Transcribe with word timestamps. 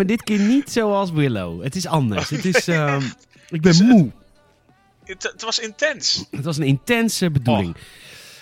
maar 0.00 0.08
dit 0.08 0.22
keer 0.22 0.38
niet 0.38 0.70
zoals 0.70 1.10
Willow. 1.10 1.62
Het 1.62 1.76
is 1.76 1.86
anders. 1.86 2.30
Het 2.30 2.44
is, 2.44 2.68
ehm, 2.78 3.02
ik 3.48 3.60
ben 3.60 3.86
moe. 3.86 4.10
Het, 5.04 5.22
het 5.22 5.42
was 5.42 5.58
intens. 5.58 6.26
Het 6.30 6.44
was 6.44 6.56
een 6.56 6.64
intense 6.64 7.30
bedoeling. 7.30 7.76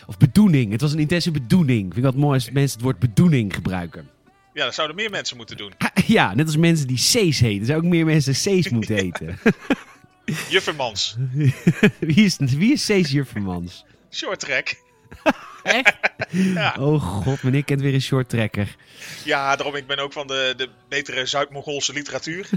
Of 0.07 0.17
bedoeling. 0.17 0.73
Het 0.73 0.81
was 0.81 0.93
een 0.93 0.99
intense 0.99 1.31
bedoeling. 1.31 1.87
Ik 1.87 1.93
vind 1.93 2.05
dat 2.05 2.15
mooi 2.15 2.35
als 2.35 2.51
mensen 2.51 2.77
het 2.77 2.83
woord 2.83 2.99
bedoeling 2.99 3.55
gebruiken. 3.55 4.09
Ja, 4.55 4.65
dat 4.65 4.75
zouden 4.75 4.97
meer 4.97 5.11
mensen 5.11 5.37
moeten 5.37 5.57
doen. 5.57 5.73
Ja, 6.07 6.35
net 6.35 6.47
als 6.47 6.57
mensen 6.57 6.87
die 6.87 6.97
C's 6.97 7.41
heten. 7.41 7.67
Zouden 7.67 7.77
ook 7.77 7.95
meer 7.95 8.05
mensen 8.05 8.33
C's 8.33 8.69
moeten 8.69 8.95
heten. 8.95 9.39
Juffermans. 10.51 11.17
wie 11.99 12.25
is, 12.25 12.37
wie 12.39 12.73
is 12.73 12.85
C's 12.87 13.11
Juffermans? 13.11 13.85
Short 14.11 14.41
track. 14.41 14.77
Echt? 15.63 15.97
Ja. 16.31 16.77
Oh 16.81 17.03
god, 17.03 17.43
meneer 17.43 17.65
kent 17.65 17.81
weer 17.81 17.95
een 17.95 18.03
short 18.03 18.29
tracker. 18.29 18.77
Ja, 19.25 19.57
daarom 19.57 19.75
ik 19.75 19.87
ben 19.87 19.99
ook 19.99 20.13
van 20.13 20.27
de, 20.27 20.55
de 20.57 20.69
betere 20.89 21.27
Zuid-Mongoolse 21.27 21.93
literatuur. 21.93 22.49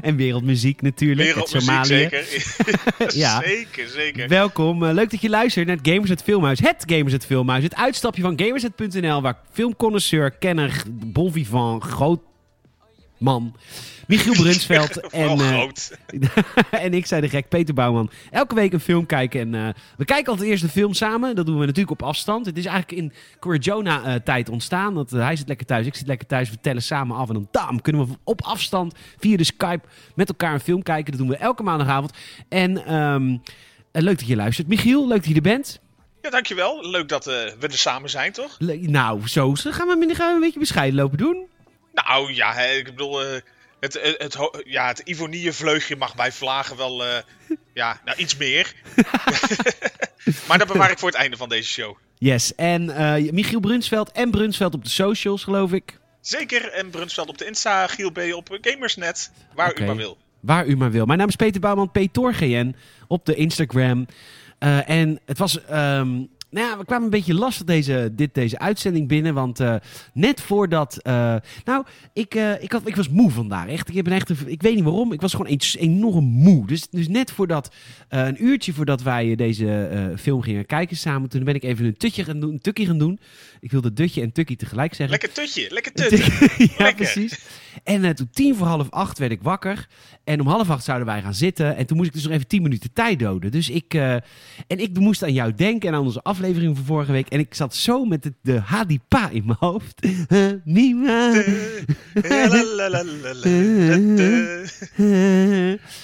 En 0.00 0.16
wereldmuziek 0.16 0.82
natuurlijk. 0.82 1.34
Wereldmuziek 1.34 1.84
zeker. 1.84 2.26
Ja. 3.18 3.42
Zeker, 3.42 3.88
zeker. 3.88 4.28
Welkom, 4.28 4.84
eh, 4.84 4.92
leuk 4.92 5.10
dat 5.10 5.20
je 5.20 5.28
luistert 5.28 5.66
naar 5.66 5.76
het 5.76 5.88
Gamers 5.88 6.10
het 6.10 6.22
Filmhuis. 6.22 6.60
Het 6.60 6.84
Gamers 6.86 7.12
het 7.12 7.26
Filmhuis, 7.26 7.62
het 7.62 7.74
uitstapje 7.74 8.22
van 8.22 8.38
Gamersnet.nl, 8.38 9.22
waar 9.22 9.38
filmconnoisseur, 9.52 10.30
kenner, 10.30 10.82
bon 10.88 11.32
vivant, 11.32 11.82
groot 11.82 12.20
man, 13.18 13.56
Michiel 14.06 14.32
Brunsveld 14.42 15.00
en, 15.10 15.28
eh, 15.28 15.48
groot. 15.48 15.98
en 16.70 16.94
ik, 16.94 17.06
zei 17.06 17.20
de 17.20 17.28
gek, 17.28 17.48
Peter 17.48 17.74
Bouwman, 17.74 18.10
elke 18.30 18.54
week 18.54 18.72
een 18.72 18.80
film 18.80 19.06
kijken. 19.06 19.40
En 19.40 19.54
eh, 19.54 19.74
we 19.96 20.04
kijken 20.04 20.30
altijd 20.32 20.48
eerst 20.48 20.62
de 20.62 20.68
film 20.68 20.94
samen, 20.94 21.36
dat 21.36 21.46
doen 21.46 21.58
we 21.58 21.66
natuurlijk 21.66 22.00
op 22.00 22.02
afstand. 22.02 22.46
Het 22.46 22.58
is 22.58 22.64
eigenlijk 22.66 23.02
in 23.02 23.12
Corrigiona-tijd 23.40 24.48
ontstaan, 24.48 24.94
dat 24.94 25.12
eh, 25.12 25.20
hij 25.20 25.36
zit 25.36 25.48
lekker 25.48 25.66
thuis, 25.66 25.86
ik 25.86 25.94
zit 25.94 26.06
lekker 26.06 26.26
thuis, 26.26 26.50
we 26.50 26.60
tellen 26.60 26.82
samen 26.82 27.16
af 27.16 27.28
en 27.28 27.48
dan 27.50 27.80
kunnen 27.80 28.06
we 28.06 28.14
op 28.24 28.42
afstand 28.42 28.94
via 29.18 29.36
de 29.36 29.44
Skype 29.44 29.88
met 30.14 30.28
elkaar 30.28 30.52
een 30.52 30.60
film 30.60 30.82
kijken. 30.82 31.10
Dat 31.10 31.20
doen 31.20 31.30
we 31.30 31.36
elke 31.36 31.62
maandagavond. 31.62 32.12
En 32.48 32.84
ehm, 32.86 33.36
eh, 33.92 34.02
leuk 34.02 34.18
dat 34.18 34.28
je 34.28 34.36
luistert. 34.36 34.68
Michiel, 34.68 35.06
leuk 35.06 35.18
dat 35.18 35.28
je 35.28 35.34
er 35.34 35.40
bent. 35.40 35.80
Ja, 36.22 36.30
dankjewel. 36.30 36.90
Leuk 36.90 37.08
dat 37.08 37.26
eh, 37.26 37.34
we 37.34 37.66
er 37.66 37.78
samen 37.78 38.10
zijn, 38.10 38.32
toch? 38.32 38.56
Le- 38.58 38.76
nou, 38.76 39.28
zo 39.28 39.54
gaan 39.54 39.98
we, 39.98 40.14
gaan 40.14 40.28
we 40.28 40.34
een 40.34 40.40
beetje 40.40 40.58
bescheiden 40.58 41.00
lopen 41.00 41.18
doen. 41.18 41.46
Nou 41.92 42.32
ja, 42.34 42.52
hè, 42.52 42.72
ik 42.72 42.84
bedoel, 42.84 43.22
eh, 43.22 43.40
het, 43.80 44.16
het, 44.18 44.36
ja, 44.64 44.86
het 44.86 44.98
Ivonie-vleugje 44.98 45.96
mag 45.96 46.14
bij 46.14 46.32
Vlagen 46.32 46.76
wel, 46.76 47.04
eh, 47.04 47.22
ja, 47.74 48.00
nou 48.04 48.18
iets 48.18 48.36
meer. 48.36 48.74
maar 50.48 50.58
dat 50.58 50.68
bewaar 50.68 50.90
ik 50.90 50.98
voor 50.98 51.08
het 51.08 51.18
einde 51.18 51.36
van 51.36 51.48
deze 51.48 51.68
show. 51.68 51.96
Yes, 52.18 52.54
en 52.54 52.90
eh, 52.90 53.32
Michiel 53.32 53.60
Brunsveld 53.60 54.12
en 54.12 54.30
Brunsveld 54.30 54.74
op 54.74 54.84
de 54.84 54.90
socials, 54.90 55.44
geloof 55.44 55.72
ik. 55.72 55.98
Zeker, 56.20 56.72
en 56.72 56.90
Brunsveld 56.90 57.28
op 57.28 57.38
de 57.38 57.46
Insta, 57.46 57.86
Giel 57.86 58.10
B 58.10 58.18
op 58.34 58.58
Gamersnet, 58.60 59.30
waar 59.54 59.80
u 59.80 59.84
maar 59.84 59.96
wil. 59.96 60.18
Waar 60.40 60.66
u 60.66 60.76
maar 60.76 60.90
wil. 60.90 61.06
Mijn 61.06 61.18
naam 61.18 61.28
is 61.28 61.36
Peter 61.36 61.60
Bouwman, 61.60 61.90
PTORGN, 61.90 62.76
op 63.06 63.26
de 63.26 63.34
Instagram. 63.34 64.06
Eh, 64.58 64.88
en 64.88 65.20
het 65.24 65.38
was... 65.38 65.64
ehm, 65.64 66.22
nou 66.56 66.68
ja, 66.68 66.78
we 66.78 66.84
kwamen 66.84 67.04
een 67.04 67.10
beetje 67.10 67.34
lastig 67.34 67.64
deze, 67.64 68.12
dit, 68.12 68.34
deze 68.34 68.58
uitzending 68.58 69.08
binnen. 69.08 69.34
Want 69.34 69.60
eh, 69.60 69.74
net 70.12 70.40
voordat... 70.40 70.98
eh, 71.02 71.36
nou, 71.64 71.84
ik, 72.12 72.34
eh, 72.34 72.62
ik, 72.62 72.72
had, 72.72 72.88
ik 72.88 72.96
was 72.96 73.08
moe 73.08 73.30
vandaag. 73.30 73.68
Echt, 73.68 73.88
ik, 73.88 73.94
heb 73.94 74.06
een 74.06 74.12
echt, 74.12 74.30
ik 74.46 74.62
weet 74.62 74.74
niet 74.74 74.84
waarom. 74.84 75.12
Ik 75.12 75.20
was 75.20 75.34
gewoon 75.34 75.58
enorm 75.78 76.24
moe. 76.24 76.66
Dus, 76.66 76.88
dus 76.90 77.08
net 77.08 77.30
voordat... 77.30 77.74
een 78.08 78.44
uurtje 78.44 78.72
voordat 78.72 79.02
wij 79.02 79.34
deze 79.34 80.12
film 80.18 80.42
gingen 80.42 80.66
kijken 80.66 80.96
samen... 80.96 81.28
Toen 81.28 81.44
ben 81.44 81.54
ik 81.54 81.62
even 81.62 81.84
een 81.84 81.96
tutje 81.96 82.24
gaan 82.24 82.40
doen. 82.40 82.52
Een 82.52 82.60
tukkie 82.60 82.86
gaan 82.86 82.98
doen. 82.98 83.18
Ik 83.60 83.70
wilde 83.70 83.92
dutje 83.92 84.22
en 84.22 84.32
tukkie 84.32 84.56
tegelijk 84.56 84.94
zeggen. 84.94 85.18
Lekker 85.20 85.44
tutje, 85.44 85.66
lekker 85.70 85.92
tutten. 85.92 86.18
ja, 86.58 86.84
Lekker. 86.84 86.94
precies. 86.94 87.38
En 87.84 88.04
eh, 88.04 88.10
toen 88.10 88.28
tien 88.32 88.54
voor 88.56 88.66
half 88.66 88.90
acht 88.90 89.18
werd 89.18 89.32
ik 89.32 89.42
wakker. 89.42 89.88
En 90.24 90.40
om 90.40 90.46
half 90.46 90.70
acht 90.70 90.84
zouden 90.84 91.06
wij 91.06 91.22
gaan 91.22 91.34
zitten. 91.34 91.76
En 91.76 91.86
toen 91.86 91.96
moest 91.96 92.08
ik 92.08 92.14
dus 92.14 92.24
nog 92.24 92.32
even 92.32 92.46
tien 92.46 92.62
minuten 92.62 92.92
tijd 92.92 93.18
doden. 93.18 93.50
Dus 93.50 93.68
ik, 93.70 93.94
eh, 93.94 94.12
en 94.66 94.78
ik 94.78 94.98
moest 94.98 95.22
aan 95.22 95.32
jou 95.32 95.54
denken 95.54 95.88
en 95.88 95.94
aan 95.94 96.02
onze 96.02 96.22
aflevering 96.22 96.76
van 96.76 96.84
vorige 96.84 97.12
week. 97.12 97.28
En 97.28 97.38
ik 97.38 97.54
zat 97.54 97.74
zo 97.74 98.04
met 98.04 98.22
de, 98.22 98.32
de 98.42 98.60
Hadipa 98.60 99.28
in 99.30 99.42
mijn 99.46 99.58
hoofd. 99.60 100.06
Mima. 100.64 101.30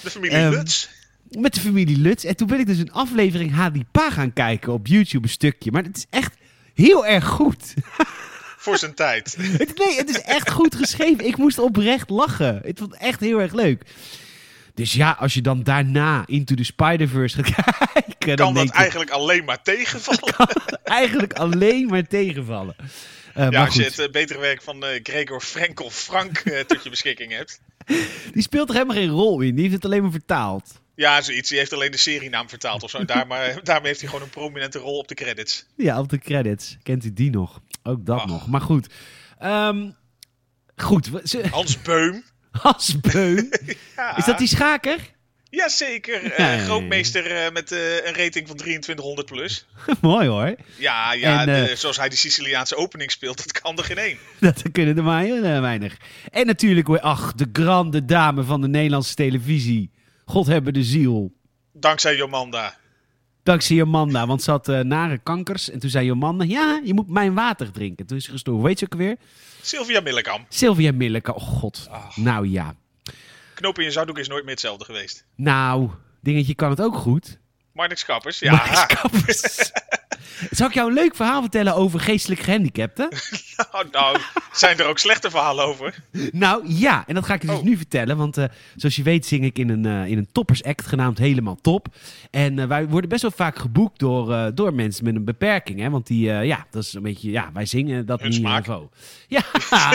De 0.03 0.11
familie 0.11 0.37
Ehm, 0.37 0.51
Lutz. 0.51 0.89
Met 1.31 1.55
de 1.55 1.61
familie 1.61 1.99
Lutz. 1.99 2.25
En 2.25 2.37
toen 2.37 2.47
ben 2.47 2.61
ik 2.61 2.67
dus 2.67 2.79
een 2.79 2.93
aflevering 2.93 3.53
Hadipa 3.53 4.11
gaan 4.11 4.33
kijken 4.33 4.73
op 4.73 4.87
YouTube, 4.87 5.25
een 5.25 5.33
stukje. 5.33 5.71
Maar 5.71 5.83
het 5.83 5.97
is 5.97 6.07
echt 6.11 6.35
heel 6.75 7.07
erg 7.07 7.29
goed. 7.29 7.75
Voor 8.63 8.79
zijn 8.79 8.95
tijd. 8.95 9.37
Nee, 9.85 9.97
het 9.97 10.09
is 10.09 10.21
echt 10.21 10.51
goed 10.51 10.75
geschreven. 10.75 11.27
Ik 11.27 11.37
moest 11.37 11.59
oprecht 11.59 12.11
lachen. 12.11 12.61
Het 12.65 12.79
vond 12.79 12.93
het 12.93 13.01
echt 13.03 13.21
heel 13.21 13.41
erg 13.41 13.53
leuk. 13.53 13.83
Dus 14.75 14.93
ja, 14.93 15.17
als 15.19 15.35
je 15.35 15.41
dan 15.41 15.63
daarna 15.63 16.23
Into 16.27 16.55
the 16.55 16.65
Spider-Verse 16.65 17.45
gaat 17.45 17.77
kijken... 18.19 18.37
Kan 18.37 18.55
dat 18.55 18.69
eigenlijk 18.69 19.11
alleen 19.11 19.45
maar 19.45 19.63
tegenvallen? 19.63 20.47
eigenlijk 20.85 21.33
alleen 21.33 21.87
maar 21.87 22.07
tegenvallen. 22.07 22.77
Eh, 23.35 23.45
Ja, 23.45 23.51
maar 23.51 23.67
als 23.67 23.75
je 23.75 23.83
het 23.85 23.99
eh, 23.99 24.11
betere 24.11 24.39
werk 24.39 24.63
van 24.63 24.85
eh, 24.85 25.01
Gregor 25.03 25.41
Frenkel 25.41 25.91
Frank 25.91 26.39
tot 26.67 26.83
je 26.85 26.91
beschikking 26.91 27.33
hebt. 27.33 27.61
die 28.33 28.43
speelt 28.43 28.69
er 28.69 28.75
helemaal 28.75 28.97
geen 28.97 29.11
rol 29.11 29.41
in. 29.41 29.53
Die 29.55 29.63
heeft 29.63 29.75
het 29.75 29.85
alleen 29.85 30.03
maar 30.03 30.11
vertaald. 30.11 30.82
Ja, 30.95 31.21
zoiets. 31.23 31.49
Die 31.49 31.59
heeft 31.59 31.73
alleen 31.73 31.91
de 31.91 31.97
serienaam 31.97 32.49
vertaald 32.49 32.83
of 32.83 32.91
zo. 32.91 33.05
Daar, 33.05 33.27
maar, 33.27 33.59
daarmee 33.65 33.87
heeft 33.89 34.01
hij 34.01 34.09
gewoon 34.09 34.25
een 34.25 34.31
prominente 34.31 34.79
rol 34.79 34.99
op 34.99 35.09
de 35.09 35.15
credits. 35.15 35.67
Ja, 35.77 35.99
op 35.99 36.09
de 36.09 36.19
credits. 36.19 36.77
Kent 36.83 37.05
u 37.05 37.13
die 37.13 37.31
nog? 37.31 37.61
Ook 37.83 38.07
dat 38.07 38.19
Ach. 38.21 38.27
nog. 38.27 38.47
Maar 38.47 38.61
goed. 38.61 38.87
Ehm, 39.39 39.91
goed. 40.77 41.11
ze- 41.25 41.49
Hans 41.51 41.83
Beum. 41.83 42.25
Hans 42.51 43.01
Beum. 43.01 43.49
Ja, 43.97 44.17
Is 44.17 44.25
dat 44.25 44.39
die 44.39 44.47
schaker? 44.49 44.99
Jazeker. 45.51 46.33
eh, 46.33 46.59
grootmeester 46.65 47.27
eh, 47.45 47.53
met 47.53 47.73
eh, 47.73 47.95
een 48.07 48.15
rating 48.15 48.47
van 48.49 48.57
2300 48.57 49.27
plus. 49.27 49.67
Mooi 50.01 50.29
hoor. 50.29 50.55
Ja, 50.79 51.13
ja 51.13 51.41
En, 51.41 51.47
de- 51.67 51.77
zoals 51.77 51.97
hij 51.97 52.09
die 52.09 52.19
Siciliaanse 52.19 52.77
opening 52.77 53.11
speelt, 53.11 53.37
dat 53.37 53.61
kan 53.61 53.79
er 53.79 53.85
geen 53.85 53.99
één. 53.99 54.19
Dat 54.41 54.63
kunnen 54.73 54.97
er 54.97 55.03
maar 55.03 55.23
heel 55.23 55.41
weinig. 55.61 55.97
En 56.31 56.47
natuurlijk, 56.47 56.89
ach, 56.89 57.33
de 57.35 57.49
grande 57.53 58.05
dame 58.05 58.43
van 58.45 58.61
de 58.61 58.69
Nederlandse 58.69 59.15
televisie. 59.15 59.91
God 60.25 60.47
hebben 60.47 60.73
de 60.73 60.85
ziel. 60.85 61.33
Dankzij 61.73 62.17
Jomanda. 62.17 62.75
Dankzij 63.43 63.77
Jomanda, 63.77 64.27
want 64.27 64.43
ze 64.43 64.51
had 64.51 64.69
eh, 64.69 64.81
nare 64.81 65.19
kankers. 65.19 65.71
En 65.71 65.79
toen 65.79 65.91
zei 65.91 66.07
Jomanda, 66.07 66.45
ja, 66.45 66.81
je 66.85 66.95
moet 66.95 67.09
mijn 67.09 67.35
water 67.35 67.71
drinken. 67.73 68.07
Toen 68.07 68.17
is 68.17 68.25
ze 68.25 68.31
gestorven. 68.31 68.65
Weet 68.65 68.79
je 68.81 68.87
ook 68.93 68.99
weer? 68.99 69.17
Sylvia 69.63 70.01
Millekam. 70.01 70.47
Sylvia 70.49 70.93
Milleke. 70.93 71.35
Oh 71.35 71.43
god. 71.43 71.91
Nou 72.15 72.49
ja. 72.49 72.75
Knoop 73.55 73.79
in 73.79 73.85
je 73.85 73.91
zakdoek 73.91 74.19
is 74.19 74.29
nooit 74.29 74.43
meer 74.43 74.53
hetzelfde 74.53 74.85
geweest. 74.85 75.25
Nou, 75.35 75.91
dingetje 76.21 76.55
kan 76.55 76.71
het 76.71 76.81
ook 76.83 76.97
goed. 76.97 77.39
Marnix 77.73 78.05
Kappers. 78.05 78.39
Ja, 78.39 78.53
Max 78.53 78.87
Kappers. 78.87 79.43
Zal 80.51 80.67
ik 80.69 80.75
jou 80.75 80.89
een 80.89 80.95
leuk 80.95 81.17
verhaal 81.17 81.41
vertellen 81.41 81.75
over 81.75 82.01
geestelijk 82.01 82.41
gehandicapten? 82.41 83.09
nou, 83.73 83.87
nou, 83.91 84.19
zijn 84.53 84.79
er 84.79 84.87
ook 84.87 84.99
slechte 84.99 85.31
verhalen 85.31 85.65
over? 85.65 85.95
Nou 86.33 86.65
ja, 86.73 87.05
en 87.07 87.15
dat 87.15 87.25
ga 87.25 87.35
ik 87.35 87.41
je 87.43 87.47
dus 87.49 87.57
Oh. 87.57 87.63
nu 87.63 87.77
vertellen. 87.77 88.17
Want 88.17 88.37
eh, 88.37 88.45
zoals 88.77 88.97
je 88.97 89.03
weet 89.03 89.27
zing 89.27 89.45
ik 89.45 89.59
in 89.59 89.69
een, 89.69 89.87
eh, 89.87 90.07
in 90.11 90.19
een 90.19 90.29
toppersact 90.33 90.87
genaamd 90.87 91.19
Helemaal 91.19 91.57
Top. 91.61 91.87
En 92.31 92.59
eh, 92.59 92.67
wij 92.67 92.87
worden 92.89 93.11
best 93.11 93.23
wel 93.23 93.31
vaak 93.31 93.59
geboekt 93.59 93.99
door, 93.99 94.55
door 94.55 94.75
mensen 94.75 95.05
met 95.05 95.15
een 95.15 95.25
beperking. 95.25 95.81
Hè? 95.81 95.91
Want 95.91 96.07
die, 96.07 96.25
ja, 96.27 96.67
dat 96.71 96.83
is 96.85 96.93
een 96.95 97.03
beetje, 97.03 97.31
ja, 97.31 97.51
wij 97.53 97.67
zingen 97.67 98.07
dat 98.07 98.21
Hun 98.21 98.29
niet 98.31 98.39
smaak. 98.39 98.67
niveau. 98.67 98.89
Ja, 99.29 99.43
Ja, 99.71 99.93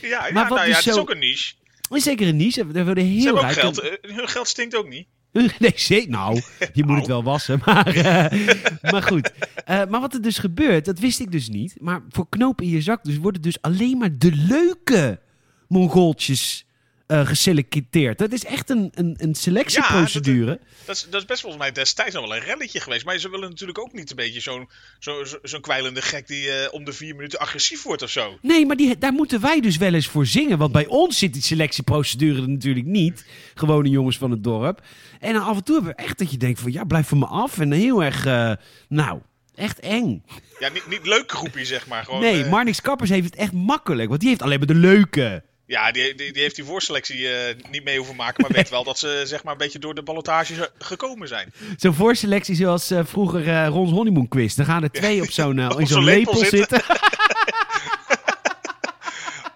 ja 0.00 0.20
Maar 0.20 0.32
nou 0.32 0.48
wat 0.48 0.58
ja, 0.58 0.64
dus 0.64 0.76
het 0.76 0.86
is 0.86 0.94
zo- 0.94 1.00
ook 1.00 1.10
een 1.10 1.18
niche. 1.18 1.52
is 1.90 2.02
zeker 2.02 2.28
een 2.28 2.36
niche. 2.36 2.66
We 2.66 2.84
worden 2.84 3.04
heel 3.04 3.40
rijk. 3.40 3.52
geld. 3.58 3.82
Hun 4.02 4.28
geld 4.28 4.48
stinkt 4.48 4.76
ook 4.76 4.88
niet. 4.88 5.06
Nee, 5.58 5.72
zeker. 5.74 6.10
Nou, 6.10 6.40
je 6.72 6.84
moet 6.84 6.96
het 6.96 7.06
Nou. 7.06 7.06
wel 7.06 7.22
wassen. 7.22 7.60
Maar, 7.64 7.86
eh, 7.96 8.48
maar 8.92 9.02
goed. 9.02 9.32
Eh, 9.64 9.82
maar 9.88 10.00
wat 10.00 10.14
er 10.14 10.22
dus 10.22 10.38
gebeurt, 10.38 10.84
dat 10.84 10.98
wist 10.98 11.20
ik 11.20 11.32
dus 11.32 11.48
niet. 11.48 11.76
Maar 11.80 12.00
voor 12.08 12.28
knopen 12.28 12.64
in 12.64 12.70
je 12.70 12.80
zak 12.80 13.04
dus 13.04 13.16
worden 13.16 13.42
dus 13.42 13.60
alleen 13.62 13.98
maar 13.98 14.18
de 14.18 14.32
leuke 14.32 15.20
Mongooltjes 15.68 16.66
eh, 17.06 17.26
geselecteerd. 17.26 18.18
Dat 18.18 18.32
is 18.32 18.44
echt 18.44 18.70
een, 18.70 18.90
een, 18.94 19.14
een 19.18 19.34
selectieprocedure. 19.34 20.60
Dat 20.84 20.96
is, 20.96 21.06
dat 21.10 21.20
is 21.20 21.26
best 21.26 21.40
volgens 21.40 21.62
mij 21.62 21.72
destijds 21.72 22.14
nog 22.14 22.28
wel 22.28 22.36
een 22.36 22.42
relletje 22.42 22.80
geweest. 22.80 23.04
Maar 23.04 23.18
ze 23.18 23.30
willen 23.30 23.48
natuurlijk 23.48 23.78
ook 23.78 23.92
niet 23.92 24.10
een 24.10 24.16
beetje 24.16 24.40
zo'n 24.40 24.68
zo, 24.98 25.24
zo, 25.24 25.38
zo'n 25.42 25.60
kwijlende 25.60 26.02
gek 26.02 26.26
die 26.26 26.50
eh, 26.50 26.72
om 26.72 26.84
de 26.84 26.92
vier 26.92 27.14
minuten 27.14 27.38
agressief 27.38 27.82
wordt 27.82 28.02
of 28.02 28.10
zo. 28.10 28.38
Nee, 28.42 28.66
maar 28.66 28.76
die, 28.76 28.98
daar 28.98 29.12
moeten 29.12 29.40
wij 29.40 29.60
dus 29.60 29.76
wel 29.76 29.94
eens 29.94 30.06
voor 30.06 30.26
zingen. 30.26 30.58
Want 30.58 30.72
bij 30.72 30.86
ons 30.86 31.18
zit 31.18 31.32
die 31.32 31.42
selectieprocedure 31.42 32.42
er 32.42 32.48
natuurlijk 32.48 32.86
niet. 32.86 33.24
Gewone 33.54 33.88
jongens 33.88 34.18
van 34.18 34.30
het 34.30 34.44
dorp. 34.44 34.82
En 35.20 35.32
dan 35.32 35.42
af 35.44 35.56
en 35.56 35.64
toe 35.64 35.74
hebben 35.74 35.94
we 35.96 36.02
echt 36.02 36.18
dat 36.18 36.30
je 36.30 36.36
denkt 36.36 36.60
van... 36.60 36.72
Ja, 36.72 36.84
blijf 36.84 37.08
van 37.08 37.18
me 37.18 37.26
af. 37.26 37.58
En 37.58 37.72
heel 37.72 38.02
erg... 38.04 38.26
eh, 38.26 38.52
nou, 38.88 39.20
echt 39.54 39.80
eng. 39.80 40.24
Ja, 40.58 40.68
niet, 40.68 40.86
niet 40.88 41.06
leuk 41.06 41.32
groepie 41.32 41.64
zeg 41.64 41.86
maar. 41.86 42.04
Gewoon, 42.04 42.20
Nee, 42.20 42.44
Marnix 42.44 42.80
Kappers 42.80 43.10
heeft 43.10 43.24
het 43.24 43.34
echt 43.36 43.52
makkelijk. 43.52 44.08
Want 44.08 44.20
die 44.20 44.28
heeft 44.28 44.42
alleen 44.42 44.58
maar 44.58 44.66
de 44.66 44.74
leuke. 44.74 45.42
Ja, 45.66 45.90
die, 45.92 46.14
die, 46.14 46.32
die 46.32 46.42
heeft 46.42 46.56
die 46.56 46.64
voorselectie 46.64 47.28
eh, 47.28 47.54
niet 47.70 47.84
mee 47.84 47.96
hoeven 47.96 48.16
maken, 48.16 48.42
maar 48.42 48.50
weet 48.52 48.68
wel 48.70 48.84
dat 48.84 48.98
ze 48.98 49.22
zeg 49.26 49.42
maar 49.44 49.52
een 49.52 49.58
beetje 49.58 49.78
door 49.78 49.94
de 49.94 50.02
ballotage 50.02 50.54
ge- 50.54 50.70
gekomen 50.78 51.28
zijn. 51.28 51.52
Zo'n 51.76 51.94
voorselectie 51.94 52.54
zoals 52.54 52.90
eh, 52.90 53.00
vroeger 53.04 53.48
eh 53.48 53.66
Ron's 53.68 53.90
Honeymoon 53.90 54.28
Quiz. 54.28 54.54
Dan 54.54 54.66
gaan 54.66 54.82
er 54.82 54.90
twee 54.90 55.22
op 55.22 55.30
zo'n 55.30 55.58
in 55.80 55.86
zo'n 55.86 56.04
lepel 56.04 56.32
lepel 56.32 56.58
zitten. 56.58 56.82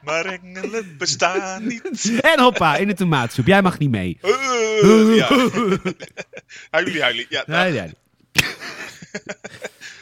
Maar 0.02 0.24
engelen 0.24 0.96
bestaan 0.98 1.66
niet. 1.66 2.18
En 2.20 2.40
hoppa, 2.40 2.76
in 2.76 2.86
de 2.88 2.94
tomaatsoep. 2.94 3.46
Jij 3.46 3.62
mag 3.62 3.78
niet 3.78 3.90
mee. 3.90 4.18
Uh, 4.22 5.16
ja. 5.16 5.28
huilie, 6.70 7.02
huilie. 7.02 7.26
Ja, 7.28 7.42
Nee, 7.46 7.72
nee. 7.72 7.92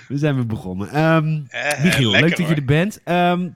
We 0.08 0.18
zijn 0.18 0.34
weer 0.34 0.46
begonnen. 0.46 0.90
Ehm 0.90 1.40
Eh, 1.48 1.82
Michiel, 1.84 2.10
lekker, 2.10 2.28
leuk 2.28 2.36
dat 2.38 2.48
je 2.48 2.54
er 2.54 2.64
bent. 2.64 3.00
Ehm, 3.04 3.48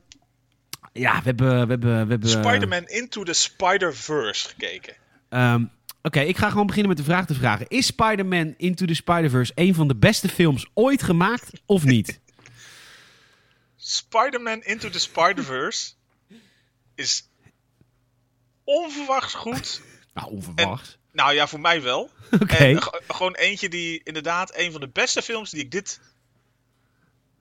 ja, 0.92 1.16
we 1.16 1.22
hebben... 1.25 1.50
We 1.50 1.70
hebben, 1.70 2.04
we 2.04 2.10
hebben 2.10 2.28
Spider-Man 2.28 2.87
Into 2.87 3.22
the 3.22 3.32
Spider-Verse 3.32 4.48
gekeken. 4.48 4.94
ehm, 5.28 5.64
Oké, 6.02 6.20
ik 6.20 6.37
ga 6.37 6.50
gewoon 6.50 6.66
beginnen 6.66 6.88
met 6.88 6.98
de 6.98 7.04
vraag 7.12 7.26
te 7.26 7.34
vragen. 7.34 7.69
Is 7.69 7.87
Spider-Man 7.87 8.54
Into 8.56 8.87
the 8.87 8.94
Spider-Verse 8.94 9.52
een 9.54 9.75
van 9.75 9.88
de 9.88 9.96
beste 9.96 10.28
films 10.28 10.66
ooit 10.75 11.02
gemaakt 11.02 11.50
of 11.66 11.84
niet? 11.84 12.20
Spider-Man 13.76 14.62
Into 14.62 14.88
the 14.90 14.98
Spider-Verse 15.00 15.92
is 16.94 17.28
onverwachts 18.64 19.34
goed. 19.34 19.82
nou, 20.14 20.31
onverwachts. 20.31 20.98
Nou 21.12 21.34
ja, 21.34 21.46
voor 21.46 21.60
mij 21.60 21.82
wel. 21.82 22.10
Oké. 22.31 22.78
Gewoon 23.08 23.34
eentje 23.34 23.69
die 23.69 24.00
inderdaad 24.04 24.56
een 24.56 24.72
van 24.72 24.81
de 24.81 24.88
beste 24.88 25.22
films 25.22 25.50
die 25.50 25.60
ik 25.60 25.70
dit 25.70 26.00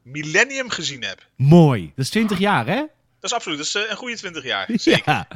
millennium 0.01 0.69
gezien 0.69 1.03
heb. 1.03 1.27
Mooi. 1.35 1.91
Dat 1.95 2.05
is 2.05 2.09
20 2.11 2.37
jaar, 2.39 2.65
hè? 2.67 2.83
Dat 3.19 3.31
is 3.31 3.33
absoluut, 3.33 3.57
dat 3.57 3.67
is 3.67 3.75
eh, 3.75 3.81
een 3.89 3.95
goede 3.95 4.15
20 4.15 4.43
jaar. 4.43 4.69
Zeker. 4.75 5.01
Ja. 5.05 5.27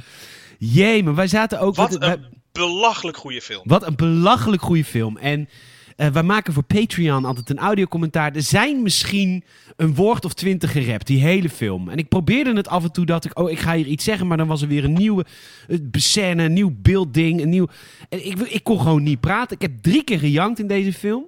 Jee, 0.58 1.04
maar 1.04 1.16
wij 1.16 1.28
zaten 1.28 1.60
ook... 1.60 1.76
Wat 1.76 2.02
een 2.02 2.26
belachelijk 2.52 3.18
goede 3.18 3.42
film. 3.42 3.62
Wat 3.64 3.88
een 3.88 3.96
belachelijk 3.96 4.62
goede 4.62 4.86
film. 4.86 5.18
En 5.18 5.50
eh 5.96 6.08
wij 6.08 6.24
maken 6.24 6.54
voor 6.54 6.64
Patreon 6.64 7.26
altijd 7.26 7.50
een 7.50 7.58
audiocommentaar. 7.58 8.36
Er 8.36 8.42
zijn 8.42 8.82
misschien 8.82 9.44
een 9.76 9.96
woord 9.96 10.26
of 10.26 10.34
twintig 10.34 10.72
gerapt, 10.72 11.08
die 11.08 11.22
hele 11.22 11.50
film. 11.50 11.90
En 11.90 11.98
ik 11.98 12.08
probeerde 12.08 12.54
het 12.54 12.68
af 12.68 12.84
en 12.84 12.92
toe 12.92 13.06
dat 13.06 13.26
ik, 13.26 13.40
oh, 13.40 13.52
ik 13.52 13.60
ga 13.60 13.76
hier 13.76 13.86
iets 13.86 14.04
zeggen, 14.04 14.28
maar 14.28 14.38
dan 14.38 14.48
was 14.48 14.62
er 14.62 14.68
weer 14.68 14.84
een 14.84 14.94
nieuwe 14.94 15.26
eh, 15.68 15.78
scène, 15.92 16.44
een 16.44 16.54
nieuw 16.54 16.74
beeldding, 16.76 17.42
een 17.42 17.50
nieuw... 17.50 17.68
En 18.10 18.26
ik, 18.26 18.40
ik 18.40 18.64
kon 18.64 18.80
gewoon 18.80 19.04
niet 19.04 19.20
praten. 19.20 19.56
Ik 19.56 19.62
heb 19.62 19.72
drie 19.82 20.04
keer 20.04 20.20
gejankt 20.20 20.60
in 20.60 20.68
deze 20.68 20.94
film. 20.94 21.26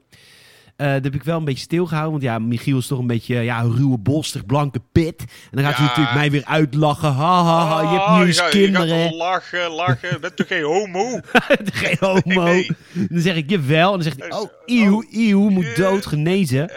Eh 0.76 0.92
dat 0.94 1.04
heb 1.04 1.16
ik 1.16 1.24
wel 1.24 1.38
een 1.38 1.46
beetje 1.46 1.64
stilgehouden. 1.64 2.12
Want 2.12 2.24
ja, 2.24 2.40
Michiel 2.40 2.78
is 2.78 2.88
toch 2.88 3.00
een 3.00 3.08
beetje 3.08 3.36
ja, 3.36 3.62
een 3.62 3.76
ruwe, 3.76 3.98
bolstig, 3.98 4.46
blanke 4.46 4.82
pit. 4.92 5.20
En 5.20 5.28
dan 5.52 5.64
gaat 5.64 5.74
hij 5.76 5.84
Ja. 5.84 5.90
natuurlijk 5.90 6.16
mij 6.16 6.32
weer 6.32 6.46
uitlachen. 6.46 7.12
Ha, 7.14 7.44
ha, 7.44 7.66
ha, 7.66 7.82
je 7.82 7.88
hebt 7.88 8.02
Ah, 8.02 8.18
nu 8.20 8.26
gaat- 8.26 8.36
je 8.36 8.42
gaat 8.42 8.50
kinderen. 8.50 9.16
lachen, 9.16 9.70
lachen. 9.72 10.22
Bent 10.22 10.36
toch 10.36 10.48
geen 10.48 10.64
homo? 10.64 11.20
Geen 11.74 11.98
homo. 12.00 12.44
Nee. 12.44 12.70
Dan 12.94 13.22
zeg 13.22 13.36
ik 13.36 13.50
jawel. 13.50 13.88
En 13.94 14.00
dan 14.00 14.04
zegt 14.04 14.20
hij, 14.20 14.32
oh, 14.32 14.52
eeuw, 14.66 15.04
eeuw, 15.12 15.50
moet 15.50 15.76
dood, 15.76 16.06
genezen. 16.06 16.70
Eh, 16.70 16.76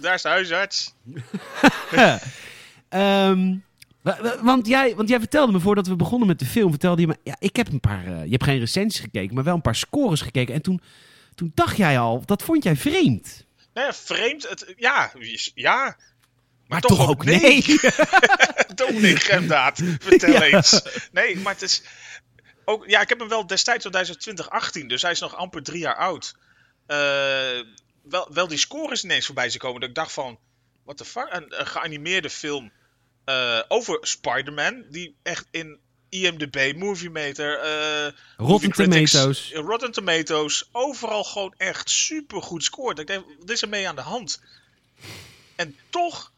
daar 0.00 0.14
is 0.14 0.22
de 0.22 0.28
huisarts. 0.28 0.94
Wa- 4.02 4.18
want, 4.42 4.66
jij, 4.66 4.94
want 4.96 5.08
jij 5.08 5.18
vertelde 5.18 5.52
me 5.52 5.60
voordat 5.60 5.86
we 5.86 5.96
begonnen 5.96 6.28
met 6.28 6.38
de 6.38 6.44
film, 6.46 6.70
vertelde 6.70 7.00
je 7.00 7.06
me, 7.06 7.16
ja, 7.24 7.36
ik 7.38 7.56
heb 7.56 7.68
een 7.72 7.80
paar, 7.80 8.04
eh, 8.06 8.24
je 8.24 8.30
hebt 8.30 8.44
geen 8.44 8.58
recensies 8.58 9.00
gekeken, 9.00 9.34
maar 9.34 9.44
wel 9.44 9.54
een 9.54 9.60
paar 9.60 9.74
scores 9.74 10.20
gekeken. 10.20 10.54
En 10.54 10.62
toen, 10.62 10.80
toen 11.40 11.52
dacht 11.54 11.76
jij 11.76 11.98
al, 11.98 12.22
dat 12.24 12.42
vond 12.42 12.62
jij 12.62 12.76
vreemd. 12.76 13.44
Nou 13.74 13.86
ja, 13.86 13.94
vreemd. 13.94 14.48
Het, 14.48 14.74
ja, 14.76 15.12
ja. 15.54 15.96
Maar, 16.66 16.80
toch, 16.80 17.08
ook 17.08 17.24
nee. 17.24 17.80
Dominic 18.74 19.22
Gemdaad, 19.30 19.82
vertel 20.00 20.32
Ja. 20.32 20.42
eens. 20.42 20.82
Nee, 21.12 21.36
maar 21.36 21.52
het 21.52 21.62
is... 21.62 21.82
Ook, 22.64 22.86
ja, 22.86 23.00
ik 23.00 23.08
heb 23.08 23.18
hem 23.18 23.28
wel 23.28 23.46
destijds, 23.46 23.82
want 23.82 23.94
hij 23.94 24.04
is 24.04 24.10
uit 24.10 24.20
2018, 24.20 24.88
dus 24.88 25.02
hij 25.02 25.10
is 25.10 25.20
nog 25.20 25.36
amper 25.36 25.62
drie 25.62 25.80
jaar 25.80 25.96
oud. 25.96 26.36
Eh, 26.86 26.98
wel, 28.02 28.28
wel 28.32 28.48
die 28.48 28.58
scores 28.58 29.04
ineens 29.04 29.26
voorbij 29.26 29.48
zijn 29.48 29.60
komen, 29.60 29.80
dat 29.80 29.88
ik 29.88 29.94
dacht 29.94 30.12
van... 30.12 30.38
What 30.84 30.96
the 30.96 31.04
fuck? 31.04 31.26
Een, 31.30 31.60
een 31.60 31.66
geanimeerde 31.66 32.30
film 32.30 32.72
eh, 33.24 33.60
over 33.68 33.98
Spider-Man, 34.00 34.84
die 34.88 35.16
echt 35.22 35.46
in 35.50 35.78
IMDb, 36.10 36.72
Movie 36.76 37.10
Meter, 37.10 37.58
eh, 37.58 38.12
Rotten 38.36 38.70
Critics, 38.70 39.10
Tomatoes. 39.10 39.52
eh, 39.52 39.60
Rotten 39.60 39.92
Tomatoes, 39.92 40.68
overal 40.72 41.24
gewoon 41.24 41.54
echt 41.56 41.90
super 41.90 42.42
goed 42.42 42.64
scoort. 42.64 42.98
Ik 42.98 43.06
denk, 43.06 43.24
wat 43.38 43.50
is 43.50 43.62
er 43.62 43.68
mee 43.68 43.88
aan 43.88 43.96
de 43.96 44.00
hand? 44.02 44.40
En 45.56 45.76
toch, 45.90 46.32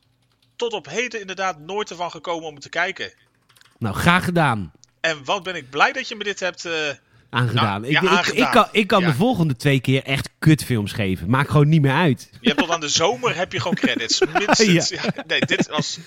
tot 0.56 0.72
op 0.72 0.86
heden 0.88 1.20
inderdaad 1.20 1.58
nooit 1.58 1.90
ervan 1.90 2.10
gekomen 2.10 2.48
om 2.48 2.58
te 2.60 2.69
kijken. 2.69 3.12
Nou, 3.78 3.94
graag 3.94 4.24
gedaan. 4.24 4.72
En 5.00 5.24
wat 5.24 5.42
ben 5.42 5.54
ik 5.54 5.70
blij 5.70 5.92
dat 5.92 6.08
je 6.08 6.14
me 6.16 6.24
dit 6.24 6.40
hebt... 6.40 6.64
eh, 6.64 6.72
Aangedaan. 7.30 7.80
Nou, 7.80 7.84
ik, 7.86 7.90
ja, 7.92 7.98
ik, 8.00 8.04
ik, 8.04 8.10
aangedaan. 8.16 8.50
kan, 8.52 8.69
ik 8.72 8.86
kan 8.86 9.00
Ja. 9.00 9.06
de 9.06 9.14
volgende 9.14 9.56
twee 9.56 9.80
keer 9.80 10.02
echt 10.02 10.28
kutfilms 10.38 10.92
geven. 10.92 11.30
Maakt 11.30 11.50
gewoon 11.50 11.69
niet 11.69 11.82
meer 11.82 11.92
uit. 11.94 12.30
Je 12.40 12.48
hebt 12.48 12.60
tot 12.60 12.70
aan 12.70 12.80
de 12.80 12.88
zomer 12.88 13.36
heb 13.36 13.52
je 13.52 13.58
gewoon 13.60 13.74
credits. 13.76 14.20
Minstens. 14.38 14.88
ja. 14.88 15.02
nee, 15.26 15.40
dit 15.40 15.66
was. 15.69 15.98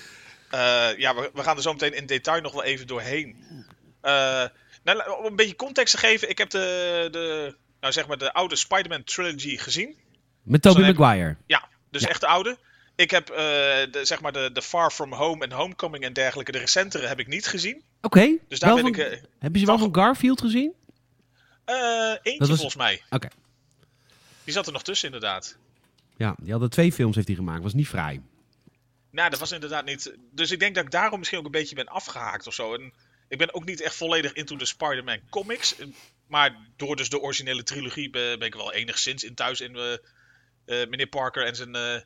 eh, 0.50 0.88
ja, 0.98 1.14
we, 1.14 1.30
we 1.34 1.42
gaan 1.42 1.56
er 1.56 1.62
zo 1.62 1.72
meteen 1.72 1.94
in 1.96 2.06
detail 2.06 2.40
nog 2.40 2.52
wel 2.52 2.62
even 2.64 2.86
doorheen. 2.86 3.36
Eh, 4.06 4.44
nou, 4.84 5.18
om 5.18 5.24
een 5.24 5.36
beetje 5.36 5.56
context 5.56 5.94
te 5.94 6.00
geven, 6.00 6.28
ik 6.28 6.38
heb 6.38 6.50
de, 6.50 7.08
de, 7.10 7.54
nou 7.80 7.92
zeg 7.92 8.06
maar 8.06 8.18
de 8.18 8.32
oude 8.32 8.56
Spider-Man 8.56 9.04
trilogy 9.04 9.56
gezien. 9.56 9.96
Met 10.42 10.62
Tobey 10.62 10.92
Maguire. 10.94 11.36
Ja, 11.46 11.68
dus 11.90 12.02
Ja. 12.02 12.08
echt 12.08 12.20
de 12.20 12.26
oude. 12.26 12.58
Ik 12.96 13.10
heb 13.10 13.28
eh, 13.30 13.36
de, 13.36 14.00
zeg 14.02 14.20
maar 14.20 14.32
de, 14.32 14.50
de 14.52 14.62
Far 14.62 14.90
From 14.90 15.12
Home 15.12 15.44
en 15.44 15.52
Homecoming 15.52 16.04
en 16.04 16.12
dergelijke, 16.12 16.52
de 16.52 16.58
recentere 16.58 17.06
heb 17.06 17.18
ik 17.18 17.26
niet 17.26 17.46
gezien. 17.46 17.82
Oké. 18.00 18.36
Dus 18.48 18.58
daar 18.58 18.74
ben 18.74 18.82
van- 18.82 18.90
ik. 18.90 18.98
eh, 18.98 19.22
Heb 19.38 19.52
je 19.54 19.58
ze 19.60 19.66
wel 19.66 19.78
van- 19.78 19.94
Garfield 19.94 20.40
gezien? 20.40 20.72
eentje 21.64 22.36
was- 22.38 22.48
volgens 22.48 22.76
mij. 22.76 23.02
Oké. 23.10 23.28
Die 24.44 24.52
zat 24.54 24.66
er 24.66 24.72
nog 24.72 24.82
tussen, 24.82 25.06
inderdaad. 25.06 25.56
Ja, 26.16 26.34
die 26.42 26.50
hadden 26.50 26.70
twee 26.70 26.92
films 26.92 27.14
heeft 27.14 27.26
hij 27.26 27.36
gemaakt. 27.36 27.62
Was 27.62 27.74
niet 27.74 27.88
fraai. 27.88 28.20
Nou, 29.10 29.30
dat 29.30 29.38
was 29.38 29.52
inderdaad 29.52 29.84
niet. 29.84 30.14
Dus 30.32 30.50
ik 30.50 30.58
denk 30.60 30.74
dat 30.74 30.84
ik 30.84 30.90
daarom 30.90 31.18
misschien 31.18 31.38
ook 31.38 31.44
een 31.44 31.50
beetje 31.50 31.74
ben 31.74 31.86
afgehaakt 31.88 32.46
of 32.46 32.54
zo. 32.54 32.74
En 32.74 32.92
ik 33.28 33.38
ben 33.38 33.54
ook 33.54 33.64
niet 33.64 33.80
echt 33.80 33.94
volledig 33.94 34.32
into 34.32 34.56
de 34.56 34.66
Spider-Man 34.66 35.18
comics. 35.30 35.74
Maar 36.26 36.56
door 36.76 36.96
dus 36.96 37.08
de 37.08 37.20
originele 37.20 37.62
trilogie 37.62 38.10
ben, 38.10 38.38
ben 38.38 38.48
ik 38.48 38.54
wel 38.54 38.72
enigszins 38.72 39.24
in 39.24 39.34
thuis 39.34 39.60
in 39.60 39.76
eh, 39.76 39.92
eh, 39.92 40.88
meneer 40.88 41.06
Parker 41.06 41.46
en 41.46 41.56
zijn 41.56 41.74
eh, 41.74 42.00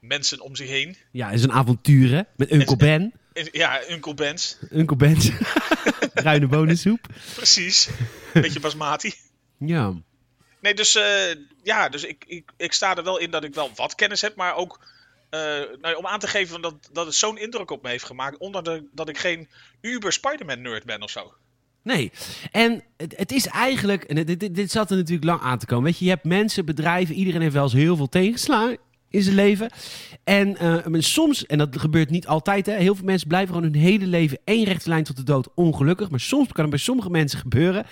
mensen 0.00 0.40
om 0.40 0.56
zich 0.56 0.68
heen. 0.68 0.96
Ja, 1.10 1.32
een 1.32 1.52
avontuur 1.52 2.10
hè? 2.10 2.22
Met 2.36 2.52
Uncle 2.52 2.76
Ben. 2.76 3.12
En- 3.32 3.48
ja, 3.52 3.88
Uncle 3.90 4.14
Ben's. 4.14 4.58
Uncle 4.70 4.96
Ben's 4.96 5.30
bruine 6.14 6.46
bonensoep. 6.46 7.06
Precies. 7.34 7.88
Beetje 8.32 8.60
basmati. 8.60 9.14
Ja. 9.58 9.94
Nee, 10.60 10.74
dus 10.74 10.94
eh, 10.94 11.34
ja, 11.62 11.88
dus 11.88 12.04
ik, 12.04 12.24
ik, 12.26 12.50
ik 12.56 12.72
sta 12.72 12.96
er 12.96 13.04
wel 13.04 13.18
in 13.18 13.30
dat 13.30 13.44
ik 13.44 13.54
wel 13.54 13.70
wat 13.74 13.94
kennis 13.94 14.20
heb, 14.20 14.36
maar 14.36 14.54
ook 14.54 14.86
eh, 15.32 15.40
nou, 15.80 15.96
om 15.96 16.06
aan 16.06 16.18
te 16.18 16.26
geven 16.26 16.62
dat, 16.62 16.74
dat 16.92 17.06
het 17.06 17.14
zo'n 17.14 17.38
indruk 17.38 17.70
op 17.70 17.82
me 17.82 17.88
heeft 17.88 18.04
gemaakt, 18.04 18.38
ondanks 18.38 18.70
dat- 18.92 19.08
ik 19.08 19.18
geen 19.18 19.48
uber 19.80 20.12
Spider-Man-nerd 20.12 20.84
ben 20.84 21.02
of 21.02 21.10
zo. 21.10 21.32
Nee. 21.82 22.12
En 22.50 22.82
het, 22.96 23.16
het 23.16 23.32
is 23.32 23.46
eigenlijk... 23.46 24.04
En 24.04 24.24
dit, 24.24 24.40
dit, 24.40 24.54
dit 24.54 24.70
zat 24.70 24.90
er 24.90 24.96
natuurlijk 24.96 25.24
lang 25.24 25.40
aan 25.40 25.58
te 25.58 25.66
komen. 25.66 25.84
Weet 25.84 25.98
je, 25.98 26.04
je 26.04 26.10
hebt 26.10 26.24
mensen, 26.24 26.64
bedrijven... 26.64 27.14
Iedereen 27.14 27.40
heeft 27.40 27.54
wel 27.54 27.62
eens 27.62 27.72
heel 27.72 27.96
veel 27.96 28.08
tegenslagen 28.08 28.78
in 29.10 29.22
zijn 29.22 29.34
leven. 29.34 29.70
En 30.24 30.56
eh, 30.56 31.00
soms, 31.00 31.46
en 31.46 31.58
dat 31.58 31.78
gebeurt 31.78 32.10
niet 32.10 32.26
altijd... 32.26 32.66
Hè, 32.66 32.76
heel 32.76 32.94
veel 32.94 33.04
mensen 33.04 33.28
blijven 33.28 33.54
gewoon 33.54 33.70
hun 33.70 33.80
hele 33.80 34.06
leven... 34.06 34.38
één 34.44 34.64
rechte 34.64 34.88
lijn 34.88 35.04
tot 35.04 35.16
de 35.16 35.22
dood 35.22 35.48
ongelukkig. 35.54 36.10
Maar 36.10 36.20
soms 36.20 36.52
kan 36.52 36.60
het 36.62 36.70
bij 36.70 36.78
sommige 36.78 37.10
mensen 37.10 37.38
gebeuren... 37.38 37.86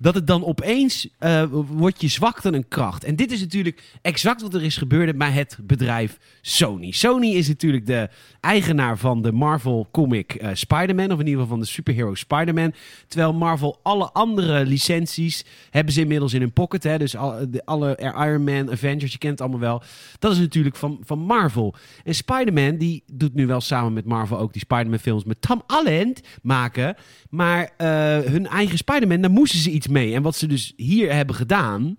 dat 0.00 0.14
het 0.14 0.26
dan 0.26 0.44
opeens 0.44 1.08
eh, 1.18 1.44
wordt 1.50 2.00
je 2.00 2.08
zwakte 2.08 2.52
een 2.52 2.68
kracht. 2.68 3.04
En 3.04 3.16
dit 3.16 3.32
is 3.32 3.40
natuurlijk 3.40 3.82
exact 4.02 4.42
wat 4.42 4.54
er 4.54 4.62
is 4.62 4.76
gebeurd 4.76 5.18
bij 5.18 5.30
het 5.30 5.58
bedrijf 5.62 6.18
Sony. 6.40 6.90
Sony 6.90 7.26
is 7.26 7.48
natuurlijk 7.48 7.86
de 7.86 8.08
eigenaar 8.40 8.98
van 8.98 9.22
de 9.22 9.32
Marvel 9.32 9.88
comic 9.92 10.34
eh, 10.34 10.50
Spider-Man, 10.52 11.12
of 11.12 11.18
in 11.18 11.26
ieder 11.26 11.32
geval 11.32 11.46
van 11.46 11.60
de 11.60 11.66
superhero 11.66 12.14
Spider-Man. 12.14 12.72
Terwijl 13.08 13.32
Marvel 13.32 13.80
alle 13.82 14.10
andere 14.12 14.66
licenties 14.66 15.44
hebben 15.70 15.92
ze 15.92 16.00
inmiddels 16.00 16.32
in 16.32 16.40
hun 16.40 16.52
pocket. 16.52 16.82
Hè? 16.82 16.98
Dus 16.98 17.16
al, 17.16 17.50
de, 17.50 17.64
alle 17.64 17.96
Iron 17.98 18.44
Man, 18.44 18.70
Avengers, 18.70 19.12
je 19.12 19.18
kent 19.18 19.32
het 19.32 19.40
allemaal 19.40 19.60
wel. 19.60 19.82
Dat 20.18 20.32
is 20.32 20.38
natuurlijk 20.38 20.76
van, 20.76 21.00
van 21.04 21.18
Marvel. 21.18 21.74
En 22.04 22.14
Spider-Man, 22.14 22.76
die 22.76 23.02
doet 23.12 23.34
nu 23.34 23.46
wel 23.46 23.60
samen 23.60 23.92
met 23.92 24.04
Marvel 24.04 24.38
ook 24.38 24.52
die 24.52 24.62
Spider-Man 24.62 24.98
films 24.98 25.24
met 25.24 25.40
Tom 25.40 25.62
Holland 25.66 26.20
maken. 26.42 26.96
Maar 27.30 27.70
eh, 27.76 28.18
hun 28.18 28.46
eigen 28.46 28.78
Spider-Man, 28.78 29.20
daar 29.20 29.30
moesten 29.30 29.58
ze 29.58 29.70
iets 29.70 29.83
mee. 29.88 30.14
En 30.14 30.22
wat 30.22 30.36
ze 30.36 30.46
dus 30.46 30.72
hier 30.76 31.12
hebben 31.12 31.34
gedaan, 31.34 31.96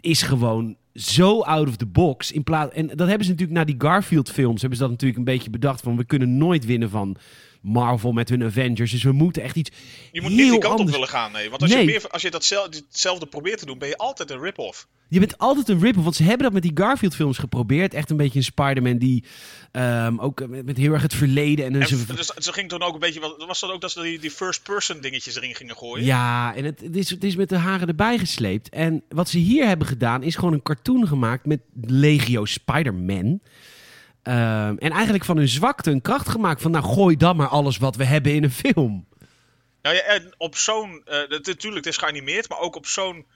is 0.00 0.22
gewoon 0.22 0.76
zo 0.94 1.40
out 1.40 1.68
of 1.68 1.76
the 1.76 1.86
box. 1.86 2.32
In 2.32 2.42
plaats, 2.42 2.74
en 2.74 2.86
dat 2.86 3.08
hebben 3.08 3.24
ze 3.26 3.30
natuurlijk 3.30 3.58
na 3.58 3.64
die 3.64 3.74
Garfield 3.78 4.30
films, 4.30 4.60
hebben 4.60 4.78
ze 4.78 4.84
dat 4.84 4.92
natuurlijk 4.92 5.18
een 5.18 5.34
beetje 5.34 5.50
bedacht 5.50 5.80
van 5.80 5.96
we 5.96 6.04
kunnen 6.04 6.36
nooit 6.36 6.66
winnen 6.66 6.90
van 6.90 7.16
Marvel 7.60 8.12
met 8.12 8.28
hun 8.28 8.44
Avengers. 8.44 8.90
Dus 8.90 9.02
we 9.02 9.12
moeten 9.12 9.42
echt 9.42 9.56
iets 9.56 9.70
Je 10.12 10.20
moet 10.20 10.30
heel 10.30 10.40
niet 10.40 10.50
die 10.50 10.58
kant 10.60 10.64
anders. 10.78 10.88
op 10.88 10.94
willen 10.94 11.08
gaan, 11.08 11.32
nee. 11.32 11.50
Want 11.50 11.62
als 11.62 11.70
Nee. 11.70 11.80
je, 11.80 11.86
meer, 11.86 12.08
als 12.08 12.22
je 12.22 12.30
dat 12.30 12.44
zel- 12.44 12.64
hetzelfde 12.70 13.26
probeert 13.26 13.58
te 13.58 13.66
doen, 13.66 13.78
ben 13.78 13.88
je 13.88 13.96
altijd 13.96 14.30
een 14.30 14.40
rip-off. 14.40 14.86
Je 15.10 15.18
bent 15.18 15.38
altijd 15.38 15.68
een 15.68 15.80
rip 15.80 15.94
want 15.94 16.14
ze 16.16 16.22
hebben 16.22 16.42
dat 16.42 16.52
met 16.52 16.62
die 16.62 16.70
Garfield-films 16.74 17.38
geprobeerd. 17.38 17.94
Echt 17.94 18.10
een 18.10 18.16
beetje 18.16 18.38
een 18.38 18.44
Spider-Man 18.44 18.98
die 18.98 19.24
ehm, 19.72 20.18
ook 20.18 20.46
met, 20.48 20.64
met 20.64 20.76
heel 20.76 20.92
erg 20.92 21.02
het 21.02 21.14
verleden 21.14 21.64
en, 21.64 21.80
En 21.80 21.86
ze- 21.88 22.14
dus, 22.14 22.26
ze 22.26 22.52
ging 22.52 22.68
toen 22.68 22.82
ook 22.82 22.94
een 22.94 23.00
beetje... 23.00 23.34
Was 23.46 23.60
dat 23.60 23.70
ook 23.70 23.80
dat 23.80 23.90
ze 23.90 24.02
die, 24.02 24.18
die 24.18 24.30
first-person 24.30 25.00
dingetjes 25.00 25.36
erin 25.36 25.54
gingen 25.54 25.76
gooien? 25.76 26.04
Ja, 26.04 26.54
en 26.54 26.64
het, 26.64 26.80
het, 26.80 26.96
is, 26.96 27.10
het 27.10 27.24
is 27.24 27.36
met 27.36 27.48
de 27.48 27.56
haren 27.56 27.88
erbij 27.88 28.18
gesleept. 28.18 28.68
En 28.68 29.02
wat 29.08 29.28
ze 29.28 29.38
hier 29.38 29.66
hebben 29.66 29.86
gedaan 29.86 30.22
is 30.22 30.34
gewoon 30.34 30.52
een 30.52 30.62
cartoon 30.62 31.06
gemaakt 31.06 31.46
met 31.46 31.60
Legio 31.86 32.44
Spider-Man. 32.44 33.40
Ehm, 34.28 34.76
en 34.76 34.90
eigenlijk 34.92 35.24
van 35.24 35.36
hun 35.36 35.48
zwakte 35.48 35.90
een 35.90 36.00
kracht 36.02 36.28
gemaakt 36.28 36.62
van 36.62 36.70
nou 36.70 36.84
gooi 36.84 37.16
dan 37.16 37.36
maar 37.36 37.48
alles 37.48 37.76
wat 37.78 37.96
we 37.96 38.04
hebben 38.04 38.34
in 38.34 38.44
een 38.44 38.50
film. 38.50 39.06
Nou 39.82 39.96
ja, 39.96 40.02
en 40.02 40.34
op 40.36 40.56
zo'n... 40.56 41.02
eh, 41.04 41.18
het- 41.18 41.46
natuurlijk, 41.46 41.84
het 41.84 41.94
is 41.94 41.96
geanimeerd, 42.00 42.48
maar 42.48 42.58
ook 42.58 42.76
op 42.76 42.86
zo'n 42.86 43.26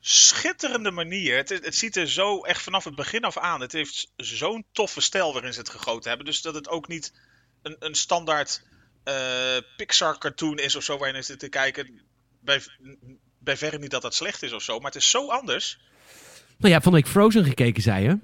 schitterende 0.00 0.90
manier. 0.90 1.36
Het, 1.36 1.48
het 1.48 1.74
ziet 1.76 1.96
er 1.96 2.08
zo 2.08 2.40
echt 2.40 2.62
vanaf 2.62 2.84
het 2.84 2.94
begin 2.94 3.24
af 3.24 3.38
aan. 3.38 3.60
Het 3.60 3.72
heeft 3.72 4.12
zo'n 4.16 4.64
toffe 4.72 5.00
stijl 5.00 5.32
waarin 5.32 5.52
ze 5.52 5.58
het 5.58 5.68
gegoten 5.68 6.08
hebben. 6.08 6.26
Dus 6.26 6.42
dat 6.42 6.54
het 6.54 6.68
ook 6.68 6.88
niet 6.88 7.12
een, 7.62 7.76
een 7.78 7.94
standaard 7.94 8.62
eh, 9.04 9.14
Pixar-cartoon 9.76 10.58
is 10.58 10.76
of 10.76 10.82
zo 10.84 10.98
waar 10.98 11.06
je 11.06 11.12
naar 11.12 11.22
zit 11.22 11.38
te 11.38 11.48
kijken. 11.48 12.00
Bij, 12.40 12.60
bij 13.38 13.56
verre 13.56 13.78
niet 13.78 13.90
dat 13.90 14.02
dat 14.02 14.14
slecht 14.14 14.42
is 14.42 14.52
of 14.52 14.62
zo, 14.62 14.76
maar 14.78 14.92
het 14.92 15.02
is 15.02 15.10
zo 15.10 15.28
anders. 15.28 15.78
Nou 16.58 16.72
ja, 16.74 16.80
van 16.80 16.92
week 16.92 17.08
Frozen 17.08 17.44
gekeken, 17.44 17.82
zei 17.82 18.02
je. 18.04 18.18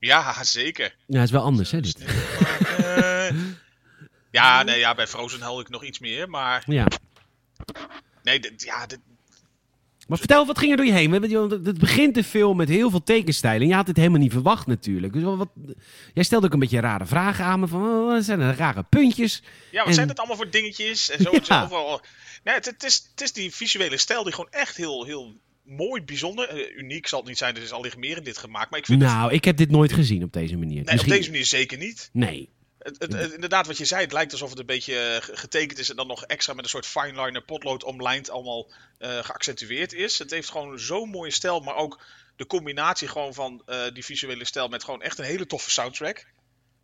Ja, 0.00 0.42
zeker. 0.42 0.94
Ja, 1.06 1.22
is 1.22 1.30
wel 1.30 1.42
anders 1.42 1.70
hè 1.70 1.80
dit. 1.80 2.04
Eh, 2.04 3.30
ja, 4.30 4.62
nee, 4.62 4.78
ja, 4.78 4.94
bij 4.94 5.06
Frozen 5.06 5.40
helde 5.40 5.60
ik 5.62 5.68
nog 5.68 5.84
iets 5.84 5.98
meer, 5.98 6.30
maar 6.30 6.62
Ja. 6.66 6.86
nee, 8.22 8.40
dit- 8.40 8.62
ja, 8.62 8.86
dit, 8.86 8.98
Maar 10.08 10.18
vertel, 10.18 10.46
wat 10.46 10.58
ging 10.58 10.70
er 10.70 10.76
door 10.76 10.86
je 10.86 10.92
heen? 10.92 11.12
Het 11.12 11.50
het 11.66 11.78
begint 11.78 12.14
de 12.14 12.24
film 12.24 12.56
met 12.56 12.68
heel 12.68 12.90
veel 12.90 13.02
tekenstijlen. 13.02 13.62
En 13.62 13.68
je 13.68 13.74
had 13.74 13.86
dit 13.86 13.96
helemaal 13.96 14.18
niet 14.20 14.32
verwacht 14.32 14.66
natuurlijk. 14.66 15.12
Dus 15.12 15.22
wat, 15.22 15.48
jij 16.14 16.22
stelde 16.24 16.46
ook 16.46 16.52
een 16.52 16.58
beetje 16.58 16.80
rare 16.80 17.06
vragen 17.06 17.44
aan 17.44 17.60
me. 17.60 17.66
Van, 17.68 17.82
oh, 17.82 18.06
wat 18.06 18.24
zijn 18.24 18.40
er 18.40 18.56
rare 18.56 18.82
puntjes? 18.82 19.42
Ja, 19.70 19.78
wat 19.78 19.88
En- 19.88 19.94
zijn 19.94 20.08
het 20.08 20.18
allemaal 20.18 20.36
voor 20.36 20.50
dingetjes? 20.50 21.10
En 21.10 21.22
zo, 21.22 21.30
het 21.32 21.42
is 21.42 21.50
overal... 21.50 22.00
Nee, 22.44 22.54
het, 22.54 22.64
het, 22.64 22.82
is, 22.84 23.08
het 23.10 23.20
is 23.20 23.32
die 23.32 23.54
visuele 23.54 23.96
stijl 23.96 24.22
die 24.24 24.32
gewoon 24.32 24.50
echt 24.50 24.76
heel, 24.76 25.04
heel 25.04 25.34
mooi, 25.68 26.02
bijzonder... 26.02 26.48
eh, 26.48 26.76
uniek 26.76 27.06
zal 27.06 27.18
het 27.18 27.28
niet 27.28 27.38
zijn, 27.38 27.56
er 27.56 27.62
is 27.62 27.72
al 27.72 27.86
meer 27.96 28.16
in 28.16 28.22
dit 28.22 28.38
gemaakt. 28.38 28.70
Maar 28.70 28.78
ik 28.78 28.86
vind 28.86 29.02
het... 29.02 29.10
Nou, 29.10 29.32
ik 29.32 29.44
heb 29.44 29.56
dit 29.56 29.70
nooit 29.70 29.92
gezien 29.92 30.22
op 30.22 30.32
deze 30.32 30.56
manier. 30.56 30.84
Nee, 30.84 30.98
op 30.98 31.06
deze 31.06 31.30
manier 31.30 31.46
zeker 31.46 31.78
niet. 31.78 32.10
Nee. 32.12 32.48
Het, 32.78 32.96
het, 32.98 33.12
het- 33.12 33.32
inderdaad, 33.32 33.66
wat 33.66 33.78
je 33.78 33.84
zei, 33.84 34.02
het 34.02 34.12
lijkt 34.12 34.32
alsof 34.32 34.50
het 34.50 34.58
een 34.58 34.66
beetje 34.66 34.98
eh, 34.98 35.22
ge- 35.22 35.36
getekend 35.36 35.78
is... 35.78 35.90
en 35.90 35.96
dan 35.96 36.06
nog 36.06 36.24
extra 36.24 36.54
met 36.54 36.64
een 36.64 36.70
soort 36.70 36.86
fineliner 36.86 37.42
potlood 37.42 37.84
omlijnd 37.84 38.30
allemaal 38.30 38.70
eh, 38.98 39.18
geaccentueerd 39.24 39.92
is. 39.92 40.18
Het 40.18 40.30
heeft 40.30 40.50
gewoon 40.50 40.78
zo'n 40.78 41.08
mooie 41.08 41.30
stijl, 41.30 41.60
maar 41.60 41.76
ook 41.76 42.00
de 42.36 42.46
combinatie 42.46 43.08
gewoon 43.08 43.34
van 43.34 43.62
die 43.92 44.04
visuele 44.04 44.44
stijl... 44.44 44.68
met 44.68 44.84
gewoon 44.84 45.02
echt 45.02 45.18
een 45.18 45.24
hele 45.24 45.46
toffe 45.46 45.70
soundtrack. 45.70 46.26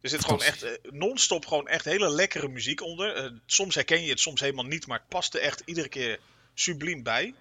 Er 0.01 0.09
zit 0.11 0.25
gewoon 0.25 0.43
echt 0.43 0.79
non-stop 0.91 1.47
gewoon 1.47 1.69
echt 1.69 1.85
hele 1.85 2.11
lekkere 2.11 2.49
muziek 2.49 2.83
onder. 2.83 3.41
Soms 3.47 3.75
herken 3.75 4.03
je 4.05 4.11
het, 4.11 4.21
soms 4.21 4.41
helemaal 4.41 4.65
niet, 4.65 4.87
maar 4.87 4.99
het 4.99 5.09
past 5.09 5.35
er 5.35 5.41
echt 5.41 5.63
iedere 5.65 5.89
keer 5.89 6.21
subliem 6.55 7.03
bij. 7.03 7.35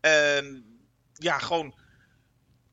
En 0.00 0.64
ja, 1.18 1.38
gewoon 1.38 1.74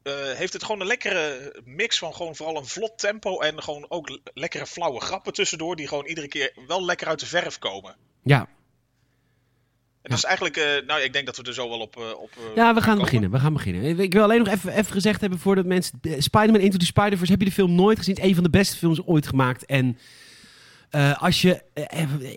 eh, 0.03 0.13
heeft 0.13 0.53
het 0.53 0.63
gewoon 0.63 0.81
een 0.81 0.87
lekkere 0.87 1.55
mix 1.65 1.97
van 1.97 2.13
gewoon 2.13 2.35
vooral 2.35 2.57
een 2.57 2.65
vlot 2.65 2.97
tempo 2.97 3.39
en 3.39 3.63
gewoon 3.63 3.85
ook 3.89 4.09
le- 4.09 4.19
lekkere 4.33 4.65
flauwe 4.65 4.99
grappen 5.01 5.33
tussendoor 5.33 5.75
die 5.75 5.87
gewoon 5.87 6.05
iedere 6.05 6.27
keer 6.27 6.53
wel 6.67 6.85
lekker 6.85 7.07
uit 7.07 7.19
de 7.19 7.25
verf 7.25 7.59
komen. 7.59 7.95
Ja. 8.23 8.39
En 10.01 10.09
dat 10.09 10.17
is 10.17 10.23
eigenlijk, 10.23 10.57
eh, 10.57 10.87
nou 10.87 11.01
ik 11.01 11.13
denk 11.13 11.25
dat 11.25 11.37
we 11.37 11.43
er 11.43 11.53
zo 11.53 11.69
wel 11.69 11.79
op, 11.79 11.97
eh, 11.97 12.03
op 12.21 12.31
ja, 12.55 12.73
we 12.73 12.81
gaan 12.81 12.89
komen. 12.89 13.03
beginnen. 13.03 13.31
We 13.31 13.39
gaan 13.39 13.53
beginnen. 13.53 13.99
Ik 13.99 14.13
wil 14.13 14.23
alleen 14.23 14.43
nog 14.43 14.53
even, 14.53 14.73
even 14.73 14.91
gezegd 14.91 15.21
hebben 15.21 15.39
voordat 15.39 15.65
mensen... 15.65 15.99
Spider-Man 16.01 16.61
Into 16.61 16.77
the 16.77 16.85
Spider-Verse, 16.85 17.31
heb 17.31 17.41
je 17.41 17.47
de 17.47 17.53
film 17.53 17.75
nooit 17.75 17.97
gezien? 17.97 18.13
Het 18.13 18.23
is 18.23 18.29
een 18.29 18.35
van 18.35 18.43
de 18.43 18.49
beste 18.49 18.77
films 18.77 19.05
ooit 19.05 19.27
gemaakt. 19.27 19.65
En 19.65 19.97
als 21.17 21.41
je... 21.41 21.63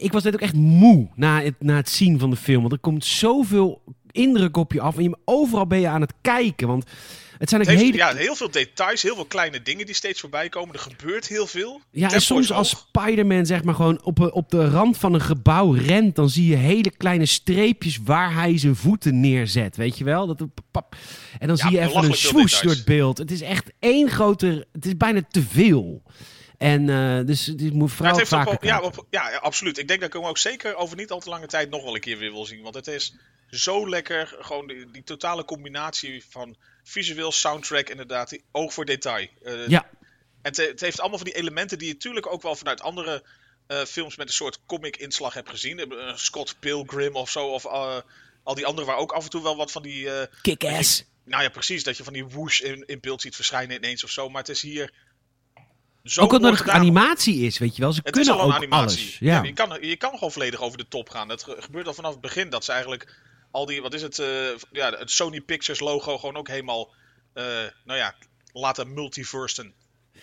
ik 0.00 0.12
was 0.12 0.22
net 0.22 0.34
ook 0.34 0.40
echt 0.40 0.54
moe 0.54 1.08
na 1.14 1.42
het, 1.42 1.54
na 1.58 1.76
het 1.76 1.88
zien 1.88 2.18
van 2.18 2.30
de 2.30 2.36
film. 2.36 2.60
Want 2.60 2.72
er 2.72 2.78
komt 2.78 3.04
zoveel 3.04 3.82
indruk 4.14 4.56
op 4.56 4.72
je 4.72 4.80
af. 4.80 4.96
En 4.96 5.02
je, 5.02 5.16
overal 5.24 5.66
ben 5.66 5.80
je 5.80 5.88
aan 5.88 6.00
het 6.00 6.12
kijken. 6.22 6.66
Want 6.66 6.84
het 7.38 7.48
zijn 7.48 7.60
Het 7.60 7.70
heeft, 7.70 7.82
hele... 7.82 7.96
ja, 7.96 8.14
heel 8.14 8.34
veel 8.34 8.50
details, 8.50 9.02
heel 9.02 9.14
veel 9.14 9.24
kleine 9.24 9.62
dingen 9.62 9.86
die 9.86 9.94
steeds 9.94 10.20
voorbij 10.20 10.48
komen. 10.48 10.74
Er 10.74 10.80
gebeurt 10.80 11.28
heel 11.28 11.46
veel. 11.46 11.80
Ja, 11.90 12.00
Tempo 12.00 12.14
en 12.14 12.22
soms 12.22 12.52
als. 12.52 12.68
Spider-Man 12.88 13.46
zeg 13.46 13.64
maar 13.64 13.74
gewoon 13.74 14.02
op, 14.04 14.18
een- 14.18 14.32
op 14.32 14.50
de 14.50 14.68
rand 14.68 14.98
van 14.98 15.14
een 15.14 15.20
gebouw 15.20 15.72
rent, 15.72 16.14
dan 16.16 16.30
zie 16.30 16.46
je 16.46 16.56
hele 16.56 16.90
kleine 16.96 17.26
streepjes 17.26 17.98
waar 18.04 18.34
hij 18.34 18.58
zijn 18.58 18.76
voeten 18.76 19.20
neerzet, 19.20 19.76
weet 19.76 19.98
je 19.98 20.04
wel? 20.04 20.26
Dat, 20.26 20.42
pap, 20.70 20.96
en 21.38 21.46
dan 21.48 21.56
Ja, 21.56 21.62
zie 21.68 21.76
je 21.78 21.80
even 21.86 22.04
een 22.04 22.14
swoosh 22.14 22.60
door 22.62 22.72
het 22.72 22.84
beeld. 22.84 23.18
Het 23.18 23.30
is 23.30 23.40
echt 23.40 23.72
één 23.78 24.08
grote, 24.10 24.66
het 24.72 24.86
is 24.86 24.96
bijna 24.96 25.20
te 25.30 25.42
veel. 25.42 26.02
En 26.64 26.88
eh, 26.88 27.26
dus 27.26 27.46
het 27.46 27.72
moet 27.72 28.00
ook 28.00 28.26
vaker 28.26 28.66
ja, 28.66 28.80
op, 28.80 29.06
ja, 29.10 29.36
absoluut. 29.36 29.78
Ik 29.78 29.88
denk 29.88 30.00
dat 30.00 30.08
ik 30.08 30.14
hem 30.14 30.24
ook 30.24 30.38
zeker 30.38 30.74
over 30.76 30.96
niet 30.96 31.10
al 31.10 31.20
te 31.20 31.28
lange 31.28 31.46
tijd 31.46 31.70
nog 31.70 31.82
wel 31.82 31.94
een 31.94 32.00
keer 32.00 32.18
weer 32.18 32.32
wil 32.32 32.44
zien. 32.44 32.62
Want 32.62 32.74
het 32.74 32.86
is 32.86 33.14
zo 33.50 33.88
lekker. 33.88 34.36
Gewoon 34.40 34.66
die, 34.66 34.90
die 34.90 35.02
totale 35.02 35.44
combinatie 35.44 36.24
van 36.28 36.56
visueel, 36.82 37.32
soundtrack, 37.32 37.88
inderdaad. 37.88 38.28
Die 38.28 38.44
oog 38.52 38.72
voor 38.72 38.84
detail. 38.84 39.28
Eh, 39.42 39.68
Ja, 39.68 39.86
En 40.42 40.50
het, 40.50 40.56
het 40.56 40.80
heeft 40.80 41.00
allemaal 41.00 41.18
van 41.18 41.26
die 41.26 41.36
elementen 41.36 41.78
die 41.78 41.86
je 41.86 41.92
natuurlijk 41.92 42.32
ook 42.32 42.42
wel 42.42 42.56
vanuit 42.56 42.80
andere 42.80 43.24
eh, 43.66 43.82
films 43.82 44.16
met 44.16 44.26
een 44.28 44.34
soort 44.34 44.60
comic-inslag 44.66 45.34
hebt 45.34 45.50
gezien. 45.50 45.92
Scott 46.14 46.56
Pilgrim 46.58 47.16
of 47.16 47.30
zo. 47.30 47.46
Of 47.46 47.66
al 48.42 48.54
die 48.54 48.66
andere 48.66 48.86
waar 48.86 48.96
ook 48.96 49.12
af 49.12 49.24
en 49.24 49.30
toe 49.30 49.42
wel 49.42 49.56
wat 49.56 49.72
van 49.72 49.82
die... 49.82 50.08
kick-ass. 50.42 51.04
nou 51.24 51.42
ja, 51.42 51.48
precies. 51.48 51.84
Dat 51.84 51.96
je 51.96 52.04
van 52.04 52.12
die 52.12 52.26
whoosh 52.26 52.60
in, 52.60 52.86
in 52.86 53.00
beeld 53.00 53.22
ziet 53.22 53.34
verschijnen 53.34 53.76
ineens 53.76 54.04
of 54.04 54.10
zo. 54.10 54.28
Maar 54.28 54.40
het 54.40 54.50
is 54.50 54.62
hier 54.62 54.92
zo 56.04 56.20
Ook 56.20 56.32
omdat 56.32 56.58
het 56.58 56.68
animatie 56.68 57.36
is, 57.40 57.58
weet 57.58 57.76
je 57.76 57.82
wel. 57.82 57.92
Ze 57.92 58.00
Het 58.04 58.16
is 58.16 58.22
kunnen 58.26 58.42
al 58.42 58.48
een 58.48 58.54
ook 58.54 58.60
animatie. 58.62 58.98
alles. 58.98 59.18
Ja. 59.18 59.42
je, 59.42 59.52
kan, 59.52 59.76
je 59.80 59.96
kan 59.96 60.12
gewoon 60.14 60.32
volledig 60.32 60.60
over 60.60 60.78
de 60.78 60.88
top 60.88 61.08
gaan. 61.08 61.28
Dat 61.28 61.42
ge- 61.42 61.56
gebeurt 61.58 61.86
al 61.86 61.94
vanaf 61.94 62.12
het 62.12 62.20
begin. 62.20 62.50
Dat 62.50 62.64
ze 62.64 62.72
eigenlijk 62.72 63.14
al 63.50 63.66
die, 63.66 63.82
wat 63.82 63.94
is 63.94 64.02
het, 64.02 64.18
eh, 64.18 64.26
ja, 64.72 64.90
het 64.98 65.10
Sony 65.10 65.40
Pictures 65.40 65.80
logo 65.80 66.18
gewoon 66.18 66.36
ook 66.36 66.48
helemaal, 66.48 66.90
eh, 67.32 67.44
nou 67.84 67.98
ja, 67.98 68.14
laten 68.52 68.94
multiversen. 68.94 69.72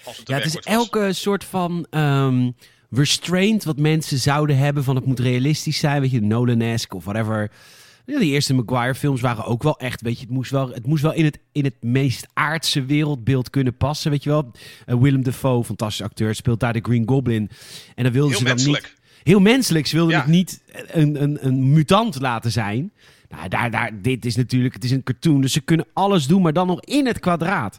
Als 0.03 0.17
het, 0.17 0.27
Ja, 0.27 0.35
het 0.35 0.45
is 0.45 0.53
was. 0.53 0.63
elke 0.63 1.13
soort 1.13 1.43
van 1.43 1.87
ehm, 1.89 2.51
restraint 2.89 3.63
wat 3.63 3.77
mensen 3.77 4.17
zouden 4.17 4.57
hebben 4.57 4.83
van 4.83 4.95
het 4.95 5.05
moet 5.05 5.19
realistisch 5.19 5.79
zijn, 5.79 6.01
weet 6.01 6.11
je, 6.11 6.21
Nolan-esque 6.21 6.97
of 6.97 7.03
whatever. 7.03 7.51
Ja, 8.05 8.19
die 8.19 8.31
eerste 8.31 8.53
Maguire-films 8.53 9.21
waren 9.21 9.45
ook 9.45 9.63
wel 9.63 9.79
echt, 9.79 10.01
weet 10.01 10.15
je, 10.19 10.21
het 10.25 10.33
moest 10.33 10.51
wel, 10.51 10.69
het 10.69 10.85
moest 10.85 11.01
wel 11.03 11.13
in, 11.13 11.25
het, 11.25 11.39
in 11.51 11.63
het 11.63 11.75
meest 11.81 12.27
aardse 12.33 12.85
wereldbeeld 12.85 13.49
kunnen 13.49 13.77
passen, 13.77 14.11
weet 14.11 14.23
je 14.23 14.29
wel. 14.29 14.51
Eh, 14.85 14.95
Willem 14.95 15.23
Dafoe, 15.23 15.63
fantastische 15.63 16.03
acteur, 16.03 16.35
speelt 16.35 16.59
daar 16.59 16.73
de 16.73 16.79
Green 16.83 17.07
Goblin. 17.07 17.49
En 17.95 18.03
dan 18.03 18.13
wilden 18.13 18.29
Heel 18.29 18.39
ze 18.39 18.43
dan 18.45 18.53
menselijk. 18.55 18.83
niet... 18.83 18.99
Heel 19.23 19.39
menselijk, 19.39 19.87
ze 19.87 19.95
wilden 19.95 20.15
Ja. 20.15 20.21
het 20.21 20.29
niet 20.31 20.61
een, 20.87 21.21
een, 21.23 21.45
een 21.45 21.73
mutant 21.73 22.19
laten 22.21 22.51
zijn. 22.51 22.91
Nou, 23.29 23.47
daar, 23.49 23.71
daar, 23.71 24.01
dit 24.01 24.25
is 24.25 24.35
natuurlijk, 24.35 24.73
het 24.73 24.83
is 24.83 24.91
een 24.91 25.03
cartoon, 25.03 25.41
dus 25.41 25.53
ze 25.53 25.61
kunnen 25.61 25.85
alles 25.93 26.27
doen, 26.27 26.41
maar 26.41 26.53
dan 26.53 26.67
nog 26.67 26.81
in 26.81 27.05
het 27.07 27.19
kwadraat. 27.19 27.77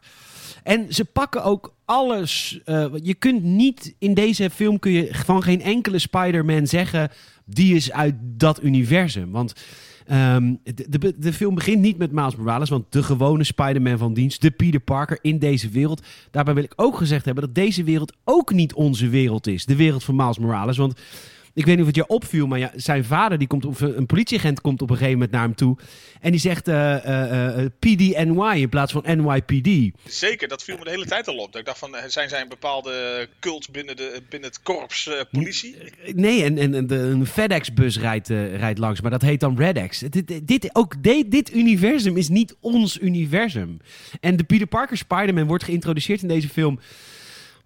En 0.62 0.86
ze 0.94 1.04
pakken 1.04 1.44
ook 1.44 1.74
alles. 1.84 2.60
eh, 2.64 2.86
je 3.02 3.14
kunt 3.14 3.42
niet 3.42 3.94
in 3.98 4.14
deze 4.14 4.50
film 4.50 4.78
kun 4.78 4.92
je 4.92 5.08
van 5.12 5.42
geen 5.42 5.62
enkele 5.62 5.98
Spider-Man 5.98 6.66
zeggen. 6.66 7.10
Die 7.44 7.74
is 7.74 7.92
uit 7.92 8.14
dat 8.20 8.62
universum. 8.62 9.30
Want 9.30 9.52
ehm, 10.06 10.54
de, 10.62 10.98
de, 10.98 11.14
de 11.18 11.32
film 11.32 11.54
begint 11.54 11.80
niet 11.80 11.98
met 11.98 12.12
Miles 12.12 12.36
Morales. 12.36 12.68
Want 12.68 12.92
de 12.92 13.02
gewone 13.02 13.44
Spider-Man 13.44 13.98
van 13.98 14.14
dienst, 14.14 14.40
de 14.40 14.50
Peter 14.50 14.80
Parker 14.80 15.18
in 15.20 15.38
deze 15.38 15.68
wereld. 15.68 16.02
Daarbij 16.30 16.54
wil 16.54 16.62
ik 16.62 16.72
ook 16.76 16.96
gezegd 16.96 17.24
hebben 17.24 17.44
dat 17.44 17.54
deze 17.54 17.84
wereld 17.84 18.12
ook 18.24 18.52
niet 18.52 18.74
onze 18.74 19.08
wereld 19.08 19.46
is. 19.46 19.64
De 19.64 19.76
wereld 19.76 20.04
van 20.04 20.16
Miles 20.16 20.38
Morales. 20.38 20.76
Want 20.76 21.00
ik 21.54 21.64
weet 21.64 21.74
niet 21.76 21.80
of 21.80 21.86
het 21.86 21.96
je 21.96 22.06
opviel, 22.06 22.46
maar 22.46 22.58
ja, 22.58 22.70
zijn 22.74 23.04
vader, 23.04 23.38
die 23.38 23.46
komt 23.48 23.64
op, 23.64 23.80
een 23.80 24.06
politieagent 24.06 24.60
komt 24.60 24.82
op 24.82 24.90
een 24.90 24.96
gegeven 24.96 25.18
moment 25.18 25.32
naar 25.32 25.42
hem 25.42 25.54
toe. 25.54 25.76
En 26.20 26.30
die 26.30 26.40
zegt 26.40 26.68
eh, 26.68 26.94
eh, 27.04 27.58
eh, 27.64 27.70
PDNY 27.78 28.60
in 28.60 28.68
plaats 28.68 28.92
van 28.92 29.04
NYPD. 29.06 29.90
Zeker, 30.04 30.48
dat 30.48 30.62
viel 30.64 30.76
me 30.78 30.84
de 30.84 30.90
hele 30.90 31.06
tijd 31.06 31.28
al 31.28 31.36
op. 31.36 31.52
Dat 31.52 31.60
ik 31.60 31.66
dacht 31.66 31.78
van, 31.78 31.96
zijn 32.06 32.28
zij 32.28 32.40
een 32.40 32.48
bepaalde 32.48 33.28
cult 33.40 33.70
binnen, 33.70 33.96
de, 33.96 34.22
binnen 34.28 34.48
het 34.48 34.62
korps 34.62 35.10
politie? 35.30 35.76
Nee, 36.14 36.44
en, 36.44 36.58
en 36.74 36.86
de, 36.86 36.96
een 36.96 37.26
FedEx-bus 37.26 37.98
rijdt, 37.98 38.28
rijdt 38.28 38.78
langs, 38.78 39.00
maar 39.00 39.10
dat 39.10 39.22
heet 39.22 39.40
dan 39.40 39.58
RedX. 39.58 39.98
Dit, 39.98 40.26
dit- 40.26 40.46
dit, 40.46 40.70
ook 40.74 41.02
de- 41.02 41.24
dit 41.28 41.54
universum 41.54 42.16
is 42.16 42.28
niet 42.28 42.56
ons 42.60 42.98
universum. 43.00 43.80
En 44.20 44.36
de 44.36 44.44
Peter 44.44 44.66
Parker 44.66 44.96
Spider-Man 44.96 45.46
wordt 45.46 45.64
geïntroduceerd 45.64 46.22
in 46.22 46.28
deze 46.28 46.48
film 46.48 46.80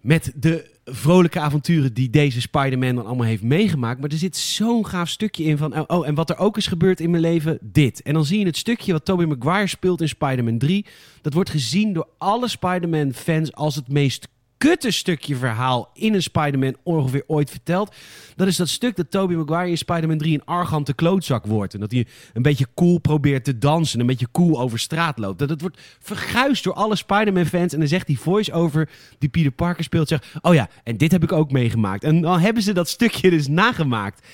met 0.01 0.31
de 0.35 0.75
vrolijke 0.85 1.39
avonturen 1.39 1.93
die 1.93 2.09
deze 2.09 2.41
Spider-Man 2.41 2.95
dan 2.95 3.05
allemaal 3.05 3.25
heeft 3.25 3.43
meegemaakt. 3.43 3.99
Maar 3.99 4.09
er 4.09 4.17
zit 4.17 4.37
zo'n 4.37 4.85
gaaf 4.85 5.09
stukje 5.09 5.43
in 5.43 5.57
van, 5.57 5.89
oh, 5.89 6.07
en 6.07 6.15
wat 6.15 6.29
er 6.29 6.37
ook 6.37 6.57
is 6.57 6.67
gebeurd 6.67 6.99
in 6.99 7.09
mijn 7.09 7.21
leven, 7.21 7.57
dit. 7.61 8.01
En 8.01 8.13
dan 8.13 8.25
zie 8.25 8.39
je 8.39 8.45
het 8.45 8.57
stukje 8.57 8.91
wat 8.91 9.05
Tobey 9.05 9.25
Maguire 9.25 9.67
speelt 9.67 10.01
in 10.01 10.07
Spider-Man 10.07 10.57
3. 10.57 10.85
Dat 11.21 11.33
wordt 11.33 11.49
gezien 11.49 11.93
door 11.93 12.07
alle 12.17 12.47
Spider-Man-fans 12.47 13.53
als 13.53 13.75
het 13.75 13.87
meest 13.87 14.27
kutte 14.57 14.91
stukje 14.91 15.35
verhaal 15.35 15.89
in 15.93 16.13
een 16.13 16.21
Spider-Man 16.21 16.75
ongeveer 16.83 17.23
ooit 17.27 17.49
verteld. 17.49 17.95
Dat 18.35 18.47
is 18.47 18.55
dat 18.55 18.69
stuk 18.69 18.95
dat 18.95 19.11
Tobey 19.11 19.35
Maguire 19.35 19.69
in 19.69 19.77
Spider-Man 19.77 20.17
3 20.17 20.33
een 20.33 20.45
argante 20.45 20.93
klootzak 20.93 21.45
wordt. 21.45 21.73
En 21.73 21.79
dat 21.79 21.91
hij 21.91 22.07
een 22.33 22.41
beetje 22.41 22.67
cool 22.75 22.97
probeert 22.97 23.43
te 23.43 23.57
dansen. 23.57 23.99
Een 23.99 24.05
beetje 24.05 24.27
cool 24.31 24.59
over 24.59 24.79
straat 24.79 25.17
loopt. 25.17 25.39
Dat 25.39 25.49
het 25.49 25.61
wordt 25.61 25.81
verguisd 25.99 26.63
door 26.63 26.73
alle 26.73 26.95
Spider-Man 26.95 27.45
fans. 27.45 27.73
En 27.73 27.79
dan 27.79 27.87
zegt 27.87 28.07
die 28.07 28.19
voice-over 28.19 28.89
die 29.19 29.29
Peter 29.29 29.51
Parker 29.51 29.83
speelt. 29.83 30.07
Zegt, 30.07 30.25
oh 30.41 30.53
ja, 30.53 30.69
en 30.83 30.97
dit 30.97 31.11
heb 31.11 31.23
ik 31.23 31.31
ook 31.31 31.51
meegemaakt. 31.51 32.03
En 32.03 32.21
dan 32.21 32.39
hebben 32.39 32.63
ze 32.63 32.73
dat 32.73 32.89
stukje 32.89 33.29
dus 33.29 33.47
nagemaakt. 33.47 34.27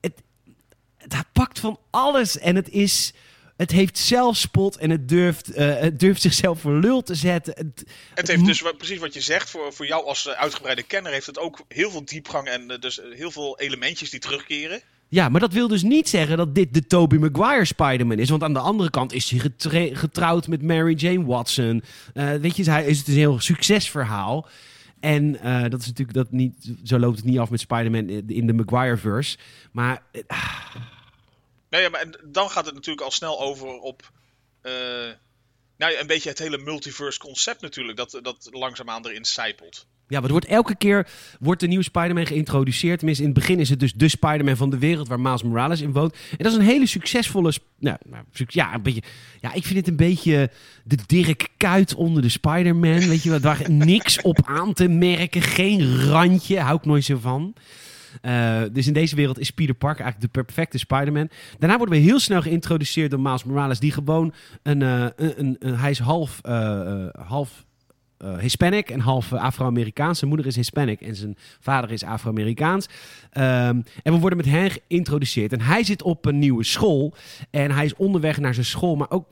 Het, 0.00 0.22
het 0.98 1.26
pakt 1.32 1.60
van 1.60 1.78
alles. 1.90 2.38
En 2.38 2.56
het 2.56 2.70
is... 2.70 3.14
Het 3.56 3.70
heeft 3.70 3.98
zelfspot 3.98 4.76
en 4.76 4.90
het 4.90 5.08
durft, 5.08 5.52
eh, 5.52 5.78
het 5.78 6.00
durft 6.00 6.20
zichzelf 6.22 6.60
voor 6.60 6.78
lul 6.78 7.02
te 7.02 7.14
zetten. 7.14 7.54
Het, 7.56 7.84
Het 8.14 8.28
heeft 8.28 8.44
dus 8.44 8.60
wat- 8.60 8.76
precies 8.76 8.98
wat 8.98 9.14
je 9.14 9.20
zegt, 9.20 9.50
voor, 9.50 9.72
voor 9.72 9.86
jou 9.86 10.06
als 10.06 10.26
eh, 10.28 10.32
uitgebreide 10.40 10.82
kenner 10.82 11.12
heeft 11.12 11.26
het 11.26 11.38
ook 11.38 11.64
heel 11.68 11.90
veel 11.90 12.04
diepgang 12.04 12.48
en 12.48 12.70
eh, 12.70 12.80
dus 12.80 13.00
heel 13.14 13.30
veel 13.30 13.58
elementjes 13.58 14.10
die 14.10 14.20
terugkeren. 14.20 14.80
Ja, 15.08 15.28
maar 15.28 15.40
dat 15.40 15.52
wil 15.52 15.68
dus 15.68 15.82
niet 15.82 16.08
zeggen 16.08 16.36
dat 16.36 16.54
dit 16.54 16.74
de 16.74 16.86
Tobey 16.86 17.18
Maguire 17.18 17.64
Spider-Man 17.64 18.18
is. 18.18 18.30
Want 18.30 18.42
aan 18.42 18.52
de 18.52 18.58
andere 18.58 18.90
kant 18.90 19.12
is 19.12 19.30
hij 19.30 19.90
getrouwd 19.94 20.48
met 20.48 20.62
Mary 20.62 20.94
Jane 20.94 21.24
Watson. 21.24 21.82
Eh, 22.14 22.32
weet 22.34 22.56
je, 22.56 22.70
hij 22.70 22.84
is 22.86 22.98
het 22.98 23.08
een 23.08 23.14
heel 23.14 23.40
succesverhaal. 23.40 24.48
En 25.00 25.32
dat 25.68 25.80
is 25.80 25.86
natuurlijk 25.86 26.16
dat 26.16 26.30
niet, 26.30 26.72
zo 26.84 26.98
loopt 26.98 27.16
het 27.16 27.24
niet 27.24 27.38
af 27.38 27.50
met 27.50 27.60
Spider-Man 27.60 28.08
in 28.26 28.46
de 28.46 28.52
Maguire-verse. 28.52 29.36
Maar 29.72 30.02
eh, 30.12 30.20
Nou 31.74 31.86
ja, 31.86 31.92
maar 31.92 32.06
dan 32.24 32.50
gaat 32.50 32.64
het 32.64 32.74
natuurlijk 32.74 33.04
al 33.04 33.10
snel 33.10 33.40
over 33.40 33.68
op 33.68 34.10
eh, 34.60 34.72
nou 35.76 35.96
een 35.98 36.06
beetje 36.06 36.28
het 36.28 36.38
hele 36.38 36.58
multiverse 36.58 37.18
concept 37.18 37.60
natuurlijk, 37.60 37.96
dat, 37.96 38.18
dat 38.22 38.48
langzaamaan 38.50 39.06
erin 39.06 39.24
sijpelt. 39.24 39.86
Ja, 40.08 40.18
want 40.18 40.30
wordt 40.30 40.46
elke 40.46 40.76
keer 40.76 41.08
wordt 41.40 41.60
de 41.60 41.66
nieuwe 41.66 41.84
Spider-Man 41.84 42.26
geïntroduceerd. 42.26 42.98
Tenminste, 42.98 43.24
in 43.24 43.30
het 43.30 43.38
begin 43.38 43.60
is 43.60 43.70
het 43.70 43.80
dus 43.80 43.92
de 43.92 44.08
Spider-Man 44.08 44.56
van 44.56 44.70
de 44.70 44.78
wereld 44.78 45.08
waar 45.08 45.20
Miles 45.20 45.42
Morales 45.42 45.80
in 45.80 45.92
woont. 45.92 46.14
En 46.30 46.36
dat 46.36 46.52
is 46.52 46.58
een 46.58 46.64
hele 46.64 46.86
succesvolle... 46.86 47.52
Nou, 47.78 47.96
nou, 48.04 48.24
ja, 48.46 48.74
een 48.74 48.82
beetje... 48.82 49.02
Ja, 49.40 49.52
ik 49.52 49.64
vind 49.64 49.78
het 49.78 49.88
een 49.88 49.96
beetje 49.96 50.50
de 50.84 50.98
Dirk 51.06 51.48
Kuyt 51.56 51.94
onder 51.94 52.22
de 52.22 52.28
Spider-Man. 52.28 53.08
Weet 53.08 53.22
je 53.22 53.40
waar 53.40 53.70
niks 53.70 54.20
op 54.22 54.38
aan 54.44 54.72
te 54.72 54.88
merken. 54.88 55.42
Geen 55.42 56.04
randje, 56.06 56.60
hou 56.60 56.76
ik 56.76 56.84
nooit 56.84 57.04
zo 57.04 57.18
van. 57.20 57.54
Eh, 58.20 58.62
dus 58.72 58.86
in 58.86 58.92
deze 58.92 59.16
wereld 59.16 59.38
is 59.38 59.50
Peter 59.50 59.74
Parker 59.74 60.04
eigenlijk 60.04 60.34
de 60.34 60.42
perfecte 60.42 60.78
Spider-Man. 60.78 61.28
Daarna 61.58 61.76
worden 61.76 61.94
we 61.94 62.00
heel 62.00 62.20
snel 62.20 62.42
geïntroduceerd 62.42 63.10
door 63.10 63.20
Miles 63.20 63.44
Morales, 63.44 63.78
die 63.80 63.92
gewoon 63.92 64.32
een. 64.62 64.82
eh, 64.82 65.06
een, 65.16 65.56
een, 65.58 65.76
hij 65.76 65.90
is 65.90 65.98
half. 65.98 66.38
eh, 66.42 67.06
half 67.26 67.64
eh, 68.18 68.38
Hispanic 68.38 68.90
en 68.90 69.00
half 69.00 69.32
Afro-Amerikaans. 69.32 70.18
Zijn 70.18 70.30
moeder 70.30 70.48
is 70.48 70.56
Hispanic 70.56 71.00
en 71.00 71.16
zijn 71.16 71.36
vader 71.60 71.90
is 71.92 72.04
Afro-Amerikaans. 72.04 72.86
Ehm, 73.30 73.80
en 74.02 74.12
we 74.12 74.18
worden 74.18 74.36
met 74.38 74.46
hen 74.46 74.70
geïntroduceerd. 74.70 75.52
En 75.52 75.60
hij 75.60 75.84
zit 75.84 76.02
op 76.02 76.24
een 76.26 76.38
nieuwe 76.38 76.64
school. 76.64 77.14
En 77.50 77.70
hij 77.70 77.84
is 77.84 77.94
onderweg 77.96 78.38
naar 78.38 78.54
zijn 78.54 78.66
school. 78.66 78.96
Maar 78.96 79.10
ook 79.10 79.28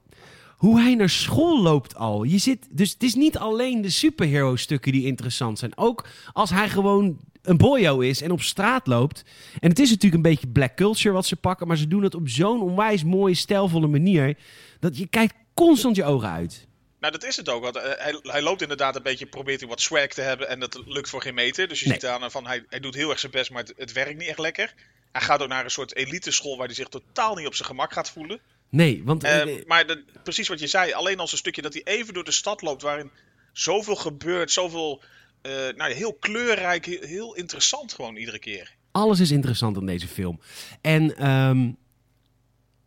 hoe 0.56 0.80
hij 0.80 0.94
naar 0.94 1.08
school 1.08 1.62
loopt 1.62 1.94
al. 1.96 2.22
Je 2.24 2.38
zit, 2.38 2.68
dus 2.70 2.92
het 2.92 3.02
is 3.02 3.14
niet 3.14 3.38
alleen 3.38 3.80
de 3.80 3.90
superhero-stukken 3.90 4.92
die 4.92 5.06
interessant 5.06 5.58
zijn. 5.58 5.76
Ook 5.76 6.06
als 6.32 6.50
hij 6.50 6.68
gewoon 6.68 7.18
een 7.42 7.56
boyo 7.56 8.00
is 8.00 8.22
en 8.22 8.30
op 8.30 8.42
straat 8.42 8.86
loopt. 8.86 9.22
En 9.60 9.68
het 9.68 9.78
is 9.78 9.88
natuurlijk 9.88 10.14
een 10.24 10.30
beetje 10.30 10.46
black 10.48 10.74
culture 10.76 11.14
wat 11.14 11.26
ze 11.26 11.36
pakken. 11.36 11.66
Maar 11.66 11.76
ze 11.76 11.88
doen 11.88 12.02
het 12.02 12.14
op 12.14 12.28
zo'n 12.28 12.60
onwijs 12.62 13.04
mooie, 13.04 13.34
stijlvolle 13.34 13.86
manier. 13.86 14.36
Dat 14.80 14.96
je 14.98 15.06
kijkt 15.06 15.34
constant 15.54 15.96
je 15.96 16.04
ogen 16.04 16.28
uit. 16.30 16.66
Nou, 17.00 17.12
dat 17.12 17.24
is 17.24 17.36
het 17.36 17.48
ook. 17.48 17.62
Want 17.62 17.76
eh, 17.76 17.82
hij, 17.96 18.18
hij 18.22 18.42
loopt 18.42 18.62
inderdaad 18.62 18.96
een 18.96 19.02
beetje, 19.02 19.26
probeert 19.26 19.60
hij 19.60 19.68
wat 19.68 19.80
swag 19.80 20.06
te 20.06 20.20
hebben 20.20 20.48
en 20.48 20.60
dat 20.60 20.82
lukt 20.86 21.08
voor 21.08 21.22
geen 21.22 21.34
meter. 21.34 21.68
Dus 21.68 21.80
je 21.80 21.88
Nee. 21.88 21.94
ziet 22.00 22.06
aan 22.08 22.30
van, 22.30 22.46
hij, 22.46 22.64
hij 22.68 22.80
doet 22.80 22.94
heel 22.94 23.10
erg 23.10 23.18
zijn 23.18 23.32
best, 23.32 23.50
maar 23.50 23.62
het, 23.62 23.72
het 23.76 23.92
werkt 23.92 24.18
niet 24.18 24.28
echt 24.28 24.38
lekker. 24.38 24.74
Hij 25.12 25.20
gaat 25.22 25.42
ook 25.42 25.48
naar 25.48 25.64
een 25.64 25.70
soort 25.70 25.94
eliteschool 25.94 26.56
waar 26.56 26.66
hij 26.66 26.74
zich 26.74 26.88
totaal 26.88 27.34
niet 27.34 27.46
op 27.46 27.54
zijn 27.54 27.68
gemak 27.68 27.92
gaat 27.92 28.10
voelen. 28.10 28.40
Nee, 28.68 29.02
want... 29.04 29.24
Eh, 29.24 29.40
eh, 29.40 29.66
maar 29.66 29.86
de- 29.86 30.04
precies 30.22 30.48
wat 30.48 30.60
je 30.60 30.66
zei, 30.66 30.92
alleen 30.92 31.18
als 31.18 31.32
een 31.32 31.38
stukje 31.38 31.62
dat 31.62 31.72
hij 31.72 31.82
even 31.84 32.14
door 32.14 32.24
de 32.24 32.30
stad 32.30 32.62
loopt 32.62 32.82
waarin 32.82 33.10
zoveel 33.52 33.96
gebeurt, 33.96 34.50
zoveel, 34.50 35.02
eh, 35.42 35.52
nou, 35.76 35.92
heel 35.92 36.12
kleurrijk, 36.12 36.84
heel, 36.84 37.34
interessant 37.34 37.92
gewoon 37.92 38.16
iedere 38.16 38.38
keer. 38.38 38.74
alles 38.90 39.20
is 39.20 39.30
interessant 39.30 39.76
in 39.76 39.86
deze 39.86 40.08
film. 40.08 40.40
En... 40.80 41.16
ehm, 41.16 41.70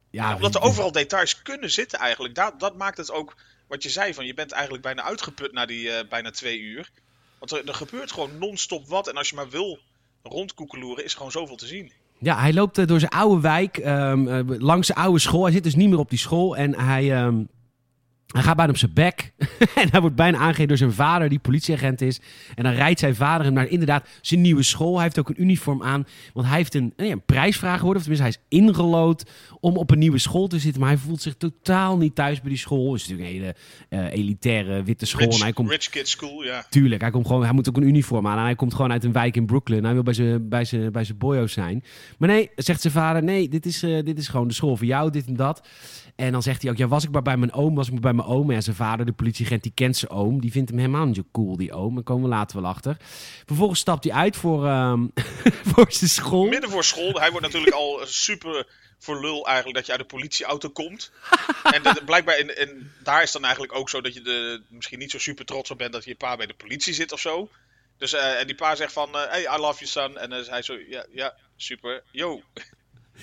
ja, 0.09 0.35
Omdat 0.35 0.55
er 0.55 0.61
overal 0.61 0.91
details 0.91 1.41
kunnen 1.41 1.71
zitten 1.71 1.99
eigenlijk. 1.99 2.35
Dat, 2.35 2.59
dat 2.59 2.77
maakt 2.77 2.97
het 2.97 3.11
ook, 3.11 3.35
wat 3.67 3.83
je 3.83 3.89
zei, 3.89 4.13
van 4.13 4.25
je 4.25 4.33
bent 4.33 4.51
eigenlijk 4.51 4.83
bijna 4.83 5.03
uitgeput 5.03 5.51
na 5.51 5.65
die 5.65 5.91
eh, 5.91 6.09
bijna 6.09 6.31
twee 6.31 6.59
uur. 6.59 6.91
Want 7.39 7.51
er, 7.51 7.67
er 7.67 7.73
gebeurt 7.73 8.11
gewoon 8.11 8.37
non-stop 8.37 8.87
wat. 8.87 9.07
En 9.07 9.15
als 9.15 9.29
je 9.29 9.35
maar 9.35 9.49
wil 9.49 9.79
rondkoekeloeren, 10.23 11.03
is 11.03 11.11
er 11.11 11.17
gewoon 11.17 11.31
zoveel 11.31 11.55
te 11.55 11.67
zien. 11.67 11.91
Ja, 12.17 12.39
hij 12.39 12.53
loopt 12.53 12.77
eh, 12.77 12.87
door 12.87 12.99
zijn 12.99 13.11
oude 13.11 13.41
wijk, 13.41 13.77
ehm, 13.77 14.27
eh, 14.27 14.59
langs 14.59 14.87
zijn 14.87 14.99
oude 14.99 15.19
school. 15.19 15.43
Hij 15.43 15.51
zit 15.51 15.63
dus 15.63 15.75
niet 15.75 15.89
meer 15.89 15.99
op 15.99 16.09
die 16.09 16.19
school 16.19 16.57
en 16.57 16.79
hij, 16.79 17.13
ehm, 17.13 17.43
hij 18.35 18.43
gaat 18.43 18.55
bijna 18.55 18.71
op 18.71 18.77
zijn 18.77 18.93
bek. 18.93 19.33
en 19.81 19.89
hij 19.91 20.01
wordt 20.01 20.15
bijna 20.15 20.37
aangegeven 20.37 20.67
door 20.67 20.77
zijn 20.77 20.91
vader, 20.91 21.29
die 21.29 21.39
politieagent 21.39 22.01
is. 22.01 22.19
En 22.55 22.63
dan 22.63 22.73
rijdt 22.73 22.99
zijn 22.99 23.15
vader 23.15 23.45
hem 23.45 23.53
naar 23.53 23.67
inderdaad 23.67 24.07
zijn 24.21 24.41
nieuwe 24.41 24.63
school. 24.63 24.93
Hij 24.93 25.03
heeft 25.03 25.19
ook 25.19 25.29
een 25.29 25.41
uniform 25.41 25.83
aan, 25.83 26.07
want 26.33 26.47
hij 26.47 26.57
heeft 26.57 26.75
een, 26.75 26.93
een 26.95 27.25
prijsvraag 27.25 27.77
geworden. 27.77 28.01
Of 28.01 28.07
tenminste, 28.07 28.29
hij 28.29 28.41
is 28.49 28.57
ingelood 28.59 29.29
om 29.59 29.77
op 29.77 29.91
een 29.91 29.99
nieuwe 29.99 30.17
school 30.17 30.47
te 30.47 30.59
zitten. 30.59 30.81
Maar 30.81 30.89
hij 30.89 30.99
voelt 30.99 31.21
zich 31.21 31.35
totaal 31.35 31.97
niet 31.97 32.15
thuis 32.15 32.41
bij 32.41 32.49
die 32.49 32.59
school. 32.59 32.91
Het 32.91 33.01
is 33.01 33.07
natuurlijk 33.07 33.35
een 33.35 33.41
hele 33.41 33.55
eh, 33.89 34.19
elitaire 34.19 34.83
witte 34.83 35.05
school. 35.05 35.25
Rich, 35.25 35.35
en 35.35 35.41
hij 35.41 35.53
komt 35.53 35.69
rich 35.69 35.89
Kid 35.89 36.07
School, 36.07 36.43
ja. 36.43 36.65
Tuurlijk, 36.69 37.01
hij, 37.01 37.11
komt 37.11 37.27
gewoon, 37.27 37.43
hij 37.43 37.53
moet 37.53 37.69
ook 37.69 37.77
een 37.77 37.87
uniform 37.87 38.27
aan. 38.27 38.37
En 38.37 38.43
hij 38.43 38.55
komt 38.55 38.73
gewoon 38.73 38.91
uit 38.91 39.03
een 39.03 39.11
wijk 39.11 39.35
in 39.35 39.45
Brooklyn. 39.45 39.83
Hij 39.83 39.93
wil 39.93 40.03
bij 40.03 40.13
zijn, 40.13 40.49
bij 40.49 40.65
zijn, 40.65 40.91
bij 40.91 41.03
zijn 41.03 41.17
boyo's 41.17 41.53
zijn. 41.53 41.83
Maar 42.17 42.29
nee, 42.29 42.49
zegt 42.55 42.81
zijn 42.81 42.93
vader, 42.93 43.23
nee, 43.23 43.49
dit 43.49 43.65
is, 43.65 43.83
eh, 43.83 44.03
dit 44.03 44.17
is 44.17 44.27
gewoon 44.27 44.47
de 44.47 44.53
school 44.53 44.77
voor 44.77 44.87
jou, 44.87 45.11
dit 45.11 45.25
en 45.25 45.35
dat. 45.35 45.67
En 46.15 46.31
dan 46.31 46.43
zegt 46.43 46.61
hij 46.61 46.71
ook, 46.71 46.77
ja, 46.77 46.87
was 46.87 47.03
ik 47.03 47.11
maar 47.11 47.21
bij 47.21 47.37
mijn 47.37 47.53
oom, 47.53 47.75
was 47.75 47.87
ik 47.87 47.93
maar 47.93 48.01
bij 48.01 48.13
mijn 48.13 48.24
oom. 48.25 48.51
En 48.51 48.63
zijn 48.63 48.75
vader, 48.75 49.05
de 49.05 49.11
politieagent, 49.11 49.63
die 49.63 49.71
kent 49.75 49.97
zijn 49.97 50.11
oom. 50.11 50.41
Die 50.41 50.51
vindt 50.51 50.69
hem 50.69 50.79
helemaal 50.79 51.05
niet 51.05 51.15
zo 51.15 51.23
cool, 51.31 51.57
die 51.57 51.73
oom. 51.73 51.95
Daar 51.95 52.03
komen 52.03 52.23
we 52.23 52.29
later 52.29 52.61
wel 52.61 52.69
achter. 52.69 52.97
Vervolgens 53.45 53.79
stapt 53.79 54.03
hij 54.03 54.13
uit 54.13 54.35
voor, 54.35 54.65
ehm, 54.65 55.07
voor 55.73 55.85
zijn 55.89 56.09
school. 56.09 56.47
Midden 56.47 56.69
voor 56.69 56.83
school, 56.83 57.13
hij 57.13 57.31
wordt 57.31 57.45
natuurlijk 57.45 57.75
al 57.75 58.01
super 58.05 58.67
voor 58.99 59.21
lul 59.21 59.45
eigenlijk 59.45 59.75
dat 59.75 59.85
je 59.85 59.91
uit 59.91 60.01
de 60.01 60.15
politieauto 60.15 60.69
komt. 60.69 61.11
en 61.63 62.05
blijkbaar, 62.05 62.37
in, 62.37 62.55
en 62.55 62.93
daar 63.03 63.23
is 63.23 63.31
dan 63.31 63.43
eigenlijk 63.43 63.75
ook 63.75 63.89
zo 63.89 64.01
dat 64.01 64.13
je 64.13 64.21
de, 64.21 64.63
misschien 64.69 64.99
niet 64.99 65.11
zo 65.11 65.19
super 65.19 65.45
trots 65.45 65.71
op 65.71 65.77
bent 65.77 65.93
dat 65.93 66.03
je 66.03 66.15
pa 66.15 66.35
bij 66.35 66.45
de 66.45 66.53
politie 66.53 66.93
zit 66.93 67.11
of 67.11 67.19
zo. 67.19 67.49
Dus, 67.97 68.13
eh, 68.13 68.39
en 68.39 68.47
die 68.47 68.55
pa 68.55 68.75
zegt 68.75 68.93
van, 68.93 69.15
eh, 69.15 69.29
hey, 69.29 69.41
I 69.41 69.59
love 69.59 69.85
you 69.85 69.85
son. 69.85 70.17
En 70.17 70.29
dan 70.29 70.39
is 70.39 70.47
hij 70.47 70.61
zo, 70.61 70.77
ja, 70.89 71.05
ja, 71.11 71.35
super, 71.55 72.03
yo. 72.11 72.41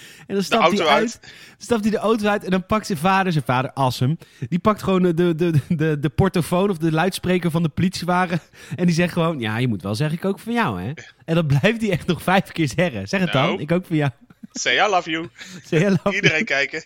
En 0.27 0.35
dan 0.35 0.45
stapt 0.45 0.79
hij 0.79 0.87
uit. 0.87 1.21
stapt 1.59 1.83
hij 1.83 1.91
de 1.91 1.97
auto 1.99 2.27
uit 2.27 2.45
en 2.45 2.51
dan 2.51 2.67
pakt 2.67 2.87
zijn 2.87 2.99
vader, 2.99 3.33
zijn 3.33 3.45
vader 3.45 3.73
Assem, 3.73 4.19
die 4.49 4.59
pakt 4.59 4.83
gewoon 4.83 5.03
de, 5.03 5.15
de, 5.15 5.35
de, 5.35 5.53
de, 5.69 5.99
de 5.99 6.09
portofoon 6.09 6.71
of 6.71 6.79
de 6.79 6.93
luidspreker 6.93 7.51
van 7.51 7.63
de 7.63 7.69
politiewagen. 7.69 8.41
En 8.77 8.87
die 8.87 8.95
zegt 8.95 9.13
gewoon, 9.13 9.41
ja, 9.41 9.57
je 9.57 9.69
moet 9.69 9.83
wel 9.83 9.95
zeggen, 9.95 10.19
ik 10.19 10.25
ook 10.25 10.39
van 10.39 10.53
jou, 10.53 10.83
hè. 10.83 10.93
En 11.25 11.35
dat 11.35 11.47
blijft 11.47 11.81
hij 11.81 11.91
echt 11.91 12.07
nog 12.07 12.23
vijf 12.23 12.53
keer 12.53 12.69
zeggen. 12.69 13.09
Zeg 13.09 13.21
het 13.21 13.33
dan, 13.33 13.43
Nou. 13.47 13.61
ik 13.61 13.73
ook 13.73 13.87
van 13.87 13.97
jou. 13.97 14.11
Say 14.53 14.87
I 14.87 14.89
love 14.91 15.11
you. 15.11 15.29
Zeg, 15.65 15.81
hello. 15.83 16.11
Iedereen 16.15 16.45
kijken. 16.45 16.85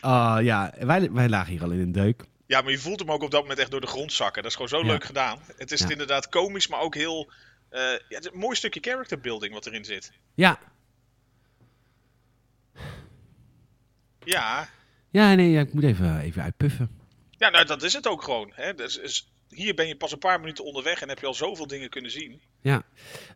Ah, 0.00 0.38
ja, 0.42 0.72
wij, 0.80 1.10
wij 1.12 1.28
lagen 1.28 1.52
hier 1.52 1.62
al 1.62 1.70
in 1.70 1.80
een 1.80 1.92
deuk. 1.92 2.24
Ja, 2.46 2.60
maar 2.60 2.70
je 2.70 2.78
voelt 2.78 2.98
hem 3.00 3.10
ook 3.10 3.22
op 3.22 3.30
dat 3.30 3.40
moment 3.40 3.58
echt 3.58 3.70
door 3.70 3.80
de 3.80 3.86
grond 3.86 4.12
zakken. 4.12 4.42
Dat 4.42 4.50
is 4.50 4.56
gewoon 4.56 4.70
zo 4.70 4.78
Ja. 4.80 4.92
leuk 4.92 5.04
gedaan. 5.04 5.38
Het 5.56 5.72
is 5.72 5.80
Ja. 5.80 5.88
inderdaad 5.90 6.28
komisch, 6.28 6.68
maar 6.68 6.80
ook 6.80 6.94
heel... 6.94 7.30
eh, 7.70 7.80
ja, 7.80 7.98
het 8.08 8.24
is 8.24 8.30
een 8.32 8.38
mooi 8.38 8.56
stukje 8.56 8.80
character 8.80 9.20
building 9.20 9.52
wat 9.52 9.66
erin 9.66 9.84
zit. 9.84 10.12
Ja, 10.34 10.58
Ja, 14.24 14.68
ja 15.10 15.34
nee, 15.34 15.50
ja, 15.50 15.60
ik 15.60 15.72
moet 15.72 15.84
even, 15.84 16.20
even 16.20 16.42
uitpuffen. 16.42 16.90
ja 17.38 17.48
nou, 17.50 17.64
dat 17.66 17.82
is 17.82 17.92
het 17.92 18.06
ook 18.06 18.22
gewoon. 18.22 18.52
Hè? 18.54 18.74
Dus, 18.74 18.96
is- 18.96 19.32
hier 19.48 19.74
ben 19.74 19.86
je 19.88 19.96
pas 19.96 20.12
een 20.12 20.18
paar 20.18 20.40
minuten 20.40 20.64
onderweg 20.64 21.00
en 21.00 21.08
heb 21.08 21.18
je 21.18 21.26
al 21.26 21.34
zoveel 21.34 21.66
dingen 21.66 21.90
kunnen 21.90 22.10
zien. 22.10 22.40
Ja. 22.62 22.82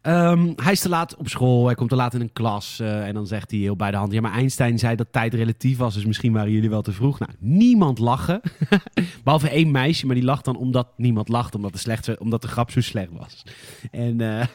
Ehm, 0.02 0.52
hij 0.56 0.72
is 0.72 0.80
te 0.80 0.88
laat 0.88 1.16
op 1.16 1.28
school, 1.28 1.66
hij 1.66 1.74
komt 1.74 1.88
te 1.88 1.96
laat 1.96 2.14
in 2.14 2.20
een 2.20 2.32
klas. 2.32 2.80
eh, 2.80 3.06
en 3.06 3.14
dan 3.14 3.26
zegt 3.26 3.50
hij 3.50 3.60
heel 3.60 3.76
bij 3.76 3.90
de 3.90 3.96
hand: 3.96 4.12
Ja, 4.12 4.20
maar 4.20 4.32
Einstein 4.32 4.78
zei 4.78 4.96
dat 4.96 5.06
tijd 5.10 5.34
relatief 5.34 5.78
was, 5.78 5.94
dus 5.94 6.04
misschien 6.04 6.32
waren 6.32 6.50
jullie 6.52 6.70
wel 6.70 6.82
te 6.82 6.92
vroeg. 6.92 7.18
Nou, 7.18 7.32
niemand 7.38 7.98
lachen. 7.98 8.40
Behalve 9.24 9.48
één 9.48 9.70
meisje, 9.70 10.06
maar 10.06 10.14
die 10.14 10.24
lacht 10.24 10.44
dan 10.44 10.56
omdat 10.56 10.88
niemand 10.96 11.28
lacht, 11.28 11.54
omdat 11.54 11.72
de, 11.72 11.78
slecht, 11.78 12.18
omdat 12.18 12.42
de 12.42 12.48
grap 12.48 12.70
zo 12.70 12.80
slecht 12.80 13.10
was. 13.12 13.42
En, 13.90 14.20
eh, 14.20 14.46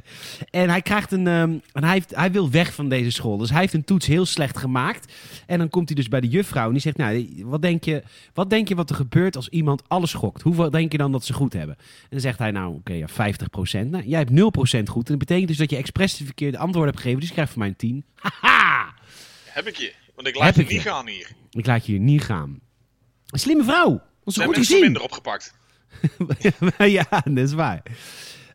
en 0.62 0.68
hij 0.68 0.82
krijgt 0.82 1.12
een. 1.12 1.26
ehm, 1.26 1.58
hij, 1.72 2.02
hij 2.08 2.32
wil 2.32 2.50
weg 2.50 2.74
van 2.74 2.88
deze 2.88 3.10
school. 3.10 3.36
Dus 3.36 3.50
hij 3.50 3.60
heeft 3.60 3.74
een 3.74 3.84
toets 3.84 4.06
heel 4.06 4.24
slecht 4.26 4.58
gemaakt. 4.58 5.12
En 5.46 5.58
dan 5.58 5.68
komt 5.68 5.88
hij 5.88 5.96
dus 5.96 6.08
bij 6.08 6.20
de 6.20 6.28
juffrouw 6.28 6.66
en 6.66 6.72
die 6.72 6.80
zegt: 6.80 6.96
Nou, 6.96 7.42
wat 7.44 7.62
denk 7.62 7.84
je 7.84 8.02
wat, 8.34 8.50
denk 8.50 8.68
je 8.68 8.74
wat 8.74 8.90
er 8.90 8.96
gebeurt 8.96 9.36
als 9.36 9.48
iemand 9.48 9.82
alles 9.88 10.10
schokt? 10.10 10.42
Hoeveel 10.42 10.70
denk 10.70 10.92
je 10.92 10.98
dan 10.98 11.12
dat 11.12 11.24
ze 11.24 11.32
goed 11.32 11.52
hebben? 11.52 11.76
En 11.78 12.08
dan 12.10 12.20
zegt 12.20 12.38
hij: 12.38 12.50
Nou, 12.50 12.74
oké, 12.74 12.92
ja, 12.92 13.08
50%. 13.08 13.12
Nou, 13.90 14.04
jij 14.16 14.26
hebt 14.28 14.56
0% 14.86 14.90
goed. 14.90 15.04
En 15.04 15.10
dat 15.10 15.18
betekent 15.18 15.48
dus 15.48 15.56
dat 15.56 15.70
je 15.70 15.76
expres 15.76 16.16
de 16.16 16.24
verkeerde 16.24 16.58
antwoorden 16.58 16.84
hebt 16.90 16.96
gegeven. 16.96 17.18
Dus 17.20 17.28
je 17.28 17.34
krijgt 17.34 17.52
van 17.52 17.60
mij 17.60 17.68
een 17.68 17.76
10. 17.76 18.04
Haha! 18.14 18.94
Heb 19.44 19.66
ik 19.66 19.76
je. 19.76 19.92
Want 20.14 20.28
ik 20.28 20.34
laat 20.36 20.44
Heb 20.44 20.54
je 20.68 20.74
niet 20.74 20.82
je. 20.82 20.88
gaan 20.88 21.06
hier. 21.08 21.30
Ik 21.50 21.66
laat 21.66 21.86
je 21.86 21.92
hier 21.92 22.00
niet 22.00 22.22
gaan. 22.22 22.60
Een 23.26 23.38
slimme 23.38 23.64
vrouw. 23.64 23.90
Dat 23.90 24.00
is 24.24 24.34
Ze 24.34 24.42
goed 24.42 24.42
hebben 24.42 24.64
gezien. 24.64 24.80
minder 24.80 25.02
opgepakt. 25.02 25.54
ja, 26.78 27.06
dat 27.24 27.36
is 27.38 27.52
waar. 27.52 27.82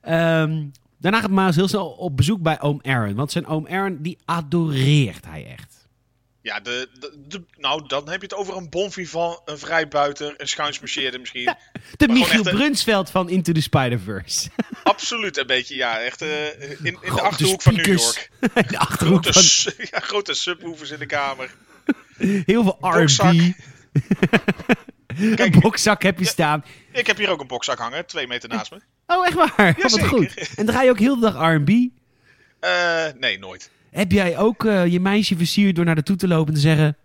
Ehm, 0.01 0.65
daarna 0.99 1.19
gaat 1.21 1.29
Miles 1.31 1.55
heel 1.55 1.67
snel 1.67 1.87
op 1.89 2.17
bezoek 2.17 2.41
bij 2.41 2.61
oom 2.61 2.79
Aaron. 2.83 3.15
Want 3.15 3.31
zijn 3.31 3.45
oom 3.45 3.67
Aaron, 3.67 3.97
die 4.01 4.17
adoreert 4.25 5.25
hij 5.25 5.45
echt. 5.45 5.80
Ja, 6.43 6.59
de, 6.59 6.89
de, 6.99 7.13
de- 7.27 7.43
nou, 7.57 7.87
dan 7.87 8.09
heb 8.09 8.21
je 8.21 8.27
het 8.27 8.35
over 8.35 8.55
een 8.57 8.69
bon 8.69 8.91
vivant, 8.91 9.41
een 9.45 9.57
vrijbuiter, 9.57 10.33
een 10.37 10.47
schuinsmarcheerder 10.47 11.19
misschien. 11.19 11.55
De 11.97 12.07
Michiel 12.07 12.45
een- 12.47 12.55
Brunsveld 12.55 13.09
van 13.09 13.29
Into 13.29 13.51
the 13.53 13.61
Spider-Verse. 13.61 14.49
Absoluut 14.83 15.37
een 15.37 15.47
beetje, 15.47 15.75
ja. 15.75 15.99
Echt 15.99 16.21
eh, 16.21 16.47
in, 16.61 16.77
in 16.83 16.97
de 17.01 17.21
achterhoek 17.21 17.61
van 17.61 17.73
New. 17.75 17.85
York. 17.85 18.29
In 18.55 18.63
de 18.67 18.77
achterhoek 18.77 19.21
Grote, 19.25 19.33
van 19.73 19.73
ja, 19.91 19.99
grote 19.99 20.33
subwoofers 20.33 20.89
in 20.91 20.99
de 20.99 21.05
kamer. 21.05 21.53
heel 22.17 22.63
veel. 22.63 22.77
R&B. 22.79 23.17
Kijk. 25.35 25.55
Een 25.55 25.59
bokzak 25.61 26.03
heb 26.03 26.19
je 26.19 26.25
staan. 26.25 26.65
Ik 26.91 27.07
heb 27.07 27.17
hier 27.17 27.29
ook 27.29 27.41
een 27.41 27.47
bokzak 27.47 27.77
hangen, 27.77 28.05
twee 28.05 28.27
meter 28.27 28.49
naast 28.49 28.71
me. 28.71 28.81
Oh, 29.07 29.25
echt 29.27 29.35
waar? 29.35 29.53
Oh, 29.57 29.65
wat 29.65 29.77
Jazeker. 29.81 30.07
goed. 30.07 30.33
En 30.55 30.65
draai 30.65 30.85
je 30.85 30.91
ook 30.91 30.99
heel 30.99 31.15
de 31.19 31.21
dag 31.31 31.53
R&B? 31.55 31.69
Eh, 32.59 33.05
nee, 33.19 33.39
nooit. 33.39 33.69
Heb 33.91 34.11
jij 34.11 34.37
ook 34.37 34.65
eh, 34.65 34.85
je 34.85 34.99
meisje 34.99 35.37
versierd 35.37 35.75
door 35.75 35.85
naar 35.85 35.95
de 35.95 36.03
toe 36.03 36.15
te 36.15 36.27
lopen 36.27 36.47
en 36.47 36.53
te 36.53 36.59
zeggen... 36.59 36.97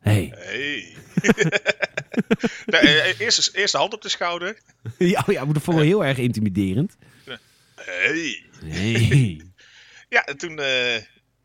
Hey. 0.00 0.32
Hey. 0.34 0.94
de, 2.66 2.76
eh, 2.76 3.20
eerste, 3.20 3.58
eerste 3.58 3.76
hand 3.76 3.94
op 3.94 4.02
de 4.02 4.08
schouder. 4.08 4.58
Ja, 4.98 5.24
oh 5.26 5.34
ja, 5.34 5.44
maar 5.44 5.54
dat 5.54 5.62
vond 5.62 5.78
ik 5.78 5.84
heel 5.84 6.04
erg 6.04 6.18
intimiderend. 6.18 6.96
Hey. 7.74 8.44
Hey. 8.64 9.40
Ja, 10.08 10.24
en 10.24 10.36
toen, 10.36 10.58
eh, 10.58 10.96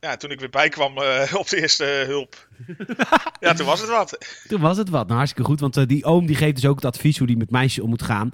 ja, 0.02 0.18
toen 0.18 0.32
ik 0.32 0.40
weer 0.40 0.50
bijkwam 0.50 0.98
eh, 0.98 1.34
op 1.42 1.50
de 1.50 1.62
eerste 1.62 1.86
eh, 1.86 2.08
hulp. 2.08 2.48
ja, 3.40 3.54
toen 3.54 3.66
was 3.66 3.80
het 3.80 3.90
wat. 3.90 4.18
Toen 4.48 4.62
was 4.62 4.78
het 4.78 4.90
wat. 4.90 5.04
Nou, 5.04 5.18
hartstikke 5.18 5.50
goed. 5.50 5.60
Want 5.60 5.78
eh, 5.78 5.88
die 5.88 6.04
oom 6.04 6.26
die 6.26 6.36
geeft 6.36 6.56
dus 6.56 6.66
ook 6.66 6.76
het 6.76 6.86
advies 6.86 7.18
hoe 7.18 7.28
die 7.28 7.38
met 7.38 7.52
meisjes 7.52 7.84
om 7.84 7.90
moet 7.90 8.02
gaan. 8.02 8.32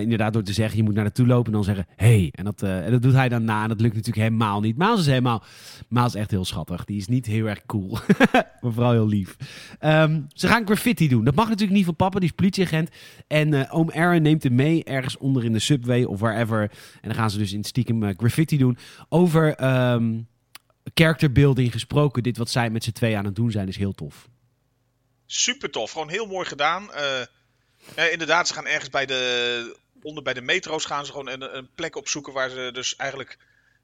Inderdaad, 0.00 0.32
door 0.32 0.42
te 0.42 0.52
zeggen, 0.52 0.76
je 0.76 0.82
moet 0.82 0.94
naar 0.94 1.02
naartoe 1.02 1.26
lopen 1.26 1.46
en 1.46 1.52
dan 1.52 1.64
zeggen, 1.64 1.86
hey. 1.96 2.32
En 2.34 2.44
dat, 2.44 2.62
en 2.62 2.90
dat 2.90 3.02
doet 3.02 3.12
hij 3.12 3.28
dan 3.28 3.44
na. 3.44 3.62
En 3.62 3.68
dat 3.68 3.80
lukt 3.80 3.94
natuurlijk 3.94 4.26
helemaal 4.26 4.60
niet. 4.60 4.76
Maals 4.76 5.00
is 5.00 5.06
helemaal... 5.06 5.44
Maals 5.88 6.14
is 6.14 6.20
echt 6.20 6.30
heel 6.30 6.44
schattig. 6.44 6.84
Die 6.84 6.96
is 6.96 7.06
niet 7.06 7.26
heel 7.26 7.46
erg 7.46 7.66
cool. 7.66 7.98
maar 8.60 8.72
vooral 8.72 8.92
heel 8.92 9.08
lief. 9.08 9.36
Ehm, 9.78 10.20
ze 10.32 10.48
gaan 10.48 10.66
graffiti 10.66 11.08
doen. 11.08 11.24
Dat 11.24 11.34
mag 11.34 11.48
natuurlijk 11.48 11.76
niet 11.76 11.84
van 11.84 11.96
papa. 11.96 12.18
Die 12.18 12.28
is 12.28 12.34
politieagent. 12.34 12.90
En 13.26 13.70
oom 13.70 13.90
Aaron 13.90 14.22
neemt 14.22 14.42
hem 14.42 14.54
mee 14.54 14.84
ergens 14.84 15.16
onder 15.16 15.44
in 15.44 15.52
de 15.52 15.58
subway 15.58 16.04
of 16.04 16.20
wherever. 16.20 16.60
En 16.60 17.08
dan 17.08 17.14
gaan 17.14 17.30
ze 17.30 17.38
dus 17.38 17.52
in 17.52 17.64
stiekem 17.64 18.14
graffiti 18.16 18.56
doen. 18.58 18.78
Over 19.08 19.54
ehm 19.54 20.12
character 20.94 21.32
building 21.32 21.72
gesproken. 21.72 22.22
Dit 22.22 22.36
wat 22.36 22.50
zij 22.50 22.70
met 22.70 22.84
z'n 22.84 22.92
twee 22.92 23.16
aan 23.16 23.24
het 23.24 23.34
doen 23.36 23.50
zijn 23.50 23.68
is 23.68 23.76
heel 23.76 23.92
tof. 23.92 24.28
Super 25.26 25.70
tof. 25.70 25.90
Gewoon 25.90 26.08
heel 26.08 26.26
mooi 26.26 26.46
gedaan. 26.46 26.92
Eh, 26.92 27.20
eh, 27.94 28.12
inderdaad, 28.12 28.48
ze 28.48 28.54
gaan 28.54 28.66
ergens 28.66 28.90
bij 28.90 29.06
de, 29.06 29.76
onder 30.02 30.22
bij 30.22 30.34
de 30.34 30.40
metro's 30.42 30.84
gaan 30.84 31.04
ze 31.06 31.10
gewoon 31.12 31.28
een, 31.28 31.56
een 31.56 31.68
plek 31.74 31.96
opzoeken 31.96 32.32
waar 32.32 32.50
ze 32.50 32.70
dus 32.72 32.96
eigenlijk 32.96 33.38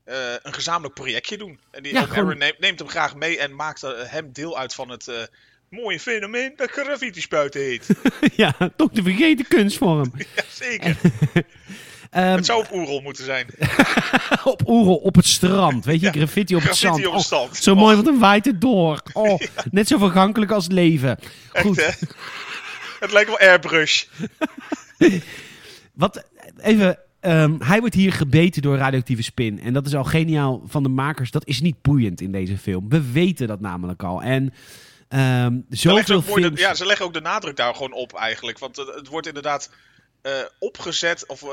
eh, 0.05 0.17
een 0.43 0.55
gezamenlijk 0.55 0.95
projectje 0.95 1.37
doen. 1.39 1.61
En 1.71 1.83
die 1.83 1.93
Ja, 1.93 2.03
gewoon- 2.07 2.39
neemt, 2.39 2.59
neemt 2.59 2.79
hem 2.79 2.89
graag 2.89 3.15
mee 3.15 3.39
en 3.39 3.55
maakt 3.55 3.81
hem 3.87 4.33
deel 4.33 4.59
uit 4.59 4.75
van 4.75 4.89
het 4.89 5.31
mooie 5.69 6.01
fenomeen 6.01 6.53
dat 6.57 6.71
graffiti 6.71 7.21
spuiten 7.21 7.61
heet. 7.61 7.87
ja, 8.37 8.55
toch 8.77 8.91
de 8.91 9.03
vergeten 9.03 9.47
kunstvorm. 9.49 10.13
Jazeker. 10.37 10.97
Ehm, 12.13 12.37
het 12.37 12.47
zou 12.47 12.61
op 12.61 12.73
Oerol 12.73 13.01
moeten 13.01 13.25
zijn. 13.25 13.47
op 14.45 14.69
Oerol, 14.69 14.97
op 14.97 15.15
het 15.15 15.27
strand. 15.27 15.85
Weet 15.85 16.01
je, 16.01 16.07
Ja, 16.07 16.13
graffiti 16.13 16.57
op 16.57 16.63
het 16.63 16.77
zand. 16.77 16.97
op 16.97 17.03
het 17.05 17.13
Oh, 17.13 17.19
strand. 17.21 17.57
zo 17.57 17.75
mooi, 17.75 17.95
want 17.95 18.07
dan 18.07 18.19
waait 18.19 18.45
het 18.45 18.61
door. 18.61 19.03
Oh, 19.13 19.41
Net 19.71 19.89
zo 19.89 19.99
vergankelijk 19.99 20.51
als 20.51 20.65
het 20.65 20.73
leven. 20.73 21.19
Goed, 21.53 21.79
Echt, 21.79 22.01
hè? 22.01 22.07
Het 23.01 23.13
lijkt 23.13 23.29
wel 23.29 23.39
airbrush. 23.39 24.05
wat, 25.93 26.25
even, 26.61 26.99
ehm, 27.21 27.55
hij 27.59 27.81
wordt 27.81 27.95
hier 27.95 28.13
gebeten 28.13 28.63
door 28.63 28.77
radioactieve 28.77 29.23
spin. 29.23 29.61
En 29.61 29.73
dat 29.73 29.87
is 29.87 29.95
al 29.95 30.05
geniaal 30.05 30.63
van 30.67 30.83
de 30.83 30.89
makers. 30.89 31.31
Dat 31.31 31.47
is 31.47 31.61
niet 31.61 31.83
boeiend 31.83 32.21
in 32.21 32.33
deze 32.33 32.59
film. 32.59 32.89
We 32.89 33.13
weten 33.13 33.47
dat 33.47 33.61
namelijk 33.61 34.03
al. 34.03 34.23
En 34.23 34.55
leggen, 35.09 35.49
zoveel 35.69 36.21
de, 36.21 36.33
films... 36.33 36.61
ja, 36.61 36.75
ze 36.75 36.87
leggen 36.87 37.07
ook 37.07 37.15
de 37.15 37.21
nadruk 37.21 37.57
daar 37.57 37.75
gewoon 37.75 37.93
op 37.93 38.15
eigenlijk. 38.15 38.59
Want 38.59 38.77
het, 38.77 38.95
het 38.95 39.09
wordt 39.09 39.27
inderdaad 39.27 39.71
eh, 40.23 40.33
opgezet, 40.59 41.27
of 41.27 41.43
eh, 41.43 41.49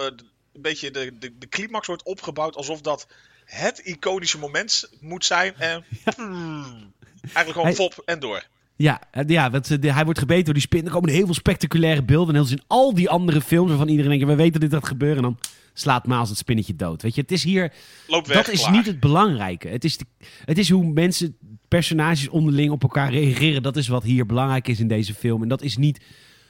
een 0.60 0.70
beetje 0.72 0.92
de, 0.92 1.14
de, 1.20 1.34
de 1.40 1.48
climax 1.50 1.88
wordt 1.88 2.04
opgebouwd 2.04 2.56
alsof 2.56 2.82
dat 2.82 3.08
het 3.46 3.80
iconische 3.80 4.38
moment 4.40 4.90
moet 5.00 5.26
zijn. 5.26 5.54
En 5.58 5.84
hmm, 6.16 6.94
eigenlijk 7.22 7.52
gewoon 7.52 7.74
fop 7.74 8.02
en 8.06 8.20
door. 8.20 8.48
Ja, 8.76 9.02
eh, 9.12 9.24
ja 9.28 9.50
want, 9.50 9.72
eh, 9.72 9.78
de- 9.82 9.94
hij 9.94 10.04
wordt 10.04 10.20
gebeten 10.20 10.44
door 10.46 10.54
die 10.54 10.64
spin. 10.64 10.86
Er 10.86 10.92
komen 10.92 11.10
heel 11.10 11.26
veel 11.26 11.34
spectaculaire 11.34 12.04
beelden. 12.04 12.36
En 12.36 12.42
heel 12.42 12.52
in 12.52 12.64
al 12.68 12.94
die 12.94 13.10
andere 13.10 13.42
films 13.42 13.70
waarvan 13.70 13.88
iedereen 13.88 14.12
denkt... 14.12 14.26
we 14.26 14.36
weten 14.36 14.52
dat 14.60 14.70
dit 14.70 14.80
gaat 14.80 14.88
gebeuren. 14.88 15.18
En 15.18 15.24
dan 15.24 15.40
slaat 15.74 16.08
Maals 16.08 16.30
het 16.30 16.38
spinnetje 16.38 16.76
dood. 16.76 17.02
Weet 17.02 17.16
je, 17.16 17.22
het 17.22 17.32
is 17.32 17.44
hier... 17.44 17.74
Loop 18.08 18.28
weg, 18.28 18.36
dat 18.38 18.48
is 18.54 18.60
klaar. 18.62 18.72
niet 18.72 18.86
het 18.86 19.00
belangrijke. 19.00 19.68
Het 19.68 19.84
is, 19.84 19.98
de- 19.98 20.06
het 20.46 20.58
is 20.58 20.70
hoe 20.70 20.86
mensen, 20.86 21.38
personages 21.68 22.28
onderling 22.30 22.72
op 22.72 22.82
elkaar 22.84 23.12
reageren. 23.12 23.64
Dat 23.64 23.78
is 23.78 23.88
wat 23.88 24.04
hier 24.04 24.26
belangrijk 24.26 24.68
is 24.68 24.80
in 24.80 24.88
deze 24.88 25.14
film. 25.14 25.42
En 25.42 25.48
dat 25.48 25.62
is 25.62 25.78
niet 25.78 26.00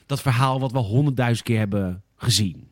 dat 0.05 0.21
verhaal 0.21 0.59
wat 0.59 0.71
we 0.71 0.77
honderdduizend 0.79 1.47
keer 1.47 1.57
hebben 1.57 2.03
gezien. 2.15 2.68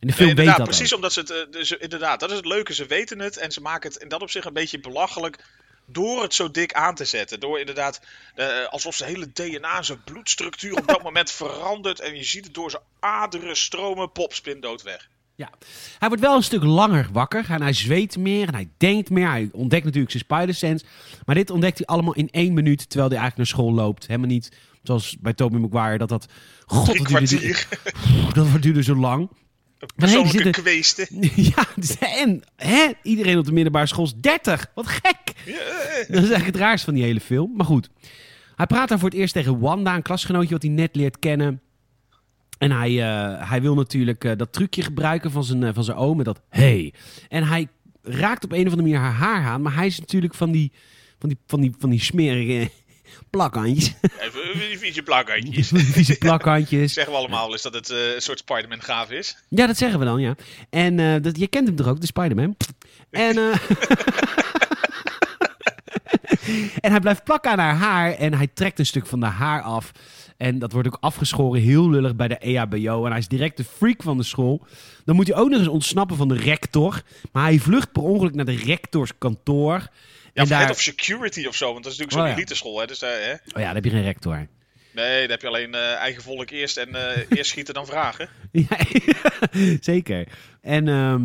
En 0.00 0.06
de 0.08 0.12
film 0.12 0.26
Nee, 0.26 0.36
weet 0.36 0.44
inderdaad, 0.46 0.56
dat 0.56 0.66
precies 0.76 0.90
ook. 0.92 0.96
omdat 0.96 1.12
ze 1.12 1.20
het... 1.20 1.30
eh, 1.30 1.38
dus, 1.50 1.70
inderdaad, 1.70 2.20
dat 2.20 2.30
is 2.30 2.36
het 2.36 2.46
leuke. 2.46 2.74
Ze 2.74 2.86
weten 2.86 3.18
het 3.18 3.36
en 3.36 3.52
ze 3.52 3.60
maken 3.60 3.90
het 3.92 4.02
in 4.02 4.08
dat 4.08 4.22
opzicht 4.22 4.46
een 4.46 4.52
beetje 4.52 4.80
belachelijk... 4.80 5.44
door 5.86 6.22
het 6.22 6.34
zo 6.34 6.50
dik 6.50 6.72
aan 6.72 6.94
te 6.94 7.04
zetten. 7.04 7.40
Door 7.40 7.58
inderdaad, 7.58 8.00
eh, 8.34 8.46
alsof 8.70 8.94
zijn 8.94 9.10
hele 9.10 9.32
DNA, 9.32 9.82
zijn 9.82 10.04
bloedstructuur 10.04 10.76
op 10.76 10.86
dat 10.86 11.02
moment 11.08 11.30
verandert... 11.30 12.00
en 12.00 12.16
je 12.16 12.24
ziet 12.24 12.44
het 12.44 12.54
door 12.54 12.70
zijn 12.70 12.82
aderen 13.00 13.56
stromen, 13.56 14.12
popspin 14.12 14.60
dood 14.60 14.82
weg. 14.82 15.08
Ja. 15.34 15.50
Hij 15.98 16.08
wordt 16.08 16.22
wel 16.22 16.36
een 16.36 16.42
stuk 16.42 16.62
langer 16.62 17.08
wakker. 17.12 17.44
En 17.48 17.62
hij 17.62 17.72
zweet 17.72 18.16
meer 18.16 18.46
en 18.48 18.54
hij 18.54 18.68
denkt 18.76 19.10
meer. 19.10 19.30
Hij 19.30 19.48
ontdekt 19.52 19.84
natuurlijk 19.84 20.12
zijn 20.12 20.24
spider-sense. 20.24 20.84
Maar 21.26 21.34
dit 21.34 21.50
ontdekt 21.50 21.78
hij 21.78 21.86
allemaal 21.86 22.14
in 22.14 22.28
één 22.30 22.54
minuut... 22.54 22.88
terwijl 22.88 23.10
hij 23.10 23.18
eigenlijk 23.18 23.36
naar 23.36 23.46
school 23.58 23.74
loopt. 23.74 24.06
Helemaal 24.06 24.28
niet 24.28 24.52
zoals 24.82 25.16
bij 25.20 25.32
Tobey 25.32 25.60
Maguire... 25.60 25.98
dat 25.98 26.08
dat... 26.08 26.26
God, 26.66 27.08
wat 27.08 27.26
duurde, 27.26 27.64
dat 28.34 28.62
duurde 28.62 28.82
zo 28.82 28.94
lang. 28.94 29.30
Maar 29.80 30.08
nee, 30.08 30.22
Persoonlijke 30.22 30.42
zitten- 30.42 30.62
kweesten. 30.62 31.06
Ja, 31.54 31.66
en 32.24 32.42
hè, 32.56 32.86
iedereen 33.02 33.38
op 33.38 33.44
de 33.44 33.52
middelbare 33.52 33.86
school 33.86 34.04
is 34.04 34.14
30. 34.20 34.66
Wat 34.74 34.86
gek. 34.86 35.18
Dat 36.08 36.08
is 36.08 36.14
eigenlijk 36.14 36.46
het 36.46 36.56
raarste 36.56 36.84
van 36.84 36.94
die 36.94 37.02
hele 37.02 37.20
film. 37.20 37.52
Maar 37.56 37.66
goed. 37.66 37.90
Hij 38.56 38.66
praat 38.66 38.88
daar 38.88 38.98
voor 38.98 39.08
het 39.08 39.18
eerst 39.18 39.32
tegen 39.34 39.58
Wanda, 39.60 39.94
een 39.94 40.02
klasgenootje 40.02 40.50
wat 40.52 40.62
hij 40.62 40.72
net 40.72 40.96
leert 40.96 41.18
kennen. 41.18 41.60
En 42.58 42.70
hij, 42.70 42.90
eh, 42.90 43.48
hij 43.50 43.62
wil 43.62 43.74
natuurlijk 43.74 44.24
eh, 44.24 44.36
dat 44.36 44.52
trucje 44.52 44.82
gebruiken 44.82 45.30
van 45.30 45.44
zijn, 45.44 45.62
eh, 45.64 45.74
van 45.74 45.84
zijn 45.84 45.96
oom. 45.96 46.16
met 46.16 46.26
Dat 46.26 46.40
hey. 46.48 46.94
En 47.28 47.44
hij 47.44 47.68
raakt 48.02 48.44
op 48.44 48.52
een 48.52 48.66
of 48.66 48.72
andere 48.72 48.82
manier 48.82 48.98
haar 48.98 49.12
haar 49.12 49.44
aan. 49.44 49.62
Maar 49.62 49.74
hij 49.74 49.86
is 49.86 49.98
natuurlijk 50.00 50.34
van 50.34 50.50
die, 50.50 50.72
van 51.18 51.28
die, 51.28 51.38
van 51.46 51.60
die, 51.60 51.74
van 51.78 51.90
die 51.90 52.00
smerige 52.00 52.70
plakhandjes. 53.30 53.94
Even 54.18 54.78
vieze 54.78 55.02
plakhandjes. 55.02 55.68
vieze 55.96 56.18
plakhandjes. 56.18 56.92
Zeggen 56.98 57.12
we 57.12 57.18
allemaal 57.18 57.42
wel 57.42 57.52
eens 57.52 57.62
dat 57.62 57.74
het 57.74 57.90
eh, 57.90 58.14
een 58.14 58.22
soort 58.22 58.38
Spider-Man 58.38 58.82
gaaf 58.82 59.10
is. 59.10 59.36
Ja, 59.48 59.66
dat 59.66 59.76
zeggen 59.76 59.98
we 59.98 60.04
dan, 60.04 60.20
ja. 60.20 60.34
En 60.70 61.00
eh, 61.00 61.22
dat, 61.22 61.38
je 61.38 61.46
kent 61.46 61.66
hem 61.66 61.76
toch 61.76 61.86
ook, 61.86 62.00
de 62.00 62.06
Spider-Man? 62.06 62.56
En, 63.10 63.36
eh, 63.36 63.54
en 66.80 66.90
hij 66.90 67.00
blijft 67.00 67.24
plakken 67.24 67.50
aan 67.50 67.58
haar 67.58 67.76
haar 67.76 68.12
en 68.12 68.34
hij 68.34 68.46
trekt 68.46 68.78
een 68.78 68.86
stuk 68.86 69.06
van 69.06 69.20
de 69.20 69.26
haar 69.26 69.62
af. 69.62 69.92
En 70.36 70.58
dat 70.58 70.72
wordt 70.72 70.88
ook 70.88 70.96
afgeschoren, 71.00 71.60
heel 71.60 71.90
lullig 71.90 72.16
bij 72.16 72.28
de 72.28 72.38
EHBO. 72.38 73.04
En 73.04 73.10
hij 73.10 73.18
is 73.18 73.28
direct 73.28 73.56
de 73.56 73.64
freak 73.64 74.02
van 74.02 74.16
de 74.16 74.22
school. 74.22 74.66
Dan 75.04 75.16
moet 75.16 75.26
hij 75.26 75.36
ook 75.36 75.48
nog 75.48 75.58
eens 75.58 75.68
ontsnappen 75.68 76.16
van 76.16 76.28
de 76.28 76.36
rector. 76.36 77.02
Maar 77.32 77.42
hij 77.42 77.58
vlucht 77.58 77.92
per 77.92 78.02
ongeluk 78.02 78.34
naar 78.34 78.44
de 78.44 78.56
rectorskantoor. 78.56 79.88
Ja, 80.32 80.42
of 80.42 80.48
daar... 80.48 80.60
head 80.60 80.70
of 80.70 80.80
security 80.80 81.46
of 81.46 81.54
zo, 81.56 81.72
want 81.72 81.84
dat 81.84 81.92
is 81.92 81.98
natuurlijk 81.98 82.12
zo'n 82.12 82.22
Oh, 82.22 82.28
ja. 82.28 82.34
eliteschool. 82.34 82.80
Hè? 82.80 82.86
Dus, 82.86 82.98
daar, 82.98 83.20
hè? 83.20 83.32
Oh 83.32 83.38
ja, 83.54 83.60
daar 83.60 83.74
heb 83.74 83.84
je 83.84 83.90
geen 83.90 84.02
rector. 84.02 84.46
Nee, 84.92 85.20
daar 85.20 85.30
heb 85.30 85.40
je 85.40 85.46
alleen 85.46 85.74
eh, 85.74 85.94
eigen 85.94 86.22
volk 86.22 86.50
eerst 86.50 86.76
en 86.76 86.94
eh, 86.94 87.24
eerst 87.28 87.50
schieten 87.50 87.74
dan 87.74 87.86
vragen. 87.86 88.28
Ja, 88.52 88.78
zeker. 89.80 90.28
En, 90.60 90.88
ehm, 90.88 91.22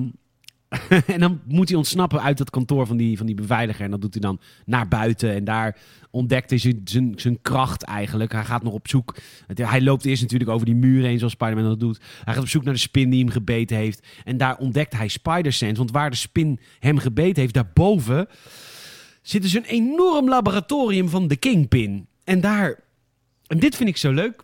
en 1.14 1.20
dan 1.20 1.42
moet 1.48 1.70
hij 1.70 1.78
ontsnappen 1.78 2.22
uit 2.22 2.40
het 2.40 2.50
kantoor 2.50 2.88
van 2.88 2.98
die, 2.98 3.18
van 3.18 3.26
die 3.26 3.36
beveiliger. 3.36 3.86
En 3.86 3.92
dat 3.92 4.02
doet 4.02 4.14
hij 4.14 4.22
dan 4.22 4.40
naar 4.66 4.88
buiten. 4.88 5.34
En 5.34 5.44
daar 5.44 5.78
ontdekt 6.12 6.50
hij 6.50 6.76
zijn, 7.16 7.40
kracht 7.42 7.84
eigenlijk. 7.84 8.32
Hij 8.32 8.44
gaat 8.44 8.64
nog 8.64 8.74
op 8.74 8.88
zoek. 8.88 9.16
Hij 9.54 9.82
loopt 9.82 10.06
eerst 10.06 10.22
natuurlijk 10.22 10.50
over 10.50 10.66
die 10.66 10.76
muur 10.76 11.04
heen, 11.04 11.18
zoals 11.18 11.34
Spider-Man 11.34 11.64
dat 11.64 11.80
doet. 11.80 12.00
Hij 12.24 12.34
gaat 12.34 12.44
op 12.44 12.50
zoek 12.50 12.64
naar 12.64 12.74
de 12.74 12.80
spin 12.80 13.10
die 13.10 13.20
hem 13.20 13.30
gebeten 13.30 13.78
heeft. 13.78 14.08
En 14.24 14.38
daar 14.38 14.58
ontdekt 14.58 14.94
hij 14.94 15.08
Spider-Sense. 15.08 15.78
Want 15.78 15.92
waar 15.92 16.10
de 16.10 16.16
spin 16.16 16.60
hem 16.80 16.98
gebeten 16.98 17.42
heeft, 17.42 17.54
daarboven 17.54 18.28
zit 19.28 19.42
dus 19.42 19.54
een 19.54 19.66
enorm 19.66 20.30
laboratorium 20.30 21.10
van 21.10 21.28
de 21.28 21.36
Kingpin. 21.36 22.08
En 22.24 22.42
daar... 22.42 22.84
En 23.48 23.60
dit 23.60 23.76
vind 23.76 23.90
ik 23.90 23.98
zo 23.98 24.12
leuk 24.12 24.44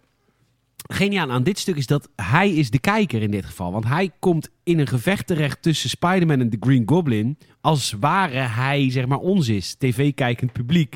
geniaal 0.88 1.32
aan 1.32 1.44
dit 1.44 1.60
stuk 1.60 1.76
is 1.76 1.88
dat 1.88 2.10
hij 2.16 2.52
is 2.52 2.70
de 2.70 2.80
kijker 2.80 3.22
in 3.22 3.32
dit 3.32 3.46
geval. 3.46 3.72
Want 3.72 3.86
hij 3.86 4.12
komt 4.20 4.50
in 4.64 4.80
een 4.80 4.88
gevecht 4.88 5.28
terecht 5.28 5.62
tussen 5.62 5.90
Spider-Man 5.90 6.40
en 6.40 6.50
de 6.50 6.58
Green 6.60 6.84
Goblin. 6.86 7.38
Als 7.62 7.96
ware 8.00 8.40
hij, 8.40 8.92
zeg 8.92 9.06
maar, 9.06 9.20
ons 9.20 9.48
is. 9.48 9.76
TV-kijkend 9.76 10.52
publiek. 10.52 10.96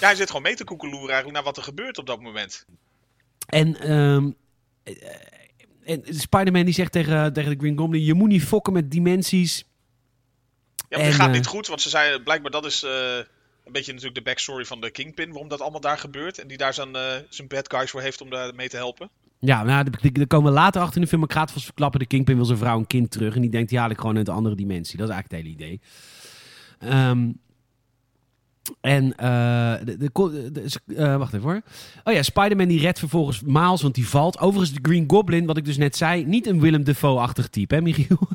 Ja, 0.00 0.06
hij 0.06 0.14
zit 0.14 0.26
gewoon 0.26 0.42
mee 0.42 0.56
te 0.56 0.64
koekeloeren 0.64 1.08
eigenlijk 1.08 1.34
naar 1.34 1.44
wat 1.44 1.56
er 1.56 1.62
gebeurt 1.62 1.98
op 1.98 2.06
dat 2.06 2.20
moment. 2.20 2.66
En 3.46 3.80
eh, 3.80 4.16
en 5.84 6.02
Spider-Man 6.04 6.64
die 6.64 6.74
zegt 6.74 6.92
tegen, 6.92 7.32
tegen 7.32 7.50
de 7.50 7.58
Green 7.58 7.78
Goblin... 7.78 8.04
je 8.04 8.14
moet 8.14 8.28
niet 8.28 8.42
fokken 8.42 8.72
met 8.72 8.90
dimensies. 8.90 9.64
Ja, 10.90 10.96
maar 10.96 11.06
En, 11.06 11.12
dit 11.12 11.20
gaat 11.20 11.28
eh, 11.28 11.34
niet 11.34 11.46
goed, 11.46 11.66
want 11.66 11.80
ze 11.80 11.88
zei 11.88 12.22
blijkbaar 12.22 12.50
dat 12.50 12.64
is 12.64 12.82
eh, 12.82 13.16
een 13.64 13.72
beetje 13.72 13.92
natuurlijk 13.92 14.18
de 14.18 14.30
backstory 14.30 14.64
van 14.64 14.80
de 14.80 14.90
Kingpin, 14.90 15.30
waarom 15.30 15.48
dat 15.48 15.60
allemaal 15.60 15.80
daar 15.80 15.98
gebeurt. 15.98 16.38
En 16.38 16.48
die 16.48 16.56
daar 16.56 16.74
zijn, 16.74 16.94
eh, 16.94 17.14
zijn 17.28 17.48
bad 17.48 17.72
guys 17.72 17.90
voor 17.90 18.00
heeft 18.00 18.20
om 18.20 18.30
daar 18.30 18.54
mee 18.54 18.68
te 18.68 18.76
helpen. 18.76 19.10
Ja, 19.38 19.62
nou, 19.62 19.90
daar 20.12 20.26
komen 20.26 20.52
we 20.52 20.58
later 20.58 20.80
achter 20.80 20.96
in 20.96 21.02
de 21.02 21.08
film. 21.08 21.22
Ik 21.22 21.32
ga 21.32 21.40
het 21.40 21.50
vast 21.50 21.64
verklappen. 21.64 22.00
De 22.00 22.06
Kingpin 22.06 22.36
wil 22.36 22.44
zijn 22.44 22.58
vrouw 22.58 22.78
en 22.78 22.86
kind 22.86 23.10
terug. 23.10 23.34
En 23.34 23.40
die 23.40 23.50
denkt, 23.50 23.68
die 23.68 23.78
haal 23.78 23.90
ik 23.90 23.98
gewoon 23.98 24.16
uit 24.16 24.28
een 24.28 24.34
andere 24.34 24.54
dimensie. 24.54 24.98
Dat 24.98 25.08
is 25.08 25.14
eigenlijk 25.14 25.44
het 25.44 25.54
hele 25.54 25.64
idee. 25.64 25.80
Ehm, 26.78 27.28
en, 28.80 29.16
eh, 29.16 29.74
de, 29.84 29.96
de, 29.96 30.94
eh, 30.96 31.16
wacht 31.16 31.34
even 31.34 31.48
hoor. 31.48 31.62
Oh 32.04 32.14
ja, 32.14 32.22
Spider-Man 32.22 32.68
die 32.68 32.80
redt 32.80 32.98
vervolgens 32.98 33.40
Miles, 33.44 33.82
want 33.82 33.94
die 33.94 34.08
valt. 34.08 34.38
Overigens, 34.38 34.72
de 34.72 34.88
Green 34.88 35.04
Goblin, 35.06 35.46
wat 35.46 35.56
ik 35.56 35.64
dus 35.64 35.76
net 35.76 35.96
zei, 35.96 36.24
niet 36.24 36.46
een 36.46 36.60
Willem 36.60 36.84
Dafoe-achtig 36.84 37.48
type, 37.48 37.74
hè, 37.74 37.80
Michiel? 37.80 38.18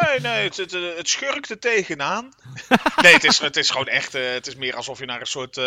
Nee, 0.00 0.20
nee, 0.20 0.44
het, 0.44 0.56
het, 0.56 0.76
het 0.96 1.08
schurkt 1.08 1.50
er 1.50 1.58
tegenaan. 1.58 2.28
nee, 3.02 3.12
het 3.12 3.24
is, 3.24 3.38
het 3.38 3.56
is 3.56 3.70
gewoon 3.70 3.86
echt, 3.86 4.14
eh, 4.14 4.32
het 4.32 4.46
is 4.46 4.56
meer 4.56 4.76
alsof 4.76 4.98
je 4.98 5.06
naar 5.06 5.20
een 5.20 5.26
soort 5.26 5.60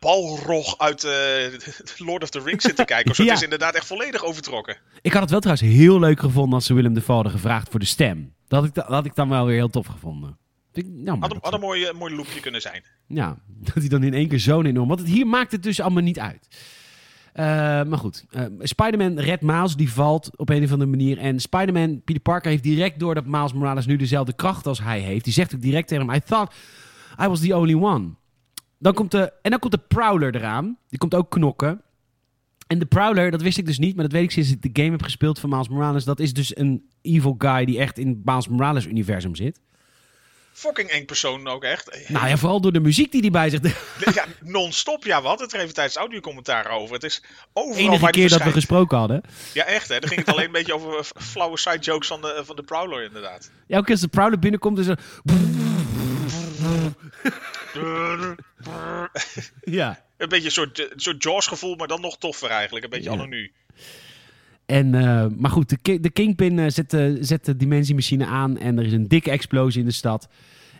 balrog 0.00 0.78
uit 0.78 1.02
Lord 2.08 2.22
of 2.22 2.28
the 2.28 2.40
Rings 2.40 2.64
zit 2.64 2.76
te 2.76 2.84
kijken. 2.84 3.12
Ja. 3.16 3.24
Het 3.24 3.36
is 3.36 3.42
inderdaad 3.42 3.74
echt 3.74 3.86
volledig 3.86 4.24
overtrokken. 4.24 4.76
Ik 5.00 5.12
had 5.12 5.20
het 5.20 5.30
wel 5.30 5.40
trouwens 5.40 5.68
heel 5.68 5.98
leuk 5.98 6.20
gevonden 6.20 6.54
als 6.54 6.66
ze 6.66 6.74
Willem 6.74 6.94
Dafoe 6.94 7.14
hadden 7.14 7.32
gevraagd 7.32 7.68
voor 7.70 7.80
de 7.80 7.86
stem. 7.86 8.34
Dat 8.48 8.60
had 8.60 8.68
ik, 8.68 8.74
dat 8.74 8.86
had 8.86 9.04
ik 9.04 9.14
dan 9.14 9.28
wel 9.28 9.46
weer 9.46 9.56
heel 9.56 9.70
tof 9.70 9.86
gevonden. 9.86 10.38
Jammer 10.72 11.18
Had, 11.28 11.32
een- 11.32 11.50
had 11.50 11.60
mooi, 11.60 11.92
mooi 11.92 12.14
loopje 12.14 12.40
kunnen 12.40 12.60
zijn. 12.60 12.82
Ja, 13.06 13.38
dat 13.72 13.74
hij 13.74 13.88
dan 13.88 14.02
in 14.02 14.14
één 14.14 14.28
keer 14.28 14.40
zo'n 14.40 14.66
enorm... 14.66 14.88
Want 14.88 15.00
het, 15.00 15.08
hier 15.08 15.26
maakt 15.26 15.52
het 15.52 15.62
dus 15.62 15.80
allemaal 15.80 16.02
niet 16.02 16.18
uit. 16.18 16.48
Eh, 17.32 17.44
maar 17.84 17.98
goed, 17.98 18.24
eh, 18.30 18.44
Spider-Man 18.58 19.18
redt 19.18 19.42
Miles, 19.42 19.76
die 19.76 19.92
valt 19.92 20.36
op 20.36 20.48
een 20.48 20.62
of 20.64 20.72
andere 20.72 20.90
manier. 20.90 21.18
En 21.18 21.40
Spider-Man, 21.40 22.02
Peter 22.04 22.22
Parker, 22.22 22.50
heeft 22.50 22.62
direct 22.62 22.98
door 23.00 23.14
dat 23.14 23.26
Miles 23.26 23.52
Morales 23.52 23.86
nu 23.86 23.96
dezelfde 23.96 24.32
kracht 24.32 24.66
als 24.66 24.82
hij 24.82 25.00
heeft. 25.00 25.24
Die 25.24 25.32
zegt 25.32 25.54
ook 25.54 25.60
direct 25.60 25.88
tegen 25.88 26.06
hem, 26.06 26.14
I 26.16 26.20
thought 26.20 26.54
I 27.22 27.26
was 27.26 27.40
the 27.40 27.56
only 27.56 27.74
one. 27.74 28.08
Dan 28.78 28.94
komt 28.94 29.10
de, 29.10 29.32
en 29.42 29.50
dan 29.50 29.58
komt 29.60 29.72
de 29.72 29.80
Prowler 29.88 30.34
eraan. 30.34 30.76
Die 30.88 30.98
komt 30.98 31.14
ook 31.14 31.30
knokken. 31.30 31.82
En 32.66 32.78
de 32.78 32.86
Prowler, 32.86 33.30
dat 33.30 33.42
wist 33.42 33.58
ik 33.58 33.66
dus 33.66 33.78
niet, 33.78 33.94
maar 33.94 34.04
dat 34.04 34.12
weet 34.12 34.22
ik 34.22 34.30
sinds 34.30 34.50
ik 34.50 34.62
de 34.62 34.82
game 34.82 34.90
heb 34.90 35.02
gespeeld 35.02 35.38
van 35.38 35.50
Miles 35.50 35.68
Morales. 35.68 36.04
Dat 36.04 36.20
is 36.20 36.32
dus 36.32 36.56
een 36.56 36.88
evil 37.02 37.34
guy 37.38 37.64
die 37.64 37.78
echt 37.78 37.98
in 37.98 38.08
het 38.08 38.24
Miles 38.24 38.48
Morales-universum 38.48 39.34
zit. 39.34 39.60
Fucking 40.58 40.88
eng 40.90 41.04
persoon 41.04 41.48
ook 41.48 41.64
echt. 41.64 42.08
Nou 42.08 42.28
ja, 42.28 42.36
vooral 42.36 42.60
door 42.60 42.72
de 42.72 42.80
muziek 42.80 43.12
die 43.12 43.20
hij 43.20 43.30
bij 43.30 43.50
zich... 43.50 43.60
Ja, 44.14 44.24
non-stop, 44.40 45.04
ja, 45.04 45.22
wat? 45.22 45.40
Het 45.40 45.52
er 45.52 45.60
even 45.60 45.74
tijdens 45.74 45.96
audiocommentaar 45.96 46.70
over. 46.70 46.94
Het 46.94 47.04
is 47.04 47.22
overal 47.52 47.78
enige 47.86 48.00
waar 48.00 48.10
keer 48.10 48.28
dat 48.28 48.42
we 48.42 48.52
gesproken 48.52 48.98
hadden. 48.98 49.22
Ja, 49.54 49.64
echt, 49.64 49.88
hè. 49.88 49.98
Dan 49.98 50.08
ging 50.08 50.20
het 50.20 50.30
alleen 50.30 50.46
een 50.46 50.52
beetje 50.52 50.74
over 50.74 50.98
eh, 50.98 51.04
flauwe 51.32 51.58
side 51.58 51.78
jokes 51.78 52.08
van 52.08 52.20
de, 52.20 52.42
van 52.44 52.56
de 52.56 52.62
Prowler, 52.62 53.02
inderdaad. 53.02 53.50
Ja, 53.66 53.80
keer 53.80 53.90
als 53.90 54.00
de 54.00 54.08
Prowler 54.08 54.38
binnenkomt, 54.38 54.78
is 54.78 54.86
er... 54.86 54.98
Ja. 59.64 60.04
Een 60.16 60.28
beetje 60.28 60.44
een 60.44 60.50
soort, 60.52 60.78
een 60.78 61.00
soort 61.00 61.22
Jaws-gevoel, 61.22 61.74
maar 61.76 61.88
dan 61.88 62.00
nog 62.00 62.18
toffer 62.18 62.50
eigenlijk. 62.50 62.84
Een 62.84 62.90
beetje 62.90 63.10
Ja. 63.10 63.16
anonu. 63.16 63.52
En, 64.68 64.94
eh, 64.94 65.26
maar 65.36 65.50
goed, 65.50 65.68
de, 65.82 66.00
de 66.00 66.10
Kingpin 66.10 66.58
eh, 66.58 66.64
zet, 66.68 66.90
de, 66.90 67.18
zet 67.20 67.44
de 67.44 67.56
dimensiemachine 67.56 68.26
aan 68.26 68.58
en 68.58 68.78
er 68.78 68.84
is 68.84 68.92
een 68.92 69.08
dikke 69.08 69.30
explosie 69.30 69.80
in 69.80 69.86
de 69.86 69.92
stad. 69.92 70.28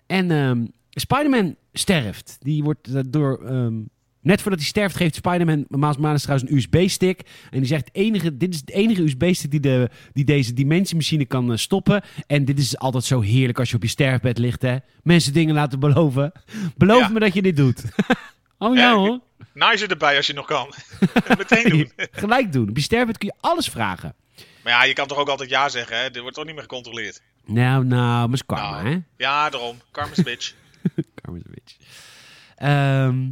En 0.06 0.30
ehm, 0.30 0.64
Spider-Man 0.90 1.56
sterft. 1.72 2.36
Die 2.40 2.62
wordt 2.62 2.94
eh, 2.94 3.00
door... 3.08 3.44
ehm, 3.46 3.74
net 4.20 4.40
voordat 4.40 4.60
hij 4.60 4.68
sterft 4.68 4.96
geeft 4.96 5.14
Spider-Man 5.14 5.64
Miles 5.68 5.96
Morales 5.96 6.22
trouwens 6.22 6.50
een 6.50 6.56
USB-stick. 6.56 7.20
En 7.50 7.58
die 7.58 7.68
zegt, 7.68 7.88
enige, 7.92 8.36
dit 8.36 8.54
is 8.54 8.62
de 8.62 8.72
enige 8.72 9.02
USB-stick 9.02 9.50
die, 9.50 9.60
de, 9.60 9.88
die 10.12 10.24
deze 10.24 10.52
dimensiemachine 10.52 11.24
kan 11.24 11.50
eh, 11.52 11.56
stoppen. 11.56 12.02
En 12.26 12.44
dit 12.44 12.58
is 12.58 12.78
altijd 12.78 13.04
zo 13.04 13.20
heerlijk 13.20 13.58
als 13.58 13.70
je 13.70 13.76
op 13.76 13.82
je 13.82 13.88
sterfbed 13.88 14.38
ligt, 14.38 14.62
hè. 14.62 14.76
Mensen 15.02 15.32
dingen 15.32 15.54
laten 15.54 15.80
beloven. 15.80 16.32
Beloof 16.76 17.00
Ja. 17.00 17.08
me 17.08 17.20
dat 17.20 17.34
je 17.34 17.42
dit 17.42 17.56
doet. 17.56 17.84
oh 18.58 18.76
ja 18.76 18.90
ik- 18.90 18.96
hoor. 18.96 19.20
Nice 19.54 19.86
erbij 19.86 20.16
als 20.16 20.26
je 20.26 20.32
nog 20.32 20.46
kan. 20.46 20.72
Meteen 21.38 21.68
doen. 21.68 21.92
Gelijk 22.10 22.52
doen. 22.52 22.68
Op 22.68 22.76
je 22.76 22.82
sterfbed 22.82 23.18
kun 23.18 23.28
je 23.28 23.48
alles 23.48 23.68
vragen. 23.68 24.14
Maar 24.64 24.72
ja, 24.72 24.84
je 24.84 24.92
kan 24.92 25.06
toch 25.06 25.18
ook 25.18 25.28
altijd 25.28 25.50
ja 25.50 25.68
zeggen, 25.68 25.98
hè? 25.98 26.10
Dit 26.10 26.20
wordt 26.20 26.36
toch 26.36 26.44
niet 26.44 26.54
meer 26.54 26.62
gecontroleerd. 26.62 27.22
Nou, 27.46 27.84
nou, 27.84 28.24
maar 28.26 28.32
is 28.34 28.46
karma, 28.46 28.70
Nou. 28.70 28.88
hè? 28.88 28.98
Ja, 29.16 29.50
daarom. 29.50 29.76
Karma's 29.90 30.22
bitch. 30.22 30.54
Karma's 31.22 31.42
bitch. 31.50 31.76
Ehm, 32.56 33.28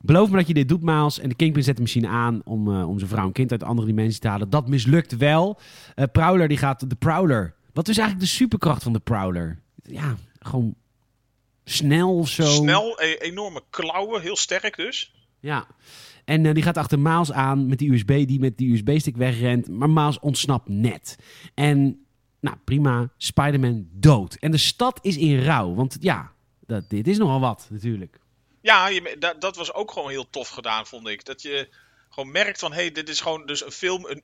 beloof 0.00 0.30
me 0.30 0.36
dat 0.36 0.46
je 0.46 0.54
dit 0.54 0.68
doet, 0.68 0.82
Miles. 0.82 1.18
En 1.18 1.28
de 1.28 1.34
Kingpin 1.34 1.62
zet 1.62 1.76
de 1.76 1.82
machine 1.82 2.08
aan 2.08 2.40
om, 2.44 2.74
eh, 2.74 2.88
om 2.88 2.98
zijn 2.98 3.10
vrouw 3.10 3.26
en 3.26 3.32
kind 3.32 3.50
uit 3.50 3.60
de 3.60 3.66
andere 3.66 3.86
dimensie 3.86 4.20
te 4.20 4.28
halen. 4.28 4.50
Dat 4.50 4.68
mislukt 4.68 5.16
wel. 5.16 5.60
Eh, 5.94 6.04
Prowler, 6.12 6.48
die 6.48 6.58
gaat... 6.58 6.90
De 6.90 6.96
Prowler. 6.96 7.54
Wat 7.72 7.88
is 7.88 7.98
eigenlijk 7.98 8.28
de 8.28 8.34
superkracht 8.34 8.82
van 8.82 8.92
de 8.92 8.98
Prowler? 9.00 9.58
Ja, 9.82 10.14
gewoon 10.38 10.74
snel 11.64 12.26
zo. 12.26 12.44
Snel, 12.44 13.00
e- 13.02 13.14
enorme 13.14 13.62
klauwen, 13.70 14.20
heel 14.22 14.36
sterk 14.36 14.76
dus. 14.76 15.12
Ja. 15.40 15.66
En 16.24 16.46
eh, 16.46 16.54
die 16.54 16.62
gaat 16.62 16.76
achter 16.76 16.98
Miles 16.98 17.32
aan 17.32 17.66
met 17.66 17.78
die 17.78 17.92
USB, 17.92 18.26
die 18.26 18.38
met 18.40 18.58
die 18.58 18.72
USB-stick 18.74 19.16
wegrent. 19.16 19.68
Maar 19.68 19.90
Miles 19.90 20.18
ontsnapt 20.18 20.68
net. 20.68 21.16
En, 21.54 22.06
nou 22.40 22.56
prima, 22.64 23.08
Spider-Man 23.16 23.88
dood. 23.92 24.34
En 24.34 24.50
de 24.50 24.56
stad 24.58 24.98
is 25.02 25.16
in 25.16 25.42
rouw. 25.44 25.74
Want 25.74 25.96
ja, 26.00 26.32
dat, 26.66 26.90
dit 26.90 27.08
is 27.08 27.18
nogal 27.18 27.40
wat 27.40 27.66
natuurlijk. 27.70 28.18
Ja, 28.60 28.88
je, 28.88 29.16
dat, 29.18 29.40
dat 29.40 29.56
was 29.56 29.72
ook 29.72 29.90
gewoon 29.90 30.10
heel 30.10 30.30
tof 30.30 30.48
gedaan, 30.48 30.86
vond 30.86 31.08
ik. 31.08 31.24
Dat 31.24 31.42
je 31.42 31.68
gewoon 32.10 32.30
merkt 32.32 32.58
van, 32.58 32.72
hé, 32.72 32.80
hey, 32.80 32.92
dit 32.92 33.08
is 33.08 33.20
gewoon 33.20 33.46
dus 33.46 33.64
een 33.64 33.70
film, 33.70 34.06
een, 34.06 34.22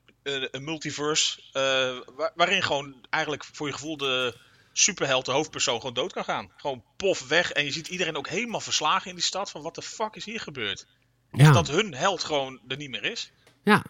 een, 0.51 0.63
multiverse, 0.63 1.39
eh, 1.51 2.15
waar- 2.15 2.31
waarin 2.35 2.63
gewoon 2.63 2.95
eigenlijk 3.09 3.43
voor 3.51 3.67
je 3.67 3.73
gevoel 3.73 3.97
de 3.97 4.37
superheld, 4.73 5.25
de 5.25 5.31
hoofdpersoon, 5.31 5.77
gewoon 5.79 5.93
dood 5.93 6.13
kan 6.13 6.23
gaan. 6.23 6.51
Gewoon 6.55 6.83
pof 6.97 7.27
weg 7.27 7.51
en 7.51 7.65
je 7.65 7.71
ziet 7.71 7.87
iedereen 7.87 8.17
ook 8.17 8.27
helemaal 8.27 8.59
verslagen 8.59 9.09
in 9.09 9.15
die 9.15 9.23
stad 9.23 9.51
van, 9.51 9.61
wat 9.61 9.75
de 9.75 9.81
fuck 9.81 10.15
is 10.15 10.25
hier 10.25 10.39
gebeurd? 10.39 10.85
Ja, 11.31 11.51
Dat 11.51 11.67
hun 11.69 11.93
held 11.93 12.23
gewoon 12.23 12.59
er 12.67 12.77
niet 12.77 12.89
meer 12.89 13.03
is. 13.03 13.31
ja. 13.63 13.83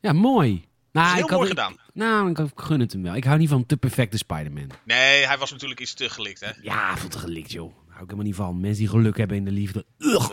ja 0.00 0.12
mooi. 0.12 0.64
Nou, 0.92 1.06
heel 1.08 1.16
ik 1.24 1.30
had- 1.30 1.38
mooi 1.38 1.50
ik- 1.50 1.56
gedaan. 1.56 1.76
Nou, 1.92 2.30
ik, 2.30 2.38
gun 2.54 2.80
het 2.80 2.92
hem 2.92 3.02
wel. 3.02 3.14
Ik 3.14 3.24
hou 3.24 3.38
niet 3.38 3.48
van 3.48 3.66
te 3.66 3.76
perfecte 3.76 4.16
Spider-Man. 4.16 4.70
Nee, 4.84 5.26
hij 5.26 5.38
was 5.38 5.50
natuurlijk 5.50 5.80
iets 5.80 5.94
te 5.94 6.08
gelikt, 6.08 6.40
hè. 6.40 6.50
Ja, 6.62 6.96
veel 6.96 7.08
te 7.08 7.18
gelikt, 7.18 7.52
joh. 7.52 7.68
Daar 7.74 7.82
hou 7.84 8.02
ik 8.02 8.10
helemaal 8.10 8.24
niet 8.24 8.34
van. 8.34 8.60
Mensen 8.60 8.78
die 8.78 8.88
geluk 8.88 9.16
hebben 9.16 9.36
in 9.36 9.44
de 9.44 9.50
liefde. 9.50 9.84
Ugh. 9.98 10.30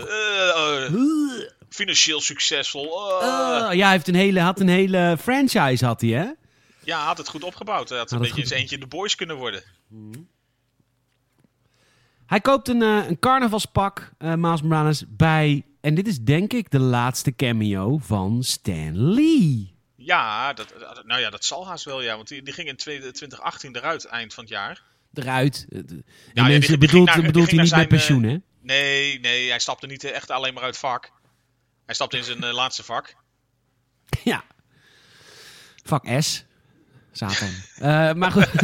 Ugh. 0.91 1.49
financieel 1.69 2.21
succesvol. 2.21 2.85
Uh, 3.21 3.27
ja, 3.71 3.83
hij 3.83 3.91
heeft 3.91 4.07
een 4.07 4.15
hele, 4.15 4.39
had 4.39 4.59
een 4.59 4.67
hele 4.67 5.17
franchise, 5.19 5.85
had 5.85 6.01
hij, 6.01 6.09
hè? 6.09 6.25
Ja, 6.83 6.97
hij 6.97 7.05
had 7.07 7.17
het 7.17 7.27
goed 7.27 7.43
opgebouwd. 7.43 7.89
Hij 7.89 7.97
had 7.97 8.11
een 8.11 8.17
Had 8.17 8.25
beetje 8.27 8.41
eens 8.41 8.51
eentje 8.51 8.77
de 8.77 8.87
boys 8.87 9.15
kunnen 9.15 9.35
worden. 9.35 9.63
Hij 12.25 12.41
koopt 12.41 12.67
een, 12.67 12.81
eh, 12.81 13.07
een 13.07 13.19
carnavalspak, 13.19 14.11
eh 14.17 14.33
Miles 14.33 14.61
Morales, 14.61 15.03
bij... 15.07 15.65
En 15.81 15.95
dit 15.95 16.07
is 16.07 16.19
denk 16.19 16.53
ik 16.53 16.71
de 16.71 16.79
laatste 16.79 17.35
cameo 17.35 17.97
van 17.97 18.43
Stan 18.43 18.97
Lee. 19.13 19.75
Ja, 19.95 20.53
dat, 20.53 20.73
nou 21.05 21.21
ja, 21.21 21.29
dat 21.29 21.45
zal 21.45 21.67
haast 21.67 21.85
wel, 21.85 22.01
ja. 22.01 22.15
Want 22.15 22.27
die, 22.27 22.41
die 22.43 22.53
ging 22.53 22.67
in 22.67 22.75
2018 22.75 23.75
eruit, 23.75 24.05
eind 24.05 24.33
van 24.33 24.43
het 24.43 24.53
jaar. 24.53 24.81
Eruit. 25.13 25.65
Eh, 25.69 25.79
de- 25.85 26.03
ja, 26.33 26.47
die- 26.59 26.77
bedoelt, 26.77 27.05
naar- 27.07 27.21
bedoelt 27.21 27.49
hij 27.49 27.59
niet 27.59 27.69
zijn, 27.69 27.87
pensioen, 27.87 28.23
hè? 28.23 28.37
Nee, 28.61 29.19
nee, 29.19 29.49
hij 29.49 29.59
stapte 29.59 29.87
niet 29.87 30.03
echt 30.03 30.31
alleen 30.31 30.53
maar 30.53 30.63
uit 30.63 30.77
vak. 30.77 31.11
Hij 31.85 31.95
stapte 31.95 32.17
in 32.17 32.23
zijn 32.23 32.39
laatste 32.53 32.83
vak. 32.83 33.15
Ja. 34.23 34.43
Vak 35.83 36.05
S. 36.21 36.45
Satan. 37.13 37.49
Eh, 37.77 38.13
maar 38.13 38.31
goed. 38.31 38.47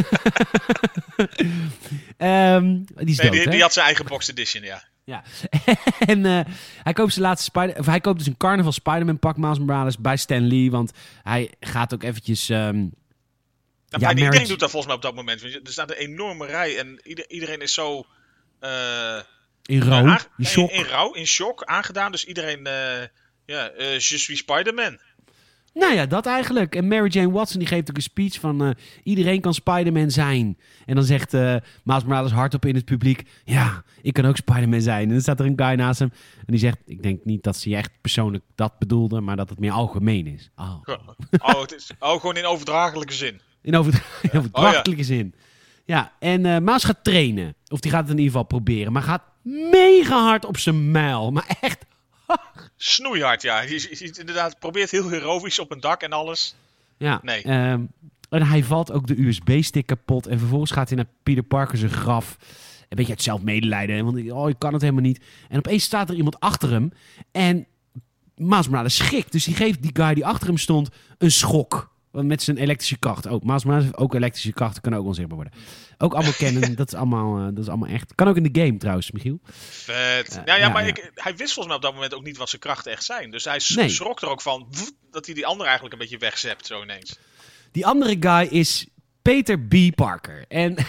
Ehm, 2.17 2.83
die 2.95 3.07
is 3.09 3.17
Nee, 3.17 3.43
dood, 3.43 3.51
die, 3.51 3.61
had 3.61 3.73
zijn 3.73 3.85
eigen 3.85 4.05
box 4.05 4.27
edition, 4.29 4.63
ja. 4.63 4.83
Ja. 5.03 5.23
en 5.99 6.25
eh, 6.25 6.39
hij 6.83 6.93
koopt 6.93 7.13
zijn 7.13 7.25
laatste 7.25 7.43
Spider... 7.45 7.79
Of 7.79 7.85
hij 7.85 7.99
koopt 7.99 8.17
dus 8.17 8.27
een 8.27 8.37
carnaval 8.37 8.71
Spider-Man 8.71 9.19
pak 9.19 9.37
Miles 9.37 9.59
Morales 9.59 9.97
bij 9.97 10.17
Stan 10.17 10.47
Lee. 10.47 10.71
Want 10.71 10.91
hij 11.23 11.51
gaat 11.59 11.93
ook 11.93 12.03
eventjes... 12.03 12.49
ehm, 12.49 12.77
Nou, 12.77 12.89
Ja, 13.89 14.09
iedereen 14.09 14.47
doet 14.47 14.59
dat 14.59 14.71
volgens 14.71 14.85
mij 14.85 14.95
op 14.95 15.01
dat 15.01 15.15
moment. 15.15 15.41
Er 15.43 15.59
staat 15.63 15.89
een 15.89 15.95
enorme 15.97 16.45
rij 16.45 16.77
en 16.77 16.99
ieder- 17.03 17.29
iedereen 17.29 17.61
is 17.61 17.73
zo... 17.73 18.05
eh, 18.59 19.19
in 19.65 19.81
rouw, 19.81 20.17
in 20.37 20.45
shock. 20.45 20.69
In, 20.71 20.77
in 20.77 20.85
rouw, 20.85 21.11
in 21.13 21.27
shock, 21.27 21.63
aangedaan. 21.63 22.11
Dus 22.11 22.25
iedereen... 22.25 22.65
eh 22.67 23.01
ja, 23.45 23.69
eh 23.69 23.93
je 23.93 23.99
suis 24.17 24.37
Spider-Man. 24.37 24.99
Nou 25.73 25.93
ja, 25.93 26.05
dat 26.05 26.25
eigenlijk. 26.25 26.75
En 26.75 26.87
Mary 26.87 27.09
Jane 27.09 27.31
Watson 27.31 27.59
die 27.59 27.67
geeft 27.67 27.89
ook 27.89 27.95
een 27.95 28.01
speech 28.01 28.39
van... 28.39 28.63
eh, 28.63 28.69
iedereen 29.03 29.41
kan 29.41 29.53
Spider-Man 29.53 30.11
zijn. 30.11 30.57
En 30.85 30.95
dan 30.95 31.03
zegt 31.03 31.33
eh 31.33 31.55
Miles 31.83 32.03
Morales 32.03 32.31
hardop 32.31 32.65
in 32.65 32.75
het 32.75 32.85
publiek... 32.85 33.23
Ja, 33.43 33.83
ik 34.01 34.13
kan 34.13 34.25
ook 34.25 34.35
Spider-Man 34.35 34.81
zijn. 34.81 35.03
En 35.07 35.09
dan 35.09 35.21
staat 35.21 35.39
er 35.39 35.45
een 35.45 35.53
guy 35.55 35.73
naast 35.75 35.99
hem. 35.99 36.11
En 36.37 36.45
die 36.45 36.59
zegt... 36.59 36.77
Ik 36.85 37.03
denk 37.03 37.25
niet 37.25 37.43
dat 37.43 37.57
ze 37.57 37.75
echt 37.75 37.91
persoonlijk 38.01 38.43
dat 38.55 38.79
bedoelde... 38.79 39.21
maar 39.21 39.35
dat 39.35 39.49
het 39.49 39.59
meer 39.59 39.71
algemeen 39.71 40.27
is. 40.27 40.49
Oh. 40.55 40.75
Oh, 41.37 41.61
het 41.61 41.73
is, 41.73 41.91
oh, 41.99 42.19
gewoon 42.19 42.37
in 42.37 42.45
overdraaglijke 42.45 43.13
zin. 43.13 43.41
In, 43.61 43.75
over, 43.75 43.93
in 44.31 44.39
overdrachtelijke 44.39 45.03
zin. 45.03 45.33
Ja, 45.85 46.11
en 46.19 46.45
eh 46.45 46.59
Maas 46.59 46.83
gaat 46.83 47.03
trainen. 47.03 47.55
Of 47.67 47.79
die 47.79 47.91
gaat 47.91 48.01
het 48.01 48.09
in 48.09 48.17
ieder 48.17 48.31
geval 48.31 48.47
proberen. 48.47 48.91
Maar 48.91 49.01
gaat 49.01 49.23
mega 49.71 50.23
hard 50.23 50.45
op 50.45 50.57
zijn 50.57 50.91
mijl. 50.91 51.31
Maar 51.31 51.57
echt... 51.61 51.85
Snoeihard, 52.75 53.41
ja. 53.41 53.61
Je, 53.61 53.69
je 53.89 53.95
ziet 53.95 54.17
inderdaad, 54.17 54.59
probeert 54.59 54.91
heel 54.91 55.09
heroïsch 55.09 55.59
op 55.59 55.71
een 55.71 55.79
dak 55.79 56.01
en 56.01 56.11
alles. 56.11 56.55
Ja. 56.97 57.19
Nee. 57.23 57.41
ehm, 57.43 57.81
en 58.29 58.47
hij 58.47 58.63
valt 58.63 58.91
ook 58.91 59.07
de 59.07 59.21
USB-stick 59.21 59.85
kapot. 59.85 60.27
En 60.27 60.39
vervolgens 60.39 60.71
gaat 60.71 60.87
hij 60.87 60.97
naar 60.97 61.07
Peter 61.23 61.43
Parker 61.43 61.77
zijn 61.77 61.91
graf. 61.91 62.37
Een 62.79 62.97
beetje 62.97 63.11
uit 63.11 63.21
zelfmedelijden. 63.21 64.05
Want 64.05 64.31
oh, 64.31 64.49
ik 64.49 64.59
kan 64.59 64.73
het 64.73 64.81
helemaal 64.81 65.03
niet. 65.03 65.23
En 65.49 65.57
opeens 65.57 65.83
staat 65.83 66.09
er 66.09 66.15
iemand 66.15 66.39
achter 66.39 66.69
hem. 66.69 66.91
En 67.31 67.67
Miles 68.35 68.67
Morales 68.67 68.95
schrikt. 68.95 69.31
Dus 69.31 69.43
die 69.43 69.55
geeft 69.55 69.81
die 69.81 69.91
guy 69.93 70.13
die 70.13 70.25
achter 70.25 70.47
hem 70.47 70.57
stond 70.57 70.89
een 71.17 71.31
schok. 71.31 71.91
Want 72.11 72.27
Met 72.27 72.43
zijn 72.43 72.57
elektrische 72.57 72.97
kracht. 72.99 73.27
Ook 73.27 73.43
Miles 73.43 73.63
Morales 73.63 73.85
heeft 73.85 73.97
ook 73.97 74.13
elektrische 74.13 74.53
krachten. 74.53 74.81
Kan 74.81 74.95
ook 74.95 75.05
onzichtbaar 75.05 75.35
worden. 75.35 75.53
Ook 75.97 76.13
allemaal 76.13 76.33
kennen. 76.33 76.75
Dat 76.75 76.87
is 76.87 76.93
allemaal, 76.93 77.37
eh, 77.37 77.45
dat 77.45 77.57
is 77.57 77.67
allemaal 77.67 77.89
echt. 77.89 78.15
Kan 78.15 78.27
ook 78.27 78.35
in 78.37 78.51
de 78.51 78.61
game 78.61 78.77
trouwens, 78.77 79.11
Michiel. 79.11 79.39
Vet. 79.43 80.33
Ja, 80.33 80.41
ja, 80.45 80.55
ja, 80.55 80.55
ja, 80.55 80.69
maar 80.69 80.81
ja. 80.81 80.87
Ik, 80.87 81.11
hij 81.15 81.35
wist 81.35 81.53
volgens 81.53 81.65
mij 81.67 81.75
op 81.75 81.81
dat 81.81 81.93
moment 81.93 82.13
ook 82.13 82.23
niet 82.23 82.37
wat 82.37 82.49
zijn 82.49 82.61
krachten 82.61 82.91
echt 82.91 83.03
zijn. 83.03 83.31
Dus 83.31 83.43
hij 83.45 83.61
Nee. 83.75 83.89
schrok 83.89 84.21
er 84.21 84.27
ook 84.29 84.41
van 84.41 84.67
dat 85.11 85.25
hij 85.25 85.35
die 85.35 85.45
ander 85.45 85.65
eigenlijk 85.65 85.93
een 85.93 85.99
beetje 86.01 86.17
wegzept 86.17 86.65
zo 86.65 86.81
ineens. 86.81 87.19
Die 87.71 87.85
andere 87.85 88.17
guy 88.19 88.47
is 88.59 88.87
Peter 89.21 89.59
B. 89.59 89.75
Parker. 89.95 90.45
En 90.47 90.75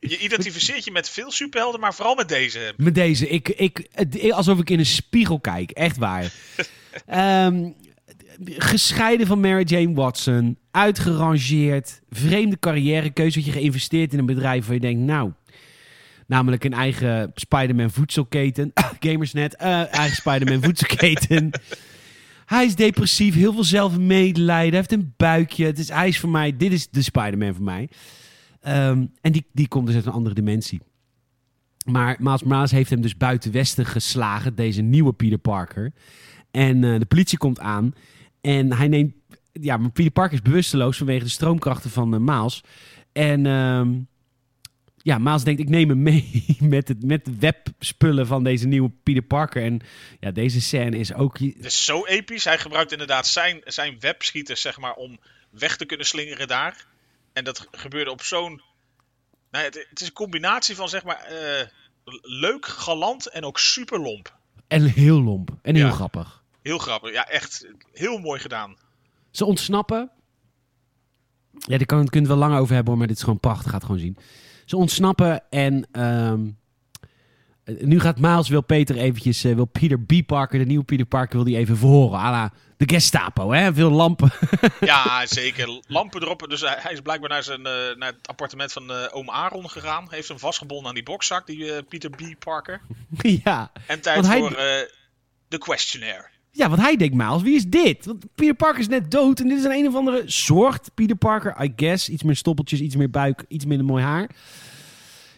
Je 0.00 0.18
identificeert 0.18 0.84
je 0.84 0.90
met 0.90 1.08
veel 1.10 1.30
superhelden, 1.30 1.80
maar 1.80 1.94
vooral 1.94 2.14
met 2.14 2.28
deze. 2.28 2.74
Met 2.76 2.94
deze, 2.94 3.28
ik, 3.28 3.48
ik, 3.48 3.88
alsof 4.30 4.58
ik 4.58 4.70
in 4.70 4.78
een 4.78 4.86
spiegel 4.86 5.40
kijk. 5.40 5.70
Echt 5.70 5.96
waar. 5.96 6.32
Ehm, 7.06 7.70
gescheiden 8.44 9.26
van 9.26 9.40
Mary 9.40 9.64
Jane 9.64 9.94
Watson. 9.94 10.58
Uitgerangeerd. 10.70 12.02
Vreemde 12.10 12.58
carrièrekeuze. 12.58 13.36
Dat 13.38 13.46
je 13.46 13.52
geïnvesteerd 13.52 14.12
in 14.12 14.18
een 14.18 14.26
bedrijf 14.26 14.64
waar 14.66 14.74
je 14.74 14.80
denkt, 14.80 15.00
nou... 15.00 15.32
Namelijk 16.26 16.64
een 16.64 16.72
eigen 16.72 17.30
Spider-Man 17.34 17.90
voedselketen. 17.90 18.72
Gamersnet. 19.00 19.56
eh 19.56 19.94
eigen 19.94 20.16
Spider-Man 20.16 20.62
voedselketen. 20.68 21.50
Hij 22.44 22.64
is 22.64 22.74
depressief. 22.74 23.34
Heel 23.34 23.52
veel 23.52 23.64
zelfmedelijden. 23.64 24.70
Hij 24.70 24.78
heeft 24.78 24.92
een 24.92 25.14
buikje. 25.16 25.66
Het 25.66 25.78
is, 25.78 25.88
hij 25.88 26.08
is 26.08 26.20
voor 26.20 26.30
mij... 26.30 26.56
Dit 26.56 26.72
is 26.72 26.88
de 26.90 27.02
Spider-Man 27.02 27.54
voor 27.54 27.64
mij. 27.64 27.88
Ehm, 28.60 29.06
en 29.20 29.32
die, 29.32 29.46
die 29.52 29.68
komt 29.68 29.86
dus 29.86 29.94
uit 29.94 30.06
een 30.06 30.12
andere 30.12 30.34
dimensie. 30.34 30.80
Maar 31.84 32.16
Miles 32.20 32.42
Morales 32.42 32.70
heeft 32.70 32.90
hem 32.90 33.00
dus 33.00 33.16
buiten 33.16 33.52
Westen 33.52 33.86
geslagen, 33.86 34.54
deze 34.54 34.82
nieuwe 34.82 35.12
Peter 35.12 35.38
Parker. 35.38 35.92
En 36.50 36.84
eh, 36.84 36.98
de 36.98 37.06
politie 37.06 37.38
komt 37.38 37.60
aan 37.60 37.94
en 38.44 38.72
hij 38.72 38.88
neemt... 38.88 39.14
Ja, 39.52 39.76
maar 39.76 39.90
Peter 39.90 40.12
Parker 40.12 40.34
is 40.34 40.42
bewusteloos 40.42 40.96
vanwege 40.96 41.24
de 41.24 41.30
stroomkrachten 41.30 41.90
van 41.90 42.14
eh, 42.14 42.20
Miles. 42.20 42.62
En 43.12 43.46
ehm, 43.46 43.92
ja, 45.02 45.18
Miles 45.18 45.44
denkt, 45.44 45.60
ik 45.60 45.68
neem 45.68 45.88
hem 45.88 46.02
mee 46.02 46.44
met, 46.60 46.88
het, 46.88 47.02
met 47.02 47.24
de 47.24 47.36
webspullen 47.38 48.26
van 48.26 48.44
deze 48.44 48.66
nieuwe 48.66 48.90
Peter 49.02 49.22
Parker. 49.22 49.62
En 49.62 49.80
ja, 50.20 50.30
deze 50.30 50.60
scène 50.60 50.96
is 50.98 51.14
ook... 51.14 51.38
Het 51.38 51.64
is 51.64 51.84
zo 51.84 52.04
episch. 52.04 52.44
Hij 52.44 52.58
gebruikt 52.58 52.92
inderdaad 52.92 53.26
zijn, 53.26 53.60
zijn 53.64 53.96
webschieters, 54.00 54.60
zeg 54.60 54.78
maar, 54.78 54.94
om 54.94 55.18
weg 55.50 55.76
te 55.76 55.84
kunnen 55.84 56.06
slingeren 56.06 56.48
daar. 56.48 56.86
En 57.32 57.44
dat 57.44 57.68
gebeurde 57.70 58.10
op 58.10 58.22
zo'n... 58.22 58.62
Nou, 59.50 59.64
het, 59.64 59.86
het 59.90 60.00
is 60.00 60.06
een 60.06 60.12
combinatie 60.12 60.74
van, 60.74 60.88
zeg 60.88 61.04
maar, 61.04 61.20
eh, 61.20 61.66
leuk, 62.22 62.66
galant 62.66 63.26
en 63.26 63.44
ook 63.44 63.58
super 63.58 64.00
lomp. 64.00 64.36
En 64.68 64.84
heel 64.84 65.22
lomp. 65.22 65.50
En 65.62 65.74
heel 65.74 65.86
Ja. 65.86 65.92
grappig. 65.92 66.42
Heel 66.64 66.78
grappig. 66.78 67.12
Ja, 67.12 67.28
echt 67.28 67.66
heel 67.92 68.18
mooi 68.18 68.40
gedaan. 68.40 68.76
Ze 69.30 69.44
ontsnappen. 69.44 70.10
Ja, 71.58 71.76
daar 71.76 71.86
kan 71.86 71.98
je 72.10 72.18
het 72.18 72.26
wel 72.26 72.36
lang 72.36 72.56
over 72.58 72.74
hebben, 72.74 72.88
hoor, 72.90 72.98
maar 72.98 73.06
dit 73.08 73.16
is 73.16 73.22
gewoon 73.22 73.40
prachtig. 73.40 73.70
Gaat 73.70 73.84
gewoon 73.84 73.98
zien. 73.98 74.16
Ze 74.64 74.76
ontsnappen 74.76 75.50
en 75.50 75.86
ehm, 75.92 76.46
eh, 77.64 77.84
nu 77.84 78.00
gaat 78.00 78.18
Miles 78.18 78.48
wil 78.48 78.60
Peter 78.62 78.96
eventjes, 78.96 79.44
eh, 79.44 79.54
wil 79.54 79.64
Peter 79.64 80.00
B. 80.00 80.12
Parker, 80.26 80.58
de 80.58 80.64
nieuwe 80.64 80.84
Peter 80.84 81.06
Parker, 81.06 81.36
wil 81.36 81.44
die 81.44 81.56
even 81.56 81.76
verhoren. 81.76 82.18
à 82.18 82.30
la 82.30 82.52
de 82.76 82.88
Gestapo, 82.94 83.52
hè? 83.52 83.74
Veel 83.74 83.90
lampen. 83.90 84.30
Ja, 84.80 85.26
zeker. 85.26 85.80
Lampen 85.86 86.22
erop. 86.22 86.46
Dus 86.48 86.60
hij 86.60 86.92
is 86.92 87.00
blijkbaar 87.00 87.28
naar, 87.30 87.42
zijn, 87.42 87.66
eh, 87.66 87.96
naar 87.96 88.12
het 88.12 88.28
appartement 88.28 88.72
van 88.72 88.90
eh, 88.92 89.06
oom 89.16 89.30
Aaron 89.30 89.70
gegaan. 89.70 90.06
Heeft 90.10 90.28
hem 90.28 90.38
vastgebonden 90.38 90.88
aan 90.88 90.94
die 90.94 91.02
bokszak, 91.02 91.46
die 91.46 91.82
Peter 91.82 92.10
B. 92.10 92.22
Parker. 92.38 92.80
ja. 93.44 93.72
En 93.86 94.00
tijd 94.00 94.14
Want 94.16 94.26
hij- 94.26 94.38
voor 94.38 94.56
de 95.48 95.58
questionnaire. 95.58 96.32
Ja, 96.56 96.68
want 96.68 96.80
hij 96.80 96.96
denkt, 96.96 97.14
Miles, 97.14 97.42
wie 97.42 97.54
is 97.54 97.66
dit? 97.66 98.06
Want 98.06 98.24
Peter 98.34 98.54
Parker 98.54 98.80
is 98.80 98.88
net 98.88 99.10
dood 99.10 99.40
en 99.40 99.48
dit 99.48 99.58
is 99.58 99.64
een 99.64 99.72
een 99.72 99.86
of 99.86 99.94
andere 99.94 100.22
soort 100.26 100.90
Peter 100.94 101.16
Parker, 101.16 101.64
I 101.64 101.72
guess. 101.76 102.08
Iets 102.08 102.22
meer 102.22 102.36
stoppeltjes, 102.36 102.80
iets 102.80 102.96
meer 102.96 103.10
buik, 103.10 103.44
iets 103.48 103.64
minder 103.64 103.86
mooi 103.86 104.02
haar. 104.02 104.30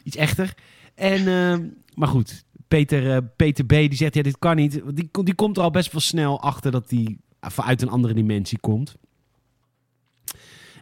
Iets 0.03 0.17
echter. 0.17 0.55
En, 0.95 1.29
ehm, 1.29 1.69
maar 1.95 2.09
goed, 2.09 2.45
Peter, 2.69 3.11
eh, 3.11 3.19
Peter 3.37 3.65
B. 3.65 3.69
die 3.69 3.95
zegt, 3.95 4.15
ja, 4.15 4.23
dit 4.23 4.39
kan 4.39 4.57
niet. 4.57 4.83
Die, 4.95 5.09
die 5.25 5.35
komt 5.35 5.57
er 5.57 5.63
al 5.63 5.71
best 5.71 5.93
wel 5.93 6.01
snel 6.01 6.41
achter 6.41 6.71
dat 6.71 6.91
hij 6.91 7.17
vanuit 7.41 7.83
een 7.83 7.89
andere 7.89 8.15
dimensie 8.15 8.59
komt. 8.59 8.97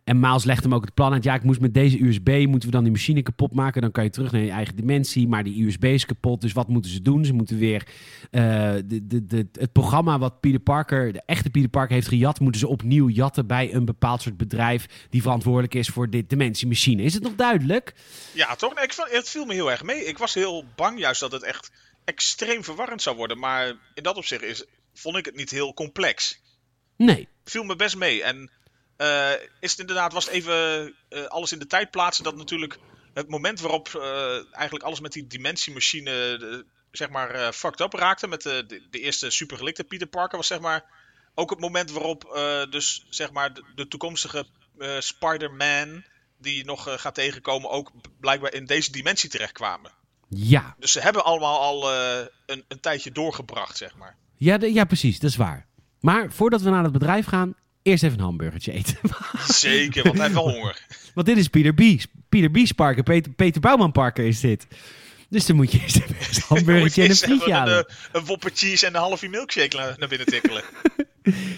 En 0.05 0.21
Miles 0.21 0.45
legt 0.45 0.63
hem 0.63 0.75
ook 0.75 0.85
het 0.85 0.95
plan 0.95 1.13
uit. 1.13 1.25
Ja, 1.25 1.35
ik 1.35 1.43
moest 1.43 1.61
met 1.61 1.75
deze 1.75 2.05
USB, 2.05 2.47
moeten 2.49 2.69
we 2.69 2.75
dan 2.75 2.83
die 2.83 2.93
machine 2.93 3.23
kapot 3.23 3.55
maken. 3.55 3.83
Dan 3.83 3.91
kan 3.91 4.05
je 4.05 4.11
terug 4.11 4.33
naar 4.33 4.41
je 4.41 4.51
eigen 4.51 4.77
dimensie. 4.77 5.29
Maar 5.29 5.45
die 5.45 5.67
USB 5.67 5.85
is 5.85 6.07
kapot, 6.07 6.41
dus 6.41 6.53
wat 6.53 6.69
moeten 6.69 6.91
ze 6.91 7.03
doen? 7.03 7.25
Ze 7.25 7.33
moeten 7.33 7.59
weer 7.59 7.87
eh, 8.31 8.73
de, 8.85 9.07
de, 9.07 9.27
de, 9.27 9.49
het 9.53 9.73
programma 9.73 10.19
wat 10.19 10.41
Peter 10.41 10.61
Parker, 10.61 11.13
de 11.13 11.23
echte 11.27 11.51
Peter 11.51 11.69
Parker 11.69 11.95
heeft 11.95 12.09
gejat... 12.09 12.41
moeten 12.41 12.61
ze 12.61 12.69
opnieuw 12.69 13.09
jatten 13.09 13.47
bij 13.47 13.75
een 13.75 13.85
bepaald 13.85 14.23
soort 14.23 14.37
bedrijf... 14.37 14.87
die 15.11 15.23
verantwoordelijk 15.23 15.75
is 15.75 15.89
voor 15.89 16.11
dit 16.11 16.31
dimensiemachine. 16.31 17.03
Is 17.03 17.15
het 17.15 17.23
nog 17.23 17.35
duidelijk? 17.35 17.95
Ja, 18.33 18.55
toch? 18.55 18.81
Ik, 18.81 18.95
het 18.97 19.29
viel 19.29 19.45
me 19.45 19.55
heel 19.55 19.71
erg 19.71 19.83
mee. 19.83 20.05
Ik 20.05 20.19
was 20.19 20.35
heel 20.35 20.65
bang 20.75 20.99
juist 20.99 21.21
dat 21.21 21.33
het 21.33 21.43
echt 21.43 21.71
extreem 22.05 22.65
verwarrend 22.65 23.03
zou 23.03 23.17
worden. 23.17 23.39
Maar 23.39 23.73
in 23.95 24.03
dat 24.03 24.17
opzicht 24.17 24.43
is, 24.43 24.65
vond 24.95 25.17
ik 25.17 25.25
het 25.25 25.37
niet 25.37 25.51
heel 25.51 25.75
complex. 25.75 26.41
Nee. 26.97 27.29
Viel 27.45 27.65
me 27.65 27.77
best 27.77 27.97
mee. 27.97 28.23
En 28.23 28.51
eh, 28.97 29.31
is 29.61 29.71
het 29.71 29.81
inderdaad, 29.81 30.13
was 30.13 30.25
het 30.25 30.35
even 30.35 30.95
eh, 31.09 31.25
alles 31.25 31.53
in 31.53 31.59
de 31.59 31.67
tijd 31.67 31.91
plaatsen 31.91 32.25
dat 32.25 32.37
natuurlijk 32.37 32.79
het 33.15 33.29
moment 33.29 33.61
waarop 33.61 33.89
eh, 33.95 34.33
eigenlijk 34.53 34.85
alles 34.85 35.01
met 35.01 35.13
die 35.13 35.27
dimentiemachine 35.27 36.39
eh, 36.51 36.59
zeg 36.91 37.09
maar 37.09 37.53
fucked 37.53 37.81
up 37.81 37.93
raakte 37.93 38.27
met 38.27 38.43
de, 38.43 38.65
de, 38.67 38.87
de 38.91 39.01
eerste 39.01 39.31
supergelikte 39.31 39.85
Peter 39.85 40.07
Parker 40.07 40.37
was 40.37 40.47
zeg 40.47 40.61
maar 40.61 40.85
ook 41.35 41.51
het 41.51 41.61
moment 41.61 41.91
waarop 41.91 42.39
dus 42.71 43.07
zeg 43.09 43.33
maar 43.33 43.55
de, 43.55 43.65
de 43.75 43.89
toekomstige 43.89 44.47
Spider-Man 44.99 46.05
die 46.39 46.65
nog 46.65 47.01
gaat 47.01 47.15
tegenkomen 47.15 47.71
ook 47.71 47.93
blijkbaar 48.21 48.53
in 48.53 48.65
deze 48.65 48.93
dimensie 48.93 49.31
terechtkwamen. 49.31 49.91
Ja. 50.29 50.75
Dus 50.79 50.93
ze 50.93 51.01
hebben 51.01 51.25
allemaal 51.25 51.61
al 51.61 51.93
een, 52.47 52.65
een 52.69 52.81
tijdje 52.81 53.13
doorgebracht 53.13 53.77
zeg 53.77 53.97
maar. 53.97 54.17
Ja, 54.37 54.59
de- 54.59 54.73
ja, 54.73 54.85
precies. 54.85 55.19
Dat 55.21 55.31
is 55.31 55.37
waar. 55.37 55.67
Maar 56.01 56.33
voordat 56.33 56.63
we 56.63 56.71
naar 56.71 56.83
het 56.83 56.93
bedrijf 56.93 57.27
gaan... 57.27 57.55
eerst 57.85 58.03
even 58.03 58.19
een 58.19 58.25
hamburgertje 58.25 58.73
eten. 58.73 58.97
Zeker, 59.49 60.03
want 60.03 60.15
hij 60.15 60.25
heeft 60.25 60.39
wel 60.39 60.51
honger. 60.51 60.87
Want 61.15 61.27
dit 61.27 61.37
is 61.37 61.49
Peter 61.49 61.75
B. 61.75 61.83
Peter 62.29 62.51
B. 62.51 62.77
Parker. 62.77 63.03
Peter, 63.03 63.33
Peter 63.33 63.61
Bouwman 63.61 63.93
Parker 63.93 64.27
is 64.27 64.41
dit. 64.41 64.67
Dus 65.29 65.47
dan 65.47 65.57
moet 65.57 65.73
je 65.73 65.81
eerst 65.81 65.97
even 65.97 66.17
een 66.17 66.43
hamburgertje 66.57 67.03
en 67.03 67.11
een 67.11 67.17
frietje 67.17 67.53
halen. 67.53 67.79
Een, 67.79 67.85
eh, 67.85 67.95
een 68.13 68.25
whopper 68.25 68.51
cheese 68.55 68.87
en 68.87 68.95
een 68.95 69.01
halve 69.01 69.29
milkshake 69.29 69.77
naar, 69.77 69.95
naar 69.99 70.09
binnen 70.09 70.27
tikkelen. 70.27 70.63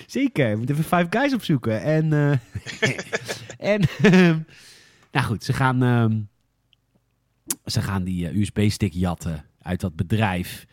Zeker, 0.06 0.50
we 0.50 0.56
moeten 0.56 0.76
even 0.76 0.98
Five 0.98 1.06
Guys 1.10 1.34
opzoeken. 1.34 1.82
En, 1.82 2.12
eh, 2.12 2.90
en 3.74 3.88
ehm, 4.02 4.38
nou 5.12 5.26
goed, 5.26 5.44
ze 5.44 5.52
gaan, 5.52 5.82
ehm, 5.82 6.20
ze 7.64 7.82
gaan 7.82 8.04
die 8.04 8.28
eh, 8.28 8.36
USB-stick 8.36 8.92
jatten 8.92 9.44
uit 9.62 9.80
dat 9.80 9.96
bedrijf. 9.96 10.66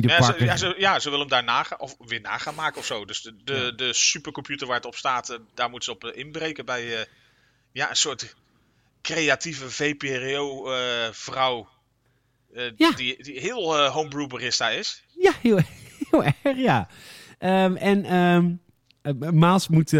Peter 0.00 0.10
Ja, 0.10 0.22
ze, 0.22 0.44
ja, 0.44 0.56
ze, 0.56 0.74
ja, 0.78 0.98
ze 0.98 1.10
willen 1.10 1.28
hem 1.28 1.34
daar 1.34 1.44
nagaan, 1.44 1.80
of 1.80 1.96
weer 1.98 2.20
na 2.20 2.38
gaan 2.38 2.54
maken 2.54 2.78
of 2.78 2.86
zo. 2.86 3.04
Dus 3.04 3.22
de, 3.22 3.36
de, 3.44 3.54
Ja. 3.54 3.70
de 3.70 3.92
supercomputer 3.92 4.66
waar 4.66 4.76
het 4.76 4.86
op 4.86 4.94
staat, 4.96 5.28
eh, 5.30 5.38
daar 5.54 5.70
moeten 5.70 5.92
ze 5.92 6.06
op 6.06 6.12
eh, 6.12 6.18
inbreken 6.20 6.64
bij 6.64 6.98
eh, 6.98 7.06
ja, 7.72 7.90
een 7.90 7.96
soort 7.96 8.36
creatieve 9.02 9.70
VPRO-vrouw. 9.70 11.68
Ja. 12.76 12.90
die, 12.90 13.22
die 13.22 13.40
heel 13.40 13.78
eh 13.78 13.92
homebrew 13.92 14.28
barista 14.28 14.68
is. 14.70 15.04
Ja, 15.18 15.32
heel, 15.40 15.58
heel 16.10 16.24
erg, 16.24 16.56
ja. 16.56 16.88
Ehm, 17.38 17.76
en 17.76 18.04
ehm 18.04 18.50
eh, 19.02 19.30
Maas 19.30 19.68
moet... 19.68 19.92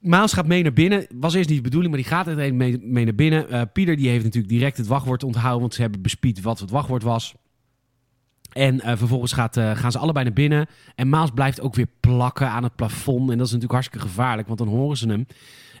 Maas 0.00 0.32
gaat 0.32 0.46
mee 0.46 0.62
naar 0.62 0.72
binnen. 0.72 1.06
Was 1.14 1.34
eerst 1.34 1.48
niet 1.48 1.58
de 1.58 1.64
bedoeling, 1.64 1.92
maar 1.92 2.02
die 2.02 2.10
gaat 2.12 2.26
er 2.26 2.54
mee, 2.54 2.78
mee 2.78 3.04
naar 3.04 3.14
binnen. 3.14 3.50
Eh, 3.50 3.62
Pieter 3.72 3.96
die 3.96 4.08
heeft 4.08 4.24
natuurlijk 4.24 4.52
direct 4.52 4.76
het 4.76 4.86
wachtwoord 4.86 5.22
onthouden, 5.22 5.60
want 5.60 5.74
ze 5.74 5.80
hebben 5.80 6.02
bespied 6.02 6.40
wat 6.40 6.58
het 6.58 6.70
wachtwoord 6.70 7.02
was. 7.02 7.34
En 8.54 8.80
eh, 8.80 8.96
vervolgens 8.96 9.32
gaat, 9.32 9.56
eh, 9.56 9.76
gaan 9.76 9.92
ze 9.92 9.98
allebei 9.98 10.24
naar 10.24 10.34
binnen. 10.34 10.68
En 10.94 11.08
Maas 11.08 11.30
blijft 11.30 11.60
ook 11.60 11.74
weer 11.74 11.88
plakken 12.00 12.48
aan 12.48 12.62
het 12.62 12.76
plafond. 12.76 13.30
En 13.30 13.38
dat 13.38 13.46
is 13.46 13.52
natuurlijk 13.52 13.72
hartstikke 13.72 14.06
gevaarlijk, 14.06 14.46
want 14.46 14.58
dan 14.58 14.68
horen 14.68 14.96
ze 14.96 15.08
hem. 15.08 15.26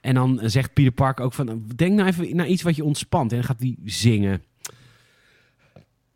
En 0.00 0.14
dan 0.14 0.40
zegt 0.42 0.72
Pieter 0.72 0.92
Park 0.92 1.20
ook 1.20 1.32
van... 1.32 1.64
Denk 1.76 1.92
nou 1.92 2.08
even 2.08 2.36
naar 2.36 2.46
iets 2.46 2.62
wat 2.62 2.76
je 2.76 2.84
ontspant. 2.84 3.30
En 3.30 3.36
dan 3.36 3.46
gaat 3.46 3.60
hij 3.60 3.76
zingen. 3.84 4.44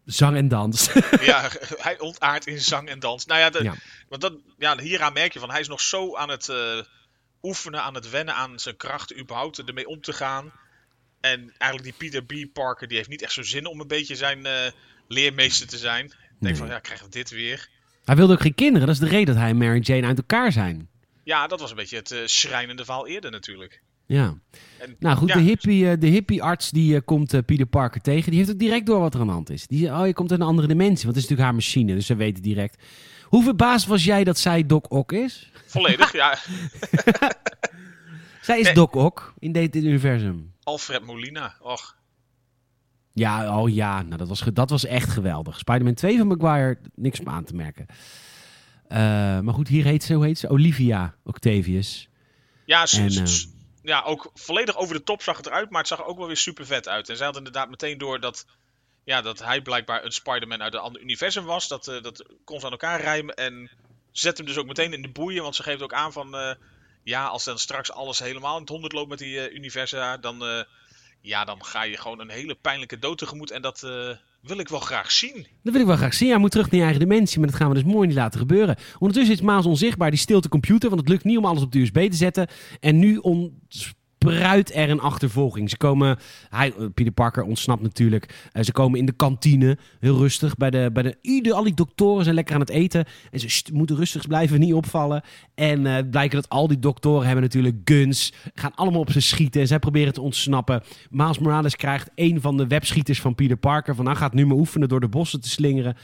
Zang 0.05 0.37
en 0.37 0.49
dans. 0.49 0.91
ja, 1.21 1.51
hij 1.77 1.99
ontaart 1.99 2.47
in 2.47 2.61
zang 2.61 2.89
en 2.89 2.99
dans. 2.99 3.27
Nou 3.27 3.41
ja, 3.41 3.51
de, 3.51 3.63
Ja. 3.63 3.75
want 4.09 4.23
dat, 4.23 4.33
ja, 4.59 4.79
hieraan 4.79 5.13
merk 5.13 5.33
je 5.33 5.39
van, 5.39 5.51
hij 5.51 5.61
is 5.61 5.69
nog 5.69 5.81
zo 5.81 6.17
aan 6.17 6.29
het 6.29 6.49
eh, 6.49 6.81
oefenen, 7.43 7.83
aan 7.83 7.95
het 7.95 8.11
wennen 8.11 8.35
aan 8.35 8.59
zijn 8.59 8.77
krachten, 8.77 9.19
überhaupt 9.19 9.59
ermee 9.59 9.89
om 9.89 10.01
te 10.01 10.13
gaan. 10.13 10.53
En 11.21 11.55
eigenlijk 11.59 11.99
die 11.99 12.11
Peter 12.11 12.25
B. 12.25 12.53
Parker, 12.53 12.89
die 12.89 12.97
heeft 12.97 13.09
niet 13.09 13.23
echt 13.23 13.33
zo 13.33 13.43
zin 13.43 13.67
om 13.67 13.81
een 13.81 13.87
beetje 13.87 14.17
zijn 14.17 14.47
leermeester 15.09 15.67
te 15.67 15.79
zijn. 15.79 16.13
Denk 16.39 16.55
Nee. 16.55 16.55
van, 16.55 16.67
ja, 16.69 16.79
krijgen 16.79 17.07
we 17.07 17.13
dit 17.13 17.31
weer? 17.31 17.69
Hij 18.05 18.17
wilde 18.17 18.33
ook 18.33 18.41
geen 18.41 18.55
kinderen. 18.55 18.87
Dat 18.87 18.97
is 18.97 19.01
de 19.03 19.09
reden 19.09 19.27
dat 19.27 19.37
hij 19.37 19.49
en 19.49 19.57
Mary 19.57 19.81
Jane 19.81 20.07
uit 20.07 20.19
elkaar 20.19 20.53
zijn. 20.53 20.89
Ja, 21.25 21.47
dat 21.47 21.61
was 21.61 21.71
een 21.71 21.77
beetje 21.77 21.97
het 21.97 22.11
eh, 22.11 22.19
schrijnende 22.25 22.85
verhaal 22.85 23.07
eerder 23.07 23.31
natuurlijk. 23.31 23.83
Ja. 24.07 24.35
En, 24.79 24.97
Nou 24.99 25.17
goed, 25.17 25.29
ja, 25.29 25.35
de 25.35 25.41
hippie, 25.41 25.91
eh, 25.91 26.01
de 26.01 26.07
hippie-arts 26.07 26.71
die 26.71 26.95
eh, 26.95 27.01
komt 27.05 27.45
Peter 27.47 27.67
Parker 27.67 28.01
tegen. 28.01 28.31
Die 28.31 28.39
heeft 28.41 28.53
ook 28.53 28.59
direct 28.59 28.87
door 28.87 29.01
wat 29.01 29.15
er 29.15 29.21
aan 29.21 29.27
de 29.27 29.33
hand 29.33 29.51
is. 29.51 29.67
Die 29.67 29.91
oh, 29.91 30.07
je 30.07 30.13
komt 30.13 30.31
uit 30.31 30.41
een 30.41 30.47
andere 30.47 30.69
dimensie. 30.69 31.05
Want 31.05 31.15
het 31.15 31.17
is 31.17 31.23
natuurlijk 31.23 31.49
haar 31.49 31.55
machine, 31.55 31.95
dus 31.95 32.07
ze 32.07 32.15
weten 32.17 32.43
direct. 32.43 32.83
Hoe 33.25 33.43
verbaasd 33.43 33.87
was 33.87 34.05
jij 34.05 34.25
dat 34.25 34.39
zij 34.39 34.67
Doc 34.67 34.83
Ock 34.89 35.13
is? 35.13 35.51
Volledig, 35.67 36.13
ja. 36.13 36.39
Zij 38.43 38.59
is 38.59 38.65
Nee. 38.65 38.75
Doc 38.75 38.91
Ock 38.95 39.35
in 39.39 39.53
dit 39.53 39.77
universum. 39.77 40.53
Alfred 40.63 41.05
Molina. 41.05 41.55
Och, 41.61 41.97
Ja, 43.19 43.61
oh 43.61 43.75
ja, 43.75 44.03
nou, 44.03 44.17
dat, 44.17 44.29
was, 44.29 44.41
dat 44.53 44.71
was 44.71 44.85
echt 44.85 45.09
geweldig. 45.09 45.59
Spider-Man 45.59 45.95
2 45.95 46.19
van 46.19 46.27
Maguire, 46.27 46.79
niks 46.95 47.21
om 47.21 47.29
aan 47.29 47.45
te 47.45 47.55
merken. 47.55 47.87
Eh, 48.89 48.99
maar 49.41 49.55
goed, 49.55 49.69
hier 49.69 49.85
heet 49.85 50.05
ze, 50.05 50.15
hoe 50.15 50.25
heet 50.25 50.39
ze? 50.39 50.49
Olivia 50.49 51.15
Octavius. 51.25 52.09
Ja, 52.65 52.87
En, 52.91 53.09
eh, 53.09 53.25
ja, 53.83 54.03
ook 54.03 54.31
volledig 54.35 54.77
over 54.77 54.95
de 54.95 55.03
top 55.03 55.23
zag 55.23 55.37
het 55.37 55.47
eruit, 55.47 55.71
maar 55.71 55.79
het 55.79 55.89
zag 55.89 55.99
er 55.99 56.05
ook 56.05 56.19
wel 56.19 56.27
weer 56.27 56.37
super 56.37 56.67
vet 56.67 56.89
uit. 56.89 57.09
En 57.09 57.17
zij 57.17 57.27
had 57.27 57.37
inderdaad 57.37 57.71
meteen 57.71 57.99
door 57.99 58.21
dat, 58.21 58.47
ja, 59.05 59.23
dat 59.23 59.39
hij 59.39 59.63
blijkbaar 59.63 60.05
een 60.05 60.13
Spider-Man 60.13 60.63
uit 60.63 60.75
een 60.75 60.81
ander 60.81 61.03
universum 61.03 61.45
was. 61.45 61.69
Dat, 61.69 61.89
eh, 61.89 62.03
dat 62.03 62.25
kon 62.45 62.61
ze 62.61 62.67
aan 62.67 62.73
elkaar 62.73 63.01
rijmen 63.01 63.35
en 63.35 63.71
zet 64.11 64.37
hem 64.37 64.47
dus 64.47 64.57
ook 64.57 64.67
meteen 64.67 64.93
in 64.93 65.03
de 65.03 65.09
boeien, 65.09 65.43
want 65.43 65.57
ze 65.57 65.63
geeft 65.63 65.83
ook 65.83 65.93
aan 65.93 66.13
van, 66.13 66.57
ja, 67.03 67.27
als 67.27 67.45
dan 67.45 67.59
straks 67.59 67.93
alles 67.93 68.19
helemaal 68.19 68.55
in 68.55 68.61
het 68.61 68.71
honderd 68.71 68.93
loopt 68.93 69.09
met 69.09 69.19
die 69.19 69.51
universa, 69.51 70.17
dan, 70.17 70.65
ja, 71.21 71.45
dan 71.45 71.65
ga 71.65 71.83
je 71.83 71.97
gewoon 71.97 72.21
een 72.21 72.31
hele 72.31 72.55
pijnlijke 72.55 72.99
dood 72.99 73.19
tegemoet 73.19 73.51
en 73.51 73.63
dat 73.63 73.83
eh, 73.83 74.11
wil 74.41 74.59
ik 74.59 74.69
wel 74.69 74.81
graag 74.81 75.11
zien. 75.11 75.47
Dat 75.63 75.73
wil 75.73 75.81
ik 75.81 75.87
wel 75.87 75.97
graag 75.97 76.15
zien. 76.15 76.29
Hij 76.29 76.39
moet 76.39 76.51
terug 76.51 76.67
naar 76.67 76.81
je 76.81 76.87
eigen 76.87 77.09
dimensie, 77.09 77.39
maar 77.39 77.49
dat 77.49 77.57
gaan 77.57 77.69
we 77.69 77.75
dus 77.75 77.93
mooi 77.93 78.07
niet 78.07 78.17
laten 78.17 78.41
gebeuren. 78.41 78.77
Ondertussen 78.99 79.35
is 79.35 79.41
Maas 79.41 79.67
onzichtbaar, 79.67 80.11
die 80.11 80.19
stilt 80.19 80.43
de 80.43 80.49
computer, 80.49 80.89
want 80.89 81.01
het 81.01 81.11
lukt 81.11 81.25
niet 81.25 81.39
om 81.39 81.45
alles 81.45 81.63
op 81.63 81.73
de 81.73 81.81
USB 81.81 82.11
te 82.11 82.17
zetten. 82.17 82.49
En 82.81 82.99
nu 82.99 83.17
ontspruit 84.29 84.75
er 84.75 84.91
een 84.91 85.01
achtervolging. 85.01 85.71
Ze 85.71 85.77
komen, 85.77 86.19
hij, 86.49 86.73
eh, 86.79 86.85
Peter 86.95 87.13
Parker 87.13 87.43
ontsnapt 87.43 87.83
natuurlijk. 87.83 88.49
Eh, 88.53 88.63
ze 88.63 88.73
komen 88.73 88.99
in 88.99 89.07
de 89.07 89.13
kantine, 89.13 89.79
heel 90.01 90.19
rustig. 90.19 90.57
Bij 90.57 90.71
de, 90.71 90.91
bij 90.93 91.03
de, 91.03 91.17
ieder, 91.21 91.53
al 91.53 91.65
die 91.65 91.75
doktoren 91.75 92.25
zijn 92.25 92.35
lekker 92.35 92.55
aan 92.55 92.61
het 92.61 92.71
eten. 92.71 93.05
En 93.31 93.41
ze 93.41 93.63
moeten 93.73 93.97
rustig 93.97 94.27
blijven, 94.27 94.61
niet 94.61 94.75
opvallen. 94.75 95.23
En 95.55 95.87
eh 95.87 95.97
blijken 96.11 96.41
dat 96.41 96.49
al 96.49 96.69
die 96.69 96.79
doktoren 96.79 97.25
hebben 97.25 97.43
natuurlijk 97.43 97.77
guns. 97.85 98.33
Gaan 98.55 98.75
allemaal 98.75 99.01
op 99.01 99.13
ze 99.13 99.21
schieten. 99.21 99.67
Zij 99.67 99.79
proberen 99.79 100.13
te 100.13 100.21
ontsnappen. 100.21 100.83
Miles 101.11 101.39
Morales 101.39 101.77
krijgt 101.77 102.11
een 102.15 102.41
van 102.41 102.57
de 102.57 102.67
webschieters 102.67 103.21
van 103.21 103.35
Peter 103.35 103.57
Parker. 103.57 103.95
Van, 103.95 104.07
hij 104.07 104.15
gaat 104.15 104.35
nu 104.35 104.47
maar 104.47 104.57
oefenen 104.57 104.89
door 104.89 105.01
de 105.01 105.09
bossen 105.09 105.41
te 105.41 105.49
slingeren. 105.49 105.97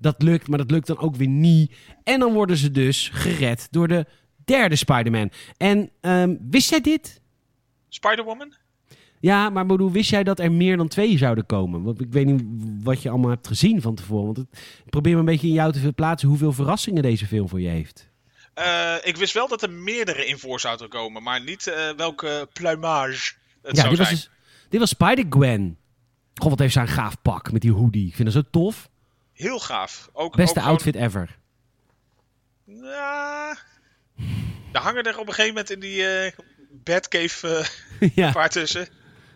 Dat 0.00 0.22
lukt, 0.22 0.48
maar 0.48 0.58
dat 0.58 0.70
lukt 0.70 0.86
dan 0.86 0.98
ook 0.98 1.16
weer 1.16 1.28
niet. 1.28 1.74
En 2.04 2.20
dan 2.20 2.32
worden 2.32 2.56
ze 2.56 2.70
dus 2.70 3.10
gered 3.12 3.68
door 3.70 3.88
de 3.88 4.06
derde 4.44 4.76
Spider-Man. 4.76 5.30
En 5.56 5.90
ehm, 6.00 6.36
wist 6.50 6.70
jij 6.70 6.80
dit? 6.80 7.21
Spider-Woman? 7.94 8.54
Ja, 9.20 9.50
maar 9.50 9.66
bedoel, 9.66 9.90
wist 9.90 10.10
jij 10.10 10.22
dat 10.24 10.38
er 10.38 10.52
meer 10.52 10.76
dan 10.76 10.88
twee 10.88 11.18
zouden 11.18 11.46
komen? 11.46 11.82
Want 11.82 12.00
ik 12.00 12.12
weet 12.12 12.26
niet 12.26 12.42
wat 12.82 13.02
je 13.02 13.08
allemaal 13.08 13.30
hebt 13.30 13.46
gezien 13.46 13.80
van 13.82 13.94
tevoren. 13.94 14.24
Want 14.24 14.36
het, 14.36 14.46
ik 14.84 14.90
probeer 14.90 15.12
me 15.12 15.18
een 15.18 15.24
beetje 15.24 15.46
in 15.46 15.52
jou 15.52 15.72
te 15.72 15.78
verplaatsen 15.78 16.28
hoeveel 16.28 16.52
verrassingen 16.52 17.02
deze 17.02 17.26
film 17.26 17.48
voor 17.48 17.60
je 17.60 17.68
heeft. 17.68 18.10
Eh, 18.54 18.94
ik 19.02 19.16
wist 19.16 19.34
wel 19.34 19.48
dat 19.48 19.62
er 19.62 19.70
meerdere 19.70 20.26
in 20.26 20.38
voor 20.38 20.60
zouden 20.60 20.88
komen, 20.88 21.22
maar 21.22 21.42
niet 21.42 21.66
eh, 21.66 21.90
welke 21.96 22.48
plumage 22.52 23.32
het 23.62 23.76
ja, 23.76 23.82
zou 23.82 23.88
dit 23.88 23.98
was, 23.98 24.06
zijn. 24.06 24.18
dus, 24.20 24.30
dit 24.68 24.80
was 24.80 24.88
Spider-Gwen. 24.88 25.76
Goh, 26.34 26.50
wat 26.50 26.58
heeft 26.58 26.72
zij 26.72 26.82
een 26.82 26.88
gaaf 26.88 27.22
pak 27.22 27.52
met 27.52 27.62
die 27.62 27.72
hoodie. 27.72 28.06
Ik 28.06 28.14
vind 28.14 28.32
dat 28.32 28.44
zo 28.44 28.50
tof. 28.50 28.88
Heel 29.32 29.58
gaaf. 29.58 30.10
Ook, 30.12 30.36
Beste 30.36 30.50
ook 30.52 30.58
gewoon- 30.58 30.68
outfit 30.68 30.94
ever. 30.94 31.38
Ja. 32.64 33.56
Daar 34.72 34.82
hangen 34.82 35.02
er 35.04 35.18
op 35.18 35.26
een 35.26 35.34
gegeven 35.34 35.54
moment 35.54 35.70
in 35.70 35.80
die 35.80 36.06
eh 36.06 36.32
Batcave 36.84 37.48
eh 38.00 38.08
ja. 38.14 38.32
paar 38.32 38.50
tussen. 38.50 38.88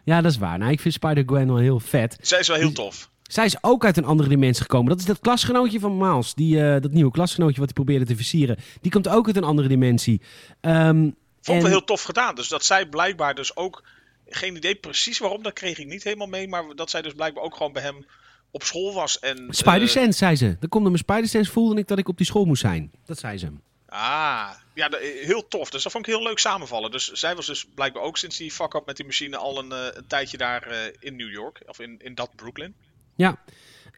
ja, 0.05 0.21
dat 0.21 0.31
is 0.33 0.39
waar. 0.39 0.59
Nou, 0.59 0.73
ik 0.73 0.81
vind 0.81 0.95
Spider-Gwen 0.95 1.47
wel 1.47 1.57
heel 1.57 1.81
vet. 1.81 2.17
Zij 2.21 2.39
is 2.39 2.49
wel 2.49 2.57
heel 2.57 2.73
tof. 2.73 3.11
Zij 3.23 3.45
is 3.45 3.57
ook 3.61 3.85
uit 3.85 3.97
een 3.97 4.05
andere 4.05 4.29
dimensie 4.29 4.63
gekomen. 4.63 4.89
Dat 4.89 4.99
is 4.99 5.05
dat 5.05 5.19
klasgenootje 5.21 5.81
van 5.81 5.97
Miles. 5.97 6.35
Die, 6.35 6.63
eh, 6.63 6.81
dat 6.81 6.91
nieuwe 6.93 7.11
klasgenootje 7.11 7.57
wat 7.61 7.65
hij 7.65 7.75
probeerde 7.75 8.05
te 8.05 8.17
versieren. 8.17 8.57
Die 8.81 8.91
komt 8.91 9.09
ook 9.09 9.27
uit 9.27 9.37
een 9.37 9.45
andere 9.45 9.69
dimensie. 9.69 10.21
Ehm, 10.61 10.97
Vond 10.97 11.15
ik 11.43 11.55
en- 11.55 11.61
wel 11.61 11.71
heel 11.71 11.85
tof 11.85 12.03
gedaan. 12.03 12.35
Dus 12.35 12.49
dat 12.49 12.65
zij 12.65 12.87
blijkbaar 12.87 13.35
dus 13.35 13.57
ook... 13.57 13.83
Geen 14.29 14.57
idee 14.57 14.75
precies 14.75 15.19
waarom, 15.19 15.43
dat 15.43 15.53
kreeg 15.53 15.79
ik 15.79 15.87
niet 15.87 16.05
helemaal 16.05 16.27
mee. 16.27 16.49
Maar 16.49 16.65
dat 16.75 16.91
zij 16.91 17.03
dus 17.03 17.13
blijkbaar 17.13 17.43
ook 17.45 17.57
gewoon 17.57 17.73
bij 17.73 17.83
hem 17.83 18.07
op 18.51 18.63
school 18.63 18.95
was. 18.95 19.19
En, 19.19 19.47
Spider-Sense, 19.51 20.19
zei 20.19 20.37
ze. 20.37 20.57
Dan 20.61 20.69
komt 20.69 20.85
mijn 20.85 20.99
Spider-Sense, 20.99 21.51
voelde 21.53 21.81
ik 21.81 21.87
dat 21.89 21.99
ik 21.99 22.09
op 22.09 22.17
die 22.17 22.27
school 22.27 22.45
moest 22.45 22.61
zijn. 22.61 22.91
Dat 23.05 23.19
zei 23.19 23.39
ze. 23.39 23.47
eh, 23.47 23.99
ah, 23.99 24.51
ja, 24.77 24.89
heel 25.25 25.49
tof. 25.49 25.71
Dus 25.71 25.83
dat 25.83 25.93
vond 25.93 26.07
ik 26.07 26.15
heel 26.15 26.23
leuk 26.23 26.39
samenvallen. 26.39 26.91
Dus 26.91 27.13
zij 27.13 27.35
was 27.37 27.47
dus 27.47 27.67
blijkbaar 27.75 28.03
ook 28.03 28.17
sinds 28.17 28.37
die 28.37 28.51
fuck-up 28.51 28.87
met 28.87 28.97
die 28.97 29.07
machine 29.07 29.37
al 29.37 29.59
een, 29.59 29.73
eh, 29.73 29.87
een 29.97 30.07
tijdje 30.07 30.37
daar 30.37 30.63
eh, 30.63 30.93
in 30.99 31.17
New 31.17 31.31
York. 31.31 31.63
Of 31.67 31.79
in, 31.81 31.99
in 31.99 32.15
dat 32.15 32.31
Brooklyn. 32.37 32.75
Ja. 33.15 33.43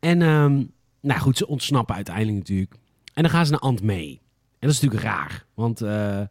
En, 0.00 0.22
ehm, 0.22 0.64
nou 1.00 1.20
goed, 1.20 1.36
ze 1.36 1.46
ontsnappen 1.46 1.94
uiteindelijk 1.94 2.36
natuurlijk. 2.38 2.74
En 3.14 3.22
dan 3.22 3.30
gaan 3.32 3.44
ze 3.44 3.50
naar 3.50 3.60
Aunt 3.60 3.82
May. 3.82 4.20
En 4.58 4.68
dat 4.68 4.70
is 4.70 4.80
natuurlijk 4.80 5.10
raar. 5.10 5.44
Want 5.54 5.80
eh, 5.80 6.22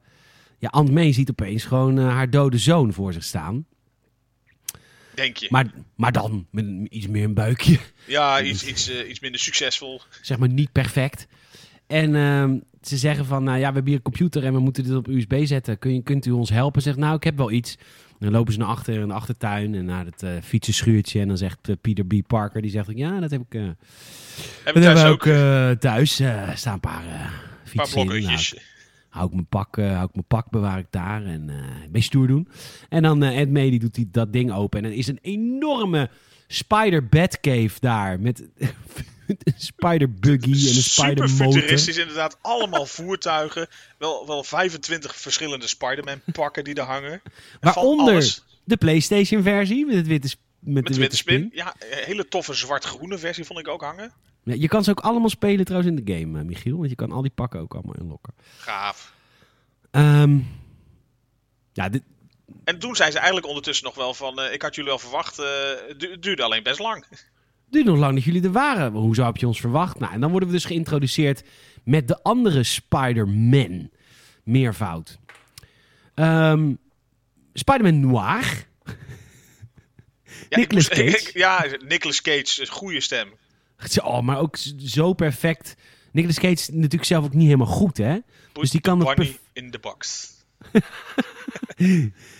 ja, 0.59 0.69
Aunt 0.69 0.91
May 0.91 1.13
ziet 1.13 1.29
opeens 1.29 1.63
gewoon 1.63 1.97
haar 1.97 2.29
dode 2.29 2.57
zoon 2.57 2.93
voor 2.93 3.13
zich 3.13 3.23
staan. 3.23 3.65
Denk 5.13 5.37
je. 5.37 5.47
Maar, 5.49 5.71
maar 5.95 6.11
dan 6.11 6.47
met 6.51 6.65
een- 6.65 6.87
iets 6.89 7.07
meer 7.07 7.23
een 7.23 7.33
buikje. 7.33 7.79
Ja, 8.05 8.41
iets, 8.41 8.65
iets, 8.65 8.89
iets 9.03 9.19
minder 9.19 9.39
succesvol. 9.41 10.01
zeg 10.21 10.37
maar 10.37 10.49
niet 10.49 10.71
perfect. 10.71 11.27
En 11.87 12.15
ehm, 12.15 12.57
ze 12.81 12.97
zeggen 12.97 13.25
van, 13.25 13.43
nou 13.43 13.57
ja, 13.57 13.67
we 13.67 13.73
hebben 13.73 13.85
hier 13.85 13.95
een 13.95 14.01
computer 14.01 14.43
en 14.43 14.53
we 14.53 14.59
moeten 14.59 14.83
dit 14.83 14.95
op 14.95 15.07
USB 15.07 15.45
zetten. 15.45 15.79
Kun 15.79 15.93
je, 15.93 16.01
kunt 16.01 16.25
u 16.25 16.31
ons 16.31 16.49
helpen? 16.49 16.81
Zegt, 16.81 16.97
nou, 16.97 17.15
ik 17.15 17.23
heb 17.23 17.37
wel 17.37 17.51
iets. 17.51 17.77
Dan 18.19 18.31
lopen 18.31 18.53
ze 18.53 18.59
naar 18.59 18.67
achter 18.67 18.93
in 18.99 19.07
de 19.07 19.13
achtertuin 19.13 19.75
en 19.75 19.85
naar 19.85 20.05
het 20.05 20.23
eh, 20.23 20.31
fietsenschuurtje. 20.43 21.19
En 21.19 21.27
dan 21.27 21.37
zegt 21.37 21.69
eh, 21.69 21.75
Peter 21.81 22.05
B. 22.05 22.13
Parker, 22.27 22.61
die 22.61 22.71
zegt, 22.71 22.87
ja, 22.95 23.19
dat 23.19 23.31
heb 23.31 23.41
ik, 23.41 23.53
eh 23.53 23.61
Hebben 24.63 24.83
dat 24.83 24.83
hebben 24.83 25.03
we 25.03 25.09
ook 25.09 25.79
thuis. 25.79 26.13
Staan 26.53 26.73
een 26.73 26.79
paar 26.79 27.03
fietsen 27.63 28.11
in. 28.11 28.23
Nou. 28.23 28.39
Hou 29.17 29.27
ik 29.27 29.33
mijn 29.33 29.47
pak, 29.47 29.77
eh, 29.77 29.91
hou 29.93 30.07
ik 30.07 30.13
mijn 30.13 30.27
pak 30.27 30.49
bewaar 30.49 30.79
ik 30.79 30.87
daar 30.89 31.25
en 31.25 31.49
eh 31.49 31.55
een 31.55 31.91
beetje 31.91 32.07
stoer 32.07 32.27
doen. 32.27 32.47
En 32.89 33.03
dan 33.03 33.23
eh 33.23 33.39
Ed 33.39 33.49
May, 33.49 33.69
die 33.69 33.79
doet 33.79 33.95
die, 33.95 34.09
dat 34.11 34.33
ding 34.33 34.51
open. 34.51 34.77
En 34.77 34.89
dan 34.89 34.97
is 34.97 35.07
een 35.07 35.19
enorme 35.21 36.09
spider 36.47 37.07
Batcave 37.07 37.79
daar 37.79 38.19
met 38.19 38.43
een 39.27 39.53
spider 39.57 40.13
buggy 40.13 40.51
en 40.51 40.75
een 40.75 40.83
spider 40.83 41.29
Super 41.29 41.45
motor. 41.45 41.61
futuristisch 41.61 41.97
inderdaad. 41.97 42.37
Allemaal 42.41 42.85
voertuigen. 42.99 43.67
Wel, 43.97 44.27
wel 44.27 44.43
25 44.43 45.15
verschillende 45.15 45.67
Spider-Man 45.67 46.21
pakken 46.31 46.63
die 46.63 46.75
er 46.75 46.83
hangen. 46.83 47.21
Waaronder 47.59 48.13
alles 48.13 48.43
de 48.63 48.77
PlayStation 48.77 49.43
versie 49.43 49.85
met 49.85 49.95
het 49.95 50.07
witte, 50.07 50.35
met 50.59 50.73
met 50.73 50.85
de 50.85 50.93
de 50.93 50.99
witte 50.99 51.15
spin. 51.15 51.49
Ja, 51.53 51.75
een 51.79 52.03
hele 52.05 52.27
toffe 52.27 52.53
zwart-groene 52.53 53.17
versie 53.17 53.45
vond 53.45 53.59
ik 53.59 53.67
ook 53.67 53.81
hangen. 53.81 54.11
Ja, 54.47 54.53
je 54.53 54.67
kan 54.67 54.83
ze 54.83 54.89
ook 54.89 54.99
allemaal 54.99 55.29
spelen 55.29 55.65
trouwens 55.65 55.95
in 55.95 56.03
de 56.05 56.13
game, 56.13 56.39
eh, 56.39 56.45
Michiel. 56.45 56.77
Want 56.77 56.89
je 56.89 56.95
kan 56.95 57.11
al 57.11 57.21
die 57.21 57.31
pakken 57.35 57.59
ook 57.59 57.73
allemaal 57.73 57.95
inlokken. 57.95 58.33
Gaaf. 58.57 59.13
Ehm 59.91 60.37
ja, 61.73 61.89
dit, 61.89 62.03
En 62.63 62.79
toen 62.79 62.95
zei 62.95 63.11
ze 63.11 63.17
eigenlijk 63.17 63.47
ondertussen 63.47 63.85
nog 63.85 63.95
wel 63.95 64.13
van... 64.13 64.39
eh, 64.39 64.53
ik 64.53 64.61
had 64.61 64.75
jullie 64.75 64.91
al 64.91 64.99
verwacht. 64.99 65.39
eh, 65.39 65.45
het 65.87 66.01
het 66.01 66.21
duurde 66.23 66.43
alleen 66.43 66.63
best 66.63 66.79
lang. 66.79 67.05
duurt 67.69 67.85
nog 67.85 67.97
lang 67.97 68.13
dat 68.13 68.23
jullie 68.23 68.43
er 68.43 68.51
waren. 68.51 68.91
Hoezo 68.91 69.25
heb 69.25 69.37
je 69.37 69.47
ons 69.47 69.59
verwacht? 69.59 69.99
Nou, 69.99 70.13
en 70.13 70.21
dan 70.21 70.29
worden 70.31 70.49
we 70.49 70.55
dus 70.55 70.65
geïntroduceerd 70.65 71.43
met 71.83 72.07
de 72.07 72.23
andere 72.23 72.63
Spider-Man. 72.63 73.89
Meervoud. 74.43 75.17
Ehm 76.13 76.73
Spider-Man 77.53 77.99
Noir. 77.99 78.65
Ja, 80.49 80.57
Nicolas 80.57 80.87
Cage. 80.97 81.29
ja, 81.33 81.65
Nicolas 81.87 82.21
Cage. 82.21 82.61
een 82.61 82.67
Goede 82.67 83.01
stem. 83.01 83.29
Oh, 84.03 84.21
maar 84.21 84.37
ook 84.39 84.57
zo 84.77 85.13
perfect. 85.13 85.75
Nicolas 86.11 86.39
Cage 86.39 86.51
is 86.53 86.69
natuurlijk 86.69 87.03
zelf 87.03 87.25
ook 87.25 87.33
niet 87.33 87.45
helemaal 87.45 87.67
goed, 87.67 87.97
hè? 87.97 88.13
Put 88.13 88.61
Dus 88.61 88.71
die 88.71 88.81
kan 88.81 88.97
perf- 89.15 89.39
in 89.53 89.71
the 89.71 89.79
box. 89.79 90.31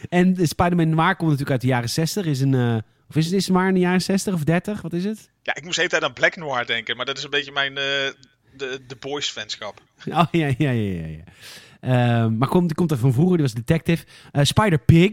En 0.10 0.34
de 0.34 0.46
Spider-Man 0.46 0.90
Noir 0.90 1.16
komt 1.16 1.22
natuurlijk 1.32 1.50
uit 1.52 1.62
de 1.62 1.68
jaren 1.68 1.90
60. 1.90 2.26
Is 2.26 2.42
een, 2.42 2.54
eh, 2.54 2.78
of 3.10 3.16
is 3.16 3.26
het, 3.26 3.34
is 3.34 3.50
maar 3.50 3.68
in 3.68 3.74
de 3.74 3.80
jaren 3.80 4.02
60 4.02 4.34
of 4.34 4.44
30? 4.44 4.82
Wat 4.82 4.94
is 4.94 5.04
het? 5.04 5.30
Ja, 5.42 5.56
ik 5.56 5.64
moest 5.64 5.76
de 5.76 5.82
hele 5.82 5.92
tijd 5.94 6.04
aan 6.04 6.14
Black 6.14 6.36
Noir 6.36 6.66
denken. 6.66 6.96
Maar 6.98 7.06
dat 7.06 7.18
is 7.18 7.24
een 7.24 7.30
beetje 7.30 7.52
mijn... 7.52 7.78
eh, 7.78 7.84
de, 8.58 8.82
de 8.88 8.96
boys 9.00 9.30
fanschap. 9.30 9.82
Oh, 10.10 10.26
ja, 10.32 10.48
ja, 10.58 10.70
ja, 10.70 10.72
ja. 10.72 11.06
ja. 11.08 11.24
Ehm, 11.80 12.38
maar 12.38 12.48
komt, 12.48 12.68
die 12.68 12.76
komt 12.76 12.92
er 12.92 12.98
van 12.98 13.14
vroeger, 13.14 13.38
die 13.38 13.46
was 13.46 13.54
detective. 13.56 14.06
Eh, 14.32 14.44
Spider-Pig, 14.44 15.12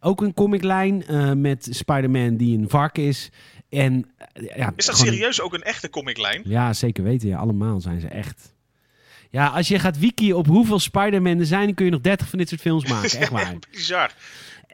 ook 0.00 0.20
een 0.20 0.34
comiclijn 0.34 1.04
met 1.40 1.68
Spider-Man 1.70 2.36
die 2.36 2.58
een 2.58 2.68
varken 2.68 3.02
is. 3.02 3.30
En, 3.68 4.10
ja, 4.56 4.72
Is 4.76 4.86
dat 4.86 4.94
gewoon- 4.94 5.12
serieus 5.12 5.40
ook 5.40 5.54
een 5.54 5.62
echte 5.62 5.90
comiclijn? 5.90 6.42
Ja, 6.44 6.72
zeker 6.72 7.04
weten. 7.04 7.28
Ja, 7.28 7.38
allemaal 7.38 7.80
zijn 7.80 8.00
ze 8.00 8.08
echt. 8.08 8.54
Ja, 9.30 9.46
als 9.46 9.68
je 9.68 9.78
gaat 9.78 9.98
wiki 9.98 10.32
op 10.32 10.46
hoeveel 10.46 10.78
Spider-Man 10.78 11.38
er 11.38 11.46
zijn, 11.46 11.64
dan 11.64 11.74
kun 11.74 11.84
je 11.84 11.90
nog 11.90 12.00
30 12.00 12.28
van 12.28 12.38
dit 12.38 12.48
soort 12.48 12.60
films 12.60 12.86
maken. 12.86 13.18
Echt 13.20 13.30
waar. 13.38 13.54
Bizar. 13.70 14.12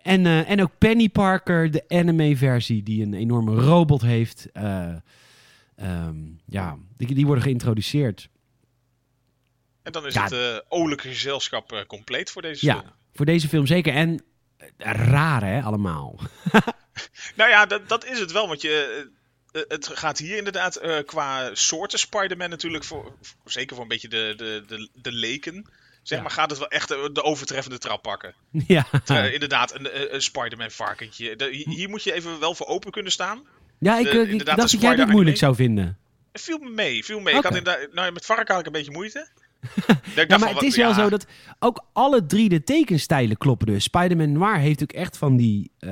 En, 0.02 0.26
eh, 0.26 0.50
en 0.50 0.62
ook 0.62 0.70
Penny 0.78 1.08
Parker, 1.08 1.70
de 1.70 1.84
anime-versie, 1.88 2.82
die 2.82 3.02
een 3.02 3.14
enorme 3.14 3.54
robot 3.54 4.00
heeft. 4.02 4.48
Eh, 4.52 4.94
ehm, 5.76 6.16
ja, 6.46 6.76
die, 6.96 7.14
die 7.14 7.26
worden 7.26 7.44
geïntroduceerd. 7.44 8.28
En 9.82 9.92
dan 9.92 10.06
is 10.06 10.14
Ja. 10.14 10.22
het 10.22 10.32
eh 10.32 10.56
olijke 10.68 11.08
gezelschap 11.08 11.84
compleet 11.86 12.30
voor 12.30 12.42
deze 12.42 12.66
Ja, 12.66 12.74
film. 12.78 12.92
voor 13.12 13.26
deze 13.26 13.48
film 13.48 13.66
zeker. 13.66 13.94
En 13.94 14.22
raar 14.76 15.42
hè, 15.44 15.62
allemaal. 15.62 16.18
Nou 17.36 17.50
ja, 17.50 17.66
dat, 17.66 17.88
dat 17.88 18.04
is 18.06 18.18
het 18.18 18.32
wel. 18.32 18.48
Want 18.48 18.60
je, 18.60 19.06
eh, 19.52 19.60
eh, 19.60 19.68
het 19.68 19.90
gaat 19.92 20.18
hier 20.18 20.36
inderdaad 20.36 20.76
eh, 20.76 20.96
qua 21.06 21.50
soorten 21.54 21.98
Spider-Man 21.98 22.50
natuurlijk 22.50 22.84
voor, 22.84 23.12
voor- 23.22 23.50
zeker 23.50 23.74
voor 23.74 23.82
een 23.84 23.88
beetje 23.90 24.08
de, 24.08 24.34
de, 24.36 24.64
de, 24.66 24.88
de 24.94 25.12
leken. 25.12 25.66
Zeg 26.02 26.18
Ja. 26.18 26.24
maar, 26.24 26.32
gaat 26.34 26.50
het 26.50 26.58
wel 26.58 26.68
echt 26.68 26.88
de 26.88 27.22
overtreffende 27.22 27.78
trap 27.78 28.02
pakken. 28.02 28.34
ja. 28.66 28.86
Inderdaad, 29.32 29.74
een, 29.74 30.14
een 30.14 30.22
Spider-Man 30.22 30.70
varkentje. 30.70 31.36
De- 31.36 31.50
hier 31.68 31.88
moet 31.88 32.02
je 32.02 32.12
even 32.12 32.40
wel 32.40 32.54
voor 32.54 32.66
open 32.66 32.90
kunnen 32.90 33.12
staan. 33.12 33.42
ja, 33.78 33.98
ik, 33.98 34.04
de- 34.10 34.10
ik 34.28 34.44
dacht 34.44 34.46
dat 34.46 34.46
jij 34.46 34.56
dit 34.56 34.68
Spider-Anime. 34.70 35.12
moeilijk 35.12 35.36
zou 35.36 35.54
vinden. 35.54 35.98
Viel 36.32 36.58
me 36.58 36.70
mee, 36.70 37.04
viel 37.04 37.16
me 37.18 37.22
mee. 37.24 37.34
Ik 37.36 37.42
had 37.42 37.56
inderdaad, 37.56 37.92
nou, 37.92 38.12
met 38.12 38.24
varken 38.26 38.50
had 38.54 38.60
ik 38.60 38.66
een 38.66 38.72
beetje 38.72 38.90
moeite. 38.92 39.28
Ja, 40.28 40.38
maar 40.38 40.54
het 40.54 40.62
is 40.62 40.76
wel 40.76 40.94
zo 40.94 41.08
dat 41.08 41.26
ook 41.58 41.84
alle 41.92 42.26
drie 42.26 42.48
de 42.48 42.64
tekenstijlen 42.64 43.36
kloppen 43.36 43.66
dus. 43.66 43.84
Spider-Man 43.84 44.32
Noir 44.32 44.58
heeft 44.58 44.82
ook 44.82 44.92
echt 44.92 45.16
van 45.16 45.36
die, 45.36 45.70
eh, 45.78 45.90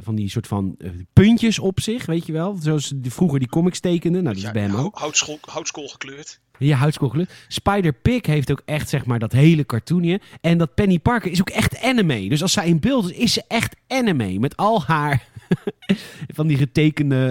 van 0.00 0.14
die 0.14 0.30
soort 0.30 0.46
van 0.46 0.74
eh, 0.78 0.90
puntjes 1.12 1.58
op 1.58 1.80
zich, 1.80 2.06
weet 2.06 2.26
je 2.26 2.32
wel. 2.32 2.56
Zoals 2.60 2.92
die, 2.96 3.12
vroeger 3.12 3.38
die 3.38 3.48
comics 3.48 3.80
tekenden. 3.80 4.22
Nou, 4.22 4.34
dat 4.34 4.42
ja, 4.42 4.48
is 4.48 4.54
bij 4.54 4.62
hem 4.62 4.76
ook. 4.76 4.98
houtskool, 4.98 5.38
houtskool 5.40 5.88
gekleurd. 5.88 6.40
Ja, 6.58 6.76
houtskoolgeluk. 6.76 7.44
Spider-Pig 7.48 8.26
heeft 8.26 8.50
ook 8.50 8.62
echt, 8.64 8.88
zeg 8.88 9.06
maar, 9.06 9.18
dat 9.18 9.32
hele 9.32 9.66
cartoonje. 9.66 10.20
En 10.40 10.58
dat 10.58 10.74
Penny 10.74 10.98
Parker 10.98 11.30
is 11.30 11.40
ook 11.40 11.50
echt 11.50 11.82
anime. 11.82 12.28
Dus 12.28 12.42
als 12.42 12.52
zij 12.52 12.66
in 12.66 12.80
beeld 12.80 13.10
is, 13.10 13.16
is 13.16 13.32
ze 13.32 13.42
echt 13.48 13.76
anime. 13.88 14.38
Met 14.38 14.56
al 14.56 14.82
haar... 14.82 15.26
van 16.36 16.46
die 16.46 16.56
getekende... 16.56 17.26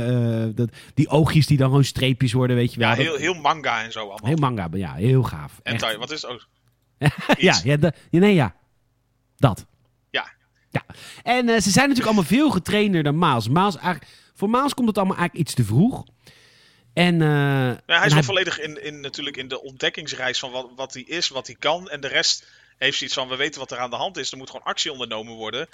eh, 0.49 0.55
dat, 0.55 0.70
die 0.93 1.09
oogjes 1.09 1.47
die 1.47 1.57
dan 1.57 1.68
gewoon 1.68 1.84
streepjes 1.84 2.34
worden, 2.34 2.55
weet 2.55 2.74
je 2.74 2.80
wel. 2.80 2.89
Ja, 2.89 2.95
heel, 2.95 3.16
heel 3.16 3.34
manga 3.34 3.84
en 3.84 3.91
zo 3.91 3.99
allemaal. 3.99 4.30
heel 4.30 4.38
manga, 4.38 4.68
ja, 4.74 4.93
heel 4.93 5.24
gaaf. 5.24 5.59
en 5.64 5.99
wat 5.99 6.11
is 6.11 6.26
ook? 6.26 6.47
ja, 7.38 7.89
nee, 8.09 8.34
ja. 8.34 8.55
Dat. 9.38 9.66
Ja. 10.09 10.32
Ja. 10.70 10.86
En 11.24 11.49
eh, 11.49 11.61
ze 11.61 11.70
zijn 11.70 11.88
natuurlijk 11.88 12.05
allemaal 12.05 12.24
veel 12.24 12.49
getrainder 12.49 13.03
dan. 13.03 13.18
Miles 13.18 13.76
eigenlijk, 13.76 14.07
voor 14.34 14.49
Miles 14.49 14.74
komt 14.74 14.88
het 14.88 14.97
allemaal 14.97 15.18
eigenlijk 15.18 15.47
iets 15.47 15.55
te 15.55 15.64
vroeg. 15.64 16.03
En, 16.93 17.22
eh, 17.22 17.28
Ja, 17.28 17.82
hij 17.86 17.97
en 17.97 18.05
is 18.05 18.14
nog 18.14 18.26
volledig 18.26 18.59
in, 18.59 18.84
in, 18.84 18.99
natuurlijk 18.99 19.38
in 19.38 19.47
de 19.47 19.61
ontdekkingsreis 19.61 20.39
van 20.39 20.51
wat, 20.51 20.70
wat 20.76 20.93
hij 20.93 21.03
is, 21.03 21.30
wat 21.30 21.47
hij 21.47 21.55
kan. 21.59 21.89
En 21.89 22.01
de 22.01 22.07
rest 22.07 22.47
heeft 22.78 22.97
zoiets 22.97 23.16
van, 23.16 23.28
we 23.28 23.36
weten 23.36 23.59
wat 23.59 23.72
er 23.72 23.78
aan 23.78 23.89
de 23.89 23.95
hand 23.95 24.18
is. 24.18 24.32
Er 24.32 24.38
moet 24.38 24.49
gewoon 24.49 24.66
actie 24.66 24.91
ondernomen 24.91 25.34
worden. 25.34 25.68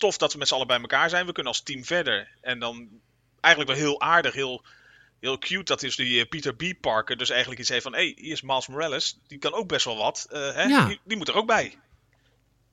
Tof 0.00 0.16
dat 0.16 0.32
we 0.32 0.38
met 0.38 0.48
z'n 0.48 0.54
allen 0.54 0.66
bij 0.66 0.80
elkaar 0.80 1.08
zijn. 1.10 1.26
We 1.26 1.32
kunnen 1.32 1.52
als 1.52 1.62
team 1.62 1.84
verder. 1.84 2.28
En 2.40 2.58
dan 2.58 2.88
eigenlijk 3.40 3.74
wel 3.74 3.84
heel 3.86 4.00
aardig, 4.00 4.34
heel, 4.34 4.64
heel 5.20 5.38
cute. 5.38 5.64
Dat 5.64 5.82
is 5.82 5.96
die 5.96 6.20
eh, 6.20 6.28
Peter 6.28 6.54
B. 6.54 6.62
Parker 6.80 7.16
dus 7.16 7.30
eigenlijk 7.30 7.60
iets 7.60 7.68
heeft 7.68 7.82
van... 7.82 7.92
Hé, 7.94 7.98
hey, 7.98 8.16
hier 8.20 8.32
is 8.32 8.42
Miles 8.42 8.66
Morales. 8.68 9.18
Die 9.26 9.38
kan 9.38 9.52
ook 9.52 9.68
best 9.68 9.84
wel 9.84 9.96
wat. 9.96 10.26
Eh, 10.30 10.54
hè? 10.54 10.62
Ja. 10.62 10.86
Die, 10.86 11.00
die 11.04 11.16
moet 11.16 11.28
er 11.28 11.34
ook 11.34 11.46
bij. 11.46 11.74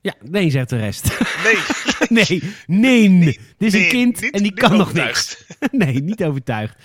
ja, 0.01 0.13
nee, 0.21 0.49
zegt 0.49 0.69
de 0.69 0.77
rest. 0.77 1.07
Nee, 2.09 2.53
nee, 2.67 3.07
nee. 3.09 3.39
Dit 3.57 3.67
is 3.67 3.73
een 3.73 3.79
nee, 3.79 3.89
kind 3.89 4.21
niet- 4.21 4.33
en 4.33 4.43
die 4.43 4.53
kan 4.53 4.77
nog 4.77 4.93
niks. 4.93 5.43
nee, 5.71 5.93
niet 6.03 6.23
overtuigd. 6.23 6.75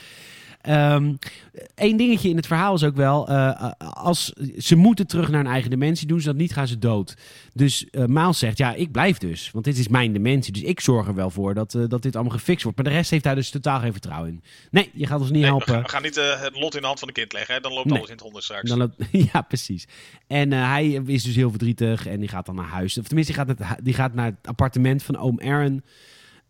Eén 0.62 1.96
dingetje 1.96 2.28
in 2.28 2.36
het 2.36 2.46
verhaal 2.46 2.74
is 2.74 2.84
ook 2.84 2.96
wel, 2.96 3.28
eh, 3.28 3.70
als 3.78 4.32
ze 4.58 4.76
moeten 4.76 5.06
terug 5.06 5.28
naar 5.30 5.40
een 5.40 5.46
eigen 5.46 5.70
dimensie, 5.70 6.06
doen 6.06 6.20
ze 6.20 6.26
dat 6.26 6.36
niet, 6.36 6.52
gaan 6.52 6.66
ze 6.68 6.78
dood. 6.78 7.16
Dus 7.54 7.86
eh 7.90 8.04
Miles 8.04 8.38
zegt, 8.38 8.58
ja, 8.58 8.74
ik 8.74 8.92
blijf 8.92 9.18
dus, 9.18 9.50
want 9.50 9.64
dit 9.64 9.78
is 9.78 9.88
mijn 9.88 10.12
dimensie, 10.12 10.52
dus 10.52 10.62
ik 10.62 10.80
zorg 10.80 11.06
er 11.06 11.14
wel 11.14 11.30
voor 11.30 11.54
dat, 11.54 11.74
eh, 11.74 11.82
dat 11.88 12.02
dit 12.02 12.14
allemaal 12.16 12.36
gefixt 12.36 12.62
wordt. 12.62 12.78
Maar 12.78 12.86
de 12.90 12.94
rest 12.96 13.10
heeft 13.10 13.24
daar 13.24 13.34
dus 13.34 13.50
totaal 13.50 13.80
geen 13.80 13.92
vertrouwen 13.92 14.30
in. 14.30 14.42
Nee, 14.70 14.90
je 14.94 15.06
gaat 15.06 15.20
ons 15.20 15.30
niet 15.30 15.40
Nee, 15.42 15.50
we, 15.50 15.56
helpen. 15.56 15.72
gaan, 15.74 15.82
we 15.82 15.88
gaan 15.88 16.02
niet 16.02 16.16
eh, 16.16 16.40
het 16.40 16.58
lot 16.60 16.74
in 16.74 16.80
de 16.80 16.86
hand 16.86 16.98
van 16.98 17.08
de 17.08 17.14
kind 17.14 17.32
leggen. 17.32 17.54
Hè? 17.54 17.60
Dan 17.60 17.72
loopt 17.72 17.86
Nee. 17.86 17.96
alles 17.96 18.08
in 18.08 18.14
het 18.14 18.22
honderd 18.24 18.44
straks. 18.44 18.68
Dan 18.68 18.78
loopt- 18.78 19.04
ja, 19.32 19.40
precies. 19.40 19.86
En 20.26 20.52
eh, 20.52 20.68
hij 20.70 20.88
is 21.06 21.22
dus 21.22 21.34
heel 21.36 21.50
verdrietig 21.50 22.06
en 22.06 22.20
die 22.20 22.28
gaat 22.28 22.46
dan 22.46 22.54
naar 22.54 22.64
huis. 22.64 22.98
Of 22.98 23.04
tenminste, 23.06 23.32
die 23.34 23.44
gaat, 23.44 23.58
het, 23.58 23.84
die 23.84 23.94
gaat 23.94 24.14
naar 24.14 24.26
het 24.26 24.48
appartement 24.48 25.02
van 25.02 25.16
oom 25.18 25.40
Aaron. 25.40 25.82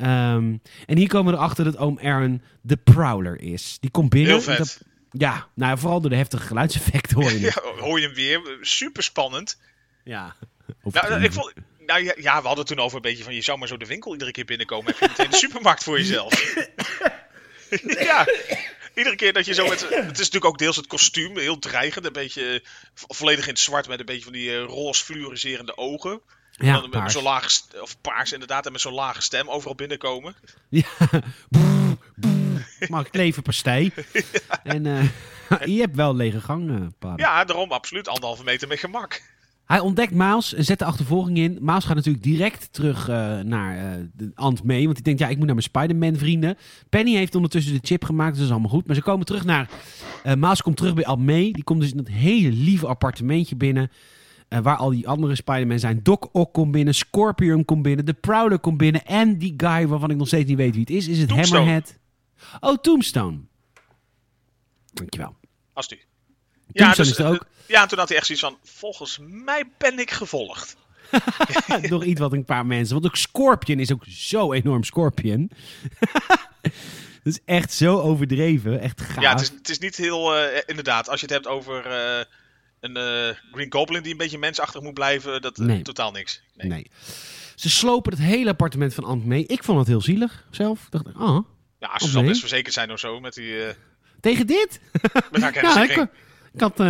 Ehm, 0.03 0.57
en 0.87 0.97
hier 0.97 1.09
komen 1.09 1.33
we 1.33 1.39
erachter 1.39 1.65
dat 1.65 1.77
oom 1.77 1.99
Aaron 2.03 2.43
de 2.61 2.77
Prowler 2.77 3.41
is. 3.41 3.77
Die 3.81 3.91
komt 3.91 4.11
binnen. 4.11 4.31
Heel 4.33 4.41
vet. 4.43 4.59
Dat- 4.59 4.81
ja, 5.11 5.49
nou 5.55 5.79
vooral 5.79 6.01
door 6.01 6.11
de 6.11 6.17
heftige 6.17 6.47
geluidseffecten 6.47 7.17
hoor 7.23 7.33
je 7.33 7.39
het. 7.47 7.55
Ja, 7.55 7.63
hoor 7.83 8.01
je 8.01 8.07
hem 8.07 8.15
weer. 8.15 8.59
Super 8.61 9.03
spannend. 9.03 9.59
Ja. 10.05 10.37
Nou, 10.83 11.23
ik 11.23 11.33
vond, 11.33 11.53
nou 11.87 12.05
ja, 12.05 12.13
ja, 12.17 12.41
we 12.41 12.47
hadden 12.47 12.59
het 12.59 12.67
toen 12.67 12.79
over 12.85 12.97
een 12.97 13.03
beetje 13.03 13.25
van 13.25 13.35
je 13.35 13.43
zou 13.43 13.59
maar 13.59 13.69
zo 13.69 13.77
de 13.77 13.87
winkel 13.87 14.13
iedere 14.13 14.31
keer 14.31 14.45
binnenkomen. 14.45 14.87
Heb 14.87 14.99
je 15.01 15.07
meteen 15.09 15.31
de 15.31 15.37
supermarkt 15.37 15.85
voor 15.85 15.99
jezelf. 15.99 16.55
ja, 18.11 18.27
iedere 18.95 19.17
keer 19.17 19.33
dat 19.33 19.47
je 19.47 19.55
zo 19.55 19.69
met. 19.69 19.81
Het 19.81 19.91
is 19.93 20.19
natuurlijk 20.19 20.45
ook 20.45 20.59
deels 20.59 20.77
het 20.77 20.87
kostuum, 20.87 21.39
heel 21.39 21.59
dreigend. 21.59 22.05
Een 22.07 22.13
beetje 22.13 22.63
vo- 22.95 23.07
volledig 23.15 23.45
in 23.45 23.51
het 23.51 23.59
zwart 23.59 23.89
met 23.89 24.01
een 24.01 24.07
beetje 24.07 24.25
van 24.25 24.33
die 24.33 24.51
eh, 24.51 24.65
roze 24.65 25.05
fluoriserende 25.05 25.77
ogen. 25.77 26.21
Ja, 26.63 26.81
dan 26.81 26.91
met 27.03 27.13
zo'n 27.13 27.23
lage, 27.23 27.51
st- 27.51 27.81
of 27.81 28.01
paars 28.01 28.33
inderdaad, 28.33 28.67
en 28.67 28.73
met 28.73 28.81
zo'n 28.81 28.95
lage 28.95 29.23
stem 29.23 29.49
overal 29.49 29.75
binnenkomen. 29.75 30.35
Ja. 30.69 30.85
Boe, 31.49 31.97
boe. 32.17 32.65
Mag 32.89 33.07
ik 33.07 33.15
leven 33.15 33.43
pastei? 33.43 33.93
En 34.63 34.87
eh, 34.87 35.03
je 35.75 35.81
hebt 35.81 35.97
wel 35.97 36.17
lege 36.17 36.41
gang, 36.41 36.93
pa. 36.99 37.13
Ja, 37.17 37.45
daarom 37.45 37.73
absoluut 37.73 38.09
anderhalve 38.09 38.45
meter 38.45 38.69
met 38.69 38.79
gemak. 38.79 39.23
Hij 39.65 39.81
ontdekt 39.81 40.13
Miles 40.15 40.55
en 40.55 40.65
zet 40.65 40.79
de 40.79 40.85
achtervolging 40.85 41.39
in. 41.39 41.59
Miles 41.61 41.85
gaat 41.85 41.95
natuurlijk 41.97 42.25
direct 42.25 42.73
terug 42.73 43.09
eh, 43.09 43.39
naar 43.39 43.77
eh, 43.77 44.01
de 44.13 44.31
Ant 44.35 44.65
May. 44.65 44.83
Want 44.83 44.93
hij 44.93 45.03
denkt, 45.03 45.21
ja, 45.21 45.29
ik 45.29 45.37
moet 45.37 45.47
naar 45.47 45.55
mijn 45.55 45.67
Spider-Man 45.67 46.17
vrienden. 46.17 46.57
Penny 46.89 47.15
heeft 47.17 47.35
ondertussen 47.35 47.73
de 47.73 47.81
chip 47.83 48.05
gemaakt, 48.05 48.29
dus 48.31 48.39
dat 48.39 48.47
is 48.47 48.53
allemaal 48.53 48.71
goed. 48.71 48.87
Maar 48.87 48.97
ze 48.97 49.03
komen 49.03 49.27
terug 49.27 49.45
naar... 49.45 49.69
eh 50.23 50.35
Miles 50.35 50.63
komt 50.63 50.77
terug 50.77 50.95
bij 50.95 51.05
Ant 51.05 51.25
May. 51.25 51.51
Die 51.53 51.65
komt 51.65 51.81
dus 51.81 51.91
in 51.91 51.97
dat 51.97 52.09
hele 52.09 52.51
lieve 52.51 52.87
appartementje 52.87 53.57
binnen. 53.57 53.91
Eh, 54.53 54.63
waar 54.63 54.77
al 54.77 54.91
die 54.91 55.09
andere 55.09 55.35
Spider-Man 55.35 55.79
zijn. 55.79 56.01
Doc 56.03 56.19
Ock 56.33 56.53
komt 56.53 56.73
binnen, 56.73 56.95
Scorpion 56.95 57.65
komt 57.65 57.83
binnen, 57.83 58.05
de 58.05 58.13
Prowler 58.13 58.59
komt 58.59 58.77
binnen. 58.79 59.05
En 59.05 59.39
die 59.39 59.55
guy 59.57 59.87
waarvan 59.87 60.11
ik 60.11 60.17
nog 60.17 60.27
steeds 60.27 60.49
niet 60.49 60.57
weet 60.57 60.73
wie 60.73 60.81
het 60.81 60.91
is. 60.91 61.09
Is 61.09 61.19
het 61.19 61.29
Tombstone. 61.29 61.59
Hammerhead? 61.59 61.99
Oh, 62.61 62.79
Tombstone. 62.79 63.39
Dankjewel. 64.93 65.37
Als 65.73 65.93
u. 65.93 65.99
Tombstone 66.73 67.09
is 67.09 67.19
er 67.19 67.25
eh, 67.25 67.31
ook. 67.31 67.47
Ja, 67.67 67.83
en 67.83 67.89
toen 67.89 67.99
had 67.99 68.09
hij 68.09 68.17
echt 68.17 68.27
zoiets 68.27 68.45
van: 68.45 68.57
Volgens 68.63 69.19
mij 69.23 69.65
ben 69.79 69.99
ik 69.99 70.11
gevolgd. 70.11 70.77
Nog 71.91 72.05
iets 72.05 72.21
wat 72.21 72.33
een 72.33 72.45
paar 72.45 72.67
mensen. 72.67 72.95
Want 72.95 73.07
ook 73.07 73.17
Scorpion 73.17 73.79
is 73.79 73.93
ook 73.93 74.05
zo 74.09 74.53
enorm 74.53 74.85
Scorpion. 74.85 75.51
Dat 77.23 77.33
is 77.33 77.41
echt 77.45 77.73
zo 77.73 78.01
overdreven. 78.01 78.81
Echt 78.81 79.01
gaaf. 79.01 79.23
Ja, 79.23 79.31
het 79.31 79.41
is, 79.41 79.49
het 79.49 79.69
is 79.69 79.79
niet 79.79 79.97
heel. 79.97 80.37
eh, 80.37 80.63
inderdaad, 80.67 81.09
als 81.09 81.21
je 81.21 81.27
het 81.27 81.35
hebt 81.35 81.47
over 81.47 81.87
een 82.83 82.97
eh, 82.97 83.37
Green 83.53 83.73
Goblin 83.73 84.03
die 84.03 84.13
een 84.13 84.19
beetje 84.19 84.39
mensachtig 84.39 84.81
moet 84.81 84.95
blijven, 84.95 85.43
dat 85.43 85.59
eh, 85.59 85.67
Nee. 85.67 85.83
totaal 85.83 86.11
niks. 86.11 86.43
Nee. 86.55 86.69
Nee. 86.69 86.91
Ze 87.55 87.71
slopen 87.71 88.13
het 88.13 88.23
hele 88.23 88.51
appartement 88.51 88.95
van 88.95 89.05
Ant 89.05 89.25
mee. 89.25 89.47
Ik 89.47 89.65
vond 89.65 89.79
het 89.79 89.89
heel 89.89 90.01
zielig 90.01 90.47
zelf. 90.51 90.81
Ik 90.85 90.91
dacht, 90.91 91.17
oh, 91.17 91.47
Ja, 91.79 91.99
ze 91.99 92.09
zal 92.09 92.23
best 92.23 92.41
verzekerd 92.41 92.75
zijn 92.75 92.93
of 92.93 92.99
zo 92.99 93.21
met, 93.21 93.35
die, 93.35 93.65
eh 93.65 93.75
tegen 94.21 94.47
dit? 94.47 94.81
met 95.31 95.43
haar 95.43 95.55
Ja, 95.65 95.83
ik, 95.83 96.07
ik 96.53 96.61
had 96.61 96.83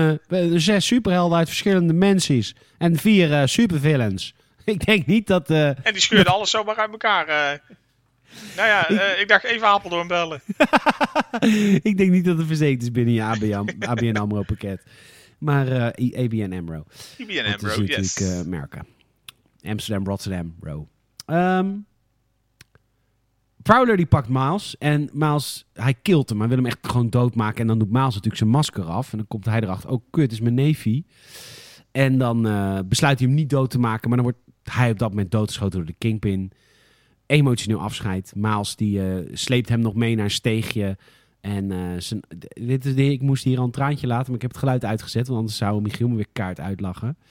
zes 0.55 0.87
superhelden 0.87 1.39
uit 1.39 1.49
verschillende 1.49 1.93
dimensies. 1.93 2.55
En 2.79 2.97
vier 2.97 3.49
supervillains. 3.49 4.35
Ik 4.65 4.87
denk 4.87 5.07
niet 5.07 5.27
dat... 5.27 5.51
En 5.51 5.77
die 5.83 6.01
scheurde 6.01 6.31
alles 6.31 6.51
zomaar 6.51 6.77
uit 6.77 6.91
elkaar. 6.91 7.27
Nou 8.57 8.69
ja, 8.69 8.89
ik 9.19 9.29
dacht 9.29 9.45
even 9.45 9.67
Apeldoorn 9.67 10.07
bellen. 10.07 10.43
ik 11.91 11.97
denk 11.97 12.11
niet 12.11 12.25
dat 12.25 12.39
het 12.39 12.47
verzekerd 12.47 12.83
is 12.83 12.91
binnen 12.91 13.15
je 13.15 13.23
ABN, 13.23 13.77
ABN 13.79 14.17
AMRO 14.17 14.43
pakket. 14.43 14.83
Maar 15.43 15.69
eh, 15.69 16.05
I- 16.07 16.17
ABN 16.25 16.53
AMRO. 16.53 16.85
IBN 17.19 17.35
Dat 17.35 17.45
is 17.47 17.53
Amro, 17.55 17.67
natuurlijk 17.69 17.99
yes. 17.99 18.17
eh, 18.41 18.43
merken. 18.47 18.87
Amsterdam, 19.63 20.07
Rotterdam, 20.07 20.55
Row. 20.61 20.85
Ehm, 21.27 21.71
Prowler 23.63 23.97
die 23.97 24.07
pakt 24.07 24.29
Miles. 24.29 24.79
En 24.79 25.09
Miles, 25.13 25.67
hij 25.73 25.95
kilt 25.95 26.29
hem. 26.29 26.39
Hij 26.39 26.49
wil 26.49 26.57
hem 26.57 26.67
echt 26.67 26.79
gewoon 26.83 27.11
doodmaken. 27.11 27.61
En 27.61 27.67
dan 27.67 27.79
doet 27.79 27.91
Miles 27.91 28.05
natuurlijk 28.07 28.37
zijn 28.37 28.51
masker 28.51 28.85
af. 28.85 29.13
En 29.13 29.19
dan 29.19 29.27
komt 29.29 29.45
hij 29.45 29.61
erachter. 29.61 29.91
Oh, 29.91 30.03
kut, 30.11 30.33
is 30.33 30.41
mijn 30.41 30.55
neefie. 30.55 31.07
En 31.91 32.19
dan 32.19 32.47
eh, 32.47 32.79
besluit 32.85 33.19
hij 33.19 33.27
hem 33.29 33.37
niet 33.37 33.51
dood 33.51 33.71
te 33.71 33.79
maken. 33.79 34.09
Maar 34.09 34.19
dan 34.19 34.27
wordt 34.33 34.43
hij 34.77 34.91
op 34.91 34.99
dat 34.99 35.09
moment 35.11 35.31
doodgeschoten 35.31 35.79
door 35.79 35.87
de 35.87 35.95
Kingpin. 35.99 36.53
Emotioneel 37.27 37.81
afscheid. 37.81 38.33
Miles 38.37 38.77
die 38.77 39.01
sleept 39.33 39.69
hem 39.69 39.81
nog 39.81 39.95
mee 39.95 40.15
naar 40.15 40.25
een 40.25 40.31
steegje. 40.31 40.97
En 41.43 42.03
zijn, 42.03 42.23
dit 42.55 42.85
is, 42.85 42.95
ik 42.95 43.21
moest 43.21 43.45
hier 43.45 43.59
al 43.59 43.65
een 43.65 43.71
traantje 43.71 44.07
laten, 44.07 44.27
maar 44.27 44.35
ik 44.35 44.43
heb 44.43 44.51
het 44.51 44.61
geluid 44.61 44.85
uitgezet. 44.85 45.27
Want 45.27 45.39
anders 45.39 45.57
zou 45.57 45.81
Michiel 45.81 46.09
me 46.09 46.17
weer 46.17 46.27
kaart 46.33 46.61
uitlachen. 46.61 47.17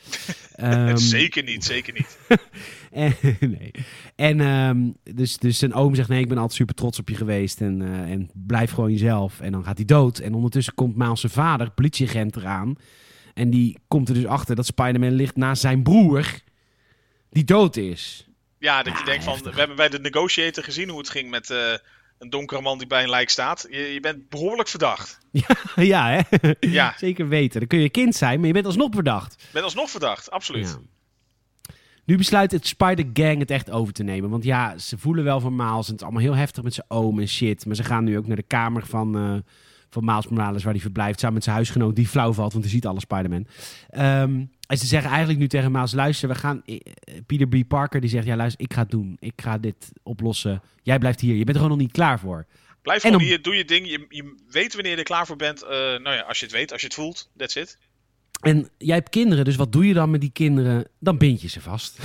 Ehm, 0.55 0.97
zeker 0.97 1.43
niet, 1.43 1.65
zeker 1.65 1.93
niet. 1.93 2.19
en, 2.91 3.15
nee. 3.39 3.71
En 4.15 4.39
ehm, 4.39 4.89
dus, 5.15 5.37
dus 5.37 5.57
zijn 5.57 5.73
oom 5.73 5.95
zegt: 5.95 6.09
Nee, 6.09 6.21
ik 6.21 6.27
ben 6.27 6.37
altijd 6.37 6.57
super 6.57 6.75
trots 6.75 6.99
op 6.99 7.09
je 7.09 7.15
geweest. 7.15 7.61
En, 7.61 7.81
eh, 7.81 8.11
en 8.11 8.29
blijf 8.33 8.71
gewoon 8.71 8.91
jezelf. 8.91 9.39
En 9.39 9.51
dan 9.51 9.63
gaat 9.63 9.77
hij 9.77 9.85
dood. 9.85 10.19
En 10.19 10.33
ondertussen 10.33 10.73
komt 10.73 10.95
Miles 10.95 11.19
zijn 11.19 11.31
vader, 11.31 11.71
politieagent, 11.71 12.35
eraan. 12.35 12.75
En 13.33 13.49
die 13.49 13.79
komt 13.87 14.09
er 14.09 14.13
dus 14.13 14.25
achter 14.25 14.55
dat 14.55 14.65
Spider-Man 14.65 15.11
ligt 15.11 15.35
naast 15.35 15.61
zijn 15.61 15.83
broer, 15.83 16.25
die 17.29 17.43
dood 17.43 17.75
is. 17.77 18.27
Ja, 18.57 18.83
dat 18.83 18.97
je 18.97 19.05
denkt 19.05 19.23
van, 19.23 19.39
we 19.43 19.51
hebben 19.55 19.75
bij 19.75 19.89
de 19.89 19.99
Negotiator 19.99 20.63
gezien 20.63 20.89
hoe 20.89 20.99
het 20.99 21.09
ging 21.09 21.29
met, 21.29 21.49
eh, 21.49 21.73
een 22.21 22.29
donkere 22.29 22.61
man 22.61 22.77
die 22.77 22.87
bij 22.87 23.03
een 23.03 23.09
lijk 23.09 23.29
staat. 23.29 23.67
Je, 23.69 23.93
je 23.93 23.99
bent 23.99 24.29
behoorlijk 24.29 24.69
verdacht. 24.69 25.19
ja, 25.75 26.09
hè? 26.09 26.39
Ja. 26.59 26.93
Zeker 26.97 27.27
weten. 27.27 27.59
Dan 27.59 27.67
kun 27.67 27.79
je 27.79 27.89
kind 27.89 28.15
zijn, 28.15 28.37
maar 28.37 28.47
je 28.47 28.53
bent 28.53 28.65
alsnog 28.65 28.89
verdacht. 28.93 29.35
Je 29.37 29.47
bent 29.51 29.65
alsnog 29.65 29.89
verdacht, 29.89 30.31
absoluut. 30.31 30.67
Ja. 30.67 31.73
Nu 32.05 32.17
besluit 32.17 32.51
het 32.51 32.67
Spider 32.67 33.05
Gang 33.13 33.39
het 33.39 33.51
echt 33.51 33.71
over 33.71 33.93
te 33.93 34.03
nemen. 34.03 34.29
Want 34.29 34.43
ja, 34.43 34.77
ze 34.77 34.97
voelen 34.97 35.23
wel 35.23 35.39
van 35.39 35.55
Miles. 35.55 35.85
En 35.85 35.91
het 35.91 35.95
is 35.95 36.01
allemaal 36.01 36.21
heel 36.21 36.35
heftig 36.35 36.63
met 36.63 36.73
zijn 36.73 36.89
oom 36.89 37.19
en 37.19 37.27
shit. 37.27 37.65
Maar 37.65 37.75
ze 37.75 37.83
gaan 37.83 38.03
nu 38.03 38.17
ook 38.17 38.27
naar 38.27 38.35
de 38.35 38.43
kamer 38.43 38.85
van, 38.85 39.15
eh 39.15 39.35
van 39.91 40.05
Miles 40.05 40.27
Morales, 40.27 40.63
waar 40.63 40.73
hij 40.73 40.81
verblijft. 40.81 41.19
Samen 41.19 41.35
met 41.35 41.43
zijn 41.43 41.55
huisgenoot, 41.55 41.95
die 41.95 42.07
flauw 42.07 42.33
valt, 42.33 42.51
want 42.51 42.63
hij 42.63 42.73
ziet 42.73 42.85
alle 42.85 42.99
Spider-Man. 42.99 43.47
Ehm, 43.89 44.45
en 44.67 44.77
ze 44.77 44.85
zeggen 44.85 45.09
eigenlijk 45.09 45.39
nu 45.39 45.47
tegen 45.47 45.71
Miles, 45.71 45.93
luister, 45.93 46.29
we 46.29 46.35
gaan... 46.35 46.61
eh, 46.65 46.77
Peter 47.25 47.47
B. 47.47 47.67
Parker, 47.67 48.01
die 48.01 48.09
zegt, 48.09 48.25
ja 48.25 48.35
luister, 48.35 48.61
ik 48.61 48.73
ga 48.73 48.81
het 48.81 48.91
doen. 48.91 49.17
Ik 49.19 49.33
ga 49.35 49.57
dit 49.57 49.91
oplossen. 50.03 50.61
Jij 50.83 50.99
blijft 50.99 51.19
hier. 51.19 51.35
Je 51.35 51.43
bent 51.43 51.49
er 51.57 51.61
gewoon 51.61 51.77
nog 51.77 51.85
niet 51.85 51.91
klaar 51.91 52.19
voor. 52.19 52.45
Blijf 52.81 53.01
gewoon 53.01 53.21
hier, 53.21 53.41
doe 53.41 53.55
je 53.55 53.65
ding. 53.65 53.89
Je, 53.89 54.05
je 54.09 54.35
weet 54.49 54.73
wanneer 54.73 54.91
je 54.91 54.97
er 54.97 55.03
klaar 55.03 55.25
voor 55.25 55.35
bent. 55.35 55.63
Eh, 55.63 55.69
nou 55.69 56.11
ja, 56.11 56.21
als 56.21 56.39
je 56.39 56.45
het 56.45 56.53
weet, 56.53 56.71
als 56.71 56.81
je 56.81 56.87
het 56.87 56.95
voelt, 56.95 57.29
that's 57.37 57.55
it. 57.55 57.77
En 58.41 58.69
jij 58.77 58.95
hebt 58.95 59.09
kinderen, 59.09 59.45
dus 59.45 59.55
wat 59.55 59.71
doe 59.71 59.87
je 59.87 59.93
dan 59.93 60.09
met 60.09 60.21
die 60.21 60.31
kinderen? 60.31 60.87
Dan 60.99 61.17
bind 61.17 61.41
je 61.41 61.47
ze 61.47 61.61
vast. 61.61 61.99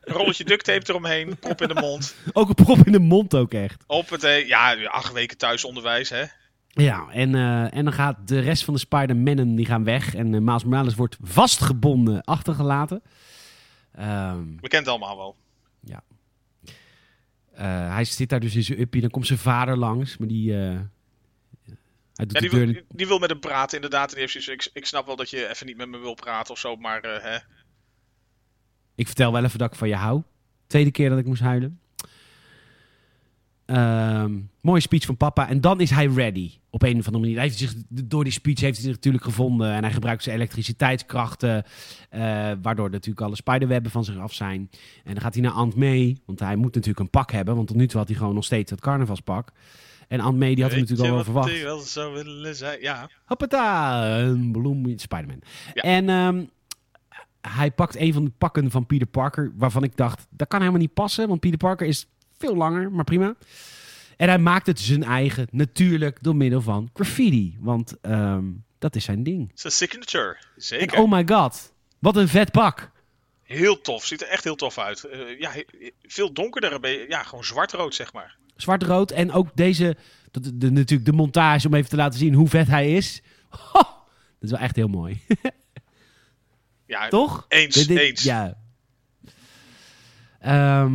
Een 0.00 0.14
rolletje 0.14 0.44
duct 0.44 0.64
tape 0.64 0.88
eromheen, 0.88 1.38
prop 1.38 1.62
in 1.62 1.68
de 1.68 1.74
mond. 1.74 2.14
Ook 2.32 2.48
een 2.48 2.54
prop 2.64 2.86
in 2.86 2.92
de 2.92 2.98
mond 2.98 3.34
ook 3.34 3.52
echt. 3.52 3.84
Op 3.86 4.10
het, 4.10 4.22
ja, 4.46 4.84
acht 4.84 5.12
weken 5.12 5.36
thuisonderwijs, 5.38 6.08
hè. 6.08 6.24
Ja, 6.72 7.08
en, 7.10 7.34
eh, 7.34 7.74
en 7.76 7.84
dan 7.84 7.92
gaat 7.92 8.28
de 8.28 8.38
rest 8.40 8.64
van 8.64 8.74
de 8.74 8.80
Spider-Mannen 8.80 9.54
die 9.54 9.66
gaan 9.66 9.84
weg. 9.84 10.14
En 10.14 10.32
uh, 10.32 10.40
Miles 10.40 10.64
Morales 10.64 10.94
wordt 10.94 11.16
vastgebonden 11.22 12.22
achtergelaten. 12.22 13.02
Ehm, 13.92 14.38
We 14.60 14.68
kennen 14.68 14.78
het 14.78 14.88
allemaal 14.88 15.16
wel. 15.16 15.36
eh, 17.52 17.94
hij 17.94 18.04
zit 18.04 18.28
daar 18.28 18.40
dus 18.40 18.54
in 18.54 18.62
zijn 18.62 18.80
uppie. 18.80 19.00
Dan 19.00 19.10
komt 19.10 19.26
zijn 19.26 19.38
vader 19.38 19.76
langs. 19.76 20.16
Maar 20.16 20.28
die... 20.28 20.52
hij 20.52 20.88
doet 22.14 22.32
Ja, 22.32 22.40
de 22.40 22.40
die, 22.40 22.50
deur 22.50 22.66
wil, 22.66 22.82
die 22.88 23.06
wil 23.06 23.18
met 23.18 23.30
hem 23.30 23.40
praten, 23.40 23.74
inderdaad. 23.76 24.08
En 24.08 24.14
die 24.14 24.20
heeft 24.20 24.44
zoiets, 24.44 24.66
ik, 24.66 24.72
ik 24.74 24.86
snap 24.86 25.06
wel 25.06 25.16
dat 25.16 25.30
je 25.30 25.48
even 25.48 25.66
niet 25.66 25.76
met 25.76 25.88
me 25.88 25.98
wil 25.98 26.14
praten 26.14 26.52
of 26.52 26.58
zo, 26.58 26.76
maar 26.76 27.02
hè. 27.02 27.38
Ik 29.00 29.06
vertel 29.06 29.32
wel 29.32 29.44
even 29.44 29.58
dat 29.58 29.72
ik 29.72 29.78
van 29.78 29.88
je 29.88 29.94
hou. 29.94 30.22
Tweede 30.66 30.90
keer 30.90 31.08
dat 31.08 31.18
ik 31.18 31.26
moest 31.26 31.42
huilen. 31.42 31.80
Ehm, 33.66 34.38
mooie 34.60 34.80
speech 34.80 35.04
van 35.04 35.16
papa. 35.16 35.48
En 35.48 35.60
dan 35.60 35.80
is 35.80 35.90
hij 35.90 36.06
ready. 36.06 36.50
Op 36.70 36.82
een 36.82 36.98
of 36.98 37.06
andere 37.06 37.18
manier. 37.18 37.34
Hij 37.34 37.44
heeft 37.44 37.58
zich, 37.58 37.74
door 37.88 38.24
die 38.24 38.32
speech 38.32 38.60
heeft 38.60 38.76
hij 38.76 38.84
zich 38.84 38.94
natuurlijk 38.94 39.24
gevonden. 39.24 39.72
En 39.72 39.82
hij 39.82 39.92
gebruikt 39.92 40.22
zijn 40.22 40.36
elektriciteitskrachten. 40.36 41.64
eh, 42.10 42.20
waardoor 42.62 42.90
natuurlijk 42.90 43.26
alle 43.26 43.36
spiderwebben 43.36 43.90
van 43.90 44.04
zich 44.04 44.18
af 44.18 44.32
zijn. 44.32 44.70
En 45.04 45.12
dan 45.12 45.20
gaat 45.22 45.34
hij 45.34 45.42
naar 45.42 45.52
Aunt 45.52 45.74
May. 45.74 46.16
Want 46.26 46.40
hij 46.40 46.56
moet 46.56 46.74
natuurlijk 46.74 47.00
een 47.00 47.10
pak 47.10 47.30
hebben. 47.30 47.54
Want 47.54 47.66
tot 47.66 47.76
nu 47.76 47.86
toe 47.86 47.98
had 47.98 48.08
hij 48.08 48.16
gewoon 48.16 48.34
nog 48.34 48.44
steeds 48.44 48.70
dat 48.70 48.80
carnavalspak. 48.80 49.52
En 50.08 50.20
Aunt 50.20 50.38
May 50.38 50.54
die 50.54 50.62
had 50.62 50.72
hem 50.72 50.80
natuurlijk 50.80 51.08
al 51.08 51.14
wel 51.14 51.24
verwacht. 51.24 51.62
wel 51.62 51.78
zou 51.78 52.14
willen 52.14 52.56
zijn? 52.56 52.80
Ja. 52.80 53.10
Hoppata, 53.24 54.18
een 54.18 54.52
bloem, 54.52 54.98
Spider-Man. 54.98 55.42
Ja. 55.74 55.82
En 55.82 56.08
ehm, 56.08 56.44
hij 57.40 57.70
pakt 57.70 57.96
een 57.96 58.12
van 58.12 58.24
de 58.24 58.32
pakken 58.38 58.70
van 58.70 58.86
Peter 58.86 59.06
Parker, 59.06 59.52
waarvan 59.56 59.82
ik 59.82 59.96
dacht, 59.96 60.26
dat 60.30 60.48
kan 60.48 60.60
helemaal 60.60 60.80
niet 60.80 60.94
passen, 60.94 61.28
want 61.28 61.40
Peter 61.40 61.58
Parker 61.58 61.86
is 61.86 62.06
veel 62.38 62.56
langer, 62.56 62.92
maar 62.92 63.04
prima. 63.04 63.34
En 64.16 64.28
hij 64.28 64.38
maakt 64.38 64.66
het 64.66 64.80
zijn 64.80 65.02
eigen, 65.02 65.46
natuurlijk 65.50 66.18
door 66.20 66.36
middel 66.36 66.60
van 66.60 66.90
graffiti, 66.92 67.56
want 67.60 68.00
ehm, 68.00 68.44
dat 68.78 68.96
is 68.96 69.04
zijn 69.04 69.22
ding. 69.22 69.50
Zijn 69.54 69.72
signature. 69.72 70.36
En 70.56 70.62
Zeker. 70.62 70.98
oh 70.98 71.10
my 71.10 71.22
god, 71.26 71.72
wat 71.98 72.16
een 72.16 72.28
vet 72.28 72.50
pak. 72.50 72.90
Heel 73.42 73.80
tof. 73.80 74.04
Ziet 74.04 74.22
er 74.22 74.28
echt 74.28 74.44
heel 74.44 74.54
tof 74.54 74.78
uit. 74.78 75.04
Eh, 75.04 75.38
ja, 75.38 75.52
veel 76.02 76.32
donkerder. 76.32 77.08
Ja, 77.08 77.22
gewoon 77.22 77.44
zwart-rood, 77.44 77.94
zeg 77.94 78.12
maar. 78.12 78.36
Zwart-rood 78.56 79.10
en 79.10 79.32
ook 79.32 79.48
deze, 79.54 79.96
de, 80.30 80.58
de, 80.58 80.70
natuurlijk 80.70 81.10
de 81.10 81.16
montage 81.16 81.66
om 81.66 81.74
even 81.74 81.90
te 81.90 81.96
laten 81.96 82.18
zien 82.18 82.34
hoe 82.34 82.48
vet 82.48 82.66
hij 82.66 82.96
is. 82.96 83.22
Ho, 83.72 83.80
dat 83.80 84.40
is 84.40 84.50
wel 84.50 84.60
echt 84.60 84.76
heel 84.76 84.88
mooi, 84.88 85.20
Ja, 86.90 87.08
toch? 87.08 87.44
Eens, 87.48 87.74
Dit- 87.74 87.88
dit- 87.88 87.98
eens. 87.98 88.22
Ja. 88.22 88.56
Ehm, 90.40 90.94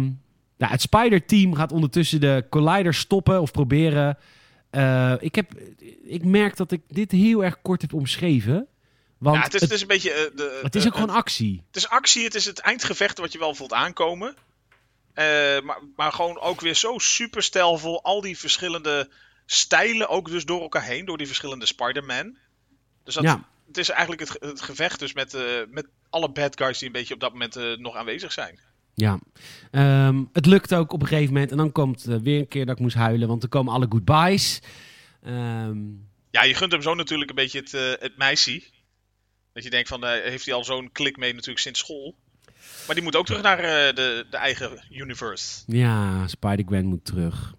nou, 0.57 0.71
het 0.71 0.81
Spider-team 0.81 1.55
gaat 1.55 1.71
ondertussen 1.71 2.19
de 2.21 2.45
Collider 2.49 2.93
stoppen 2.93 3.41
of 3.41 3.51
proberen. 3.51 4.17
Eh, 4.69 5.13
ik, 5.19 5.35
heb, 5.35 5.51
ik 6.03 6.23
merk 6.23 6.55
dat 6.55 6.71
ik 6.71 6.81
dit 6.87 7.11
heel 7.11 7.43
erg 7.43 7.61
kort 7.61 7.81
heb 7.81 7.93
omschreven. 7.93 8.67
Want 9.17 9.37
ja 9.37 9.43
het, 9.43 9.53
is, 9.53 9.61
het 9.61 9.71
is 9.71 9.81
een 9.81 9.87
beetje... 9.87 10.11
eh, 10.11 10.37
de, 10.37 10.59
het 10.63 10.75
is 10.75 10.85
ook 10.87 10.93
gewoon 10.93 11.09
actie. 11.15 11.63
Het 11.67 11.75
is 11.75 11.89
actie, 11.89 12.23
het 12.23 12.35
is 12.35 12.45
het 12.45 12.59
eindgevecht 12.59 13.17
wat 13.17 13.31
je 13.31 13.39
wel 13.39 13.55
voelt 13.55 13.73
aankomen. 13.73 14.35
Eh, 15.13 15.25
maar, 15.61 15.79
maar 15.95 16.11
gewoon 16.11 16.39
ook 16.39 16.61
weer 16.61 16.75
zo 16.75 16.97
super 16.97 17.43
stijlvol. 17.43 18.03
Al 18.03 18.21
die 18.21 18.37
verschillende 18.37 19.09
stijlen 19.45 20.09
ook 20.09 20.29
dus 20.29 20.45
door 20.45 20.61
elkaar 20.61 20.83
heen. 20.83 21.05
Door 21.05 21.17
die 21.17 21.27
verschillende 21.27 21.65
Spider-Man. 21.65 22.37
Dus 23.03 23.13
dat, 23.13 23.23
Ja. 23.23 23.47
Het 23.67 23.77
is 23.77 23.89
eigenlijk 23.89 24.19
het, 24.21 24.29
ge- 24.29 24.45
het 24.47 24.61
gevecht 24.61 24.99
dus 24.99 25.13
met, 25.13 25.33
eh, 25.33 25.43
met 25.69 25.87
alle 26.09 26.31
bad 26.31 26.57
guys 26.61 26.77
die 26.77 26.87
een 26.87 26.93
beetje 26.93 27.13
op 27.13 27.19
dat 27.19 27.31
moment 27.31 27.55
eh, 27.55 27.77
nog 27.77 27.95
aanwezig 27.95 28.31
zijn. 28.31 28.59
Ja. 28.93 29.19
Ehm, 29.71 30.23
het 30.33 30.45
lukt 30.45 30.73
ook 30.73 30.93
op 30.93 31.01
een 31.01 31.07
gegeven 31.07 31.33
moment. 31.33 31.51
En 31.51 31.57
dan 31.57 31.71
komt 31.71 32.05
eh, 32.05 32.15
weer 32.17 32.39
een 32.39 32.47
keer 32.47 32.65
dat 32.65 32.75
ik 32.75 32.81
moest 32.81 32.95
huilen. 32.95 33.27
Want 33.27 33.43
er 33.43 33.49
komen 33.49 33.73
alle 33.73 33.85
goodbyes. 33.89 34.59
Ehm, 35.23 35.77
Ja, 36.31 36.43
je 36.43 36.53
gunt 36.53 36.71
hem 36.71 36.81
zo 36.81 36.93
natuurlijk 36.93 37.29
een 37.29 37.35
beetje 37.35 37.59
het, 37.59 37.71
het 38.01 38.17
meisje. 38.17 38.63
Dat 39.53 39.63
je 39.63 39.69
denkt 39.69 39.87
van, 39.89 40.05
heeft 40.05 40.45
hij 40.45 40.53
al 40.53 40.63
zo'n 40.63 40.91
klik 40.91 41.17
mee 41.17 41.31
natuurlijk 41.33 41.59
sinds 41.59 41.79
school. 41.79 42.15
Maar 42.85 42.95
die 42.95 43.03
moet 43.03 43.15
ook 43.15 43.25
terug 43.25 43.41
naar 43.41 43.57
de, 43.95 44.25
de 44.29 44.37
eigen 44.37 44.83
universe. 44.91 45.63
Ja, 45.67 46.27
Spider-Gwen 46.27 46.85
moet 46.85 47.05
terug. 47.05 47.53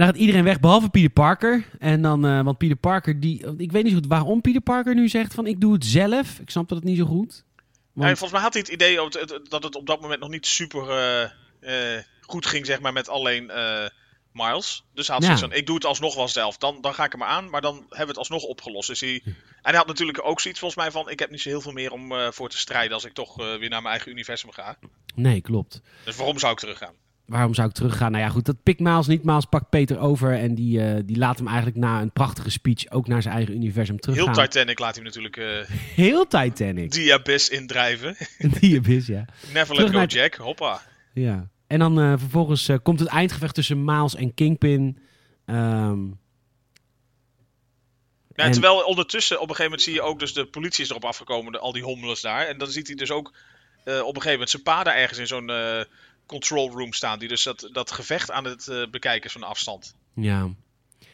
Dan 0.00 0.08
gaat 0.08 0.18
iedereen 0.18 0.44
weg, 0.44 0.60
behalve 0.60 0.88
Peter 0.88 1.10
Parker. 1.10 1.64
En 1.78 2.02
dan, 2.02 2.26
eh, 2.26 2.42
want 2.42 2.58
Peter 2.58 2.76
Parker, 2.76 3.20
die, 3.20 3.46
ik 3.56 3.72
weet 3.72 3.82
niet 3.82 3.92
zo 3.92 3.98
goed 3.98 4.06
waarom 4.06 4.40
Peter 4.40 4.60
Parker 4.60 4.94
nu 4.94 5.08
zegt 5.08 5.34
van 5.34 5.46
ik 5.46 5.60
doe 5.60 5.72
het 5.72 5.84
zelf. 5.84 6.38
Ik 6.38 6.50
snap 6.50 6.68
dat 6.68 6.78
het 6.78 6.86
niet 6.86 6.98
zo 6.98 7.04
goed. 7.04 7.44
Ja, 7.56 7.62
Want- 7.92 8.06
volgens 8.18 8.30
mij 8.32 8.40
had 8.40 8.52
hij 8.52 8.62
het 8.62 8.70
idee 8.72 8.96
dat 9.48 9.62
het, 9.62 9.76
op 9.76 9.86
dat 9.86 10.00
moment 10.00 10.20
nog 10.20 10.28
niet 10.30 10.46
super 10.46 10.88
eh, 10.90 11.22
eh, 11.96 12.04
goed 12.20 12.46
ging, 12.46 12.66
zeg 12.66 12.80
maar, 12.80 12.92
met 12.92 13.08
alleen 13.08 13.50
Miles. 14.32 14.84
Dus 14.94 15.06
hij 15.06 15.16
had 15.16 15.24
Ja. 15.24 15.36
zoiets 15.36 15.40
van, 15.40 15.52
ik 15.52 15.66
doe 15.66 15.74
het 15.74 15.84
alsnog 15.84 16.14
wel 16.14 16.28
zelf. 16.28 16.56
Dan, 16.56 16.78
dan 16.80 16.94
ga 16.94 17.04
ik 17.04 17.16
maar 17.16 17.28
aan, 17.28 17.50
maar 17.50 17.60
dan 17.60 17.74
hebben 17.74 17.98
we 17.98 18.06
het 18.06 18.16
alsnog 18.18 18.42
opgelost. 18.42 18.88
Dus 18.88 19.00
hij, 19.00 19.20
en 19.24 19.34
hij 19.62 19.76
had 19.76 19.86
natuurlijk 19.86 20.24
ook 20.26 20.40
zoiets 20.40 20.60
volgens 20.60 20.82
mij 20.82 20.90
van, 20.90 21.10
ik 21.10 21.18
heb 21.18 21.30
niet 21.30 21.40
zo 21.40 21.48
heel 21.48 21.60
veel 21.60 21.72
meer 21.72 21.92
om 21.92 22.12
voor 22.32 22.48
te 22.48 22.58
strijden 22.58 22.92
als 22.94 23.04
ik 23.04 23.12
toch 23.12 23.36
weer 23.36 23.58
naar 23.68 23.82
mijn 23.82 23.94
eigen 23.94 24.10
universum 24.10 24.50
ga. 24.50 24.76
Nee, 25.14 25.40
klopt. 25.40 25.80
Dus 26.04 26.16
waarom 26.16 26.38
zou 26.38 26.52
ik 26.52 26.58
teruggaan? 26.58 26.94
Waarom 27.30 27.54
zou 27.54 27.68
ik 27.68 27.74
teruggaan? 27.74 28.10
Nou 28.12 28.24
ja, 28.24 28.30
goed, 28.30 28.44
dat 28.46 28.62
pikt 28.62 28.80
Miles 28.80 29.06
niet. 29.06 29.24
Miles 29.24 29.44
pakt 29.44 29.68
Peter 29.70 29.98
over 29.98 30.38
en 30.38 30.54
die, 30.54 30.82
eh, 30.84 31.00
die 31.04 31.16
laat 31.18 31.38
hem 31.38 31.46
eigenlijk 31.46 31.76
na 31.76 32.00
een 32.00 32.12
prachtige 32.12 32.50
speech 32.50 32.90
ook 32.90 33.06
naar 33.06 33.22
zijn 33.22 33.34
eigen 33.34 33.54
universum 33.54 34.00
teruggaan. 34.00 34.34
Heel 34.34 34.42
Titanic 34.44 34.78
laat 34.78 34.94
hij 34.94 35.04
natuurlijk 35.04 35.36
eh 35.36 35.58
Heel 36.04 36.26
Titanic. 36.26 36.90
die 36.92 37.14
abyss 37.14 37.48
indrijven. 37.48 38.16
Die 38.60 38.78
abyss, 38.78 39.06
ja. 39.06 39.24
Never 39.52 39.74
Terug 39.74 39.92
let 39.92 40.12
go 40.12 40.18
Jack, 40.18 40.34
hoppa. 40.34 40.82
ja. 41.14 41.48
En 41.66 41.78
dan 41.78 42.00
eh, 42.00 42.12
vervolgens 42.18 42.70
komt 42.82 43.00
het 43.00 43.08
eindgevecht 43.08 43.54
tussen 43.54 43.84
Miles 43.84 44.14
en 44.14 44.34
Kingpin. 44.34 44.98
Ehm, 45.46 46.04
Ja, 48.34 48.46
En- 48.46 48.52
Terwijl 48.52 48.80
ondertussen 48.84 49.36
op 49.36 49.48
een 49.48 49.54
gegeven 49.54 49.64
moment 49.64 49.82
zie 49.82 49.94
je 49.94 50.02
ook 50.02 50.18
dus 50.18 50.32
de 50.34 50.46
politie 50.46 50.84
is 50.84 50.90
erop 50.90 51.04
afgekomen, 51.04 51.52
de, 51.52 51.58
al 51.58 51.72
die 51.72 51.82
homeless 51.84 52.22
daar. 52.22 52.46
En 52.46 52.58
dan 52.58 52.68
ziet 52.68 52.86
hij 52.86 52.96
dus 52.96 53.10
ook 53.10 53.26
op 53.84 53.94
een 53.94 54.04
gegeven 54.04 54.30
moment 54.30 54.50
zijn 54.50 54.62
pa 54.62 54.82
daar 54.84 54.94
ergens 54.94 55.18
in 55.18 55.26
zo'n 55.26 55.50
control 56.30 56.70
room 56.70 56.92
staan. 56.92 57.18
Die 57.18 57.28
dus 57.28 57.42
dat, 57.42 57.68
dat 57.72 57.90
gevecht 57.90 58.30
aan 58.30 58.44
het 58.44 58.68
eh, 58.68 58.90
bekijken 58.90 59.30
van 59.30 59.42
afstand. 59.42 59.94
ja. 60.14 60.48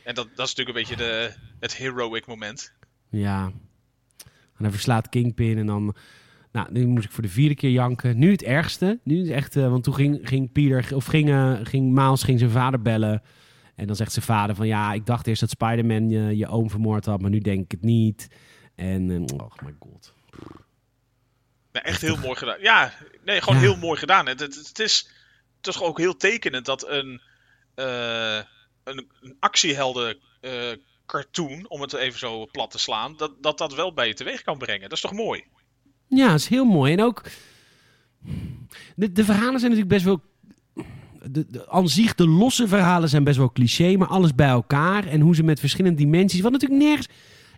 En 0.05 0.15
dat, 0.15 0.29
dat 0.35 0.47
is 0.47 0.55
natuurlijk 0.55 0.69
een 0.69 0.97
beetje 0.97 1.05
de, 1.05 1.35
het 1.61 1.77
heroic 1.77 2.27
moment. 2.27 2.73
Ja. 3.11 3.53
En 4.57 4.63
hij 4.63 4.71
verslaat 4.71 5.09
Kingpin 5.09 5.59
en 5.59 5.67
dan... 5.67 5.97
Nou, 6.53 6.73
nu 6.73 6.87
moest 6.87 7.05
ik 7.05 7.11
voor 7.11 7.23
de 7.23 7.29
vierde 7.29 7.55
keer 7.55 7.71
janken. 7.71 8.19
Nu 8.19 8.31
het 8.31 8.43
ergste. 8.43 9.01
Nu 9.05 9.23
is 9.23 9.29
echt... 9.29 9.57
eh, 9.57 9.69
want 9.69 9.85
toen 9.85 9.95
ging, 9.95 10.19
ging 10.23 10.53
Peter... 10.53 10.95
Of 10.95 11.05
ging, 11.05 11.29
eh, 11.31 11.59
ging 11.63 11.93
Miles 11.93 12.23
ging 12.23 12.39
zijn 12.39 12.51
vader 12.51 12.83
bellen. 12.83 13.23
En 13.75 13.87
dan 13.87 13.97
zegt 13.97 14.13
zijn 14.13 14.25
vader 14.25 14.57
van... 14.57 14.67
Ja, 14.67 14.93
ik 14.93 15.07
dacht 15.07 15.27
eerst 15.27 15.41
dat 15.41 15.51
Spider-Man 15.51 16.09
je, 16.09 16.37
je 16.37 16.49
oom 16.49 16.71
vermoord 16.71 17.05
had. 17.05 17.21
Maar 17.21 17.31
nu 17.31 17.39
denk 17.39 17.65
ik 17.65 17.71
het 17.71 17.83
niet. 17.83 18.29
En... 18.75 19.31
oh 19.33 19.51
my 19.65 19.75
god. 19.79 20.15
Nee, 21.77 21.93
echt 21.93 22.01
heel 22.01 22.17
mooi 22.17 22.37
gedaan. 22.37 22.61
Ja, 22.61 22.93
nee, 23.25 23.41
gewoon 23.41 23.55
Ja. 23.55 23.61
heel 23.61 23.77
mooi 23.77 23.99
gedaan. 23.99 24.27
Het, 24.27 24.41
het, 24.41 24.55
het 24.55 24.79
is, 24.79 25.09
het 25.57 25.67
is 25.75 25.81
ook 25.81 25.99
heel 25.99 26.17
tekenend 26.17 26.65
dat 26.65 26.89
een, 26.89 27.21
eh, 27.75 28.37
een, 28.85 29.11
een 29.21 29.37
actiehelden 29.39 30.19
eh, 30.41 30.53
cartoon, 31.07 31.69
om 31.69 31.81
het 31.81 31.93
even 31.93 32.19
zo 32.19 32.47
plat 32.53 32.71
te 32.71 32.79
slaan, 32.79 33.17
dat, 33.17 33.43
dat 33.43 33.59
dat 33.59 33.75
wel 33.75 33.93
bij 33.93 34.07
je 34.07 34.15
teweeg 34.15 34.43
kan 34.43 34.59
brengen. 34.59 34.83
Dat 34.83 34.93
is 34.93 35.01
toch 35.01 35.13
mooi? 35.13 35.45
Ja, 36.09 36.29
dat 36.29 36.41
is 36.41 36.49
heel 36.49 36.65
mooi. 36.65 36.93
En 36.93 37.03
ook... 37.03 37.23
De, 38.97 39.13
de 39.13 39.25
verhalen 39.25 39.61
zijn 39.61 39.73
natuurlijk 39.73 39.89
best 39.89 40.05
wel... 40.05 40.23
De, 41.31 41.47
de, 41.49 41.71
aan 41.71 41.89
zich, 41.89 42.15
de 42.15 42.29
losse 42.29 42.69
verhalen 42.69 43.09
zijn 43.09 43.25
best 43.25 43.37
wel 43.37 43.53
cliché, 43.53 43.97
maar 43.97 44.09
alles 44.09 44.35
bij 44.35 44.49
elkaar. 44.49 45.07
En 45.07 45.21
hoe 45.21 45.35
ze 45.35 45.43
met 45.43 45.61
verschillende 45.61 45.99
dimensies... 45.99 46.41
Wat 46.41 46.53
natuurlijk 46.53 46.81
nergens... 46.81 47.09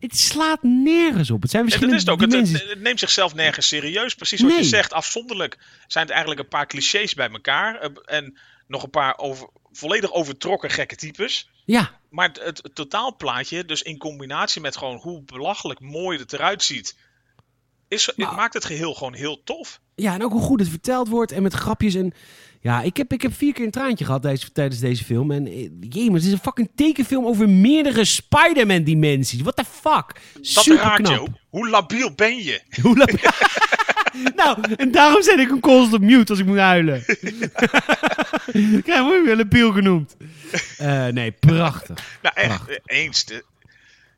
Het 0.00 0.18
slaat 0.18 0.62
nergens 0.62 1.30
op. 1.30 1.42
Het 1.42 1.50
zijn 1.50 1.62
En 1.64 1.68
dat 1.70 1.78
verschillende 1.78 1.94
is 1.96 2.00
het 2.02 2.10
ook. 2.10 2.20
Het, 2.20 2.32
het, 2.32 2.44
dimensies. 2.44 2.70
het 2.70 2.80
neemt 2.80 2.98
zichzelf 2.98 3.34
nergens 3.34 3.68
serieus. 3.68 4.14
Precies 4.14 4.40
wat 4.40 4.50
Nee. 4.50 4.58
je 4.58 4.64
zegt, 4.64 4.92
afzonderlijk 4.92 5.58
zijn 5.86 6.04
het 6.04 6.12
eigenlijk 6.12 6.40
een 6.42 6.48
paar 6.48 6.66
clichés 6.66 7.14
bij 7.14 7.28
elkaar. 7.30 7.74
eh, 7.80 7.90
En 8.04 8.38
nog 8.66 8.82
een 8.82 8.90
paar 8.90 9.18
over, 9.18 9.48
volledig 9.72 10.12
overtrokken 10.12 10.70
gekke 10.70 10.96
types. 10.96 11.50
Ja, 11.64 12.00
Maar 12.10 12.28
het, 12.28 12.40
het, 12.44 12.58
het 12.62 12.74
totaalplaatje, 12.74 13.64
dus 13.64 13.82
in 13.82 13.98
combinatie 13.98 14.60
met 14.60 14.76
gewoon 14.76 14.96
hoe 14.96 15.22
belachelijk 15.22 15.80
mooi 15.80 16.18
het 16.18 16.32
eruit 16.32 16.62
ziet, 16.62 16.96
is, 17.88 18.06
het 18.06 18.16
Maar- 18.16 18.34
maakt 18.34 18.54
het 18.54 18.64
geheel 18.64 18.94
gewoon 18.94 19.14
heel 19.14 19.42
tof. 19.44 19.80
ja, 19.94 20.14
en 20.14 20.24
ook 20.24 20.32
hoe 20.32 20.40
goed 20.42 20.60
het 20.60 20.68
verteld 20.68 21.08
wordt 21.08 21.32
en 21.32 21.42
met 21.42 21.54
grapjes. 21.54 21.94
En 21.94 22.12
ja, 22.60 22.82
ik 22.82 22.96
heb, 22.96 23.12
ik 23.12 23.22
heb 23.22 23.34
vier 23.34 23.52
keer 23.52 23.64
een 23.64 23.70
traantje 23.70 24.04
gehad 24.04 24.22
deze, 24.22 24.52
tijdens 24.52 24.80
deze 24.80 25.04
film. 25.04 25.30
En 25.30 25.46
eh, 25.46 25.68
jee, 25.80 26.06
maar 26.06 26.14
het 26.18 26.26
is 26.26 26.32
een 26.32 26.38
fucking 26.38 26.70
tekenfilm 26.74 27.26
over 27.26 27.48
meerdere 27.48 28.04
Spider-Man 28.04 28.82
dimensies. 28.82 29.40
What 29.40 29.56
the 29.56 29.64
fuck? 29.64 30.20
Dat 30.32 30.44
Super 30.46 30.90
knap. 30.92 31.28
Hoe 31.48 31.68
labiel 31.68 32.14
ben 32.14 32.36
je? 32.44 32.60
Hoe 32.82 32.96
la- 32.96 33.06
nou, 34.44 34.58
en 34.76 34.90
daarom 34.92 35.22
zet 35.22 35.38
ik 35.38 35.50
een 35.50 35.60
constant 35.60 36.02
mute 36.02 36.30
als 36.32 36.40
ik 36.40 36.46
moet 36.46 36.56
huilen. 36.58 37.04
krijg 38.82 39.24
wel 39.24 39.38
een 39.38 39.48
piel 39.48 39.72
genoemd. 39.72 40.16
Eh, 40.78 41.06
nee, 41.06 41.32
prachtig. 41.32 42.18
Nou, 42.22 42.34
echt 42.34 42.46
Prachtig. 42.46 42.76
eh, 42.76 42.98
eens. 43.04 43.24
De- 43.24 43.44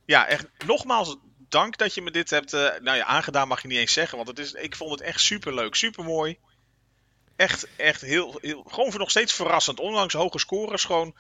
Ja, 0.05 0.27
echt. 0.27 0.47
Nogmaals, 0.67 1.17
dank 1.49 1.77
dat 1.79 1.95
je 1.95 2.03
me 2.03 2.11
dit 2.11 2.31
hebt. 2.31 2.53
nou 2.83 2.97
ja, 2.97 3.05
aangedaan 3.05 3.49
mag 3.49 3.63
je 3.63 3.69
niet 3.69 3.79
eens 3.79 3.93
zeggen, 3.93 4.17
want 4.17 4.29
het 4.29 4.39
is, 4.39 4.53
ik 4.53 4.77
vond 4.77 4.91
het 4.91 5.01
echt 5.01 5.21
super 5.21 5.55
leuk, 5.55 5.75
super 5.75 6.05
mooi. 6.05 6.37
Echt, 7.41 7.67
echt 7.77 8.01
heel, 8.01 8.39
heel. 8.41 8.65
Gewoon 8.69 8.91
voor 8.91 9.01
nog 9.01 9.11
steeds 9.11 9.33
verrassend. 9.33 9.79
Ondanks 9.81 10.15
hoge 10.15 10.39
scores, 10.39 10.85
gewoon. 10.85 11.15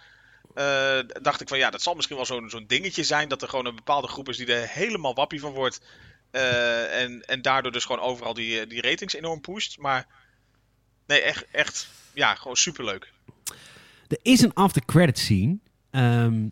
eh, 0.55 0.99
dacht 1.23 1.41
ik 1.41 1.49
van 1.49 1.59
ja, 1.59 1.71
dat 1.71 1.83
zal 1.83 1.95
misschien 1.95 2.17
wel 2.17 2.27
zo'n 2.27 2.51
zo'n 2.51 2.65
dingetje 2.67 3.03
zijn. 3.03 3.29
Dat 3.29 3.43
er 3.43 3.49
gewoon 3.49 3.67
een 3.67 3.75
bepaalde 3.75 4.09
groep 4.09 4.29
is 4.29 4.37
die 4.37 4.55
er 4.55 4.69
helemaal 4.69 5.15
wappie 5.15 5.41
van 5.41 5.53
wordt. 5.53 5.81
eh, 6.31 7.03
en, 7.03 7.23
en 7.27 7.43
daardoor 7.43 7.73
dus 7.73 7.85
gewoon 7.85 8.01
overal 8.03 8.35
die, 8.35 8.61
eh, 8.61 8.69
die 8.69 8.81
ratings 8.83 9.15
enorm 9.15 9.41
pusht. 9.41 9.79
Maar 9.79 10.07
nee, 11.07 11.21
echt, 11.21 11.45
echt. 11.51 11.89
Ja, 12.15 12.35
gewoon 12.35 12.57
super 12.57 12.85
leuk. 12.85 13.13
Er 14.09 14.19
is 14.23 14.41
een 14.41 14.55
after 14.55 14.85
credit 14.85 15.19
scene. 15.19 15.59
ehm, 15.91 16.49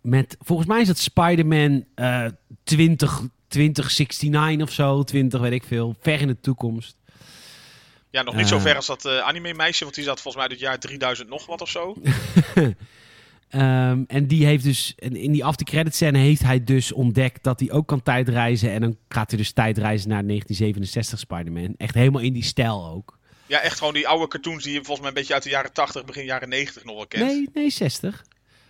met, 0.00 0.36
volgens 0.40 0.68
mij 0.68 0.80
is 0.80 0.86
dat 0.86 0.98
Spider-Man 0.98 1.84
eh 1.94 2.26
20, 2.64 3.20
2069 3.48 4.62
of 4.66 4.72
zo. 4.72 5.02
20, 5.02 5.40
weet 5.40 5.52
ik 5.52 5.64
veel. 5.64 5.96
Ver 6.00 6.20
in 6.20 6.26
de 6.26 6.40
toekomst. 6.40 6.96
Ja, 8.10 8.22
nog 8.22 8.34
niet 8.34 8.48
zo 8.48 8.56
Eh. 8.56 8.62
ver 8.62 8.76
als 8.76 8.86
dat 8.86 9.04
eh, 9.04 9.18
anime-meisje, 9.18 9.82
want 9.84 9.94
die 9.94 10.04
zat 10.04 10.20
volgens 10.20 10.34
mij 10.34 10.42
uit 10.42 10.52
het 10.52 10.60
jaar 10.60 10.78
3000 10.78 11.28
nog 11.28 11.46
wat 11.46 11.60
of 11.60 11.68
zo. 11.68 11.96
Ehm, 13.48 14.02
en 14.06 14.26
die 14.26 14.46
heeft 14.46 14.64
dus, 14.64 14.92
in 14.96 15.32
die 15.32 15.44
after 15.44 15.66
credit 15.66 15.94
scène 15.94 16.18
heeft 16.18 16.42
hij 16.42 16.64
dus 16.64 16.92
ontdekt 16.92 17.42
dat 17.42 17.60
hij 17.60 17.70
ook 17.70 17.86
kan 17.86 18.02
tijdreizen. 18.02 18.70
En 18.70 18.80
dan 18.80 18.96
gaat 19.08 19.30
hij 19.30 19.38
dus 19.38 19.52
tijdreizen 19.52 20.08
naar 20.08 20.26
1967 20.26 21.18
Spider-Man. 21.18 21.74
Echt 21.76 21.94
helemaal 21.94 22.22
in 22.22 22.32
die 22.32 22.44
stijl 22.44 22.86
ook. 22.86 23.18
Ja, 23.46 23.60
echt 23.60 23.78
gewoon 23.78 23.94
die 23.94 24.08
oude 24.08 24.28
cartoons 24.28 24.64
die 24.64 24.72
je 24.72 24.78
volgens 24.78 24.98
mij 24.98 25.08
een 25.08 25.14
beetje 25.14 25.34
uit 25.34 25.42
de 25.42 25.50
jaren 25.50 25.72
80, 25.72 26.04
begin 26.04 26.24
jaren 26.24 26.48
90 26.48 26.84
nog 26.84 26.96
wel 26.96 27.06
kent. 27.06 27.24
Nee, 27.24 27.48
nee, 27.52 27.70
60. 27.70 28.24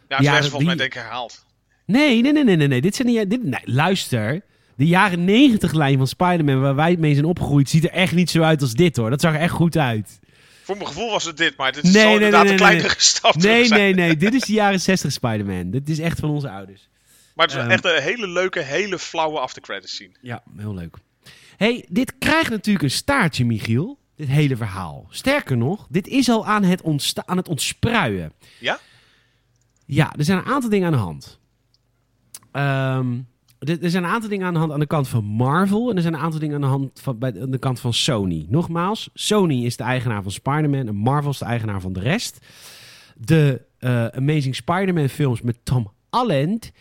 ja, 0.09 0.17
ze 0.19 0.25
ze 0.25 0.51
volgens 0.51 0.65
mij 0.65 0.77
denk 0.77 0.95
ik 0.95 1.01
herhaald. 1.01 1.47
Nee, 1.85 2.21
nee, 2.21 2.33
nee, 2.33 2.45
nee, 2.45 2.57
nee. 2.57 2.69
nee. 2.69 2.81
Dit 2.81 2.95
zijn 2.95 3.09
niet. 3.09 3.31
Dit, 3.31 3.43
nee, 3.45 3.61
luister. 3.65 4.43
De 4.79 4.87
jaren 4.87 5.25
90 5.25 5.73
lijn 5.73 5.97
van 5.99 6.07
Spider-Man, 6.07 6.61
waar 6.61 6.75
wij 6.75 6.97
mee 6.97 7.15
zijn 7.15 7.27
opgegroeid, 7.27 7.69
ziet 7.69 7.85
er 7.85 7.91
echt 7.91 8.15
niet 8.15 8.31
zo 8.31 8.43
uit 8.43 8.63
als 8.63 8.73
dit 8.73 8.97
hoor. 8.97 9.11
Dat 9.11 9.21
zag 9.21 9.35
er 9.35 9.41
echt 9.41 9.53
goed 9.53 9.77
uit. 9.77 10.19
Voor 10.63 10.77
mijn 10.77 10.89
gevoel 10.89 11.11
was 11.11 11.25
het 11.25 11.37
dit, 11.37 11.57
maar 11.57 11.73
dit 11.73 11.85
is 11.85 11.93
Nee, 11.93 12.03
zo 12.03 12.07
nee, 12.09 12.15
inderdaad 12.15 12.43
nee, 12.43 12.53
een 12.53 12.59
kleinere 12.59 12.95
stap 12.97 13.35
Nee, 13.37 13.69
nee, 13.69 13.95
nee. 13.95 14.17
Dit 14.17 14.35
is 14.35 14.41
de 14.43 14.53
jaren 14.53 14.81
60 14.81 15.13
Spider-Man. 15.13 15.71
Dit 15.71 15.89
is 15.89 15.99
echt 15.99 16.21
van 16.21 16.31
onze 16.31 16.51
ouders. 16.51 16.89
Maar 17.35 17.47
het 17.47 17.55
is 17.57 17.63
Ehm. 17.63 17.71
echt 17.71 17.85
een 17.85 18.03
hele 18.03 18.29
leuke, 18.29 18.61
hele 18.63 18.99
flauwe 18.99 19.39
aftercredits 19.39 19.95
scene. 19.95 20.13
Ja, 20.21 20.43
heel 20.57 20.75
leuk. 20.75 20.97
hey, 21.57 21.85
dit 21.89 22.15
krijgt 22.19 22.51
natuurlijk 22.51 22.85
een 22.85 22.91
staartje, 22.91 23.45
Michiel. 23.45 23.99
Dit 24.17 24.29
hele 24.29 24.57
verhaal. 24.57 25.07
Sterker 25.11 25.57
nog, 25.57 25.87
dit 25.91 26.07
is 26.07 26.29
al 26.29 26.47
aan 26.47 26.63
het, 26.63 26.83
aan 27.25 27.37
het 27.37 27.49
ontspruien. 27.49 28.33
Ja? 28.59 28.79
Ja, 29.87 30.13
er 30.19 30.25
zijn 30.25 30.39
een 30.39 30.45
aantal 30.53 30.71
dingen 30.71 30.87
aan 30.87 30.93
de 30.93 30.99
hand. 30.99 31.39
Ehm, 32.53 33.07
er, 33.59 33.83
er 33.83 33.91
zijn 33.91 34.05
een 34.05 34.11
aantal 34.11 34.29
dingen 34.29 34.47
aan 34.47 34.53
de 34.53 34.59
hand 34.59 34.73
aan 34.73 34.81
de 34.81 34.87
kant 34.87 35.09
van 35.09 35.25
Marvel. 35.25 35.91
En 35.91 35.97
er 35.97 36.03
zijn 36.03 36.15
een 36.15 36.21
aantal 36.21 36.41
dingen 36.41 36.55
aan 36.55 36.61
de 36.61 36.67
hand 36.67 37.01
van, 37.01 37.19
bij, 37.19 37.41
aan 37.41 37.51
de 37.51 37.59
kant 37.59 37.81
van 37.81 37.93
Sony. 37.93 38.47
Nogmaals, 38.49 39.11
Sony 39.15 39.65
is 39.65 39.77
de 39.77 39.83
eigenaar 39.83 40.23
van 40.23 40.33
Spider-Man 40.33 40.87
en 40.87 40.95
Marvel 40.95 41.31
is 41.31 41.39
de 41.39 41.45
eigenaar 41.45 41.81
van 41.81 41.93
de 41.93 42.01
rest. 42.01 42.39
De 43.17 43.63
eh, 43.79 44.07
Amazing 44.07 44.55
Spider-Man 44.55 45.09
films 45.09 45.43
met 45.43 45.59
Tom 45.63 45.93
Holland, 46.11 46.73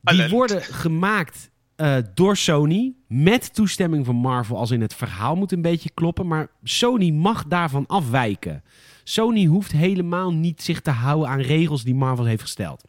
die 0.00 0.28
worden 0.28 0.62
gemaakt 0.62 1.50
eh, 1.76 1.96
door 2.14 2.36
Sony 2.36 2.94
met 3.08 3.54
toestemming 3.54 4.04
van 4.04 4.16
Marvel. 4.16 4.56
Als 4.56 4.70
in 4.70 4.80
het 4.80 4.94
verhaal 4.94 5.36
moet 5.36 5.52
een 5.52 5.62
beetje 5.62 5.90
kloppen, 5.94 6.26
maar 6.26 6.48
Sony 6.62 7.10
mag 7.10 7.44
daarvan 7.46 7.86
afwijken. 7.86 8.62
Sony 9.04 9.44
hoeft 9.44 9.72
helemaal 9.72 10.32
niet 10.32 10.62
zich 10.62 10.80
te 10.80 10.90
houden 10.90 11.28
aan 11.28 11.40
regels 11.40 11.84
die 11.84 11.94
Marvel 11.94 12.24
heeft 12.24 12.42
gesteld. 12.42 12.84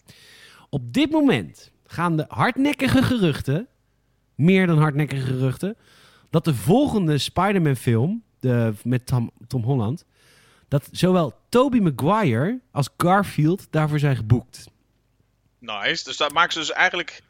Op 0.69 0.93
dit 0.93 1.11
moment 1.11 1.71
gaan 1.87 2.17
de 2.17 2.25
hardnekkige 2.27 3.03
geruchten, 3.03 3.67
meer 4.35 4.67
dan 4.67 4.77
hardnekkige 4.77 5.25
geruchten, 5.25 5.77
dat 6.29 6.45
de 6.45 6.53
volgende 6.53 7.17
Spider-Man 7.17 7.75
film, 7.75 8.23
de, 8.39 8.73
met 8.83 9.05
Tom, 9.05 9.31
Tom 9.47 9.63
Holland, 9.63 10.05
dat 10.67 10.89
zowel 10.91 11.33
Tobey 11.49 11.79
Maguire 11.79 12.59
als 12.71 12.89
Garfield 12.97 13.67
daarvoor 13.69 13.99
zijn 13.99 14.15
geboekt. 14.15 14.67
Nice. 15.59 16.03
Dus 16.03 16.17
daar 16.17 16.31
maken 16.31 16.53
ze 16.53 16.59
dus 16.59 16.71
eigenlijk 16.71 17.23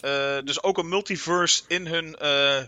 eh, 0.00 0.38
dus 0.44 0.62
ook 0.62 0.78
een 0.78 0.88
multiverse 0.88 1.62
in 1.68 1.86
hun, 1.86 2.16
eh, 2.16 2.64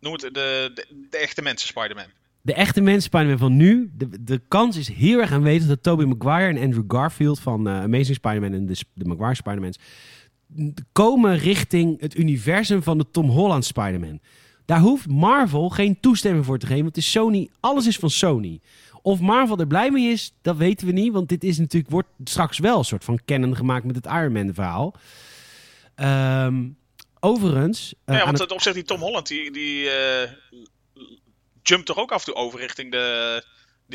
noem 0.00 0.12
het, 0.12 0.20
de, 0.20 0.30
de, 0.74 0.86
de 1.10 1.18
echte 1.18 1.42
mensen 1.42 1.68
Spider-Man. 1.68 2.06
De 2.40 2.54
echte 2.54 2.80
mensen 2.80 3.02
Spider-Man 3.02 3.38
van 3.38 3.56
nu, 3.56 3.90
de, 3.94 4.24
de 4.24 4.40
kans 4.48 4.76
is 4.76 4.88
heel 4.88 5.20
erg 5.20 5.32
aanwezig 5.32 5.68
dat 5.68 5.82
Tobey 5.82 6.06
Maguire 6.06 6.58
en 6.58 6.64
Andrew 6.64 6.84
Garfield 6.88 7.40
van 7.40 7.68
eh, 7.68 7.82
Amazing 7.82 8.16
Spider-Man 8.16 8.52
en 8.52 8.66
de, 8.66 8.76
de 8.94 9.04
Maguire 9.04 9.34
Spider-Mans 9.34 9.78
komen 10.92 11.38
richting 11.38 12.00
het 12.00 12.16
universum 12.18 12.82
van 12.82 12.98
de 12.98 13.10
Tom 13.10 13.28
Holland 13.30 13.64
Spider-Man. 13.64 14.20
Daar 14.64 14.80
hoeft 14.80 15.06
Marvel 15.08 15.68
geen 15.68 16.00
toestemming 16.00 16.44
voor 16.44 16.58
te 16.58 16.66
geven, 16.66 16.82
want 16.82 16.96
het 16.96 17.04
is 17.04 17.10
Sony, 17.10 17.48
alles 17.60 17.86
is 17.86 17.96
van 17.96 18.10
Sony. 18.10 18.60
Of 19.02 19.20
Marvel 19.20 19.58
er 19.58 19.66
blij 19.66 19.90
mee 19.90 20.10
is, 20.12 20.32
dat 20.42 20.56
weten 20.56 20.86
we 20.86 20.92
niet, 20.92 21.12
want 21.12 21.28
dit 21.28 21.44
is 21.44 21.58
natuurlijk, 21.58 21.92
wordt 21.92 22.08
straks 22.24 22.58
wel 22.58 22.78
een 22.78 22.84
soort 22.84 23.04
van 23.04 23.20
canon 23.24 23.56
gemaakt 23.56 23.84
met 23.84 23.94
het 23.96 24.06
Iron 24.06 24.32
Man 24.32 24.54
verhaal. 24.54 24.94
Ehm, 25.94 26.68
overigens, 27.20 27.94
eh, 28.04 28.14
ja, 28.16 28.20
want 28.24 28.30
het- 28.32 28.40
het 28.40 28.52
opzet 28.52 28.74
die 28.74 28.84
Tom 28.84 29.00
Holland, 29.00 29.26
die, 29.26 29.50
die 29.50 29.88
eh, 29.90 30.30
jumpt 31.62 31.86
toch 31.86 31.96
ook 31.98 32.12
af 32.12 32.18
en 32.26 32.32
toe 32.32 32.42
over 32.42 32.60
richting 32.60 32.90
de, 32.92 33.44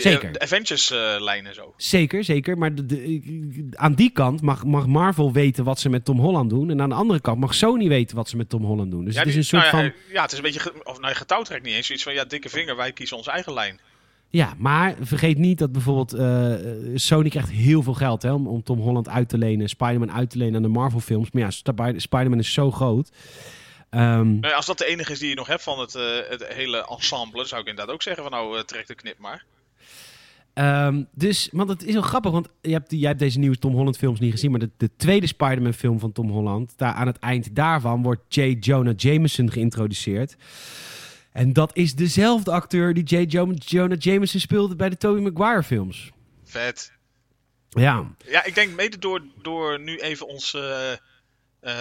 Zeker. 0.01 0.31
de 0.31 0.39
Avengers-lijn 0.39 1.45
en 1.45 1.53
zo. 1.53 1.73
Zeker, 1.77 2.23
zeker. 2.23 2.57
Maar 2.57 2.75
de, 2.75 2.85
de- 2.85 3.67
aan 3.71 3.93
die 3.93 4.09
kant 4.09 4.41
mag, 4.41 4.65
mag 4.65 4.87
Marvel 4.87 5.31
weten 5.31 5.63
wat 5.63 5.79
ze 5.79 5.89
met 5.89 6.05
Tom 6.05 6.19
Holland 6.19 6.49
doen. 6.49 6.69
En 6.69 6.81
aan 6.81 6.89
de 6.89 6.95
andere 6.95 7.19
kant 7.21 7.39
mag 7.39 7.53
Sony 7.53 7.87
weten 7.87 8.15
wat 8.15 8.29
ze 8.29 8.37
met 8.37 8.49
Tom 8.49 8.63
Holland 8.63 8.91
doen. 8.91 9.05
Dus 9.05 9.13
Ja, 9.13 9.19
het 9.19 9.29
is 9.29 9.35
een 9.35 9.43
soort 9.43 9.71
nou 9.71 9.83
ja, 9.83 9.91
van... 9.91 9.99
ja, 10.13 10.21
het 10.21 10.31
is 10.31 10.37
een 10.37 10.43
beetje, 10.43 10.59
ge- 10.59 10.81
of 10.83 10.99
nou, 10.99 11.13
getouwtrekt 11.15 11.63
niet 11.65 11.73
eens. 11.75 11.85
Zoiets 11.85 12.03
van, 12.03 12.13
ja, 12.13 12.25
dikke 12.25 12.49
vinger, 12.49 12.75
wij 12.75 12.91
kiezen 12.91 13.17
onze 13.17 13.31
eigen 13.31 13.53
lijn. 13.53 13.79
Ja, 14.29 14.53
maar 14.57 14.95
vergeet 15.01 15.37
niet 15.37 15.57
dat 15.57 15.71
bijvoorbeeld 15.71 16.13
eh, 16.13 16.53
Sony 16.95 17.29
krijgt 17.29 17.49
heel 17.49 17.83
veel 17.83 17.93
geld 17.93 18.21
hè, 18.21 18.31
om, 18.33 18.47
om 18.47 18.63
Tom 18.63 18.79
Holland 18.79 19.09
uit 19.09 19.29
te 19.29 19.37
lenen. 19.37 19.69
Spider-Man 19.69 20.11
uit 20.11 20.29
te 20.29 20.37
lenen 20.37 20.55
aan 20.55 20.61
de 20.61 20.67
Marvel 20.67 20.99
films. 20.99 21.31
Maar 21.31 21.41
ja, 21.43 21.49
Sp- 21.51 21.93
Spider-Man 21.97 22.39
is 22.39 22.53
zo 22.53 22.71
groot. 22.71 23.09
Ehm, 23.89 24.27
Nou 24.27 24.47
ja, 24.47 24.53
als 24.53 24.65
dat 24.65 24.77
de 24.77 24.85
enige 24.85 25.11
is 25.11 25.19
die 25.19 25.29
je 25.29 25.35
nog 25.35 25.47
hebt 25.47 25.63
van 25.63 25.79
het, 25.79 25.95
eh, 25.95 26.03
het 26.29 26.47
hele 26.47 26.87
ensemble, 26.89 27.45
zou 27.45 27.61
ik 27.61 27.67
inderdaad 27.67 27.93
ook 27.93 28.01
zeggen 28.01 28.23
van 28.23 28.31
nou, 28.31 28.57
eh, 28.57 28.63
trek 28.63 28.87
de 28.87 28.95
knip 28.95 29.17
maar. 29.19 29.43
Ehm, 30.53 31.03
dus, 31.11 31.49
want 31.51 31.69
het 31.69 31.83
is 31.83 31.93
wel 31.93 32.01
grappig, 32.01 32.31
want 32.31 32.47
je 32.61 32.71
hebt, 32.71 32.91
jij 32.91 33.07
hebt 33.07 33.19
deze 33.19 33.39
nieuwe 33.39 33.57
Tom 33.57 33.73
Holland 33.73 33.97
films 33.97 34.19
niet 34.19 34.31
gezien, 34.31 34.51
maar 34.51 34.59
de, 34.59 34.69
de 34.77 34.89
tweede 34.97 35.27
Spider-Man 35.27 35.73
film 35.73 35.99
van 35.99 36.11
Tom 36.11 36.29
Holland, 36.29 36.73
daar 36.77 36.93
aan 36.93 37.07
het 37.07 37.19
eind 37.19 37.55
daarvan 37.55 38.01
wordt 38.03 38.35
J. 38.35 38.57
Jonah 38.59 38.93
Jameson 38.97 39.51
geïntroduceerd. 39.51 40.35
En 41.31 41.53
dat 41.53 41.75
is 41.75 41.95
dezelfde 41.95 42.51
acteur 42.51 42.93
die 42.93 43.03
J. 43.03 43.25
Jo- 43.27 43.53
Jonah 43.55 43.99
Jameson 43.99 44.39
speelde 44.39 44.75
bij 44.75 44.89
de 44.89 44.97
Tobey 44.97 45.31
Maguire 45.31 45.63
films. 45.63 46.11
Vet. 46.43 46.91
Ja, 47.69 48.07
Ja, 48.29 48.43
ik 48.45 48.55
denk 48.55 48.75
mede 48.75 48.97
door, 48.99 49.21
door 49.41 49.79
nu 49.79 49.97
even 49.97 50.27
ons 50.27 50.53
eh, 50.53 50.91
eh, 50.91 50.97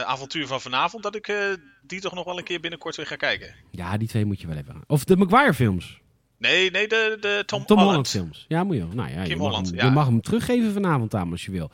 avontuur 0.01 0.47
van 0.47 0.61
vanavond, 0.61 1.03
dat 1.03 1.15
ik 1.15 1.29
eh, 1.29 1.37
die 1.83 2.01
toch 2.01 2.15
nog 2.15 2.25
wel 2.25 2.39
een 2.39 2.45
keer 2.45 2.61
binnenkort 2.61 2.97
weer 2.97 3.07
ga 3.07 3.17
kijken. 3.17 3.55
ja, 3.71 3.97
die 3.97 4.09
twee 4.09 4.25
moet 4.25 4.41
je 4.41 4.47
wel 4.47 4.57
even 4.57 4.75
aan. 4.75 4.85
Of 4.87 5.05
de 5.05 5.17
Maguire 5.17 5.55
films. 5.55 6.01
Nee, 6.43 6.71
nee, 6.71 6.89
de, 6.89 7.17
de 7.21 7.43
Tom, 7.47 7.65
Tom 7.65 7.79
Holland. 7.79 7.87
Holland 7.89 8.09
films. 8.09 8.45
Ja, 8.49 8.65
moet 8.65 8.77
je 8.77 8.87
wel. 8.87 8.95
Nou 8.95 9.11
ja, 9.11 9.23
je 9.23 9.37
mag, 9.37 9.47
Holland, 9.47 9.67
hem, 9.67 9.77
ja. 9.77 9.85
je 9.85 9.91
mag 9.91 10.07
hem 10.07 10.21
teruggeven 10.21 10.73
vanavond 10.73 11.15
aan 11.15 11.31
als 11.31 11.45
je 11.45 11.51
wil. 11.51 11.71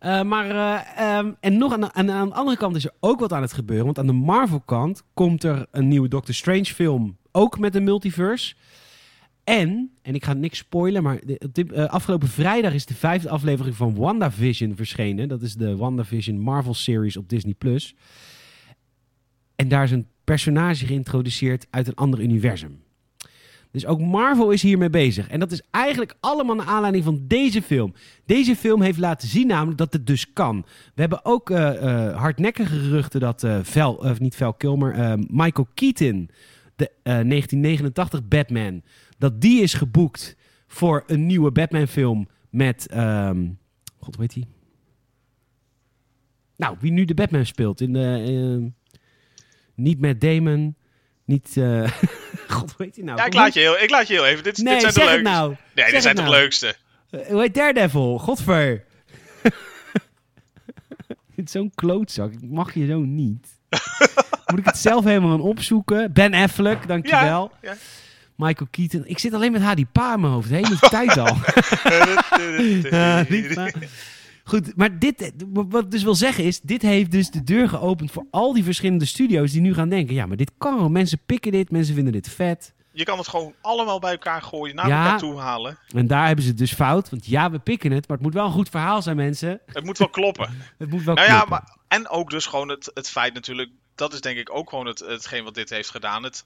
Eh, 0.00 0.22
maar, 0.22 0.50
eh, 0.50 1.16
ehm, 1.16 1.32
en 1.40 1.58
nog 1.58 1.72
aan, 1.72 1.94
aan, 1.94 2.10
aan 2.10 2.28
de 2.28 2.34
andere 2.34 2.56
kant 2.56 2.76
is 2.76 2.84
er 2.84 2.92
ook 3.00 3.20
wat 3.20 3.32
aan 3.32 3.42
het 3.42 3.52
gebeuren. 3.52 3.84
Want 3.84 3.98
aan 3.98 4.06
de 4.06 4.12
Marvel 4.12 4.60
kant 4.60 5.02
komt 5.14 5.44
er 5.44 5.66
een 5.70 5.88
nieuwe 5.88 6.08
Doctor 6.08 6.34
Strange 6.34 6.64
film. 6.64 7.16
Ook 7.32 7.58
met 7.58 7.74
een 7.74 7.84
multiverse. 7.84 8.54
En, 9.44 9.90
en 10.02 10.14
ik 10.14 10.24
ga 10.24 10.32
niks 10.32 10.58
spoilen, 10.58 11.02
maar 11.02 11.20
de- 11.52 11.66
eh, 11.74 11.84
afgelopen 11.84 12.28
vrijdag 12.28 12.72
is 12.74 12.86
de 12.86 12.94
vijfde 12.94 13.28
aflevering 13.28 13.76
van 13.76 13.94
WandaVision 13.94 14.76
verschenen. 14.76 15.28
Dat 15.28 15.42
is 15.42 15.54
de 15.54 15.76
WandaVision 15.76 16.38
Marvel 16.38 16.74
series 16.74 17.16
op 17.16 17.28
Disney+. 17.28 17.54
En 19.56 19.68
daar 19.68 19.84
is 19.84 19.90
een 19.90 20.06
personage 20.24 20.86
geïntroduceerd 20.86 21.66
uit 21.70 21.86
een 21.86 21.94
ander 21.94 22.20
universum. 22.20 22.82
Dus 23.72 23.86
ook 23.86 24.00
Marvel 24.00 24.50
is 24.50 24.62
hiermee 24.62 24.90
bezig. 24.90 25.28
En 25.28 25.40
dat 25.40 25.52
is 25.52 25.62
eigenlijk 25.70 26.16
allemaal 26.20 26.54
naar 26.54 26.66
aanleiding 26.66 27.04
van 27.04 27.24
deze 27.26 27.62
film. 27.62 27.94
Deze 28.24 28.56
film 28.56 28.82
heeft 28.82 28.98
laten 28.98 29.28
zien 29.28 29.46
namelijk 29.46 29.78
dat 29.78 29.92
het 29.92 30.06
dus 30.06 30.32
kan. 30.32 30.64
We 30.94 31.00
hebben 31.00 31.24
ook 31.24 31.50
eh, 31.50 32.08
eh, 32.08 32.16
hardnekkige 32.16 32.78
geruchten 32.78 33.20
dat 33.20 33.42
eh 33.42 33.58
Val, 33.62 33.94
of 33.94 34.20
niet 34.20 34.36
Val 34.36 34.54
Kilmer, 34.54 34.94
eh, 34.94 35.14
Michael 35.28 35.68
Keaton, 35.74 36.30
de 36.76 36.88
eh, 36.88 37.02
1989 37.02 38.28
Batman, 38.28 38.82
dat 39.18 39.40
die 39.40 39.62
is 39.62 39.74
geboekt 39.74 40.36
voor 40.66 41.04
een 41.06 41.26
nieuwe 41.26 41.50
Batman 41.52 41.88
film 41.88 42.28
met, 42.50 42.86
ehm, 42.86 43.48
god 43.98 44.16
weet 44.16 44.34
hij? 44.34 44.44
Nou, 46.56 46.76
wie 46.80 46.92
nu 46.92 47.04
de 47.04 47.14
Batman 47.14 47.46
speelt 47.46 47.80
in 47.80 47.92
de, 47.92 48.72
niet 49.74 50.00
met 50.00 50.20
Damon, 50.20 50.76
niet, 51.24 51.56
eh, 52.52 52.58
god 52.58 52.74
weet 52.76 52.96
hij 52.96 53.04
nou? 53.04 53.18
Ja, 53.18 53.24
ik 53.26 53.34
laat 53.34 53.54
je 53.54 53.60
heel, 53.60 53.78
ik 53.78 53.90
laat 53.90 54.06
je 54.08 54.14
heel 54.14 54.26
even. 54.26 54.42
Dit, 54.44 54.56
Nee, 54.58 54.72
dit 54.72 54.80
zijn 54.82 54.92
zeg 54.92 55.04
de 55.04 55.10
het 55.10 55.20
leukste. 55.20 55.38
nou. 55.38 55.48
Nee, 55.48 55.84
Zeg 55.84 55.90
dit 55.94 56.02
zijn 56.02 56.14
nou. 56.14 56.28
de 56.28 56.34
leukste. 56.34 56.74
Eh, 57.10 57.26
hoe 57.26 57.40
heet 57.40 57.54
Daredevil? 57.54 58.18
Godver. 58.18 58.84
Zo'n 61.44 61.72
klootzak. 61.74 62.32
Ik 62.32 62.38
mag 62.42 62.74
je 62.74 62.86
zo 62.86 62.98
niet. 63.00 63.46
Moet 64.46 64.58
ik 64.58 64.64
het 64.64 64.78
zelf 64.78 65.04
helemaal 65.04 65.30
gaan 65.30 65.40
opzoeken? 65.40 66.12
Ben 66.12 66.34
Affleck, 66.34 66.88
dankjewel. 66.88 67.50
Ja, 67.60 67.70
ja. 67.70 67.76
Michael 68.36 68.68
Keaton. 68.70 69.02
Ik 69.06 69.18
zit 69.18 69.34
alleen 69.34 69.52
met 69.52 69.62
Hadi 69.62 69.86
Pa 69.86 70.14
in 70.14 70.20
mijn 70.20 70.32
hoofd. 70.32 70.48
De 70.48 70.54
hele 70.54 70.78
tijd 70.78 71.18
al. 71.18 71.36
Niet 73.28 73.54
waar. 73.54 73.72
Goed, 74.44 74.76
maar 74.76 74.98
dit, 74.98 75.32
wat 75.52 75.84
ik 75.84 75.90
dus 75.90 76.02
wil 76.02 76.14
zeggen 76.14 76.44
is, 76.44 76.60
dit 76.60 76.82
heeft 76.82 77.10
dus 77.10 77.30
de 77.30 77.44
deur 77.44 77.68
geopend 77.68 78.10
voor 78.12 78.26
al 78.30 78.52
die 78.52 78.64
verschillende 78.64 79.04
studio's 79.04 79.52
die 79.52 79.60
nu 79.60 79.74
gaan 79.74 79.88
denken, 79.88 80.14
ja, 80.14 80.26
maar 80.26 80.36
dit 80.36 80.50
kan. 80.58 80.92
Mensen 80.92 81.18
pikken 81.26 81.52
dit, 81.52 81.70
mensen 81.70 81.94
vinden 81.94 82.12
dit 82.12 82.28
vet. 82.28 82.74
Je 82.92 83.04
kan 83.04 83.18
het 83.18 83.28
gewoon 83.28 83.54
allemaal 83.60 83.98
bij 83.98 84.10
elkaar 84.12 84.42
gooien, 84.42 84.74
naar 84.74 84.88
Ja. 84.88 85.02
elkaar 85.04 85.18
toe 85.18 85.38
halen. 85.38 85.78
En 85.94 86.06
daar 86.06 86.26
hebben 86.26 86.44
ze 86.44 86.50
het 86.50 86.58
dus 86.58 86.72
fout, 86.72 87.10
want 87.10 87.26
ja, 87.26 87.50
we 87.50 87.58
pikken 87.58 87.92
het, 87.92 88.08
maar 88.08 88.16
het 88.16 88.26
moet 88.26 88.34
wel 88.34 88.44
een 88.46 88.52
goed 88.52 88.68
verhaal 88.68 89.02
zijn, 89.02 89.16
mensen. 89.16 89.60
Het 89.66 89.84
moet 89.84 89.98
wel 89.98 90.08
kloppen. 90.08 90.50
Het 90.78 90.90
moet 90.90 91.02
wel 91.02 91.14
nou 91.14 91.26
ja, 91.26 91.32
kloppen. 91.36 91.50
maar, 91.66 91.76
en 91.88 92.08
ook 92.08 92.30
dus 92.30 92.46
gewoon 92.46 92.68
het, 92.68 92.90
het 92.94 93.08
feit 93.10 93.34
natuurlijk, 93.34 93.70
dat 93.94 94.12
is 94.12 94.20
denk 94.20 94.38
ik 94.38 94.54
ook 94.54 94.68
gewoon 94.68 94.86
het, 94.86 94.98
hetgeen 94.98 95.44
wat 95.44 95.54
dit 95.54 95.70
heeft 95.70 95.90
gedaan. 95.90 96.22
Het, 96.22 96.44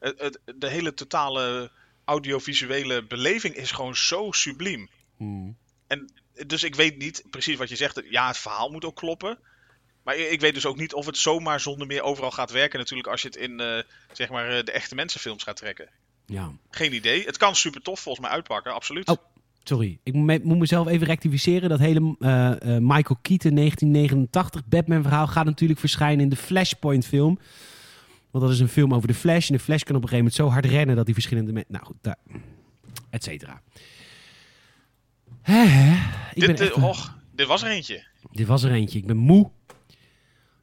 het, 0.00 0.18
het- 0.20 0.40
de 0.58 0.68
hele 0.68 0.94
totale 0.94 1.70
audiovisuele 2.04 3.04
beleving 3.06 3.54
is 3.54 3.70
gewoon 3.70 3.96
zo 3.96 4.32
subliem. 4.32 4.88
Hmm. 5.16 5.56
En 5.86 6.12
dus 6.46 6.62
ik 6.62 6.74
weet 6.74 6.98
niet 6.98 7.24
precies 7.30 7.56
wat 7.56 7.68
je 7.68 7.76
zegt. 7.76 8.02
Ja, 8.10 8.26
het 8.26 8.38
verhaal 8.38 8.70
moet 8.70 8.84
ook 8.84 8.96
kloppen. 8.96 9.38
Maar 10.02 10.16
ik 10.16 10.40
weet 10.40 10.54
dus 10.54 10.66
ook 10.66 10.76
niet 10.76 10.94
of 10.94 11.06
het 11.06 11.16
zomaar 11.16 11.60
zonder 11.60 11.86
meer 11.86 12.02
overal 12.02 12.30
gaat 12.30 12.50
werken. 12.50 12.78
Natuurlijk 12.78 13.08
als 13.08 13.22
je 13.22 13.28
het 13.28 13.36
in 13.36 13.60
eh, 13.60 13.82
zeg 14.12 14.30
maar, 14.30 14.48
eh, 14.48 14.64
de 14.64 14.72
echte 14.72 14.94
mensenfilms 14.94 15.42
gaat 15.42 15.56
trekken. 15.56 15.88
Ja. 16.26 16.52
Geen 16.70 16.94
idee. 16.94 17.24
Het 17.24 17.36
kan 17.36 17.56
super 17.56 17.82
tof 17.82 18.00
volgens 18.00 18.26
mij 18.26 18.34
uitpakken, 18.34 18.74
absoluut. 18.74 19.08
Oh. 19.08 19.16
Sorry, 19.62 19.98
ik 20.02 20.14
moet 20.14 20.58
mezelf 20.58 20.86
even 20.86 21.06
rectificeren. 21.06 21.68
Dat 21.68 21.78
hele 21.78 22.16
eh, 22.18 22.50
Michael 22.78 23.18
Keaton 23.22 23.54
1989 23.54 24.66
Batman 24.66 25.02
verhaal 25.02 25.26
gaat 25.26 25.44
natuurlijk 25.44 25.80
verschijnen 25.80 26.20
in 26.20 26.28
de 26.28 26.36
Flashpoint 26.36 27.06
film. 27.06 27.38
Want 28.30 28.44
dat 28.44 28.52
is 28.52 28.60
een 28.60 28.68
film 28.68 28.94
over 28.94 29.08
de 29.08 29.14
Flash. 29.14 29.48
En 29.48 29.56
de 29.56 29.62
Flash 29.62 29.82
kan 29.82 29.96
op 29.96 30.02
een 30.02 30.08
gegeven 30.08 30.32
moment 30.32 30.34
zo 30.34 30.48
hard 30.48 30.64
rennen 30.64 30.96
dat 30.96 31.04
hij 31.04 31.14
verschillende 31.14 31.52
mensen... 31.52 31.72
Nou 31.72 31.84
goed, 31.84 31.96
daar... 32.00 32.16
Et 33.10 33.24
cetera. 33.24 33.62
Hè. 35.42 35.92
Ik 36.34 36.46
ben 36.46 36.48
dit, 36.56 36.60
echt 36.60 36.72
eh, 36.76 36.84
och, 36.84 37.16
dit 37.32 37.46
was 37.46 37.62
er 37.62 37.70
eentje. 37.70 38.06
Dit 38.32 38.46
was 38.46 38.62
er 38.62 38.72
eentje. 38.72 38.98
Ik 38.98 39.06
ben 39.06 39.16
moe. 39.16 39.50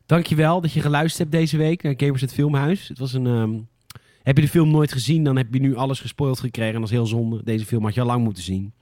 Dankjewel 0.06 0.62
dat 0.62 0.72
je 0.74 0.82
geluisterd 0.82 1.20
hebt 1.20 1.32
deze 1.32 1.58
week 1.58 1.84
naar 1.84 1.94
Gamers 1.98 2.22
het 2.22 2.34
Filmhuis. 2.34 2.88
Het 2.88 2.98
was 3.00 3.14
een... 3.14 3.26
ehm, 3.26 3.60
Heb 4.24 4.36
je 4.36 4.42
de 4.44 4.50
film 4.50 4.72
nooit 4.72 4.92
gezien, 4.92 5.24
dan 5.24 5.36
heb 5.38 5.54
je 5.54 5.60
nu 5.60 5.76
alles 5.76 6.00
gespoild 6.00 6.40
gekregen. 6.40 6.74
En 6.74 6.80
dat 6.80 6.90
is 6.90 6.96
heel 6.96 7.06
zonde. 7.06 7.44
Deze 7.44 7.66
film 7.66 7.84
had 7.84 7.94
je 7.94 8.02
al 8.02 8.08
lang 8.08 8.24
moeten 8.24 8.44
zien. 8.44 8.74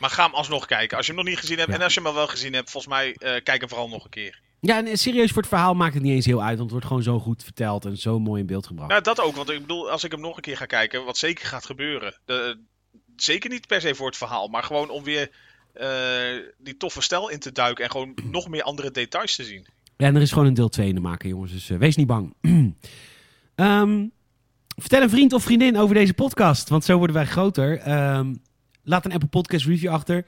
Maar 0.00 0.10
ga 0.10 0.24
hem 0.24 0.34
alsnog 0.34 0.66
kijken. 0.66 0.96
Als 0.96 1.06
je 1.06 1.12
hem 1.12 1.20
nog 1.20 1.30
niet 1.30 1.40
gezien 1.40 1.56
hebt. 1.58 1.68
Ja. 1.70 1.76
En 1.76 1.82
als 1.82 1.94
je 1.94 2.00
hem 2.00 2.08
al 2.08 2.14
wel 2.14 2.26
gezien 2.26 2.52
hebt, 2.52 2.70
volgens 2.70 2.92
mij, 2.94 3.12
eh, 3.14 3.42
kijk 3.42 3.60
hem 3.60 3.68
vooral 3.68 3.88
nog 3.88 4.04
een 4.04 4.10
keer. 4.10 4.40
Ja, 4.60 4.84
en 4.86 4.98
serieus, 4.98 5.30
voor 5.30 5.42
het 5.42 5.50
verhaal 5.50 5.74
maakt 5.74 5.94
het 5.94 6.02
niet 6.02 6.12
eens 6.12 6.26
heel 6.26 6.42
uit. 6.42 6.48
Want 6.58 6.60
het 6.60 6.70
wordt 6.70 6.86
gewoon 6.86 7.02
zo 7.02 7.18
goed 7.18 7.44
verteld 7.44 7.84
en 7.84 7.96
zo 7.96 8.18
mooi 8.18 8.40
in 8.40 8.46
beeld 8.46 8.66
gebracht. 8.66 8.90
Nou, 8.90 9.02
dat 9.02 9.20
ook. 9.20 9.36
Want 9.36 9.50
ik 9.50 9.60
bedoel, 9.60 9.90
als 9.90 10.04
ik 10.04 10.10
hem 10.10 10.20
nog 10.20 10.36
een 10.36 10.42
keer 10.42 10.56
ga 10.56 10.66
kijken, 10.66 11.04
wat 11.04 11.16
zeker 11.18 11.46
gaat 11.46 11.66
gebeuren. 11.66 12.20
De, 12.24 12.58
zeker 13.16 13.50
niet 13.50 13.66
per 13.66 13.80
se 13.80 13.94
voor 13.94 14.06
het 14.06 14.16
verhaal, 14.16 14.48
maar 14.48 14.62
gewoon 14.62 14.90
om 14.90 15.02
weer 15.04 15.30
eh, 15.72 16.42
die 16.58 16.76
toffe 16.76 17.02
stijl 17.02 17.30
in 17.30 17.38
te 17.38 17.52
duiken. 17.52 17.84
En 17.84 17.90
gewoon 17.90 18.14
nog 18.30 18.48
meer 18.48 18.62
andere 18.62 18.90
details 18.90 19.36
te 19.36 19.44
zien. 19.44 19.66
Ja, 19.96 20.06
en 20.06 20.16
er 20.16 20.22
is 20.22 20.32
gewoon 20.32 20.46
een 20.46 20.54
deel 20.54 20.68
2 20.68 20.88
in 20.88 20.94
te 20.94 21.00
maken, 21.00 21.28
jongens. 21.28 21.52
Dus 21.52 21.70
eh, 21.70 21.78
wees 21.78 21.96
niet 21.96 22.06
bang. 22.06 22.34
Ehm, 23.54 24.06
vertel 24.76 25.02
een 25.02 25.10
vriend 25.10 25.32
of 25.32 25.42
vriendin 25.42 25.78
over 25.78 25.94
deze 25.94 26.14
podcast. 26.14 26.68
Want 26.68 26.84
zo 26.84 26.98
worden 26.98 27.16
wij 27.16 27.26
groter. 27.26 27.78
Ehm, 27.78 28.34
laat 28.82 29.04
een 29.04 29.12
Apple 29.12 29.28
Podcast 29.28 29.66
review 29.66 29.90
achter. 29.90 30.24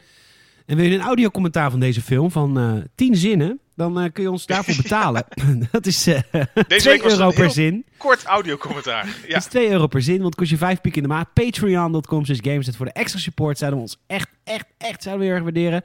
En 0.68 0.76
wil 0.76 0.84
je 0.86 0.94
een 0.94 1.00
audiocommentaar 1.00 1.70
van 1.70 1.80
deze 1.80 2.02
film 2.02 2.30
van 2.30 2.58
eh 2.58 2.72
10 2.94 3.16
zinnen... 3.16 3.60
dan 3.74 4.00
eh, 4.00 4.12
kun 4.12 4.22
je 4.22 4.30
ons 4.30 4.46
daarvoor 4.46 4.76
betalen. 4.82 5.24
dat 5.70 5.86
is 5.86 6.02
2 6.02 6.22
week 6.22 7.02
was 7.02 7.12
het 7.12 7.20
euro 7.20 7.28
een 7.28 7.34
per 7.34 7.50
zin. 7.50 7.84
Kort 7.96 8.24
audiocommentaar. 8.24 9.06
Ja. 9.26 9.34
Dat 9.34 9.42
is 9.42 9.46
2 9.46 9.70
euro 9.70 9.86
per 9.86 10.02
zin, 10.02 10.14
want 10.14 10.26
het 10.26 10.34
kost 10.34 10.50
je 10.50 10.56
5 10.56 10.80
piek 10.80 10.96
in 10.96 11.02
de 11.02 11.08
maand. 11.08 11.32
Patreon.com 11.32 12.24
slash 12.24 12.38
gameset 12.42 12.76
voor 12.76 12.86
de 12.86 12.92
extra 12.92 13.18
support. 13.20 13.58
Zouden 13.58 13.78
we 13.78 13.84
ons 13.84 13.98
echt, 14.06 14.28
echt, 14.44 14.66
echt 14.78 15.02
zouden 15.02 15.26
we 15.26 15.32
heel 15.32 15.42
erg 15.42 15.54
waarderen. 15.54 15.82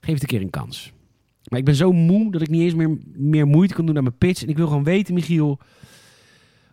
Geef 0.00 0.12
het 0.14 0.22
een 0.22 0.28
keer 0.28 0.40
een 0.40 0.50
kans. 0.50 0.92
Maar 1.48 1.58
ik 1.58 1.64
ben 1.64 1.74
zo 1.74 1.92
moe 1.92 2.32
dat 2.32 2.42
ik 2.42 2.48
niet 2.48 2.62
eens 2.62 2.74
meer, 2.74 2.98
meer 3.14 3.46
moeite 3.46 3.74
kan 3.74 3.86
doen 3.86 3.96
aan 3.96 4.02
mijn 4.02 4.18
pitch. 4.18 4.42
En 4.42 4.48
ik 4.48 4.56
wil 4.56 4.66
gewoon 4.66 4.84
weten, 4.84 5.14
Michiel, 5.14 5.58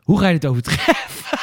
hoe 0.02 0.20
ga 0.20 0.28
je 0.28 0.40
dit 0.40 0.50
overtreffen? 0.50 1.40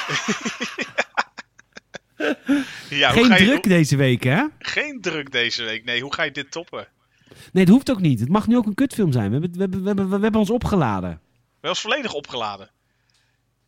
Ja, 2.90 3.10
Geen 3.10 3.28
je- 3.28 3.34
druk 3.36 3.62
deze 3.62 3.96
week, 3.96 4.22
hè? 4.22 4.44
Geen 4.58 5.00
druk 5.00 5.32
deze 5.32 5.62
week. 5.64 5.84
Nee, 5.84 6.00
hoe 6.02 6.14
ga 6.14 6.22
je 6.22 6.30
dit 6.30 6.50
toppen? 6.50 6.86
Nee, 7.52 7.64
het 7.64 7.72
hoeft 7.72 7.90
ook 7.90 8.00
niet. 8.00 8.20
Het 8.20 8.28
mag 8.28 8.46
nu 8.46 8.56
ook 8.56 8.66
een 8.66 8.74
kutfilm 8.74 9.12
zijn. 9.12 9.26
We 9.30 9.32
hebben, 9.38 9.52
we 9.52 9.60
hebben, 9.60 9.80
we 9.82 9.86
hebben, 9.86 10.08
we 10.08 10.18
hebben 10.22 10.40
ons 10.40 10.50
opgeladen. 10.50 11.20
Wel 11.60 11.70
eens 11.70 11.80
volledig 11.80 12.12
opgeladen. 12.12 12.70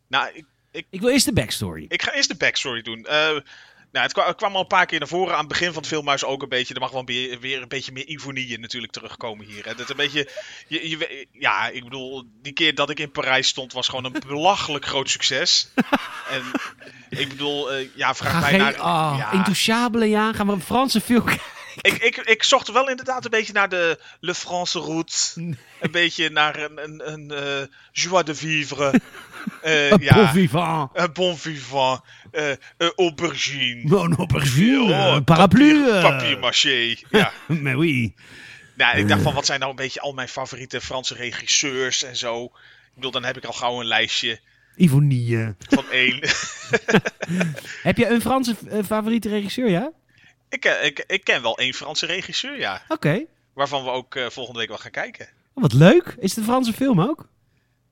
Nou, 0.08 0.28
ik, 0.70 0.86
Ik 0.90 1.00
wil 1.00 1.10
eerst 1.10 1.24
de 1.24 1.32
backstory. 1.32 1.84
ik 1.88 2.02
ga 2.02 2.12
eerst 2.12 2.28
de 2.28 2.36
backstory 2.36 2.82
doen. 2.82 3.04
Eh, 3.04 3.36
nou, 3.92 4.04
het, 4.04 4.12
kwa- 4.12 4.26
het 4.26 4.36
kwam 4.36 4.54
al 4.54 4.60
een 4.60 4.66
paar 4.66 4.86
keer 4.86 4.98
naar 4.98 5.08
voren. 5.08 5.32
Aan 5.32 5.38
het 5.38 5.48
begin 5.48 5.66
van 5.66 5.76
het 5.76 5.86
filmhuis 5.86 6.24
ook 6.24 6.42
een 6.42 6.48
beetje. 6.48 6.74
Er 6.74 6.80
mag 6.80 6.90
wel 6.90 7.04
weer, 7.04 7.40
weer 7.40 7.62
een 7.62 7.68
beetje 7.68 7.92
meer 7.92 8.06
ironie 8.06 8.58
natuurlijk 8.58 8.92
terugkomen 8.92 9.46
hier. 9.46 9.64
Hè. 9.64 9.74
Dat 9.74 9.90
een 9.90 9.96
beetje, 9.96 10.28
je, 10.68 10.88
je, 10.88 11.26
ja, 11.32 11.68
ik 11.68 11.84
bedoel, 11.84 12.24
die 12.42 12.52
keer 12.52 12.74
dat 12.74 12.90
ik 12.90 12.98
in 12.98 13.10
Parijs 13.10 13.48
stond 13.48 13.72
was 13.72 13.88
gewoon 13.88 14.04
een 14.04 14.22
belachelijk 14.26 14.86
groot 14.86 15.10
succes. 15.10 15.68
en 16.34 16.42
ik 17.08 17.28
bedoel, 17.28 17.72
eh, 17.72 17.88
ja, 17.94 18.14
vraag 18.14 18.32
Ga 18.32 18.40
mij 18.40 18.50
geen 18.50 18.58
naar... 18.58 18.74
oh, 18.74 19.14
ja. 19.18 19.32
Intouchable, 19.32 20.08
ja. 20.08 20.32
Gaan 20.32 20.46
we 20.46 20.52
een 20.52 20.60
Franse 20.60 21.00
film 21.00 21.24
kijken? 21.24 21.44
Ik, 21.80 21.92
ik, 21.92 22.16
ik 22.16 22.42
zocht 22.42 22.72
wel 22.72 22.88
inderdaad 22.88 23.24
een 23.24 23.30
beetje 23.30 23.52
naar 23.52 23.68
de 23.68 23.98
Le 24.20 24.34
France 24.34 24.78
route. 24.78 25.14
Een 25.80 25.90
beetje 25.90 26.30
naar 26.30 26.56
een, 26.62 26.82
een, 26.82 27.12
een 27.12 27.30
eh, 27.30 27.66
joie 27.92 28.24
de 28.24 28.34
vivre. 28.34 28.92
Eh, 29.62 29.90
Een 29.90 30.00
ja, 30.02 30.14
bon 30.14 30.28
vivant. 30.28 30.90
een 30.94 31.12
bon 31.12 31.38
vivant. 31.38 32.00
een 32.30 32.92
aubergine. 32.96 33.82
Mon 33.84 34.16
aubergine. 34.16 34.82
Oh, 34.92 35.14
een 35.14 35.24
paraplu. 35.24 35.82
Papier, 35.84 36.00
papier 36.02 36.38
maché. 36.38 36.96
Ja. 37.10 37.32
Mais 37.62 37.74
oui. 37.74 38.14
nou, 38.74 38.98
ik 38.98 39.08
dacht 39.08 39.22
van, 39.22 39.34
wat 39.34 39.46
zijn 39.46 39.58
nou 39.58 39.70
een 39.70 39.76
beetje 39.76 40.00
al 40.00 40.12
mijn 40.12 40.28
favoriete 40.28 40.80
Franse 40.80 41.14
regisseurs 41.14 42.02
en 42.02 42.16
zo. 42.16 42.44
Ik 42.44 42.50
bedoel, 42.94 43.10
dan 43.10 43.24
heb 43.24 43.36
ik 43.36 43.44
al 43.44 43.52
gauw 43.52 43.80
een 43.80 43.86
lijstje 43.86 44.40
Ivonie. 44.76 45.54
van 45.68 45.84
één. 45.90 46.18
Heb 47.82 47.96
je 47.96 48.08
een 48.08 48.20
Franse 48.20 48.56
favoriete 48.86 49.28
regisseur, 49.28 49.70
ja? 49.70 49.90
Ik, 50.52 50.64
ik, 50.64 51.04
ik 51.06 51.24
ken 51.24 51.42
wel 51.42 51.58
één 51.58 51.74
Franse 51.74 52.06
regisseur, 52.06 52.58
ja. 52.58 52.82
Oké. 52.88 53.24
Waarvan 53.52 53.84
we 53.84 53.90
ook 53.90 54.14
eh, 54.14 54.28
volgende 54.30 54.58
week 54.58 54.68
wel 54.68 54.78
gaan 54.78 54.90
kijken. 54.90 55.28
Oh, 55.54 55.62
wat 55.62 55.72
leuk. 55.72 56.14
Is 56.18 56.30
het 56.30 56.38
een 56.38 56.44
Franse 56.44 56.72
film 56.72 57.00
ook? 57.00 57.28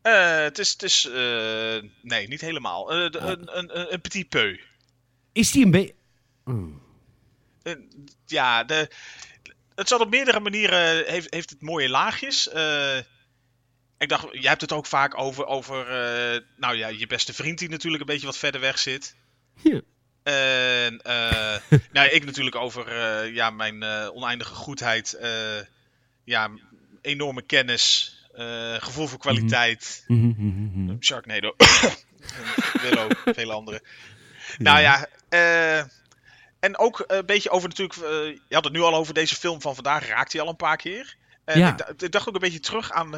Eh, 0.02 0.40
het 0.40 0.58
is, 0.58 0.72
het 0.72 0.82
is 0.82 1.04
eh, 1.06 1.82
nee, 2.02 2.28
niet 2.28 2.40
helemaal. 2.40 2.84
De- 2.84 3.18
een, 3.18 3.58
een, 3.58 3.78
een, 3.78 3.92
een 3.92 4.00
petit 4.00 4.28
peu. 4.28 4.60
Is 5.32 5.50
die 5.50 5.64
een 5.64 5.70
beetje... 5.70 5.94
Ja, 8.26 8.64
de, 8.64 8.90
het 9.74 9.88
zat 9.88 10.00
op 10.00 10.10
meerdere 10.10 10.40
manieren, 10.40 11.04
heeft, 11.06 11.34
heeft 11.34 11.50
het 11.50 11.60
mooie 11.62 11.88
laagjes. 11.88 12.46
Ik 13.98 14.08
dacht, 14.08 14.26
jij 14.32 14.48
hebt 14.50 14.60
het 14.60 14.72
ook 14.72 14.86
vaak 14.86 15.18
over, 15.18 15.46
over 15.46 15.86
nou 16.56 16.76
ja, 16.76 16.88
je 16.88 17.06
beste 17.06 17.32
vriend 17.32 17.58
die 17.58 17.68
natuurlijk 17.68 18.02
een 18.02 18.08
beetje 18.08 18.26
wat 18.26 18.38
verder 18.38 18.60
weg 18.60 18.78
zit. 18.78 19.16
Ja. 19.62 19.80
En 20.30 21.00
eh, 21.02 21.56
nou, 21.92 22.08
ik 22.08 22.24
natuurlijk 22.24 22.56
over 22.56 22.86
eh, 22.86 23.34
ja, 23.34 23.50
mijn 23.50 23.82
eh, 23.82 24.08
oneindige 24.12 24.54
goedheid, 24.54 25.18
ja, 26.24 26.50
enorme 27.02 27.42
kennis, 27.42 28.14
gevoel 28.78 29.06
voor 29.06 29.18
kwaliteit. 29.18 30.04
Mhm, 30.06 30.26
mhm, 30.26 30.84
mhm. 30.84 30.96
Sharknado. 31.00 31.54
Willow, 32.82 33.10
vele 33.24 33.52
andere. 33.52 33.82
Nou 34.58 34.80
ja, 34.80 35.06
eh, 35.28 35.78
en 36.60 36.78
ook 36.78 37.04
een 37.06 37.26
beetje 37.26 37.50
over 37.50 37.68
natuurlijk. 37.68 37.94
je 38.48 38.54
had 38.54 38.64
het 38.64 38.72
nu 38.72 38.80
al 38.80 38.94
over 38.94 39.14
deze 39.14 39.34
film 39.34 39.60
van 39.60 39.74
vandaag, 39.74 40.06
raakt 40.06 40.32
hij 40.32 40.42
al 40.42 40.48
een 40.48 40.56
paar 40.56 40.76
keer. 40.76 41.16
En 41.44 41.58
Ja. 41.58 41.76
ik, 41.98 42.12
dacht 42.12 42.28
ook 42.28 42.34
een 42.34 42.40
beetje 42.40 42.60
terug 42.60 42.92
aan 42.92 43.10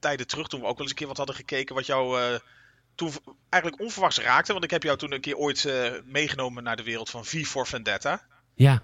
tijden 0.00 0.26
terug, 0.26 0.48
toen 0.48 0.60
we 0.60 0.66
ook 0.66 0.72
wel 0.72 0.82
eens 0.82 0.90
een 0.90 0.96
keer 0.96 1.06
wat 1.06 1.16
hadden 1.16 1.36
gekeken, 1.36 1.74
wat 1.74 1.86
jou 1.86 2.20
eh, 2.20 2.38
toen 3.10 3.34
eigenlijk 3.48 3.82
onverwachts 3.82 4.18
raakte. 4.18 4.52
Want 4.52 4.64
ik 4.64 4.70
heb 4.70 4.82
jou 4.82 4.98
toen 4.98 5.12
een 5.12 5.20
keer 5.20 5.36
ooit 5.36 5.64
eh, 5.64 5.90
meegenomen 6.04 6.62
naar 6.62 6.76
de 6.76 6.82
wereld 6.82 7.10
van 7.10 7.24
V 7.24 7.44
for 7.46 7.66
Vendetta. 7.66 8.22
Ja. 8.54 8.82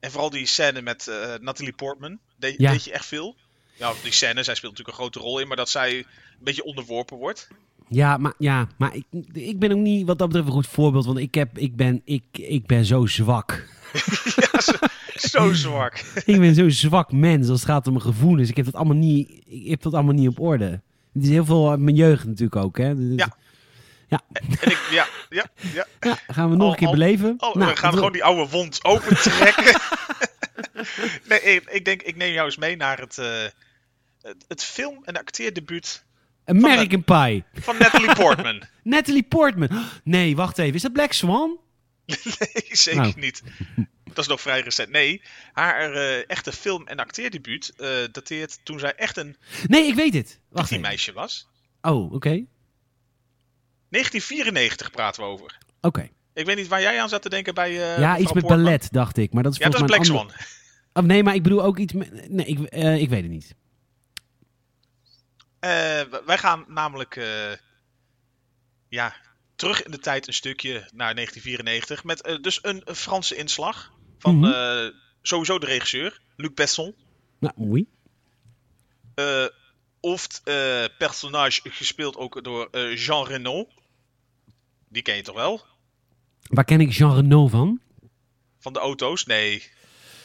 En 0.00 0.10
vooral 0.10 0.30
die 0.30 0.46
scène 0.46 0.82
met 0.82 1.08
eh, 1.08 1.34
Natalie 1.40 1.72
Portman, 1.72 2.18
deed, 2.36 2.54
Ja. 2.58 2.70
deed 2.72 2.84
je 2.84 2.92
echt 2.92 3.06
veel. 3.06 3.36
Ja, 3.74 3.92
die 4.02 4.12
scène, 4.12 4.42
zij 4.42 4.54
speelt 4.54 4.72
natuurlijk 4.72 4.98
een 4.98 5.04
grote 5.04 5.18
rol 5.18 5.38
in, 5.38 5.48
maar 5.48 5.56
dat 5.56 5.68
zij 5.68 5.96
een 5.98 6.04
beetje 6.38 6.64
onderworpen 6.64 7.16
wordt. 7.16 7.48
Ja, 7.88 8.16
maar, 8.16 8.34
ja, 8.38 8.68
maar 8.78 8.94
ik, 8.94 9.04
ik 9.32 9.58
ben 9.58 9.72
ook 9.72 9.78
niet 9.78 10.06
wat 10.06 10.18
dat 10.18 10.26
betreft 10.28 10.48
een 10.48 10.54
goed 10.54 10.66
voorbeeld. 10.66 11.04
Want 11.06 11.18
ik, 11.18 11.34
heb, 11.34 11.58
ik, 11.58 11.76
ben, 11.76 12.02
ik, 12.04 12.24
ik 12.32 12.66
ben 12.66 12.84
zo 12.84 13.06
zwak. 13.06 13.68
ja, 14.52 14.60
zo, 14.60 14.72
zo 15.14 15.52
zwak. 15.68 15.98
ik 16.24 16.38
ben 16.38 16.54
zo'n 16.54 16.70
zwak 16.70 17.12
mens 17.12 17.48
als 17.48 17.60
het 17.60 17.68
gaat 17.68 17.86
om 17.86 17.92
mijn 17.92 18.04
gevoelens. 18.04 18.48
Ik 18.48 18.56
heb 18.56 18.64
dat 18.64 18.74
allemaal 18.74 18.96
niet, 18.96 19.42
ik 19.46 19.70
heb 19.70 19.82
dat 19.82 19.94
allemaal 19.94 20.14
niet 20.14 20.28
op 20.28 20.40
orde. 20.40 20.80
Het 21.12 21.22
is 21.24 21.28
heel 21.28 21.44
veel 21.44 21.70
uit 21.70 21.80
mijn 21.80 21.96
jeugd 21.96 22.24
natuurlijk 22.24 22.56
ook. 22.56 22.78
Hè? 22.78 22.96
Dus- 22.96 23.26
Ja. 24.08 24.20
En 24.60 24.70
ik, 24.70 24.86
ja, 24.90 25.06
ja, 25.28 25.46
ja. 25.72 25.86
Ja, 26.00 26.18
gaan 26.26 26.50
we 26.50 26.56
nog 26.56 26.64
Al- 26.66 26.70
een 26.72 26.76
keer 26.78 26.86
al- 26.86 26.92
beleven. 26.92 27.34
Oh, 27.38 27.54
Nou, 27.54 27.70
we 27.70 27.76
gaan 27.76 27.92
gewoon 27.92 28.12
die 28.12 28.24
oude 28.24 28.50
wond 28.50 28.84
opentrekken. 28.84 29.80
nee, 31.28 31.40
ik, 31.40 31.64
ik 31.70 31.84
denk, 31.84 32.02
ik 32.02 32.16
neem 32.16 32.32
jou 32.32 32.46
eens 32.46 32.56
mee 32.56 32.76
naar 32.76 32.98
het, 32.98 33.18
eh, 33.18 33.42
het, 34.22 34.44
het 34.48 34.64
film- 34.64 35.04
en 35.04 35.16
acteerdebuut 35.16 36.04
American 36.44 37.04
Pie. 37.04 37.44
van 37.54 37.76
Natalie 37.78 38.14
Portman. 38.22 38.62
Natalie 38.82 39.22
Portman. 39.22 39.68
Nee, 40.04 40.36
wacht 40.36 40.58
even. 40.58 40.74
Is 40.74 40.82
dat 40.82 40.92
Black 40.92 41.12
Swan? 41.12 41.58
nee, 42.06 42.64
zeker 42.68 43.00
Nou. 43.00 43.12
niet. 43.16 43.42
Dat 44.04 44.18
is 44.18 44.26
nog 44.26 44.40
vrij 44.40 44.60
recent. 44.60 44.90
Nee, 44.90 45.22
haar 45.52 45.92
eh, 45.92 46.30
echte 46.30 46.52
film- 46.52 46.86
en 46.86 46.98
acteerdebuut 46.98 47.72
eh, 47.76 47.88
dateert 48.12 48.58
toen 48.62 48.78
zij 48.78 48.94
echt 48.94 49.16
een 49.16 49.36
Nee, 49.66 49.86
ik 49.86 49.94
weet 49.94 50.14
het. 50.14 50.40
Wacht 50.48 50.80
meisje 50.80 51.12
was. 51.12 51.48
Oh, 51.82 52.12
oké. 52.12 52.44
1994 53.88 54.90
praten 54.90 55.22
we 55.22 55.28
over. 55.28 55.58
Oké. 55.80 56.08
Ik 56.34 56.46
weet 56.46 56.56
niet 56.56 56.68
waar 56.68 56.80
jij 56.80 57.00
aan 57.00 57.08
zat 57.08 57.22
te 57.22 57.28
denken 57.28 57.54
bij. 57.54 57.70
eh, 57.70 57.98
ja, 57.98 58.18
iets 58.18 58.32
met 58.32 58.42
Portman. 58.42 58.64
ballet, 58.64 58.88
dacht 58.92 59.16
ik. 59.16 59.32
Maar 59.32 59.42
dat 59.42 59.52
is 59.52 59.58
Ja, 59.58 59.68
dat 59.68 59.80
is 59.80 59.86
Black 59.86 60.04
Swan. 60.04 60.18
ander- 60.18 60.64
Oh, 60.92 61.04
nee, 61.04 61.22
maar 61.22 61.34
ik 61.34 61.42
bedoel 61.42 61.62
ook 61.62 61.78
iets 61.78 61.92
met... 61.92 62.30
Nee, 62.30 62.46
ik, 62.46 62.58
eh, 62.62 63.00
ik 63.00 63.08
weet 63.08 63.22
het 63.22 63.30
niet. 63.30 63.54
Eh, 65.58 66.00
w- 66.00 66.26
wij 66.26 66.38
gaan 66.38 66.64
namelijk 66.68 67.16
eh, 67.16 67.52
ja, 68.88 69.14
terug 69.56 69.82
in 69.82 69.90
de 69.90 69.98
tijd 69.98 70.26
een 70.26 70.32
stukje 70.34 70.72
naar 70.72 71.14
1994. 71.14 72.04
Met 72.04 72.38
dus 72.42 72.58
een, 72.62 72.82
Franse 72.94 73.36
inslag 73.36 73.92
van 74.18 74.38
Mhm. 74.38 74.90
sowieso 75.22 75.58
de 75.58 75.66
regisseur, 75.66 76.20
Luc 76.36 76.50
Besson. 76.54 76.94
Nou, 77.40 77.54
oei. 77.60 77.86
Of 80.00 80.26
eh, 80.44 80.84
personage 80.98 81.60
gespeeld 81.70 82.16
ook 82.16 82.44
door 82.44 82.68
eh, 82.70 82.96
Jean 82.96 83.26
Reno. 83.26 83.68
Die 84.88 85.02
ken 85.02 85.16
je 85.16 85.22
toch 85.22 85.34
wel? 85.34 85.64
Waar 86.42 86.64
ken 86.64 86.80
ik 86.80 86.92
Jean 86.92 87.14
Reno 87.14 87.46
van? 87.48 87.80
Van 88.58 88.72
de 88.72 88.78
auto's? 88.78 89.24
Nee. 89.24 89.70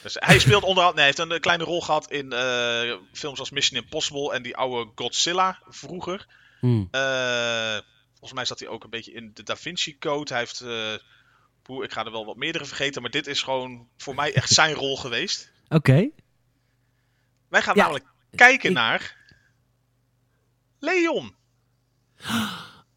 Dus 0.03 0.15
hij 0.19 0.39
speelt 0.39 0.63
onder 0.69 0.84
andere, 0.84 0.86
nee, 0.86 0.95
hij 0.95 1.05
heeft 1.05 1.19
een 1.19 1.32
eh, 1.32 1.39
kleine 1.39 1.63
rol 1.63 1.82
gehad 1.82 2.11
in 2.11 2.32
eh, 2.34 2.95
films 3.13 3.39
als 3.39 3.49
Mission 3.49 3.82
Impossible 3.82 4.34
en 4.34 4.41
die 4.43 4.55
oude 4.57 4.91
Godzilla 4.95 5.61
vroeger. 5.67 6.28
Hm. 6.59 6.86
Eh, 6.91 7.78
volgens 8.09 8.34
mij 8.34 8.45
zat 8.45 8.59
hij 8.59 8.67
ook 8.67 8.84
een 8.84 8.89
beetje 8.89 9.11
in 9.13 9.32
de 9.34 9.43
Da 9.43 9.55
Vinci 9.55 9.97
Code. 9.97 10.34
Hij 10.34 10.39
heeft, 10.41 10.63
poeh, 11.61 11.84
ik 11.84 11.91
ga 11.91 12.05
er 12.05 12.11
wel 12.11 12.26
wat 12.26 12.36
meerdere 12.36 12.65
vergeten, 12.65 13.01
maar 13.01 13.11
dit 13.11 13.28
is 13.28 13.41
gewoon 13.41 13.88
voor 13.97 14.15
mij 14.15 14.34
echt 14.34 14.49
zijn 14.49 14.74
rol 14.74 14.97
geweest. 14.97 15.51
Oké. 15.69 16.09
Wij 17.47 17.61
gaan 17.61 17.76
Ja, 17.76 17.82
namelijk 17.82 18.05
kijken 18.36 18.69
ik- 18.69 18.76
naar 18.76 19.17
Leon. 20.82 21.36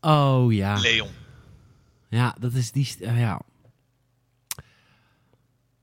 Oh, 0.00 0.52
ja. 0.52 0.78
Leon. 0.80 1.10
Ja, 2.08 2.36
dat 2.40 2.52
is 2.52 2.72
die... 2.72 2.96
eh, 3.00 3.20
ja. 3.20 3.40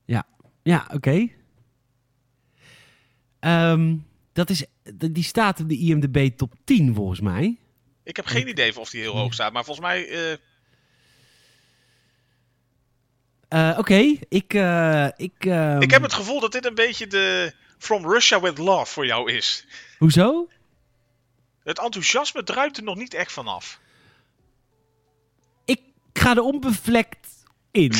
Ja. 0.04 0.26
Ja, 0.62 0.86
oké. 0.94 1.28
Ehm, 3.40 3.96
dat 4.32 4.50
is... 4.50 4.64
Die 4.94 5.24
staat 5.24 5.60
op 5.60 5.68
de 5.68 5.78
IMDb 5.78 6.36
top 6.36 6.54
10, 6.64 6.94
volgens 6.94 7.20
mij. 7.20 7.56
Ik 8.04 8.16
heb 8.16 8.26
geen 8.26 8.48
idee 8.48 8.78
of 8.78 8.90
die 8.90 9.00
heel 9.00 9.16
hoog 9.16 9.34
staat, 9.34 9.52
maar 9.52 9.64
volgens 9.64 9.86
mij... 9.86 10.08
eh, 10.08 10.36
Eh, 13.48 13.78
oké, 13.78 14.16
ik... 14.28 14.54
eh, 14.54 15.08
ik, 15.16 15.44
ehm, 15.44 15.80
Ik 15.80 15.90
heb 15.90 16.02
het 16.02 16.12
gevoel 16.12 16.40
dat 16.40 16.52
dit 16.52 16.64
een 16.66 16.74
beetje 16.74 17.06
de 17.06 17.52
From 17.78 18.10
Russia 18.10 18.40
With 18.40 18.58
Love 18.58 18.92
voor 18.92 19.06
jou 19.06 19.32
is. 19.32 19.66
Hoezo? 19.98 20.48
Het 21.64 21.78
enthousiasme 21.78 22.42
druipt 22.42 22.76
er 22.76 22.82
nog 22.82 22.96
niet 22.96 23.14
echt 23.14 23.32
vanaf. 23.32 23.80
Ik 25.64 25.80
ga 26.12 26.30
er 26.30 26.42
onbevlekt 26.42 27.28
in. 27.70 27.92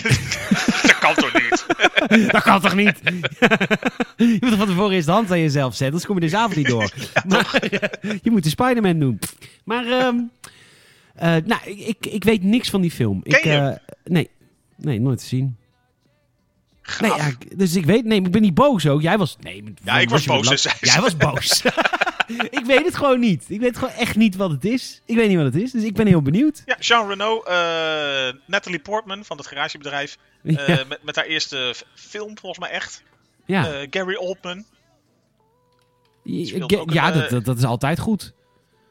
Dat 0.83 0.99
kan 0.99 1.15
toch 1.15 1.33
niet? 1.33 1.67
dat 2.33 2.43
kan 2.43 2.61
toch 2.61 2.75
niet? 2.75 3.01
je 4.17 4.37
moet 4.41 4.51
er 4.51 4.57
van 4.57 4.67
tevoren 4.67 4.93
eerst 4.93 5.07
de 5.07 5.13
hand 5.13 5.31
aan 5.31 5.41
jezelf 5.41 5.71
zetten, 5.71 5.87
anders 5.87 6.07
kom 6.07 6.15
je 6.15 6.21
deze 6.21 6.37
avond 6.37 6.57
niet 6.57 6.67
door. 6.67 6.93
maar, 7.29 7.55
eh, 7.55 8.19
je 8.23 8.31
moet 8.31 8.43
de 8.43 8.49
Spider-Man 8.49 8.99
doen. 8.99 9.19
Maar, 9.65 9.87
ehm, 9.87 10.17
eh, 11.15 11.37
nou, 11.45 11.61
ik, 11.65 12.07
ik, 12.07 12.25
weet 12.25 12.43
niks 12.43 12.71
van 12.71 12.81
die 12.81 12.91
film. 12.91 13.23
Ken 13.23 13.39
ik, 13.39 13.45
eh, 13.45 13.71
nee, 14.05 14.31
nee, 14.77 15.01
nooit 15.01 15.19
te 15.19 15.27
zien. 15.27 15.57
Gaaf. 16.83 17.01
Nee, 17.01 17.11
ja, 17.17 17.57
dus 17.57 17.75
ik 17.75 17.85
weet, 17.85 18.05
nee, 18.05 18.21
ik 18.21 18.31
ben 18.31 18.43
niet 18.43 18.55
boos 18.55 18.87
ook. 18.87 19.03
Jij 19.03 19.19
was, 19.19 19.37
nee, 19.41 19.65
Ja, 19.85 19.99
ik 19.99 20.09
was 20.09 20.25
boos. 20.25 20.63
Jij 20.81 21.01
was 21.01 21.17
boos. 21.17 21.63
ik 22.61 22.65
weet 22.65 22.85
het 22.85 22.97
gewoon 22.97 23.21
niet. 23.21 23.45
Ik 23.49 23.61
weet 23.61 23.79
gewoon 23.79 23.95
echt 23.95 24.17
niet 24.17 24.37
wat 24.37 24.51
het 24.51 24.65
is. 24.65 25.03
Ik 25.05 25.17
weet 25.17 25.29
niet 25.29 25.37
wat 25.37 25.47
het 25.47 25.63
is, 25.63 25.71
dus 25.73 25.83
ik 25.83 25.95
ben 25.95 26.07
heel 26.07 26.23
benieuwd. 26.23 26.63
Ja, 26.67 26.77
Jean 26.81 27.09
Reno, 27.09 27.43
eh, 27.43 28.33
Natalie 28.47 28.81
Portman 28.81 29.25
van 29.25 29.37
het 29.37 29.47
garagebedrijf. 29.47 30.19
eh, 30.43 30.69
ja, 30.69 30.85
met, 30.89 31.03
met 31.03 31.17
haar 31.17 31.25
eerste 31.25 31.75
film, 31.95 32.39
volgens 32.39 32.67
mij 32.67 32.71
echt. 32.71 33.03
ja. 33.47 33.73
Eh, 33.73 33.87
Gary 33.91 34.15
Oldman, 34.15 34.65
een, 36.25 36.89
ja 36.93 37.11
dat, 37.11 37.31
dat, 37.31 37.45
dat 37.45 37.57
is 37.57 37.65
altijd 37.65 37.99
goed. 37.99 38.33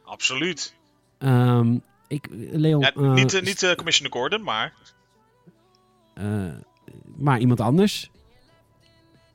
absoluut. 0.04 0.76
Ehm, 1.20 1.78
ik, 2.08 2.28
Leon, 2.52 2.82
Ja, 2.82 3.14
niet 3.14 3.42
niet 3.42 3.74
Commissioner 3.76 4.18
Gordon, 4.18 4.44
maar... 4.44 4.74
maar 7.18 7.40
iemand 7.40 7.60
anders. 7.60 8.10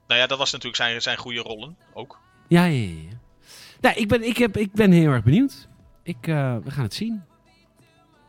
Nou 0.07 0.21
ja, 0.21 0.27
dat 0.27 0.39
was 0.39 0.53
natuurlijk 0.53 0.83
zijn, 0.83 1.03
zijn 1.03 1.17
goede 1.17 1.41
rollen 1.41 1.77
ook. 1.95 2.19
Ja, 2.49 2.65
ja, 2.65 2.89
ja. 3.11 3.19
Nou, 3.87 3.99
ik, 3.99 4.09
ben, 4.09 4.23
ik, 4.23 4.37
heb, 4.37 4.57
ik 4.57 4.73
ben 4.73 4.91
heel 4.93 5.11
erg 5.11 5.23
benieuwd. 5.23 5.69
Ik, 6.03 6.17
eh, 6.21 6.57
we 6.65 6.71
gaan 6.71 6.83
het 6.85 6.95
zien. 6.95 7.23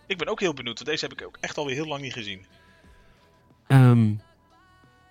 Ik 0.08 0.18
ben 0.18 0.28
ook 0.28 0.40
heel 0.40 0.54
benieuwd, 0.54 0.76
want 0.76 0.90
deze 0.90 1.06
heb 1.06 1.20
ik 1.20 1.26
ook 1.28 1.38
echt 1.40 1.58
alweer 1.58 1.76
heel 1.76 1.88
lang 1.88 2.02
niet 2.02 2.14
gezien. 2.14 2.46
Ehm, 3.68 4.14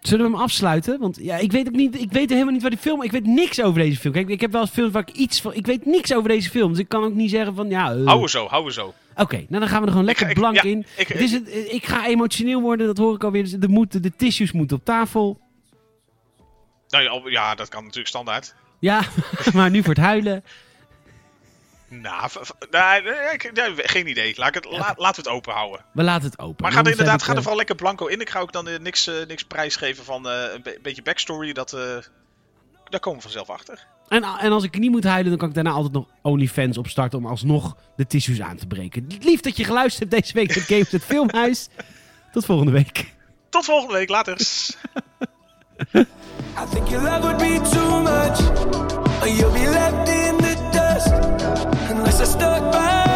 zullen 0.01 0.24
we 0.26 0.32
hem 0.32 0.40
afsluiten? 0.40 0.99
Want 1.01 1.18
ja, 1.20 1.36
ik 1.36 1.53
weet 1.53 1.66
ook 1.66 1.74
niet. 1.74 2.01
Ik 2.01 2.12
weet 2.12 2.30
helemaal 2.30 2.53
niet 2.53 2.62
waar 2.62 2.70
die 2.70 2.78
film. 2.80 3.03
Ik 3.03 3.11
weet 3.11 3.26
niks 3.26 3.62
over 3.62 3.80
deze 3.80 3.99
film. 4.01 4.12
Kijk, 4.12 4.28
ik 4.28 4.40
heb 4.40 4.53
wel 4.53 4.61
eens 4.61 4.70
films 4.70 4.92
waar 4.92 5.09
ik 5.09 5.14
iets 5.14 5.40
van. 5.40 5.55
Ik 5.55 5.66
weet 5.66 5.86
niks 5.86 6.14
over 6.14 6.28
deze 6.28 6.51
film. 6.51 6.70
Dus 6.70 6.78
ik 6.78 6.88
kan 6.88 7.05
ook 7.05 7.14
niet 7.14 7.30
zeggen 7.30 7.55
van 7.55 7.68
ja. 7.68 7.92
eh, 7.94 8.05
Hou 8.07 8.20
we 8.22 8.28
zo, 8.30 8.47
hou 8.47 8.64
we 8.64 8.72
zo. 8.72 8.94
Oké, 9.16 9.36
nou 9.36 9.47
dan 9.61 9.68
gaan 9.68 9.80
we 9.80 9.84
er 9.86 9.90
gewoon 9.92 10.07
lekker 10.07 10.28
ik- 10.28 10.34
blank 10.34 10.55
ja, 10.55 10.62
in. 10.62 10.86
ik- 10.97 11.09
het 11.09 11.20
is 11.20 11.32
het, 11.32 11.49
ik 11.72 11.86
ga 11.86 12.07
emotioneel 12.07 12.61
worden, 12.61 12.86
dat 12.86 12.97
hoor 12.99 13.14
ik 13.14 13.24
alweer. 13.24 13.42
Dus 13.42 13.53
de, 13.53 13.68
moeten, 13.68 14.03
de 14.03 14.16
tissues 14.16 14.53
moeten 14.53 14.76
op 14.76 14.84
tafel. 14.84 15.40
Nou 16.88 17.05
ja, 17.05 17.30
ja, 17.30 17.55
dat 17.55 17.68
kan 17.68 17.80
natuurlijk 17.82 18.09
standaard. 18.09 18.55
Ja, 18.79 19.03
maar 19.55 19.70
nu 19.70 19.83
voor 19.83 19.95
het 19.95 20.03
huilen. 20.05 20.45
Nou, 21.89 22.31
ik- 23.33 23.51
nee, 23.55 23.72
geen 23.89 24.07
idee. 24.09 24.35
Laat 24.37 24.55
het, 24.55 24.64
la- 24.64 24.95
laten 24.97 25.22
we 25.22 25.29
het 25.29 25.37
open 25.39 25.53
houden. 25.53 25.85
We 25.93 26.03
laten 26.03 26.31
het 26.31 26.39
open. 26.39 26.62
Maar 26.62 26.72
ga 26.72 26.83
er 26.83 26.91
inderdaad 26.91 27.22
ga 27.22 27.27
er 27.31 27.33
eh, 27.33 27.39
vooral 27.39 27.57
lekker 27.57 27.74
blanco 27.77 28.07
in. 28.07 28.20
Ik 28.20 28.31
ga 28.31 28.41
ook 28.41 28.53
dan 28.53 28.68
eh, 28.68 28.79
niks, 28.79 29.07
eh, 29.07 29.14
niks 29.27 29.43
prijsgeven 29.45 30.05
van 30.05 30.29
eh, 30.29 30.53
een 30.55 30.62
be- 30.62 30.79
beetje 30.83 31.03
backstory. 31.03 31.53
Dat, 31.53 31.72
eh, 31.72 31.81
daar 32.89 33.01
komen 33.01 33.16
we 33.18 33.22
vanzelf 33.24 33.51
achter. 33.51 33.87
En, 34.09 34.22
en 34.24 34.53
als 34.53 34.64
ik 34.64 34.79
niet 34.79 34.91
moet 34.91 35.05
huilen, 35.05 35.29
dan 35.29 35.39
kan 35.39 35.49
ik 35.49 35.55
daarna 35.55 35.70
altijd 35.70 35.93
nog 35.93 36.07
OnlyFans 36.22 36.79
opstarten 36.79 37.18
om 37.18 37.27
alsnog 37.27 37.77
de 37.97 38.07
tissues 38.07 38.41
aan 38.41 38.57
te 38.57 38.66
breken. 38.66 39.07
Lief 39.20 39.41
dat 39.41 39.57
je 39.57 39.64
geluisterd 39.64 40.11
hebt 40.12 40.22
deze 40.22 40.35
week 40.35 40.55
naar 40.57 40.64
Games 40.64 40.91
het 40.91 41.05
Filmhuis. 41.05 41.68
Tot 42.33 42.45
volgende 42.45 42.72
week. 42.72 43.14
Tot 43.51 43.64
volgende 43.64 43.95
week. 43.95 44.09
Later. 44.09 44.37
I 45.79 46.64
think 46.66 46.91
your 46.91 47.03
love 47.03 47.24
would 47.24 47.39
be 47.39 47.59
too 47.59 48.01
much, 48.01 48.41
or 49.22 49.29
you'll 49.29 49.53
be 49.53 49.66
left 49.66 50.09
in 50.09 50.37
the 50.39 50.55
dust. 50.72 51.12
Unless 51.91 52.20
I 52.20 52.24
stuck 52.24 52.72
by 52.72 53.16